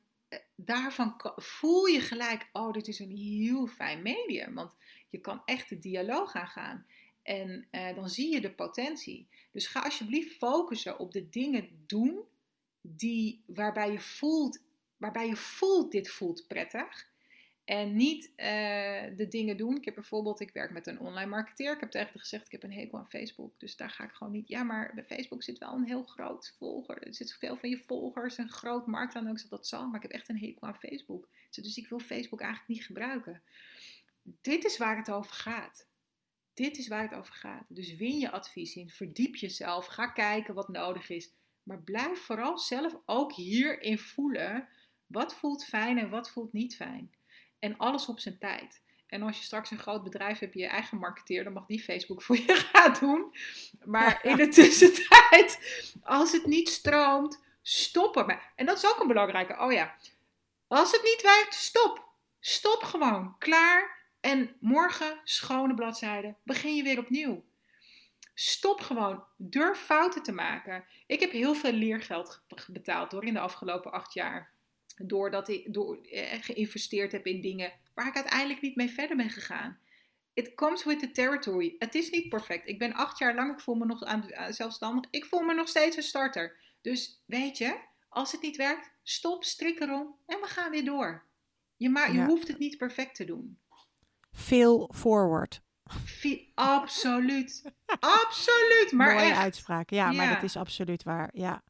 daarvan 0.55 1.15
voel 1.35 1.85
je 1.85 1.99
gelijk, 1.99 2.49
oh, 2.51 2.71
dit 2.71 2.87
is 2.87 2.99
een 2.99 3.15
heel 3.15 3.67
fijn 3.67 4.01
medium. 4.01 4.53
Want 4.53 4.75
je 5.09 5.17
kan 5.17 5.41
echt 5.45 5.69
de 5.69 5.79
dialoog 5.79 6.35
aangaan. 6.35 6.85
En 7.25 7.67
uh, 7.71 7.95
dan 7.95 8.09
zie 8.09 8.33
je 8.33 8.41
de 8.41 8.51
potentie. 8.51 9.27
Dus 9.51 9.67
ga 9.67 9.79
alsjeblieft 9.79 10.37
focussen 10.37 10.99
op 10.99 11.11
de 11.11 11.29
dingen 11.29 11.83
doen 11.85 12.23
die, 12.81 13.43
waarbij, 13.45 13.91
je 13.91 13.99
voelt, 13.99 14.61
waarbij 14.97 15.27
je 15.27 15.35
voelt, 15.35 15.91
dit 15.91 16.09
voelt 16.09 16.47
prettig. 16.47 17.13
En 17.63 17.95
niet 17.95 18.25
uh, 18.25 18.35
de 19.17 19.27
dingen 19.29 19.57
doen. 19.57 19.75
Ik 19.75 19.85
heb 19.85 19.93
bijvoorbeeld, 19.93 20.39
ik 20.39 20.53
werk 20.53 20.71
met 20.71 20.87
een 20.87 20.99
online 20.99 21.29
marketeer. 21.29 21.73
Ik 21.73 21.79
heb 21.79 21.91
tegen 21.91 22.07
haar 22.07 22.19
gezegd, 22.19 22.45
ik 22.45 22.51
heb 22.51 22.63
een 22.63 22.73
hekel 22.73 22.97
aan 22.97 23.09
Facebook. 23.09 23.59
Dus 23.59 23.75
daar 23.75 23.89
ga 23.89 24.03
ik 24.03 24.11
gewoon 24.11 24.33
niet. 24.33 24.47
Ja, 24.47 24.63
maar 24.63 24.91
bij 24.95 25.03
Facebook 25.03 25.43
zit 25.43 25.57
wel 25.57 25.73
een 25.73 25.87
heel 25.87 26.03
groot 26.03 26.55
volger. 26.57 27.03
Er 27.03 27.13
zit 27.13 27.33
veel 27.33 27.57
van 27.57 27.69
je 27.69 27.77
volgers, 27.77 28.37
een 28.37 28.49
groot 28.49 28.87
markt 28.87 29.15
aan. 29.15 29.27
Ik 29.27 29.49
dat 29.49 29.67
zal, 29.67 29.87
maar 29.87 29.95
ik 29.95 30.01
heb 30.01 30.11
echt 30.11 30.29
een 30.29 30.39
hekel 30.39 30.67
aan 30.67 30.77
Facebook. 30.77 31.27
Dus 31.49 31.77
ik 31.77 31.87
wil 31.87 31.99
Facebook 31.99 32.41
eigenlijk 32.41 32.69
niet 32.69 32.85
gebruiken. 32.85 33.41
Dit 34.41 34.65
is 34.65 34.77
waar 34.77 34.97
het 34.97 35.11
over 35.11 35.33
gaat. 35.33 35.87
Dit 36.55 36.77
is 36.77 36.87
waar 36.87 37.01
het 37.01 37.13
over 37.13 37.33
gaat. 37.33 37.65
Dus 37.67 37.95
win 37.95 38.19
je 38.19 38.31
advies 38.31 38.75
in, 38.75 38.89
verdiep 38.89 39.35
jezelf, 39.35 39.85
ga 39.85 40.07
kijken 40.07 40.53
wat 40.53 40.69
nodig 40.69 41.09
is. 41.09 41.31
Maar 41.63 41.81
blijf 41.81 42.19
vooral 42.19 42.57
zelf 42.57 42.95
ook 43.05 43.33
hierin 43.33 43.99
voelen. 43.99 44.67
Wat 45.07 45.35
voelt 45.35 45.65
fijn 45.65 45.97
en 45.97 46.09
wat 46.09 46.29
voelt 46.29 46.53
niet 46.53 46.75
fijn. 46.75 47.11
En 47.59 47.77
alles 47.77 48.05
op 48.05 48.19
zijn 48.19 48.37
tijd. 48.37 48.81
En 49.07 49.21
als 49.21 49.37
je 49.37 49.43
straks 49.43 49.71
een 49.71 49.79
groot 49.79 50.03
bedrijf 50.03 50.39
hebt, 50.39 50.53
je 50.53 50.67
eigen 50.67 50.97
marketeer, 50.97 51.43
dan 51.43 51.53
mag 51.53 51.65
die 51.65 51.83
Facebook 51.83 52.21
voor 52.21 52.35
je 52.35 52.55
gaan 52.73 52.97
doen. 52.99 53.35
Maar 53.83 54.19
in 54.25 54.35
de 54.35 54.47
tussentijd, 54.61 55.59
als 56.03 56.31
het 56.31 56.45
niet 56.45 56.69
stroomt, 56.69 57.43
stop 57.61 58.17
ermee. 58.17 58.39
En 58.55 58.65
dat 58.65 58.77
is 58.77 58.85
ook 58.85 58.99
een 58.99 59.07
belangrijke. 59.07 59.59
Oh 59.59 59.71
ja, 59.71 59.95
als 60.67 60.91
het 60.91 61.03
niet 61.03 61.21
werkt, 61.21 61.53
stop. 61.53 62.03
Stop 62.39 62.83
gewoon. 62.83 63.35
Klaar. 63.37 63.94
En 64.25 64.55
morgen, 64.59 65.19
schone 65.23 65.73
bladzijde, 65.73 66.35
begin 66.43 66.75
je 66.75 66.83
weer 66.83 66.99
opnieuw. 66.99 67.43
Stop 68.33 68.79
gewoon. 68.79 69.23
Durf 69.37 69.79
fouten 69.79 70.23
te 70.23 70.31
maken. 70.31 70.85
Ik 71.07 71.19
heb 71.19 71.31
heel 71.31 71.53
veel 71.53 71.71
leergeld 71.71 72.41
betaald 72.67 73.11
hoor 73.11 73.25
in 73.25 73.33
de 73.33 73.39
afgelopen 73.39 73.91
acht 73.91 74.13
jaar 74.13 74.53
doordat 74.97 75.49
ik 75.49 75.73
door, 75.73 76.01
eh, 76.01 76.41
geïnvesteerd 76.41 77.11
heb 77.11 77.25
in 77.25 77.41
dingen 77.41 77.73
waar 77.93 78.07
ik 78.07 78.15
uiteindelijk 78.15 78.61
niet 78.61 78.75
mee 78.75 78.89
verder 78.89 79.17
ben 79.17 79.29
gegaan. 79.29 79.79
It 80.33 80.53
comes 80.55 80.83
with 80.83 80.99
the 80.99 81.11
territory. 81.11 81.75
Het 81.79 81.95
is 81.95 82.09
niet 82.09 82.29
perfect. 82.29 82.67
Ik 82.67 82.79
ben 82.79 82.93
acht 82.93 83.17
jaar 83.17 83.35
lang, 83.35 83.53
ik 83.53 83.59
voel 83.59 83.75
me 83.75 83.85
nog 83.85 84.03
aan, 84.03 84.25
zelfstandig. 84.49 85.11
Ik 85.11 85.25
voel 85.25 85.41
me 85.41 85.53
nog 85.53 85.67
steeds 85.67 85.97
een 85.97 86.03
starter. 86.03 86.57
Dus 86.81 87.21
weet 87.25 87.57
je, 87.57 87.77
als 88.09 88.31
het 88.31 88.41
niet 88.41 88.55
werkt, 88.55 88.91
stop, 89.03 89.43
strik 89.43 89.79
erom 89.79 90.15
en 90.25 90.39
we 90.41 90.47
gaan 90.47 90.71
weer 90.71 90.85
door. 90.85 91.23
Je, 91.77 91.89
maar, 91.89 92.13
je 92.13 92.23
hoeft 92.23 92.47
het 92.47 92.59
niet 92.59 92.77
perfect 92.77 93.15
te 93.15 93.25
doen. 93.25 93.57
Veel 94.35 94.89
forward. 94.93 95.61
absoluut. 96.55 97.71
absoluut. 97.99 98.91
Maar 98.91 99.13
Mooie 99.13 99.29
echt. 99.29 99.37
uitspraak. 99.37 99.89
Ja, 99.89 100.09
ja, 100.09 100.17
maar 100.17 100.33
dat 100.33 100.43
is 100.43 100.57
absoluut 100.57 101.03
waar. 101.03 101.29
Ja. 101.33 101.63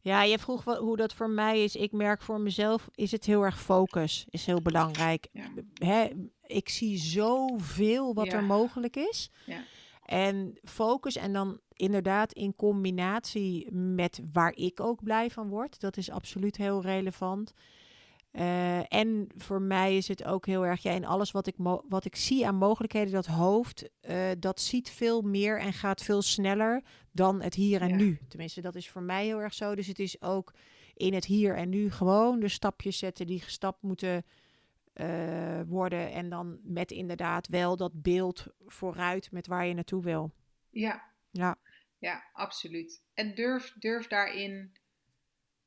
Ja, 0.00 0.22
je 0.22 0.38
vroeg 0.38 0.64
wat, 0.64 0.78
hoe 0.78 0.96
dat 0.96 1.14
voor 1.14 1.30
mij 1.30 1.64
is. 1.64 1.76
Ik 1.76 1.92
merk 1.92 2.22
voor 2.22 2.40
mezelf 2.40 2.88
is 2.94 3.12
het 3.12 3.24
heel 3.24 3.42
erg 3.42 3.60
focus. 3.60 4.26
Is 4.28 4.46
heel 4.46 4.62
belangrijk. 4.62 5.26
Hè, 5.74 6.08
ik 6.46 6.68
zie 6.68 6.98
zoveel 6.98 8.14
wat 8.14 8.32
er 8.32 8.44
mogelijk 8.44 8.96
is. 8.96 9.30
Ja. 9.46 9.64
En 10.04 10.58
focus 10.64 11.16
en 11.16 11.32
dan 11.32 11.60
inderdaad 11.72 12.32
in 12.32 12.56
combinatie 12.56 13.72
met 13.72 14.20
waar 14.32 14.52
ik 14.54 14.80
ook 14.80 15.02
blij 15.02 15.30
van 15.30 15.48
word. 15.48 15.80
Dat 15.80 15.96
is 15.96 16.10
absoluut 16.10 16.56
heel 16.56 16.82
relevant. 16.82 17.52
Uh, 18.38 18.92
en 18.92 19.28
voor 19.36 19.62
mij 19.62 19.96
is 19.96 20.08
het 20.08 20.24
ook 20.24 20.46
heel 20.46 20.66
erg, 20.66 20.82
ja, 20.82 20.92
in 20.92 21.04
alles 21.04 21.30
wat 21.30 21.46
ik, 21.46 21.54
wat 21.88 22.04
ik 22.04 22.16
zie 22.16 22.46
aan 22.46 22.54
mogelijkheden, 22.54 23.12
dat 23.12 23.26
hoofd, 23.26 23.88
uh, 24.00 24.30
dat 24.38 24.60
ziet 24.60 24.90
veel 24.90 25.22
meer 25.22 25.60
en 25.60 25.72
gaat 25.72 26.02
veel 26.02 26.22
sneller 26.22 26.82
dan 27.12 27.42
het 27.42 27.54
hier 27.54 27.80
en 27.80 27.96
nu. 27.96 28.18
Tenminste, 28.28 28.60
dat 28.60 28.74
is 28.74 28.88
voor 28.88 29.02
mij 29.02 29.24
heel 29.24 29.40
erg 29.40 29.54
zo. 29.54 29.74
Dus 29.74 29.86
het 29.86 29.98
is 29.98 30.22
ook 30.22 30.52
in 30.94 31.14
het 31.14 31.24
hier 31.24 31.56
en 31.56 31.68
nu 31.68 31.90
gewoon 31.90 32.40
de 32.40 32.48
stapjes 32.48 32.98
zetten 32.98 33.26
die 33.26 33.40
gestapt 33.40 33.82
moeten 33.82 34.24
uh, 34.94 35.60
worden. 35.66 36.12
En 36.12 36.28
dan 36.28 36.58
met 36.62 36.90
inderdaad 36.90 37.48
wel 37.48 37.76
dat 37.76 38.02
beeld 38.02 38.46
vooruit 38.66 39.32
met 39.32 39.46
waar 39.46 39.66
je 39.66 39.74
naartoe 39.74 40.02
wil. 40.02 40.32
Ja, 40.70 41.02
ja. 41.30 41.58
ja 41.98 42.24
absoluut. 42.32 43.02
En 43.14 43.34
durf, 43.34 43.74
durf 43.78 44.06
daarin 44.06 44.72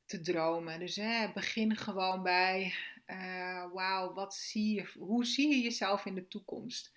te 0.10 0.22
dromen. 0.22 0.80
Dus 0.80 0.96
hè, 0.96 1.32
begin 1.34 1.76
gewoon 1.76 2.24
bij, 2.24 2.74
uh, 3.08 3.66
wauw, 3.74 4.14
wat 4.14 4.36
zie 4.36 4.74
je, 4.76 5.00
hoe 5.00 5.26
zie 5.26 5.50
je 5.50 5.62
jezelf 5.62 6.06
in 6.06 6.16
de 6.16 6.28
toekomst? 6.28 6.92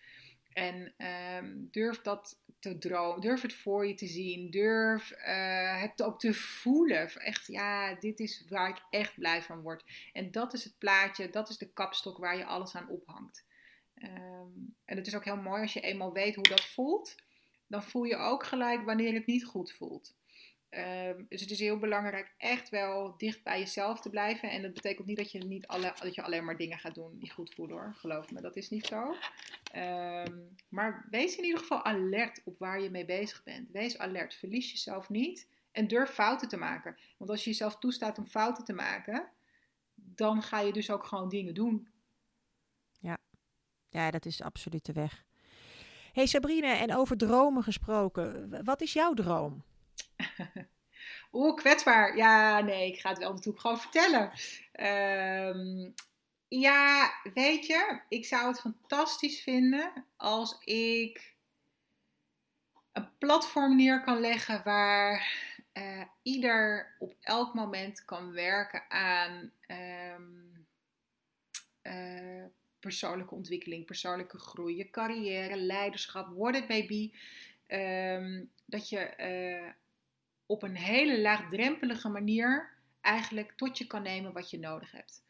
En 0.53 0.95
um, 1.37 1.69
durf 1.71 2.01
dat 2.01 2.41
te 2.59 2.79
dromen, 2.79 3.21
durf 3.21 3.43
het 3.43 3.55
voor 3.55 3.87
je 3.87 3.95
te 3.95 4.07
zien, 4.07 4.51
durf 4.51 5.11
uh, 5.11 5.81
het 5.81 6.03
ook 6.03 6.21
te 6.21 6.35
voelen. 6.35 7.11
Echt, 7.11 7.47
ja, 7.47 7.95
dit 7.95 8.21
is 8.21 8.45
waar 8.49 8.69
ik 8.69 8.83
echt 8.91 9.15
blij 9.15 9.43
van 9.43 9.61
word. 9.61 9.85
En 10.13 10.31
dat 10.31 10.53
is 10.53 10.65
het 10.65 10.79
plaatje, 10.79 11.31
dat 11.31 11.49
is 11.49 11.59
de 11.59 11.73
kapstok 11.73 12.19
waar 12.19 12.37
je 12.37 12.45
alles 12.45 12.75
aan 12.75 12.89
ophangt. 12.89 13.45
Um, 13.95 14.77
en 14.85 14.97
het 14.97 15.07
is 15.07 15.15
ook 15.15 15.25
heel 15.25 15.43
mooi 15.43 15.63
als 15.63 15.73
je 15.73 15.81
eenmaal 15.81 16.13
weet 16.13 16.35
hoe 16.35 16.49
dat 16.49 16.65
voelt, 16.65 17.15
dan 17.67 17.83
voel 17.83 18.05
je 18.05 18.17
ook 18.17 18.45
gelijk 18.45 18.85
wanneer 18.85 19.15
het 19.15 19.27
niet 19.27 19.45
goed 19.45 19.73
voelt. 19.73 20.15
Um, 20.75 21.27
dus 21.29 21.41
het 21.41 21.51
is 21.51 21.59
heel 21.59 21.79
belangrijk 21.79 22.35
echt 22.39 22.69
wel 22.69 23.15
dicht 23.17 23.43
bij 23.43 23.59
jezelf 23.59 24.01
te 24.01 24.11
blijven. 24.11 24.51
En 24.51 24.63
dat 24.63 24.75
betekent 24.75 25.07
niet 25.07 25.17
dat 25.17 25.33
je, 25.33 25.39
niet 25.39 25.67
alle, 25.67 25.95
dat 26.01 26.15
je 26.15 26.23
alleen 26.23 26.45
maar 26.45 26.57
dingen 26.57 26.79
gaat 26.79 26.95
doen 26.95 27.19
die 27.19 27.31
goed 27.31 27.55
voelen 27.55 27.77
hoor. 27.77 27.95
Geloof 27.97 28.31
me, 28.31 28.41
dat 28.41 28.57
is 28.57 28.71
niet 28.71 28.87
zo. 28.87 29.15
Um, 29.77 30.57
maar 30.69 31.07
wees 31.11 31.37
in 31.37 31.45
ieder 31.45 31.59
geval 31.59 31.85
alert 31.85 32.41
op 32.45 32.59
waar 32.59 32.81
je 32.81 32.91
mee 32.91 33.05
bezig 33.05 33.43
bent. 33.43 33.71
Wees 33.71 33.99
alert, 33.99 34.35
verlies 34.35 34.71
jezelf 34.71 35.09
niet 35.09 35.49
en 35.73 35.89
durf 35.89 36.11
fouten 36.11 36.49
te 36.49 36.57
maken. 36.57 36.97
Want 37.17 37.31
als 37.31 37.45
je 37.45 37.51
jezelf 37.51 37.79
toestaat 37.79 38.19
om 38.19 38.27
fouten 38.27 38.65
te 38.65 38.73
maken, 38.73 39.29
dan 39.95 40.43
ga 40.43 40.61
je 40.61 40.73
dus 40.73 40.91
ook 40.91 41.05
gewoon 41.05 41.29
dingen 41.29 41.55
doen. 41.55 41.89
Ja, 43.01 43.19
ja 43.89 44.11
dat 44.11 44.27
is 44.27 44.43
absoluut 44.43 44.85
de 44.87 44.93
weg. 44.93 45.25
Hey 46.13 46.27
Sabrine, 46.27 46.67
en 46.67 46.95
over 46.95 47.17
dromen 47.17 47.63
gesproken. 47.63 48.65
Wat 48.65 48.81
is 48.81 48.93
jouw 48.93 49.15
droom? 49.15 49.63
Oeh, 51.33 51.55
kwetsbaar. 51.55 52.17
Ja, 52.17 52.61
nee, 52.61 52.93
ik 52.93 53.01
ga 53.01 53.09
het 53.09 53.19
wel 53.19 53.33
natuurlijk 53.33 53.61
gewoon 53.61 53.81
vertellen. 53.81 54.33
Um, 55.57 55.95
ja, 56.49 57.13
weet 57.35 57.67
je, 57.67 58.01
ik 58.09 58.27
zou 58.27 58.49
het 58.49 58.61
fantastisch 58.61 59.43
vinden 59.43 60.07
als 60.17 60.59
ik 60.65 61.35
een 62.93 63.09
platform 63.19 63.77
neer 63.77 64.03
kan 64.03 64.21
leggen 64.21 64.63
waar 64.65 65.33
uh, 65.73 66.05
ieder 66.23 66.95
op 66.99 67.15
elk 67.21 67.55
moment 67.55 68.05
kan 68.05 68.33
werken 68.33 68.91
aan 68.91 69.53
um, 69.67 70.67
uh, 71.83 72.45
persoonlijke 72.81 73.35
ontwikkeling, 73.35 73.87
persoonlijke 73.87 74.39
groei, 74.39 74.77
je 74.77 74.91
carrière, 74.91 75.57
leiderschap, 75.57 76.29
what 76.37 76.55
it 76.55 76.69
may 76.69 76.87
be. 76.87 77.17
Um, 77.77 78.51
dat 78.67 78.89
je 78.89 79.15
uh, 79.19 79.73
op 80.53 80.63
een 80.63 80.77
hele 80.77 81.21
laagdrempelige 81.21 82.09
manier 82.09 82.71
eigenlijk 83.01 83.53
tot 83.57 83.79
je 83.79 83.87
kan 83.87 84.03
nemen 84.03 84.33
wat 84.33 84.51
je 84.51 84.59
nodig 84.59 84.91
hebt. 84.91 85.25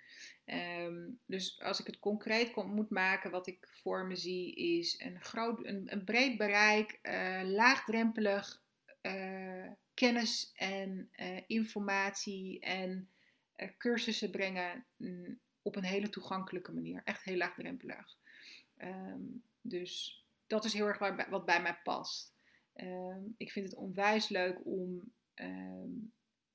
Ehm, 0.45 1.11
dus 1.27 1.61
als 1.61 1.81
ik 1.81 1.87
het 1.87 1.99
concreet 1.99 2.57
moet 2.57 2.91
maken, 2.91 3.31
wat 3.31 3.47
ik 3.47 3.68
voor 3.70 4.07
me 4.07 4.16
zie, 4.16 4.55
is 4.55 5.01
een, 5.01 5.20
groot, 5.20 5.66
een, 5.66 6.03
breed 6.05 6.37
bereik, 6.37 6.99
uh, 7.03 7.41
laagdrempelig 7.45 8.62
uh, 9.03 9.70
kennis 9.95 10.53
en 10.55 11.11
informatie 11.47 12.61
en 12.61 13.09
cursussen 13.79 14.31
brengen 14.31 14.85
mm, 14.97 15.39
op 15.62 15.77
een 15.77 15.85
hele 15.85 16.09
toegankelijke 16.09 16.73
manier. 16.73 17.01
Echt 17.05 17.23
heel 17.23 17.37
laagdrempelig. 17.37 18.16
Ehm, 18.77 19.20
dus 19.61 20.23
dat 20.47 20.64
is 20.64 20.73
heel 20.73 20.87
erg 20.87 21.29
wat 21.29 21.45
bij 21.45 21.62
mij 21.62 21.79
past. 21.85 22.33
Ehm, 22.73 23.20
ik 23.37 23.53
vind 23.53 23.66
het 23.66 23.77
onwijs 23.77 24.29
leuk 24.29 24.61
om 24.64 25.12
ehm, 25.35 25.91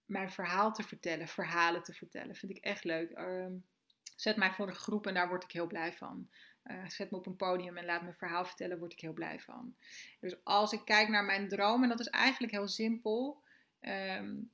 mijn 0.06 0.32
verhaal 0.32 0.74
te 0.74 0.84
vertellen, 0.84 1.28
verhalen 1.28 1.84
te 1.84 1.94
vertellen. 1.94 2.36
Vind 2.36 2.58
ik 2.58 2.64
echt 2.64 2.84
leuk. 2.84 3.20
zet 4.16 4.38
mij 4.38 4.52
voor 4.52 4.68
een 4.68 4.76
groep 4.76 5.08
en 5.08 5.14
daar 5.14 5.28
word 5.28 5.44
ik 5.44 5.52
heel 5.52 5.68
blij 5.68 5.94
van. 5.94 6.30
Uh, 6.64 6.88
zet 6.88 7.12
me 7.12 7.18
op 7.18 7.26
een 7.26 7.36
podium 7.36 7.78
en 7.78 7.86
laat 7.86 8.02
mijn 8.02 8.16
verhaal 8.16 8.46
vertellen, 8.46 8.80
word 8.80 8.94
ik 8.94 9.00
heel 9.00 9.14
blij 9.14 9.40
van. 9.40 9.76
Dus 10.20 10.36
als 10.44 10.72
ik 10.72 10.86
kijk 10.86 11.08
naar 11.08 11.26
mijn 11.26 11.48
droom, 11.48 11.84
en 11.84 11.90
dat 11.90 12.00
is 12.00 12.08
eigenlijk 12.08 12.54
heel 12.54 12.68
simpel. 12.68 13.42
Um, 13.82 14.52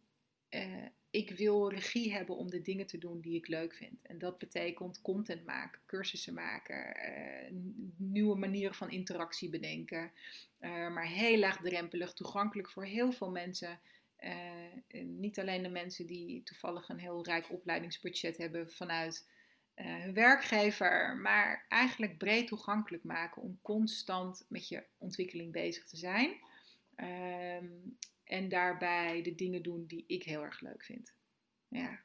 ik 1.14 1.32
wil 1.32 1.70
regie 1.70 2.14
hebben 2.14 2.38
om 2.38 2.49
de 2.49 2.61
dingen 2.61 2.86
te 2.86 2.97
doen 2.97 3.22
die 3.22 3.36
ik 3.36 3.47
leuk 3.47 3.74
vind. 3.74 4.05
En 4.05 4.18
dat 4.18 4.38
betekent 4.38 5.01
content 5.01 5.45
maken, 5.45 5.82
cursussen 5.86 6.34
maken, 6.34 6.95
uh, 6.97 7.57
nieuwe 7.97 8.38
manieren 8.38 8.76
van 8.76 8.91
interactie 8.91 9.49
bedenken. 9.49 10.11
Uh, 10.59 10.70
maar 10.93 11.07
heel 11.07 11.38
laagdrempelig, 11.38 12.14
toegankelijk 12.14 12.70
voor 12.70 12.86
heel 12.86 13.11
veel 13.11 13.32
mensen. 13.32 13.80
Uh, 14.20 15.01
niet 15.03 15.39
alleen 15.39 15.64
de 15.64 15.70
mensen 15.70 16.07
die 16.07 16.43
toevallig 16.43 16.89
een 16.89 16.99
heel 16.99 17.26
rijk 17.26 17.51
opleidingsbudget 17.51 18.38
hebben 18.38 18.72
vanuit 18.72 19.28
hun 19.74 20.14
werkgever, 20.14 21.18
maar 21.18 21.66
eigenlijk 21.70 22.18
breed 22.18 22.47
toegankelijk 22.47 23.03
maken 23.03 23.41
om 23.41 23.59
constant 23.61 24.45
met 24.49 24.68
je 24.68 24.84
ontwikkeling 24.97 25.51
bezig 25.51 25.88
te 25.88 25.97
zijn. 25.97 26.38
Ehm, 26.95 27.66
en 28.34 28.49
daarbij 28.49 29.21
de 29.21 29.36
dingen 29.36 29.63
doen 29.63 29.86
die 29.86 30.03
ik 30.07 30.23
heel 30.23 30.43
erg 30.43 30.61
leuk 30.61 30.84
vind. 30.84 31.13
Ja, 31.67 31.99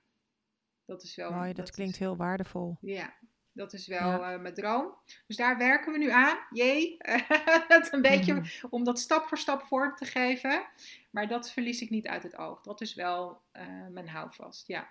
dat 0.85 1.03
is 1.03 1.17
wel. 1.17 1.33
Mooi, 1.33 1.53
dat, 1.53 1.71
klinkt 1.71 1.97
heel 1.97 2.17
waardevol. 2.17 2.77
Ja, 2.81 3.15
dat 3.53 3.73
is 3.73 3.87
wel 3.87 4.25
eh, 4.25 4.41
mijn 4.41 4.55
droom. 4.55 4.95
Dus 5.27 5.37
daar 5.37 5.59
werken 5.59 5.93
we 5.93 5.99
nu 5.99 6.11
aan. 6.11 6.39
Jee, 6.51 6.97
dat 7.69 7.93
een 7.93 8.03
beetje 8.03 8.35
mhm. 8.35 8.67
om 8.71 8.85
dat 8.85 8.99
stap 8.99 9.27
voor 9.27 9.39
stap 9.39 9.63
vorm 9.63 9.97
te 9.97 10.05
geven. 10.05 10.67
Maar 11.11 11.29
dat 11.29 11.51
verlies 11.51 11.81
ik 11.81 11.91
niet 11.91 12.07
uit 12.07 12.23
het 12.23 12.37
oog. 12.37 12.63
Dat 12.63 12.81
is 12.81 12.95
wel 12.95 13.43
uh, 13.53 13.87
mijn 13.91 14.09
houvast, 14.09 14.67
ja. 14.67 14.89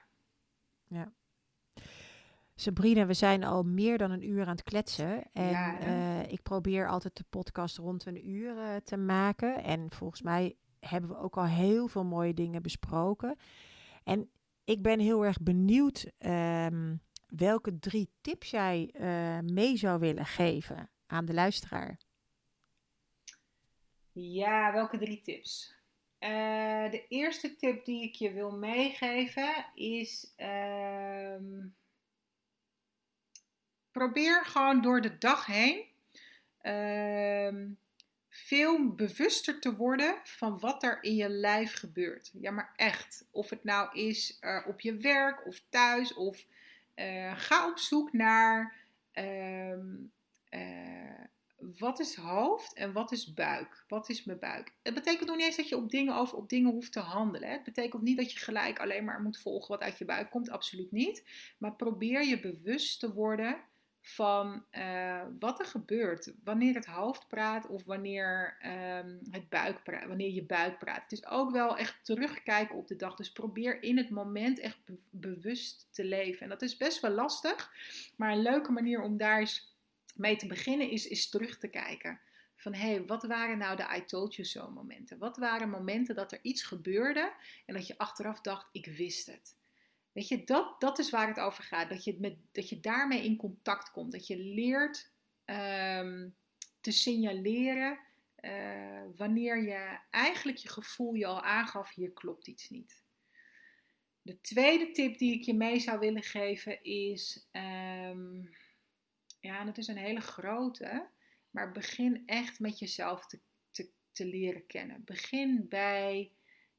Ja. 0.87 1.13
Sabrina, 2.55 3.05
we 3.05 3.13
zijn 3.13 3.43
al 3.43 3.63
meer 3.63 3.97
dan 3.97 4.11
een 4.11 4.29
uur 4.29 4.41
aan 4.41 4.55
het 4.55 4.63
kletsen. 4.63 5.23
En 5.33 5.49
ja, 5.49 5.81
uh, 5.81 6.31
ik 6.31 6.41
probeer 6.41 6.87
altijd 6.87 7.17
de 7.17 7.25
podcast 7.29 7.77
rond 7.77 8.05
een 8.05 8.29
uur 8.29 8.81
te 8.83 8.97
maken. 8.97 9.63
En 9.63 9.91
volgens 9.91 10.21
mij 10.21 10.55
hebben 10.79 11.09
we 11.09 11.17
ook 11.17 11.37
al 11.37 11.45
heel 11.45 11.87
veel 11.87 12.05
mooie 12.05 12.33
dingen 12.33 12.61
besproken. 12.61 13.37
En 14.03 14.29
ik 14.63 14.81
ben 14.81 14.99
heel 14.99 15.25
erg 15.25 15.41
benieuwd 15.41 16.11
ehm, 16.17 16.95
welke 17.27 17.79
drie 17.79 18.09
tips 18.21 18.49
jij 18.49 18.93
uh, 18.93 19.39
mee 19.39 19.77
zou 19.77 19.99
willen 19.99 20.25
geven 20.25 20.89
aan 21.07 21.25
de 21.25 21.33
luisteraar. 21.33 21.97
Ja, 24.11 24.73
welke 24.73 24.97
drie 24.97 25.21
tips? 25.21 25.75
Uh, 26.19 26.91
de 26.91 27.05
eerste 27.07 27.55
tip 27.55 27.85
die 27.85 28.03
ik 28.03 28.15
je 28.15 28.31
wil 28.31 28.51
meegeven 28.51 29.65
is: 29.75 30.33
um, 30.37 31.75
probeer 33.91 34.45
gewoon 34.45 34.81
door 34.81 35.01
de 35.01 35.17
dag 35.17 35.45
heen 35.45 35.85
um, 36.61 37.77
veel 38.45 38.95
bewuster 38.95 39.59
te 39.59 39.75
worden 39.75 40.15
van 40.23 40.59
wat 40.59 40.83
er 40.83 40.97
in 41.03 41.15
je 41.15 41.29
lijf 41.29 41.73
gebeurt. 41.73 42.31
Ja, 42.33 42.51
maar 42.51 42.73
echt. 42.75 43.25
Of 43.31 43.49
het 43.49 43.63
nou 43.63 43.99
is 43.99 44.37
uh, 44.41 44.67
op 44.67 44.79
je 44.79 44.97
werk 44.97 45.45
of 45.45 45.61
thuis. 45.69 46.13
Of 46.13 46.45
uh, 46.95 47.33
ga 47.37 47.69
op 47.69 47.77
zoek 47.77 48.13
naar 48.13 48.75
um, 49.13 50.11
uh, 50.49 51.23
wat 51.77 51.99
is 51.99 52.15
hoofd 52.15 52.73
en 52.73 52.93
wat 52.93 53.11
is 53.11 53.33
buik. 53.33 53.83
Wat 53.87 54.09
is 54.09 54.23
mijn 54.23 54.39
buik? 54.39 54.73
Het 54.83 54.93
betekent 54.93 55.27
nog 55.27 55.35
niet 55.35 55.45
eens 55.45 55.55
dat 55.55 55.69
je 55.69 55.77
op 55.77 55.89
dingen, 55.89 56.15
over, 56.15 56.37
op 56.37 56.49
dingen 56.49 56.71
hoeft 56.71 56.91
te 56.91 56.99
handelen. 56.99 57.47
Hè? 57.47 57.53
Het 57.53 57.63
betekent 57.63 58.01
niet 58.01 58.17
dat 58.17 58.31
je 58.31 58.39
gelijk 58.39 58.79
alleen 58.79 59.03
maar 59.03 59.21
moet 59.21 59.39
volgen 59.39 59.67
wat 59.67 59.81
uit 59.81 59.97
je 59.97 60.05
buik 60.05 60.29
komt. 60.29 60.49
Absoluut 60.49 60.91
niet. 60.91 61.23
Maar 61.57 61.75
probeer 61.75 62.23
je 62.23 62.39
bewust 62.39 62.99
te 62.99 63.13
worden 63.13 63.57
van 64.07 64.65
uh, 64.71 65.21
wat 65.39 65.59
er 65.59 65.65
gebeurt 65.65 66.33
wanneer 66.43 66.73
het 66.73 66.85
hoofd 66.85 67.27
praat 67.27 67.67
of 67.67 67.83
wanneer, 67.83 68.57
um, 68.65 69.19
het 69.31 69.49
buik 69.49 69.83
praat, 69.83 70.07
wanneer 70.07 70.33
je 70.33 70.43
buik 70.43 70.79
praat. 70.79 71.01
Het 71.01 71.11
is 71.11 71.25
ook 71.25 71.51
wel 71.51 71.77
echt 71.77 72.05
terugkijken 72.05 72.75
op 72.75 72.87
de 72.87 72.95
dag. 72.95 73.15
Dus 73.15 73.31
probeer 73.31 73.83
in 73.83 73.97
het 73.97 74.09
moment 74.09 74.59
echt 74.59 74.77
bewust 75.09 75.87
te 75.91 76.03
leven. 76.05 76.41
En 76.41 76.49
dat 76.49 76.61
is 76.61 76.77
best 76.77 76.99
wel 76.99 77.11
lastig, 77.11 77.71
maar 78.15 78.31
een 78.31 78.41
leuke 78.41 78.71
manier 78.71 79.01
om 79.01 79.17
daar 79.17 79.39
eens 79.39 79.75
mee 80.15 80.35
te 80.35 80.47
beginnen 80.47 80.89
is, 80.89 81.07
is 81.07 81.29
terug 81.29 81.57
te 81.57 81.67
kijken. 81.67 82.19
Van 82.55 82.73
hé, 82.73 82.89
hey, 82.89 83.05
wat 83.05 83.23
waren 83.23 83.57
nou 83.57 83.75
de 83.75 83.95
I 83.97 84.05
told 84.05 84.35
you 84.35 84.47
so 84.47 84.69
momenten? 84.69 85.17
Wat 85.17 85.37
waren 85.37 85.69
momenten 85.69 86.15
dat 86.15 86.31
er 86.31 86.39
iets 86.41 86.63
gebeurde 86.63 87.33
en 87.65 87.73
dat 87.73 87.87
je 87.87 87.97
achteraf 87.97 88.41
dacht, 88.41 88.69
ik 88.71 88.85
wist 88.85 89.25
het. 89.27 89.56
Weet 90.17 90.27
je, 90.27 90.43
dat, 90.43 90.79
dat 90.79 90.99
is 90.99 91.09
waar 91.09 91.27
het 91.27 91.39
over 91.39 91.63
gaat. 91.63 91.89
Dat 91.89 92.03
je, 92.03 92.17
met, 92.19 92.37
dat 92.51 92.69
je 92.69 92.79
daarmee 92.79 93.23
in 93.23 93.37
contact 93.37 93.91
komt. 93.91 94.11
Dat 94.11 94.27
je 94.27 94.37
leert 94.37 95.11
um, 95.45 96.35
te 96.81 96.91
signaleren 96.91 97.99
uh, 98.41 99.03
wanneer 99.15 99.63
je 99.63 99.99
eigenlijk 100.09 100.57
je 100.57 100.69
gevoel 100.69 101.13
je 101.13 101.25
al 101.25 101.41
aangaf, 101.41 101.93
hier 101.93 102.11
klopt 102.11 102.47
iets 102.47 102.69
niet. 102.69 103.03
De 104.21 104.41
tweede 104.41 104.91
tip 104.91 105.17
die 105.17 105.33
ik 105.33 105.41
je 105.43 105.53
mee 105.53 105.79
zou 105.79 105.99
willen 105.99 106.23
geven 106.23 106.83
is, 106.83 107.47
um, 107.51 108.49
ja, 109.39 109.63
dat 109.63 109.77
is 109.77 109.87
een 109.87 109.97
hele 109.97 110.21
grote, 110.21 111.07
maar 111.49 111.71
begin 111.71 112.23
echt 112.25 112.59
met 112.59 112.79
jezelf 112.79 113.25
te, 113.25 113.39
te, 113.71 113.89
te 114.11 114.25
leren 114.25 114.65
kennen. 114.65 115.03
Begin 115.05 115.65
bij, 115.69 116.31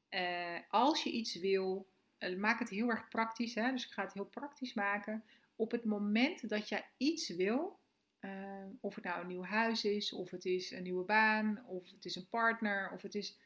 uh, 0.09 0.59
als 0.69 1.03
je 1.03 1.11
iets 1.11 1.35
wil, 1.35 1.89
maak 2.37 2.59
het 2.59 2.69
heel 2.69 2.89
erg 2.89 3.07
praktisch, 3.07 3.55
hè? 3.55 3.71
dus 3.71 3.85
ik 3.85 3.91
ga 3.91 4.03
het 4.03 4.13
heel 4.13 4.25
praktisch 4.25 4.73
maken. 4.73 5.23
Op 5.55 5.71
het 5.71 5.85
moment 5.85 6.49
dat 6.49 6.69
jij 6.69 6.85
iets 6.97 7.29
wil, 7.29 7.79
uh, 8.21 8.65
of 8.81 8.95
het 8.95 9.03
nou 9.03 9.21
een 9.21 9.27
nieuw 9.27 9.43
huis 9.43 9.85
is, 9.85 10.13
of 10.13 10.29
het 10.29 10.45
is 10.45 10.71
een 10.71 10.83
nieuwe 10.83 11.03
baan, 11.03 11.65
of 11.65 11.91
het 11.91 12.05
is 12.05 12.15
een 12.15 12.29
partner, 12.29 12.91
of 12.91 13.01
het 13.01 13.15
is. 13.15 13.39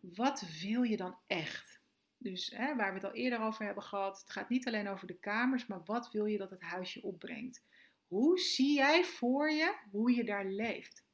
Wat 0.00 0.44
wil 0.60 0.82
je 0.82 0.96
dan 0.96 1.18
echt? 1.26 1.80
Dus 2.18 2.50
hè, 2.50 2.76
waar 2.76 2.88
we 2.88 2.94
het 2.94 3.04
al 3.04 3.14
eerder 3.14 3.40
over 3.40 3.64
hebben 3.64 3.82
gehad, 3.82 4.20
het 4.20 4.30
gaat 4.30 4.48
niet 4.48 4.66
alleen 4.66 4.88
over 4.88 5.06
de 5.06 5.18
kamers, 5.18 5.66
maar 5.66 5.84
wat 5.84 6.10
wil 6.10 6.26
je 6.26 6.38
dat 6.38 6.50
het 6.50 6.62
huisje 6.62 7.02
opbrengt? 7.02 7.64
Hoe 8.06 8.38
zie 8.38 8.74
jij 8.74 9.04
voor 9.04 9.50
je 9.50 9.74
hoe 9.90 10.14
je 10.14 10.24
daar 10.24 10.46
leeft? 10.46 11.04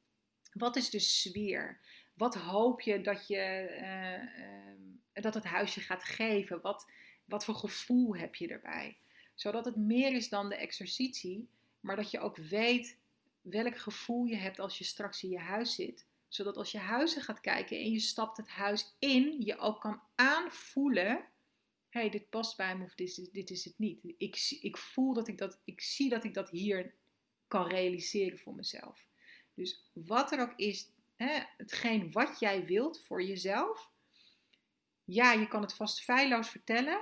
Wat 0.51 0.75
is 0.75 0.89
de 0.89 0.99
sfeer? 0.99 1.79
Wat 2.13 2.35
hoop 2.35 2.81
je 2.81 3.01
dat 3.01 3.27
je. 3.27 3.67
Uh, 3.81 4.92
dat 5.13 5.33
het 5.33 5.43
huisje 5.43 5.81
gaat 5.81 6.03
geven? 6.03 6.61
Wat, 6.61 6.91
wat 7.25 7.45
voor 7.45 7.55
gevoel 7.55 8.15
heb 8.15 8.35
je 8.35 8.47
erbij? 8.47 8.97
Zodat 9.35 9.65
het 9.65 9.75
meer 9.75 10.13
is 10.13 10.29
dan 10.29 10.49
de 10.49 10.55
exercitie, 10.55 11.49
maar 11.79 11.95
dat 11.95 12.11
je 12.11 12.19
ook 12.19 12.37
weet 12.37 12.97
welk 13.41 13.77
gevoel 13.77 14.25
je 14.25 14.35
hebt 14.35 14.59
als 14.59 14.77
je 14.77 14.83
straks 14.83 15.23
in 15.23 15.29
je 15.29 15.39
huis 15.39 15.75
zit. 15.75 16.07
Zodat 16.27 16.57
als 16.57 16.71
je 16.71 16.77
huizen 16.77 17.21
gaat 17.21 17.39
kijken 17.39 17.77
en 17.77 17.91
je 17.91 17.99
stapt 17.99 18.37
het 18.37 18.49
huis 18.49 18.95
in, 18.99 19.41
je 19.41 19.57
ook 19.57 19.81
kan 19.81 20.01
aanvoelen: 20.15 21.15
hé, 21.89 21.99
hey, 21.99 22.09
dit 22.09 22.29
past 22.29 22.57
bij 22.57 22.77
me 22.77 22.83
of 22.83 22.95
dit 22.95 23.17
is, 23.17 23.29
dit 23.29 23.49
is 23.49 23.65
het 23.65 23.77
niet. 23.77 24.13
Ik, 24.17 24.57
ik 24.61 24.77
voel 24.77 25.13
dat 25.13 25.27
ik 25.27 25.37
dat, 25.37 25.59
ik 25.63 25.81
zie 25.81 26.09
dat 26.09 26.23
ik 26.23 26.33
dat 26.33 26.49
hier 26.49 26.93
kan 27.47 27.67
realiseren 27.67 28.37
voor 28.37 28.55
mezelf. 28.55 29.07
Dus 29.53 29.91
wat 29.93 30.31
er 30.31 30.39
ook 30.39 30.53
is, 30.55 30.89
hè, 31.15 31.43
hetgeen 31.57 32.11
wat 32.11 32.39
jij 32.39 32.65
wilt 32.65 33.01
voor 33.01 33.23
jezelf, 33.23 33.91
ja, 35.03 35.31
je 35.31 35.47
kan 35.47 35.61
het 35.61 35.73
vast 35.73 36.03
feilloos 36.03 36.49
vertellen, 36.49 37.01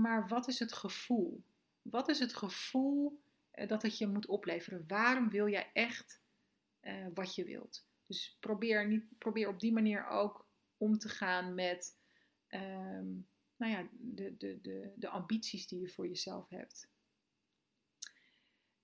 maar 0.00 0.28
wat 0.28 0.48
is 0.48 0.58
het 0.58 0.72
gevoel? 0.72 1.44
Wat 1.82 2.08
is 2.08 2.18
het 2.18 2.34
gevoel 2.34 3.22
eh, 3.50 3.68
dat 3.68 3.82
het 3.82 3.98
je 3.98 4.06
moet 4.06 4.26
opleveren? 4.26 4.84
Waarom 4.86 5.30
wil 5.30 5.48
jij 5.48 5.70
echt 5.72 6.20
uh, 6.82 7.06
wat 7.14 7.34
je 7.34 7.44
wilt? 7.44 7.86
Dus 8.06 8.36
probeer, 8.40 8.86
niet, 8.86 9.18
probeer 9.18 9.48
op 9.48 9.60
die 9.60 9.72
manier 9.72 10.06
ook 10.06 10.46
om 10.76 10.98
te 10.98 11.08
gaan 11.08 11.54
met 11.54 11.98
um, 12.48 13.28
nou 13.56 13.72
ja, 13.72 13.88
de, 13.92 14.36
de, 14.36 14.60
de, 14.60 14.92
de 14.96 15.08
ambities 15.08 15.66
die 15.66 15.80
je 15.80 15.88
voor 15.88 16.06
jezelf 16.06 16.48
hebt. 16.48 16.88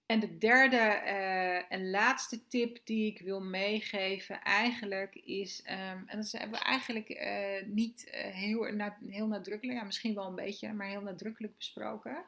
En 0.08 0.20
de 0.20 0.38
derde 0.38 1.02
uh, 1.04 1.72
en 1.72 1.90
laatste 1.90 2.46
tip 2.46 2.78
die 2.84 3.06
ik 3.06 3.20
wil 3.20 3.40
meegeven 3.40 4.42
eigenlijk 4.42 5.14
is, 5.14 5.62
um, 5.64 6.02
en 6.06 6.16
dat 6.16 6.32
hebben 6.32 6.58
we 6.58 6.64
eigenlijk 6.64 7.08
uh, 7.08 7.74
niet 7.74 8.06
uh, 8.06 8.20
heel, 8.20 8.64
heel 9.06 9.26
nadrukkelijk, 9.26 9.78
ja, 9.78 9.84
misschien 9.84 10.14
wel 10.14 10.26
een 10.26 10.34
beetje, 10.34 10.72
maar 10.72 10.86
heel 10.86 11.00
nadrukkelijk 11.00 11.56
besproken. 11.56 12.24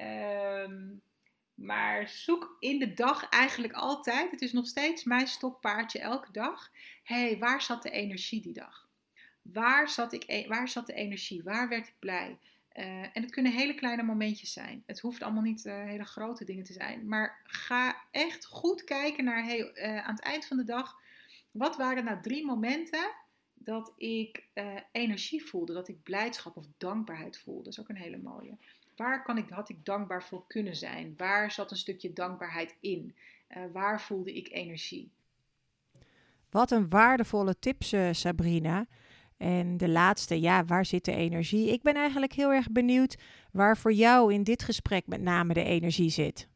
Um, 0.00 1.02
maar 1.54 2.08
zoek 2.08 2.56
in 2.58 2.78
de 2.78 2.94
dag 2.94 3.28
eigenlijk 3.28 3.72
altijd, 3.72 4.30
het 4.30 4.40
is 4.40 4.52
nog 4.52 4.66
steeds 4.66 5.04
mijn 5.04 5.26
stokpaardje 5.26 5.98
elke 5.98 6.32
dag, 6.32 6.70
hé, 7.02 7.28
hey, 7.28 7.38
waar 7.38 7.62
zat 7.62 7.82
de 7.82 7.90
energie 7.90 8.42
die 8.42 8.54
dag? 8.54 8.88
Waar 9.42 9.88
zat, 9.88 10.12
ik, 10.12 10.24
e-, 10.26 10.48
waar 10.48 10.68
zat 10.68 10.86
de 10.86 10.94
energie? 10.94 11.42
Waar 11.42 11.68
werd 11.68 11.88
ik 11.88 11.94
blij? 11.98 12.38
Uh, 12.76 13.02
en 13.02 13.22
het 13.22 13.30
kunnen 13.30 13.52
hele 13.52 13.74
kleine 13.74 14.02
momentjes 14.02 14.52
zijn. 14.52 14.82
Het 14.86 15.00
hoeft 15.00 15.22
allemaal 15.22 15.42
niet 15.42 15.64
uh, 15.64 15.84
hele 15.84 16.04
grote 16.04 16.44
dingen 16.44 16.64
te 16.64 16.72
zijn. 16.72 17.08
Maar 17.08 17.40
ga 17.44 17.96
echt 18.10 18.46
goed 18.46 18.84
kijken 18.84 19.24
naar 19.24 19.44
hey, 19.44 19.72
uh, 19.74 20.06
aan 20.06 20.14
het 20.14 20.24
eind 20.24 20.46
van 20.46 20.56
de 20.56 20.64
dag. 20.64 20.96
Wat 21.50 21.76
waren 21.76 22.04
nou 22.04 22.22
drie 22.22 22.44
momenten 22.44 23.12
dat 23.54 23.92
ik 23.96 24.44
energie 24.92 25.44
voelde? 25.44 25.72
Dat 25.72 25.88
ik 25.88 26.02
blijdschap 26.02 26.56
of 26.56 26.66
dankbaarheid 26.76 27.38
voelde? 27.38 27.62
Dat 27.62 27.72
is 27.72 27.80
ook 27.80 27.88
een 27.88 27.96
hele 27.96 28.18
mooie. 28.18 28.56
Waar 28.96 29.22
kan 29.22 29.38
ik, 29.38 29.48
had 29.48 29.68
ik 29.68 29.84
dankbaar 29.84 30.22
voor 30.22 30.46
kunnen 30.46 30.76
zijn? 30.76 31.14
Waar 31.16 31.50
zat 31.50 31.70
een 31.70 31.76
stukje 31.76 32.12
dankbaarheid 32.12 32.76
in? 32.80 33.14
waar 33.72 34.00
voelde 34.00 34.34
ik 34.34 34.50
energie? 34.50 35.10
Wat 36.50 36.70
een 36.70 36.88
waardevolle 36.88 37.58
tips, 37.58 37.94
Sabrina. 38.10 38.86
En 39.40 39.76
de 39.76 39.88
laatste, 39.88 40.40
ja, 40.40 40.64
waar 40.64 40.84
zit 40.84 41.04
de 41.04 41.14
energie? 41.14 41.72
Ik 41.72 41.82
ben 41.82 41.94
eigenlijk 41.94 42.32
heel 42.32 42.52
erg 42.52 42.70
benieuwd 42.70 43.16
waar 43.52 43.76
voor 43.76 43.92
jou 43.92 44.32
in 44.32 44.42
dit 44.42 44.62
gesprek 44.62 45.06
met 45.06 45.20
name 45.20 45.54
de 45.54 45.64
energie 45.64 46.10
zit. 46.10 46.48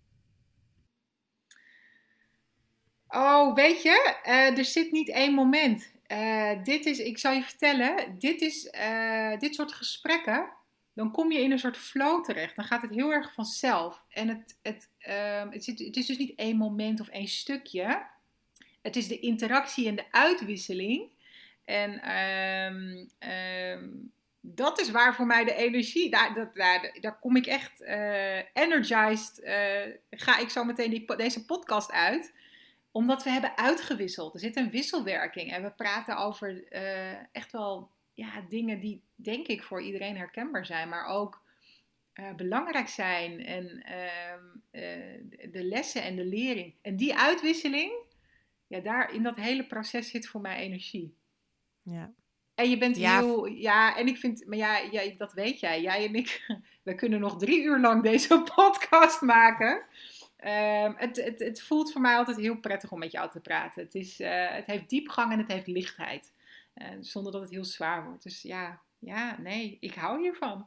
Oh, 3.08 3.54
weet 3.54 3.82
je, 3.82 4.16
uh, 4.26 4.58
er 4.58 4.64
zit 4.64 4.92
niet 4.92 5.08
één 5.08 5.34
moment. 5.34 5.92
Uh, 6.08 6.62
dit 6.62 6.86
is, 6.86 6.98
ik 6.98 7.18
zal 7.18 7.32
je 7.32 7.42
vertellen, 7.42 8.18
dit 8.18 8.40
is, 8.40 8.72
uh, 8.78 9.38
dit 9.38 9.54
soort 9.54 9.72
gesprekken, 9.72 10.48
dan 10.94 11.10
kom 11.10 11.32
je 11.32 11.40
in 11.40 11.50
een 11.50 11.58
soort 11.58 11.76
flow 11.76 12.24
terecht. 12.24 12.56
Dan 12.56 12.64
gaat 12.64 12.82
het 12.82 12.94
heel 12.94 13.12
erg 13.12 13.32
vanzelf. 13.32 14.04
En 14.08 14.28
het, 14.28 14.58
het, 14.62 14.88
ehm, 14.98 15.50
het, 15.50 15.64
zit, 15.64 15.78
het 15.78 15.96
is 15.96 16.06
dus 16.06 16.18
niet 16.18 16.34
één 16.34 16.56
moment 16.56 17.00
of 17.00 17.08
één 17.08 17.28
stukje. 17.28 18.06
Het 18.82 18.96
is 18.96 19.08
de 19.08 19.18
interactie 19.20 19.88
en 19.88 19.96
de 19.96 20.04
uitwisseling 20.10 21.12
en 21.64 22.00
ehm, 22.00 23.06
ehm, 23.18 23.88
dat 24.46 24.80
is 24.80 24.90
waar 24.90 25.14
voor 25.14 25.26
mij 25.26 25.44
de 25.44 25.54
energie, 25.54 26.10
daar, 26.10 26.34
dat, 26.34 26.54
daar, 26.54 26.98
daar 27.00 27.18
kom 27.18 27.36
ik 27.36 27.46
echt 27.46 27.80
uh, 27.80 28.38
energized, 28.52 29.40
uh, 29.44 29.94
ga 30.10 30.38
ik 30.38 30.48
zo 30.48 30.64
meteen 30.64 30.90
die, 30.90 31.16
deze 31.16 31.44
podcast 31.44 31.92
uit. 31.92 32.32
Omdat 32.90 33.22
we 33.22 33.30
hebben 33.30 33.56
uitgewisseld. 33.56 34.34
Er 34.34 34.40
zit 34.40 34.56
een 34.56 34.70
wisselwerking 34.70 35.52
en 35.52 35.62
we 35.62 35.70
praten 35.70 36.16
over 36.16 36.72
uh, 36.72 37.12
echt 37.32 37.52
wel 37.52 37.90
ja, 38.14 38.44
dingen 38.48 38.80
die 38.80 39.02
denk 39.14 39.46
ik 39.46 39.62
voor 39.62 39.82
iedereen 39.82 40.16
herkenbaar 40.16 40.66
zijn. 40.66 40.88
Maar 40.88 41.06
ook 41.06 41.42
belangrijk 42.36 42.88
zijn 42.88 43.44
en 43.44 43.82
ehm, 43.82 44.42
de 45.52 45.64
lessen 45.64 46.02
en 46.02 46.16
de 46.16 46.24
lering. 46.24 46.74
En 46.82 46.96
die 46.96 47.14
uitwisseling, 47.14 47.92
ja, 48.66 48.80
daar 48.80 49.14
in 49.14 49.22
dat 49.22 49.36
hele 49.36 49.66
proces 49.66 50.10
zit 50.10 50.28
voor 50.28 50.40
mij 50.40 50.56
energie. 50.56 51.14
Ja. 51.84 52.12
En 52.54 52.70
je 52.70 52.78
bent 52.78 52.96
ja. 52.96 53.18
heel, 53.18 53.46
ja, 53.46 53.96
en 53.96 54.06
ik 54.06 54.16
vind, 54.16 54.46
maar 54.46 54.58
ja, 54.58 54.84
jij, 54.90 55.14
dat 55.16 55.32
weet 55.32 55.60
jij, 55.60 55.82
jij 55.82 56.06
en 56.06 56.14
ik, 56.14 56.46
we 56.82 56.94
kunnen 56.94 57.20
nog 57.20 57.38
drie 57.38 57.62
uur 57.62 57.80
lang 57.80 58.02
deze 58.02 58.42
podcast 58.54 59.20
maken. 59.20 59.82
Um, 60.44 60.94
het, 60.96 61.16
het, 61.16 61.38
het 61.38 61.62
voelt 61.62 61.92
voor 61.92 62.00
mij 62.00 62.16
altijd 62.16 62.36
heel 62.36 62.56
prettig 62.56 62.92
om 62.92 62.98
met 62.98 63.12
jou 63.12 63.30
te 63.30 63.40
praten. 63.40 63.82
Het, 63.82 63.94
is, 63.94 64.20
uh, 64.20 64.50
het 64.50 64.66
heeft 64.66 64.88
diepgang 64.88 65.32
en 65.32 65.38
het 65.38 65.52
heeft 65.52 65.66
lichtheid. 65.66 66.32
Uh, 66.74 66.88
zonder 67.00 67.32
dat 67.32 67.40
het 67.40 67.50
heel 67.50 67.64
zwaar 67.64 68.04
wordt. 68.04 68.22
Dus 68.22 68.42
ja, 68.42 68.80
ja, 68.98 69.36
nee, 69.40 69.76
ik 69.80 69.94
hou 69.94 70.20
hiervan. 70.20 70.66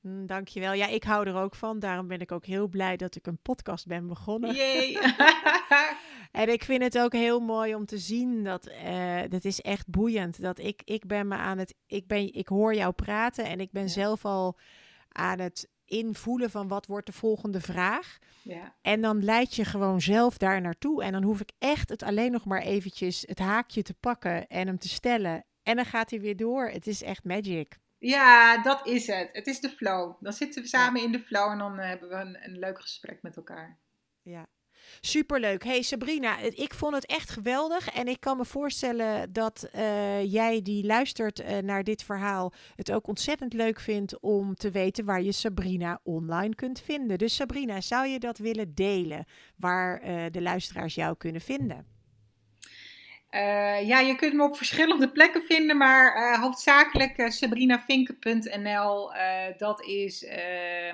Mm, 0.00 0.26
dankjewel. 0.26 0.72
Ja, 0.72 0.86
ik 0.86 1.04
hou 1.04 1.26
er 1.26 1.34
ook 1.34 1.54
van. 1.54 1.78
Daarom 1.78 2.06
ben 2.06 2.20
ik 2.20 2.32
ook 2.32 2.46
heel 2.46 2.68
blij 2.68 2.96
dat 2.96 3.16
ik 3.16 3.26
een 3.26 3.38
podcast 3.42 3.86
ben 3.86 4.06
begonnen. 4.06 4.54
Jee. 4.54 4.98
en 6.30 6.48
ik 6.48 6.64
vind 6.64 6.82
het 6.82 6.98
ook 6.98 7.12
heel 7.12 7.40
mooi 7.40 7.74
om 7.74 7.86
te 7.86 7.98
zien 7.98 8.44
dat 8.44 8.68
uh, 8.68 9.20
dat 9.28 9.44
is 9.44 9.60
echt 9.60 9.88
boeiend. 9.88 10.42
Dat 10.42 10.58
ik, 10.58 10.82
ik 10.84 11.06
ben 11.06 11.28
me 11.28 11.34
aan 11.34 11.58
het, 11.58 11.74
ik 11.86 12.06
ben, 12.06 12.34
ik 12.34 12.48
hoor 12.48 12.74
jou 12.74 12.92
praten 12.92 13.44
en 13.44 13.60
ik 13.60 13.70
ben 13.70 13.88
zelf 13.88 14.24
al 14.24 14.58
aan 15.08 15.38
het 15.38 15.68
invoelen 15.84 16.50
van 16.50 16.68
wat 16.68 16.86
wordt 16.86 17.06
de 17.06 17.12
volgende 17.12 17.60
vraag. 17.60 18.18
Ja. 18.42 18.74
En 18.82 19.00
dan 19.00 19.24
leid 19.24 19.54
je 19.54 19.64
gewoon 19.64 20.00
zelf 20.00 20.38
daar 20.38 20.60
naartoe. 20.60 21.02
En 21.02 21.12
dan 21.12 21.22
hoef 21.22 21.40
ik 21.40 21.50
echt 21.58 21.88
het 21.88 22.02
alleen 22.02 22.32
nog 22.32 22.44
maar 22.44 22.62
eventjes 22.62 23.24
het 23.26 23.38
haakje 23.38 23.82
te 23.82 23.94
pakken 23.94 24.46
en 24.46 24.66
hem 24.66 24.78
te 24.78 24.88
stellen. 24.88 25.44
En 25.62 25.76
dan 25.76 25.84
gaat 25.84 26.10
hij 26.10 26.20
weer 26.20 26.36
door. 26.36 26.68
Het 26.68 26.86
is 26.86 27.02
echt 27.02 27.24
magic. 27.24 27.78
Ja, 27.98 28.62
dat 28.62 28.86
is 28.86 29.06
het. 29.06 29.28
Het 29.32 29.46
is 29.46 29.60
de 29.60 29.68
flow. 29.68 30.16
Dan 30.20 30.32
zitten 30.32 30.62
we 30.62 30.68
samen 30.68 31.02
in 31.02 31.12
de 31.12 31.20
flow 31.20 31.50
en 31.50 31.58
dan 31.58 31.78
hebben 31.78 32.08
we 32.08 32.14
een, 32.14 32.44
een 32.44 32.58
leuk 32.58 32.80
gesprek 32.80 33.22
met 33.22 33.36
elkaar. 33.36 33.78
Ja. 34.22 34.48
Superleuk. 35.00 35.64
Hey 35.64 35.82
Sabrina, 35.82 36.38
ik 36.38 36.74
vond 36.74 36.94
het 36.94 37.06
echt 37.06 37.30
geweldig. 37.30 37.88
En 37.88 38.08
ik 38.08 38.20
kan 38.20 38.36
me 38.36 38.44
voorstellen 38.44 39.32
dat 39.32 39.68
uh, 39.74 40.32
jij 40.32 40.62
die 40.62 40.86
luistert 40.86 41.40
uh, 41.40 41.58
naar 41.58 41.84
dit 41.84 42.02
verhaal 42.02 42.52
het 42.76 42.92
ook 42.92 43.06
ontzettend 43.06 43.52
leuk 43.52 43.80
vindt 43.80 44.20
om 44.20 44.54
te 44.54 44.70
weten 44.70 45.04
waar 45.04 45.22
je 45.22 45.32
Sabrina 45.32 46.00
online 46.02 46.54
kunt 46.54 46.80
vinden. 46.80 47.18
Dus 47.18 47.34
Sabrina, 47.34 47.80
zou 47.80 48.06
je 48.06 48.18
dat 48.18 48.38
willen 48.38 48.74
delen 48.74 49.24
waar 49.56 50.00
de 50.30 50.42
luisteraars 50.42 50.94
jou 50.94 51.16
kunnen 51.16 51.40
vinden? 51.40 51.99
Uh, 53.30 53.86
ja, 53.86 54.00
je 54.00 54.14
kunt 54.14 54.34
me 54.34 54.42
op 54.44 54.56
verschillende 54.56 55.10
plekken 55.16 55.42
vinden, 55.42 55.76
maar 55.76 56.16
uh, 56.16 56.40
hoofdzakelijk 56.40 57.18
uh, 57.18 57.28
sabrinavinken.nl. 57.28 59.12
dat 59.56 59.84
is 59.84 60.24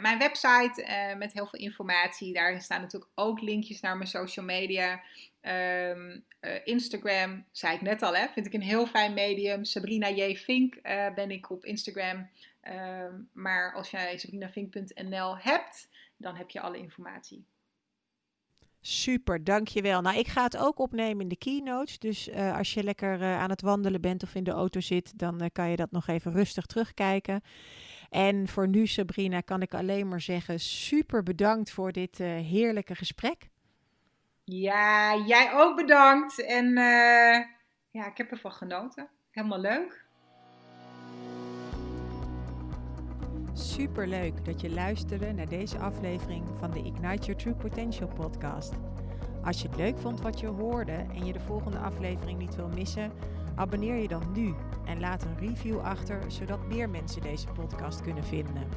mijn 0.00 0.18
website 0.18 0.84
met 1.18 1.32
heel 1.32 1.46
veel 1.46 1.58
informatie. 1.58 2.32
Daarin 2.32 2.60
staan 2.60 2.80
natuurlijk 2.80 3.10
ook 3.14 3.40
linkjes 3.40 3.80
naar 3.80 3.96
mijn 3.96 4.08
social 4.08 4.44
media. 4.44 5.00
Um, 5.42 6.24
Instagram, 6.64 7.44
zei 7.52 7.74
ik 7.74 7.80
net 7.80 8.02
al, 8.02 8.16
hè, 8.16 8.26
vind 8.28 8.46
ik 8.46 8.52
een 8.52 8.62
heel 8.62 8.86
fijn 8.86 9.14
medium. 9.14 9.64
Sabrina 9.64 10.10
J. 10.10 10.34
Vink 10.34 10.82
ben 11.14 11.30
ik 11.30 11.50
op 11.50 11.64
Instagram. 11.64 12.28
Ehm, 12.60 13.14
maar 13.32 13.74
als 13.74 13.90
jij 13.90 14.18
sabrinavink.nl 14.18 15.38
hebt, 15.38 15.88
dan 16.16 16.36
heb 16.36 16.50
je 16.50 16.60
alle 16.60 16.78
informatie. 16.78 17.44
Super, 18.88 19.44
dankjewel. 19.44 20.00
Nou, 20.00 20.18
ik 20.18 20.26
ga 20.26 20.42
het 20.42 20.56
ook 20.56 20.78
opnemen 20.78 21.20
in 21.20 21.28
de 21.28 21.36
keynotes. 21.36 21.98
Dus 21.98 22.28
uh, 22.28 22.56
als 22.56 22.74
je 22.74 22.82
lekker 22.82 23.20
uh, 23.20 23.38
aan 23.38 23.50
het 23.50 23.60
wandelen 23.60 24.00
bent 24.00 24.22
of 24.22 24.34
in 24.34 24.44
de 24.44 24.50
auto 24.50 24.80
zit, 24.80 25.18
dan 25.18 25.42
uh, 25.42 25.48
kan 25.52 25.70
je 25.70 25.76
dat 25.76 25.90
nog 25.90 26.06
even 26.06 26.32
rustig 26.32 26.66
terugkijken. 26.66 27.40
En 28.10 28.48
voor 28.48 28.68
nu, 28.68 28.86
Sabrina, 28.86 29.40
kan 29.40 29.62
ik 29.62 29.74
alleen 29.74 30.08
maar 30.08 30.20
zeggen: 30.20 30.60
super 30.60 31.22
bedankt 31.22 31.70
voor 31.70 31.92
dit 31.92 32.18
heerlijke 32.18 32.94
gesprek. 32.94 33.48
Ja, 34.44 35.16
jij 35.16 35.52
ook 35.54 35.76
bedankt. 35.76 36.44
En 36.44 36.74
ja, 37.90 38.06
ik 38.06 38.16
heb 38.16 38.30
ervan 38.30 38.52
genoten. 38.52 39.08
Helemaal 39.30 39.60
leuk. 39.60 40.05
Super 43.58 44.08
leuk 44.08 44.44
dat 44.44 44.60
je 44.60 44.70
luisterde 44.70 45.32
naar 45.32 45.48
deze 45.48 45.78
aflevering 45.78 46.44
van 46.58 46.70
de 46.70 46.78
Ignite 46.78 47.26
Your 47.26 47.36
True 47.36 47.54
Potential 47.54 48.08
podcast. 48.08 48.72
Als 49.44 49.62
je 49.62 49.68
het 49.68 49.76
leuk 49.76 49.98
vond 49.98 50.20
wat 50.20 50.40
je 50.40 50.46
hoorde 50.46 50.92
en 50.92 51.24
je 51.26 51.32
de 51.32 51.40
volgende 51.40 51.78
aflevering 51.78 52.38
niet 52.38 52.54
wil 52.54 52.68
missen, 52.68 53.12
abonneer 53.54 53.96
je 53.96 54.08
dan 54.08 54.32
nu 54.32 54.54
en 54.84 55.00
laat 55.00 55.24
een 55.24 55.48
review 55.48 55.78
achter 55.80 56.22
zodat 56.28 56.66
meer 56.66 56.90
mensen 56.90 57.22
deze 57.22 57.46
podcast 57.46 58.00
kunnen 58.00 58.24
vinden. 58.24 58.68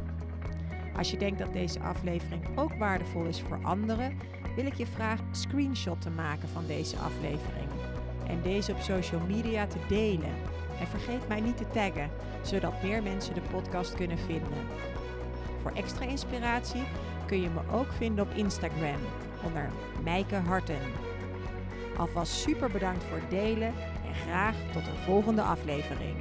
Als 0.96 1.12
je 1.12 1.18
denkt 1.18 1.40
dat 1.40 1.54
deze 1.54 1.80
aflevering 1.80 2.58
ook 2.58 2.74
waardevol 2.74 3.26
is 3.26 3.42
voor 3.42 3.64
anderen, 3.64 4.18
wil 4.56 4.66
ik 4.66 4.74
je 4.74 4.88
vragen 4.88 5.28
een 5.28 5.36
screenshot 5.36 6.02
te 6.02 6.10
maken 6.10 6.50
van 6.50 6.66
deze 6.68 6.98
aflevering 6.98 7.70
en 8.28 8.42
deze 8.42 8.72
op 8.72 8.80
social 8.80 9.22
media 9.28 9.68
te 9.68 9.80
delen 9.88 10.34
en 10.80 10.88
vergeet 10.88 11.28
mij 11.28 11.40
niet 11.40 11.58
te 11.58 11.68
taggen, 11.74 12.10
zodat 12.42 12.84
meer 12.84 13.04
mensen 13.04 13.34
de 13.34 13.42
podcast 13.52 13.94
kunnen 13.94 14.18
vinden. 14.18 14.68
Voor 15.62 15.72
extra 15.72 16.06
inspiratie 16.06 16.84
kun 17.26 17.42
je 17.42 17.50
me 17.50 17.78
ook 17.78 17.92
vinden 17.92 18.26
op 18.26 18.34
Instagram 18.34 19.00
onder 19.44 19.70
Mijke 20.04 20.36
Harten. 20.36 20.80
Alvast 21.98 22.32
super 22.32 22.72
bedankt 22.72 23.04
voor 23.04 23.18
het 23.18 23.30
delen 23.30 23.74
en 24.08 24.14
graag 24.28 24.56
tot 24.72 24.88
een 24.88 25.04
volgende 25.06 25.42
aflevering. 25.42 26.16